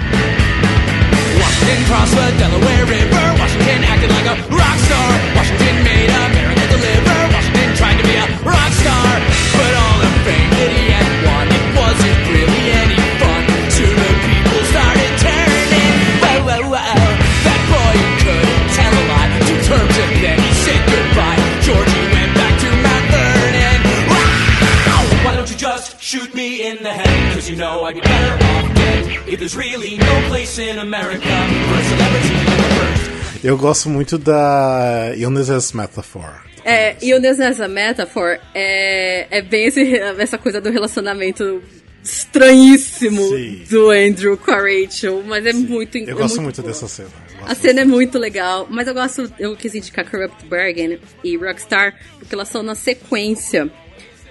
Washington 1.39 1.81
crossed 1.87 2.15
the 2.15 2.27
Delaware 2.39 2.87
River. 2.87 3.25
Washington 3.39 3.85
acted 3.87 4.11
like 4.11 4.27
a 4.27 4.37
rock 4.51 4.79
star. 4.83 5.11
Washington 5.37 5.77
made 5.85 6.11
America 6.11 6.67
deliver. 6.67 7.19
Washington 7.31 7.71
tried 7.77 7.99
to 8.03 8.05
be 8.07 8.17
a 8.19 8.27
rock 8.43 8.73
star. 8.83 9.11
But 9.55 9.73
all 9.79 9.99
the 10.03 10.13
fame 10.27 10.51
that 10.59 10.71
he 10.75 10.85
had 10.91 11.11
won, 11.23 11.47
it 11.47 11.67
wasn't 11.79 12.21
really 12.35 12.65
any 12.83 13.01
fun. 13.23 13.43
Soon 13.71 13.95
the 13.95 14.13
people 14.27 14.61
started 14.75 15.13
turning. 15.23 15.95
Whoa, 16.23 16.39
whoa, 16.43 16.63
whoa. 16.75 17.07
That 17.47 17.63
boy 17.71 17.95
couldn't 18.27 18.67
tell 18.75 18.91
a 18.91 19.05
lie. 19.07 19.31
Two 19.47 19.61
terms 19.71 19.97
and 20.03 20.13
then 20.19 20.39
he 20.43 20.53
said 20.67 20.83
goodbye. 20.83 21.41
Georgie 21.63 22.07
went 22.11 22.33
back 22.35 22.55
to 22.59 22.69
Mount 22.83 23.07
Vernon. 23.13 23.79
Wow! 24.11 25.03
Why 25.23 25.33
don't 25.37 25.51
you 25.51 25.59
just 25.59 26.01
shoot 26.03 26.35
me 26.35 26.67
in 26.67 26.83
the 26.83 26.91
head? 26.91 27.16
You 27.57 27.63
know 27.63 27.85
I'd 27.89 27.95
be 27.95 28.03
better 28.03 28.35
off 28.35 28.75
dead. 28.75 29.29
If 29.33 29.39
there's 29.39 29.57
really 29.57 29.97
no 29.97 30.29
place 30.29 30.59
in 30.59 30.79
America 30.79 31.21
for 31.21 31.79
a 31.79 31.85
celebrity 31.85 32.35
like 32.35 32.57
the 32.59 33.33
first. 33.33 33.45
Eu 33.45 33.57
gosto 33.57 33.89
muito 33.89 34.19
da 34.19 35.15
Illness 35.17 35.73
Metaphor. 35.73 36.43
É, 36.67 36.97
e 37.01 37.15
o 37.15 37.19
Nessa 37.19 37.67
Metaphor 37.67 38.39
é, 38.55 39.39
é 39.39 39.41
bem 39.41 39.69
esse- 39.69 39.97
essa 40.19 40.37
coisa 40.37 40.61
do 40.61 40.69
relacionamento 40.71 41.63
estranhíssimo 42.05 43.23
Sim. 43.31 43.65
do 43.71 43.89
Andrew 43.91 44.37
com 44.37 44.51
a 44.51 44.57
Rachel, 44.61 45.23
mas 45.27 45.47
é 45.47 45.55
muito 45.55 45.97
Eu 45.97 46.11
é 46.11 46.13
gosto 46.13 46.43
muito, 46.43 46.61
boa. 46.61 46.71
dessa 46.75 46.87
cena. 46.89 47.09
A 47.47 47.55
cena 47.55 47.81
é 47.81 47.85
muito 47.87 48.19
legal, 48.19 48.67
mas 48.69 48.87
eu 48.87 48.93
gosto, 48.93 49.33
eu 49.39 49.57
quis 49.57 49.75
indicar 49.75 50.05
Corrupt 50.11 50.45
Bargain 50.47 50.99
e 51.25 51.37
Rockstar, 51.39 51.95
porque 52.19 52.35
elas 52.35 52.49
são 52.49 52.63
na 52.63 52.75
sequência. 52.75 53.71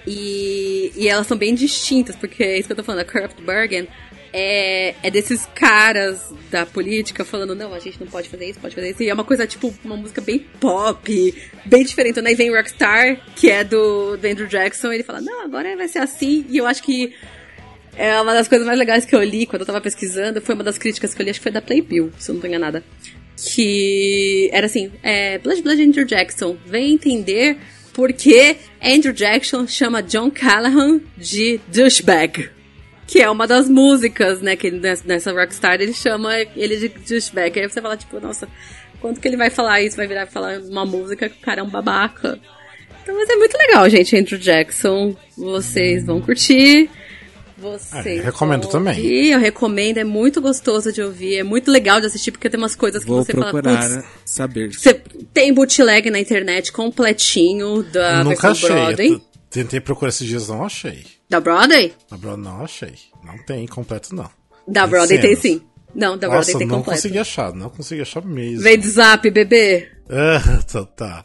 E, 0.06 0.92
e 0.94 1.08
elas 1.08 1.26
são 1.26 1.36
bem 1.36 1.54
distintas, 1.54 2.14
porque 2.14 2.42
é 2.42 2.58
isso 2.58 2.68
que 2.68 2.72
eu 2.72 2.76
tô 2.76 2.84
falando, 2.84 3.00
a 3.00 3.04
Corrupt 3.04 3.42
Bargain 3.42 3.88
é, 4.38 4.94
é 5.02 5.10
desses 5.10 5.46
caras 5.54 6.20
da 6.50 6.66
política 6.66 7.24
falando, 7.24 7.54
não, 7.54 7.72
a 7.72 7.78
gente 7.78 7.98
não 7.98 8.06
pode 8.06 8.28
fazer 8.28 8.50
isso, 8.50 8.60
pode 8.60 8.74
fazer 8.74 8.90
isso. 8.90 9.02
E 9.02 9.08
é 9.08 9.14
uma 9.14 9.24
coisa, 9.24 9.46
tipo, 9.46 9.72
uma 9.82 9.96
música 9.96 10.20
bem 10.20 10.38
pop, 10.60 11.34
bem 11.64 11.84
diferente. 11.84 12.20
Aí 12.20 12.34
vem 12.34 12.54
Rockstar, 12.54 13.18
que 13.34 13.50
é 13.50 13.64
do, 13.64 14.16
do 14.16 14.26
Andrew 14.26 14.46
Jackson, 14.46 14.92
e 14.92 14.96
ele 14.96 15.02
fala, 15.04 15.22
não, 15.22 15.42
agora 15.42 15.74
vai 15.74 15.88
ser 15.88 16.00
assim. 16.00 16.44
E 16.50 16.58
eu 16.58 16.66
acho 16.66 16.82
que 16.82 17.14
é 17.96 18.20
uma 18.20 18.34
das 18.34 18.46
coisas 18.46 18.66
mais 18.66 18.78
legais 18.78 19.06
que 19.06 19.16
eu 19.16 19.22
li 19.22 19.46
quando 19.46 19.62
eu 19.62 19.66
tava 19.66 19.80
pesquisando. 19.80 20.40
Foi 20.42 20.54
uma 20.54 20.64
das 20.64 20.76
críticas 20.76 21.14
que 21.14 21.22
eu 21.22 21.24
li, 21.24 21.30
acho 21.30 21.40
que 21.40 21.44
foi 21.44 21.52
da 21.52 21.62
Playbill, 21.62 22.12
se 22.18 22.30
eu 22.30 22.34
não 22.34 22.42
tô 22.42 22.46
enganada. 22.46 22.84
Que 23.54 24.50
era 24.52 24.66
assim: 24.66 24.92
é, 25.02 25.38
Blood 25.38 25.62
Blood 25.62 25.82
Andrew 25.82 26.04
Jackson, 26.04 26.58
vem 26.66 26.92
entender 26.92 27.56
por 27.96 28.12
que 28.12 28.56
Andrew 28.82 29.14
Jackson 29.14 29.66
chama 29.66 30.02
John 30.02 30.30
Callahan 30.30 31.00
de 31.16 31.58
douchebag. 31.68 32.50
Que 33.06 33.22
é 33.22 33.30
uma 33.30 33.46
das 33.46 33.70
músicas, 33.70 34.42
né? 34.42 34.54
Que 34.54 34.70
nessa- 34.70 35.32
Rockstar 35.32 35.80
ele 35.80 35.94
chama 35.94 36.36
ele 36.54 36.76
de 36.76 36.88
douchebag. 36.88 37.58
Aí 37.58 37.68
você 37.68 37.80
fala, 37.80 37.96
tipo, 37.96 38.20
nossa, 38.20 38.46
quando 39.00 39.18
que 39.18 39.26
ele 39.26 39.36
vai 39.38 39.48
falar 39.48 39.80
isso? 39.80 39.96
Vai 39.96 40.06
virar 40.06 40.26
falar 40.26 40.58
uma 40.60 40.84
música 40.84 41.28
que 41.28 41.38
o 41.38 41.40
cara 41.40 41.60
é 41.60 41.64
um 41.64 41.70
babaca. 41.70 42.38
Então, 43.02 43.14
mas 43.16 43.28
é 43.30 43.36
muito 43.36 43.56
legal, 43.56 43.88
gente. 43.88 44.14
Andrew 44.14 44.38
Jackson, 44.38 45.16
vocês 45.38 46.04
vão 46.04 46.20
curtir. 46.20 46.90
Vocês 47.58 48.20
É, 48.20 48.22
recomendo 48.22 48.68
também. 48.68 48.96
ouvir, 48.96 49.30
eu 49.32 49.38
recomendo, 49.38 49.98
é 49.98 50.04
muito 50.04 50.40
gostoso 50.42 50.92
de 50.92 51.00
ouvir, 51.00 51.36
é 51.38 51.42
muito 51.42 51.70
legal 51.70 52.00
de 52.00 52.06
assistir, 52.06 52.30
porque 52.30 52.50
tem 52.50 52.58
umas 52.58 52.76
coisas 52.76 53.02
que 53.02 53.08
Vou 53.08 53.24
você 53.24 53.32
fala, 53.32 53.50
procurar 53.50 53.88
"Putz, 53.88 54.04
saber. 54.26 54.72
você 54.74 54.94
tem 55.32 55.54
bootleg 55.54 56.10
na 56.10 56.18
internet 56.20 56.70
completinho 56.72 57.82
da 57.82 58.22
Nunca 58.24 58.50
achei. 58.50 58.68
Broadway. 58.68 59.22
Tentei 59.48 59.80
procurar 59.80 60.10
esses 60.10 60.26
dias, 60.26 60.48
não 60.48 60.64
achei. 60.64 61.06
Da 61.30 61.40
Broadway? 61.40 61.94
Na 62.10 62.16
Broadway 62.18 62.44
não 62.44 62.62
achei. 62.64 62.94
Não 63.24 63.38
tem 63.44 63.66
completo, 63.66 64.14
não. 64.14 64.28
Da 64.68 64.82
Tem 64.82 64.90
Broadway 64.90 65.18
tem 65.20 65.36
cenas. 65.36 65.40
sim. 65.40 65.62
Não, 65.96 66.16
da 66.18 66.28
Broadway 66.28 66.38
Nossa, 66.38 66.58
tem 66.58 66.66
não 66.66 66.76
completo. 66.76 66.98
consegui 66.98 67.18
achar, 67.18 67.52
não 67.54 67.70
consegui 67.70 68.02
achar 68.02 68.22
mesmo. 68.24 68.60
Vem 68.62 68.78
do 68.78 68.86
zap, 68.88 69.30
bebê. 69.30 69.88
Ah, 70.08 70.62
tá, 70.70 70.84
tá. 70.84 71.24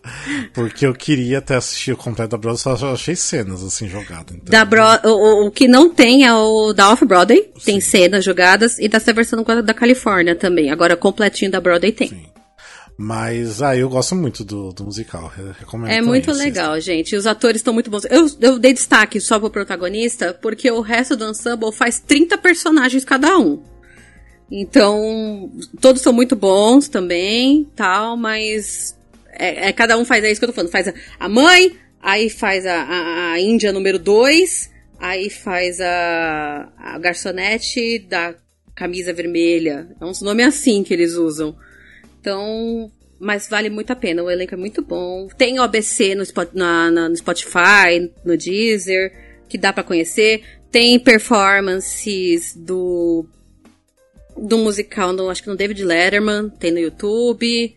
Porque 0.54 0.88
eu 0.88 0.94
queria 0.94 1.38
até 1.38 1.56
assistir 1.56 1.92
o 1.92 1.98
completo 1.98 2.32
da 2.32 2.38
Broadway, 2.38 2.78
só 2.80 2.94
achei 2.94 3.16
cenas 3.16 3.62
assim 3.64 3.88
jogadas. 3.88 4.34
Então, 4.36 4.46
Da 4.50 4.66
Bro 4.66 4.82
o, 5.04 5.48
o- 5.48 5.52
que 5.52 5.68
não 5.68 5.90
tem 5.94 6.26
é 6.26 6.34
o 6.34 6.74
da 6.74 6.90
Off-Broadway, 6.92 7.52
tem 7.64 7.80
cenas 7.82 8.24
jogadas, 8.26 8.80
e 8.80 8.88
dessa 8.88 9.14
versão 9.14 9.44
da 9.44 9.74
Califórnia 9.74 10.36
também. 10.36 10.72
Agora, 10.72 10.96
completinho 10.98 11.52
da 11.52 11.62
Broadway 11.62 11.92
tem. 11.92 12.08
Sim. 12.08 12.26
Mas, 12.98 13.62
ah, 13.62 13.76
eu 13.76 13.90
gosto 13.90 14.16
muito 14.16 14.44
do, 14.44 14.72
do 14.74 14.84
musical. 14.84 15.32
re- 15.36 15.54
Recomendo 15.60 15.92
É 15.92 16.02
muito 16.02 16.30
assista. 16.30 16.46
legal, 16.46 16.80
gente. 16.80 17.16
Os 17.16 17.26
atores 17.26 17.58
estão 17.60 17.74
muito 17.74 17.90
bons. 17.90 18.06
Eu, 18.06 18.30
eu 18.40 18.60
dei 18.60 18.74
destaque 18.74 19.20
só 19.20 19.40
pro 19.40 19.50
protagonista, 19.50 20.38
porque 20.40 20.70
o 20.70 20.82
resto 20.82 21.16
do 21.16 21.26
ensemble 21.30 21.72
faz 21.72 22.00
30 22.00 22.38
personagens 22.38 23.04
cada 23.04 23.38
um. 23.40 23.62
Então, 24.52 25.50
todos 25.80 26.02
são 26.02 26.12
muito 26.12 26.36
bons 26.36 26.90
também, 26.90 27.66
tal, 27.76 28.18
mas 28.18 28.98
é, 29.32 29.70
é, 29.70 29.74
cada 29.74 29.98
um 29.98 30.04
faz, 30.04 30.24
é 30.26 30.30
isso 30.32 30.42
que 30.42 30.46
eu 30.46 30.50
tô 30.50 30.54
falando, 30.56 30.72
faz 30.72 30.90
a, 30.90 30.94
a 31.18 31.30
mãe, 31.30 31.72
aí 32.02 32.30
faz 32.30 32.66
a, 32.66 32.82
a, 32.84 33.32
a 33.32 33.40
Índia 33.40 33.72
número 33.72 33.98
2, 33.98 34.70
aí 35.00 35.30
faz 35.30 35.80
a, 35.80 36.70
a 36.78 37.00
garçonete 37.00 38.00
da 38.10 38.36
camisa 38.76 39.14
vermelha. 39.14 39.88
É 40.02 40.04
uns 40.06 40.22
nomes 40.22 40.46
assim 40.48 40.84
que 40.84 40.94
eles 40.94 41.14
usam. 41.16 41.56
Então, 42.20 42.92
mas 43.20 43.48
vale 43.48 43.70
muito 43.70 43.92
a 43.92 43.96
pena. 43.96 44.22
O 44.24 44.30
elenco 44.30 44.54
é 44.54 44.58
muito 44.58 44.82
bom. 44.82 45.28
Tem 45.38 45.60
OBC 45.60 46.14
no, 46.16 46.24
na- 46.54 46.92
na- 46.92 47.10
no 47.10 47.16
Spotify, 47.16 48.12
no 48.26 48.36
Deezer, 48.36 49.12
que 49.48 49.58
dá 49.58 49.72
pra 49.72 49.84
conhecer. 49.84 50.44
Tem 50.72 51.00
performances 51.00 52.54
do 52.56 53.26
do 54.38 54.58
musical, 54.58 55.14
no, 55.14 55.30
acho 55.30 55.44
que 55.44 55.50
no 55.50 55.56
David 55.56 55.84
Letterman, 55.84 56.50
tem 56.50 56.72
no 56.72 56.80
YouTube. 56.80 57.76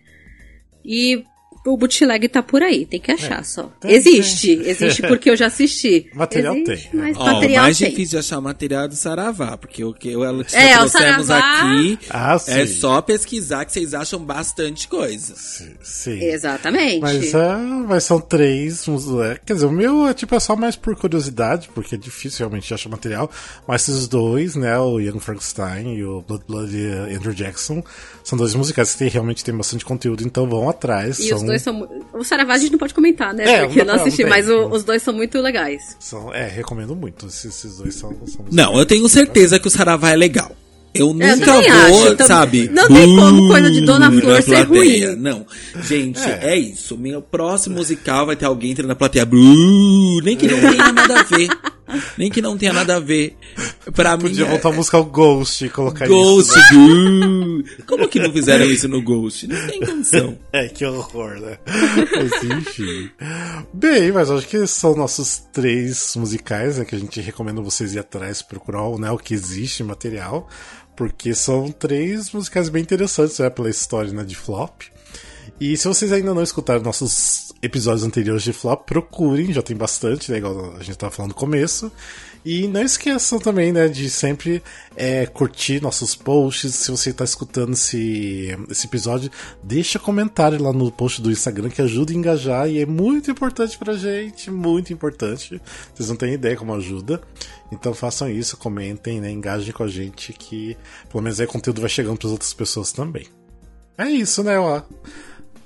E 0.84 1.24
o 1.66 1.76
bootleg 1.76 2.28
tá 2.28 2.42
por 2.42 2.62
aí, 2.62 2.84
tem 2.86 3.00
que 3.00 3.10
achar 3.10 3.44
só. 3.44 3.70
tem, 3.80 3.92
existe, 3.92 4.52
existe 4.64 5.02
porque 5.08 5.30
eu 5.30 5.36
já 5.36 5.46
assisti. 5.46 6.10
Material 6.14 6.54
existe, 6.56 6.90
tem, 6.90 7.00
Mas 7.00 7.16
Ó, 7.16 7.22
o 7.22 7.26
material 7.34 7.62
mais 7.64 7.78
tem. 7.78 7.88
difícil 7.90 8.10
de 8.10 8.18
achar 8.18 8.40
material 8.40 8.84
é 8.84 8.88
do 8.88 8.96
Saravá, 8.96 9.56
porque 9.56 9.84
o 9.84 9.92
que 9.94 10.10
eu 10.10 10.22
ela 10.24 10.44
É, 10.52 10.74
o 10.76 10.78
trouxemos 10.80 11.26
Saravá- 11.26 11.62
aqui 11.62 11.98
Ah, 12.10 12.38
sim. 12.38 12.52
é 12.52 12.66
só 12.66 13.00
pesquisar 13.00 13.64
que 13.64 13.72
vocês 13.72 13.94
acham 13.94 14.20
bastante 14.24 14.86
coisa. 14.88 15.34
Sim. 15.82 16.22
Exatamente. 16.22 17.00
Mas, 17.00 17.34
é, 17.34 17.56
mas 17.88 18.04
são 18.04 18.20
três. 18.20 18.84
é, 18.88 19.38
quer 19.44 19.54
dizer, 19.54 19.66
o 19.66 19.72
meu 19.72 20.06
é 20.06 20.14
tipo 20.14 20.34
é 20.34 20.40
só 20.40 20.54
mais 20.56 20.76
por 20.76 20.94
curiosidade, 20.96 21.68
porque 21.74 21.94
é 21.94 21.98
difícil 21.98 22.40
realmente 22.40 22.72
achar 22.72 22.88
material. 22.88 23.30
Mas 23.66 23.88
esses 23.88 24.06
dois, 24.08 24.54
né, 24.54 24.78
o 24.78 24.98
Young 25.00 25.18
Frankenstein 25.20 25.94
e 25.96 26.04
o 26.04 26.22
Blood 26.22 26.44
Blood 26.46 26.76
Andrew 27.16 27.32
Jackson, 27.34 27.82
são 28.22 28.36
dois 28.38 28.54
musicais 28.54 28.92
que 28.92 28.98
tem, 28.98 29.08
realmente 29.08 29.42
tem 29.44 29.56
bastante 29.56 29.84
conteúdo, 29.84 30.22
então 30.24 30.48
vão 30.48 30.68
atrás. 30.68 31.18
E 31.18 31.28
são, 31.28 31.38
os 31.38 31.42
dois 31.54 31.62
são. 31.62 31.88
O 32.12 32.24
Saravá 32.24 32.54
a 32.54 32.58
gente 32.58 32.72
não 32.72 32.78
pode 32.78 32.94
comentar, 32.94 33.32
né? 33.34 33.44
É, 33.44 33.64
porque 33.64 33.80
eu 33.80 33.84
não, 33.84 33.94
não 33.96 34.00
assisti, 34.02 34.22
não 34.22 34.30
mas 34.30 34.48
o- 34.48 34.68
os 34.68 34.84
dois 34.84 35.02
são 35.02 35.14
muito 35.14 35.40
legais. 35.40 35.96
são- 35.98 36.32
É, 36.34 36.46
recomendo 36.48 36.94
muito. 36.94 37.26
Esses, 37.26 37.44
esses 37.46 37.78
dois 37.78 37.94
são. 37.94 38.10
são 38.26 38.44
Não, 38.50 38.78
eu 38.78 38.84
tenho 38.86 39.08
certeza 39.08 39.58
que 39.58 39.66
o 39.66 39.70
Saravá 39.70 40.10
é 40.10 40.16
legal. 40.16 40.50
Eu 40.96 41.08
É, 41.08 41.10
eu 41.32 41.36
nunca 41.36 41.44
também 41.46 41.72
vou, 41.72 42.12
acho, 42.12 42.24
sabe? 42.24 42.70
não 42.72 42.86
tem 42.86 43.16
como 43.16 43.46
"Uh", 43.46 43.48
coisa 43.48 43.68
de 43.68 43.80
Dona 43.80 44.08
na 44.10 44.20
Flor 44.20 44.42
ser 44.42 44.64
plateia. 44.64 45.08
ruim. 45.10 45.16
Não. 45.20 45.44
Gente, 45.82 46.20
é. 46.22 46.56
isso. 46.56 46.96
Meu 46.96 47.20
próximo 47.20 47.74
musical 47.74 48.26
vai 48.26 48.36
ter 48.36 48.44
alguém 48.44 48.70
entrando 48.70 48.86
na 48.88 48.94
plateia. 48.94 49.26
"Blu", 49.26 50.20
Nem 50.22 50.36
que 50.36 50.46
não 50.46 50.60
tenha 50.60 50.92
nada 50.92 51.18
a 51.18 51.22
ver. 51.24 51.48
Nem 52.16 52.30
que 52.30 52.40
não 52.40 52.56
tenha 52.56 52.72
nada 52.72 52.96
a 52.96 53.00
ver. 53.00 53.36
Pra 53.94 54.16
mim. 54.16 54.24
Podia 54.24 54.46
é- 54.46 54.48
voltar 54.48 54.70
a 54.70 54.72
música 54.72 54.98
o 54.98 55.04
Ghost 55.04 55.64
e 55.64 55.68
colocar 55.68 56.06
Ghost, 56.08 56.58
isso. 56.58 56.74
Blu. 56.74 57.64
Como 57.86 58.08
que 58.08 58.18
não 58.20 58.32
fizeram 58.32 58.64
isso 58.66 58.88
no 58.88 59.02
Ghost? 59.02 59.46
Não 59.46 59.66
tem 59.66 59.80
condição. 59.80 60.38
É, 60.52 60.68
que 60.68 60.84
horror, 60.84 61.40
né? 61.40 61.58
Mas 61.66 62.44
enfim. 62.44 63.10
Bem, 63.72 64.12
mas 64.12 64.30
acho 64.30 64.46
que 64.46 64.66
são 64.68 64.94
nossos 64.94 65.42
três 65.52 66.14
musicais, 66.14 66.78
né? 66.78 66.84
Que 66.84 66.94
a 66.94 66.98
gente 66.98 67.20
recomenda 67.20 67.60
vocês 67.60 67.92
ir 67.94 67.98
atrás, 67.98 68.40
procurar 68.40 68.88
né, 68.98 69.10
o 69.10 69.18
que 69.18 69.34
existe 69.34 69.82
em 69.82 69.86
material. 69.86 70.48
Porque 70.96 71.34
são 71.34 71.72
três 71.72 72.30
musicais 72.30 72.68
bem 72.68 72.82
interessantes, 72.82 73.38
né? 73.40 73.50
Pela 73.50 73.68
história 73.68 74.12
né, 74.12 74.22
de 74.22 74.36
flop. 74.36 74.82
E 75.60 75.76
se 75.76 75.88
vocês 75.88 76.12
ainda 76.12 76.34
não 76.34 76.42
escutaram 76.42 76.82
nossos 76.82 77.52
episódios 77.64 78.04
anteriores 78.04 78.42
de 78.42 78.52
flop, 78.52 78.84
procurem, 78.86 79.52
já 79.52 79.62
tem 79.62 79.76
bastante, 79.76 80.30
né? 80.30 80.38
Igual 80.38 80.76
a 80.76 80.82
gente 80.82 80.98
tava 80.98 81.10
falando 81.10 81.30
no 81.30 81.36
começo. 81.36 81.90
E 82.44 82.68
não 82.68 82.82
esqueçam 82.82 83.38
também, 83.38 83.72
né, 83.72 83.88
de 83.88 84.10
sempre 84.10 84.62
é, 84.94 85.24
curtir 85.24 85.80
nossos 85.80 86.14
posts. 86.14 86.74
Se 86.74 86.90
você 86.90 87.08
está 87.08 87.24
escutando 87.24 87.72
esse, 87.72 88.54
esse 88.68 88.86
episódio, 88.86 89.30
deixa 89.62 89.98
comentário 89.98 90.62
lá 90.62 90.70
no 90.70 90.92
post 90.92 91.22
do 91.22 91.32
Instagram 91.32 91.70
que 91.70 91.80
ajuda 91.80 92.12
a 92.12 92.14
engajar 92.14 92.68
e 92.68 92.80
é 92.80 92.84
muito 92.84 93.30
importante 93.30 93.78
pra 93.78 93.94
gente, 93.94 94.50
muito 94.50 94.92
importante. 94.92 95.58
Vocês 95.94 96.10
não 96.10 96.16
têm 96.16 96.34
ideia 96.34 96.54
como 96.54 96.74
ajuda. 96.74 97.22
Então 97.72 97.94
façam 97.94 98.30
isso, 98.30 98.58
comentem, 98.58 99.22
né, 99.22 99.30
engajem 99.30 99.72
com 99.72 99.82
a 99.82 99.88
gente 99.88 100.34
que 100.34 100.76
pelo 101.10 101.22
menos 101.22 101.40
aí 101.40 101.46
o 101.46 101.48
conteúdo 101.48 101.80
vai 101.80 101.88
chegando 101.88 102.18
para 102.18 102.28
outras 102.28 102.52
pessoas 102.52 102.92
também. 102.92 103.26
É 103.96 104.10
isso, 104.10 104.42
né, 104.42 104.58
ó. 104.58 104.82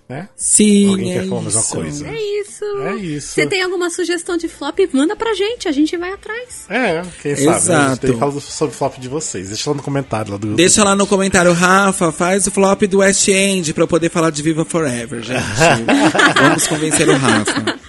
Né? 0.09 0.27
Sim. 0.35 0.89
Alguém 0.89 1.13
é 1.13 1.21
quer 1.21 1.29
falar 1.29 1.43
mais 1.43 1.55
uma 1.55 1.61
isso. 1.61 1.75
coisa? 1.75 2.09
É 2.09 2.41
isso. 2.41 2.65
É 2.65 2.97
isso. 2.97 3.35
Você 3.35 3.47
tem 3.47 3.63
alguma 3.63 3.91
sugestão 3.91 4.39
de 4.39 4.49
flop? 4.49 4.79
Manda 4.91 5.15
pra 5.15 5.35
gente, 5.35 5.69
a 5.69 5.73
gente 5.73 5.95
vai 5.99 6.13
atrás. 6.13 6.65
É, 6.71 7.03
quem 7.21 7.37
sabe, 7.37 7.47
né? 7.47 7.51
A 7.51 7.59
gente 7.59 7.63
Exato. 7.63 8.01
tem 8.01 8.13
que 8.13 8.19
falar 8.19 8.41
sobre 8.41 8.75
o 8.75 8.79
flop 8.79 8.97
de 8.97 9.09
vocês. 9.09 9.49
Deixa 9.49 9.69
lá 9.69 9.77
no 9.77 9.83
comentário 9.83 10.33
lá 10.33 10.39
do 10.39 10.55
Deixa 10.55 10.83
lá 10.83 10.97
no 10.97 11.07
comentário, 11.07 11.53
Rafa, 11.53 12.11
faz 12.11 12.47
o 12.47 12.51
flop 12.51 12.83
do 12.85 12.99
West 12.99 13.29
End 13.29 13.75
pra 13.75 13.85
eu 13.85 13.89
poder 13.89 14.09
falar 14.11 14.31
de 14.31 14.43
Viva 14.43 14.65
Forever, 14.65 15.23
gente. 15.23 15.43
Vamos 16.41 16.67
convencer 16.67 17.07
o 17.09 17.17
Rafa. 17.17 17.79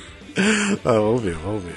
Ah, 0.85 0.93
vamos 0.93 1.21
ver, 1.21 1.35
vamos 1.35 1.63
ver. 1.63 1.75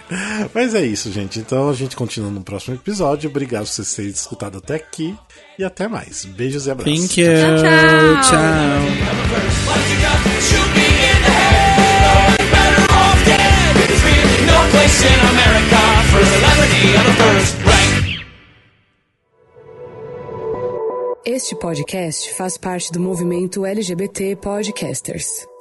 Mas 0.55 0.73
é 0.75 0.85
isso, 0.85 1.11
gente. 1.11 1.41
Então 1.41 1.69
a 1.69 1.73
gente 1.73 1.97
continua 1.97 2.31
no 2.31 2.43
próximo 2.43 2.77
episódio. 2.77 3.29
Obrigado 3.29 3.65
por 3.65 3.73
vocês 3.73 3.93
terem 3.93 4.11
escutado 4.13 4.59
até 4.59 4.77
aqui. 4.77 5.17
E 5.63 5.65
até 5.65 5.87
mais. 5.87 6.25
Beijos 6.25 6.67
e 6.67 6.73
abraços. 6.73 6.93
Thank 6.93 7.21
you. 7.21 7.29
tchau. 7.31 8.23
Tchau. 8.23 8.39
Rank. 17.65 18.27
Este 21.25 21.55
podcast 21.55 22.35
faz 22.35 22.59
parte 22.59 22.91
do 22.91 22.99
movimento 22.99 23.65
LGBT 23.65 24.35
Podcasters. 24.35 25.52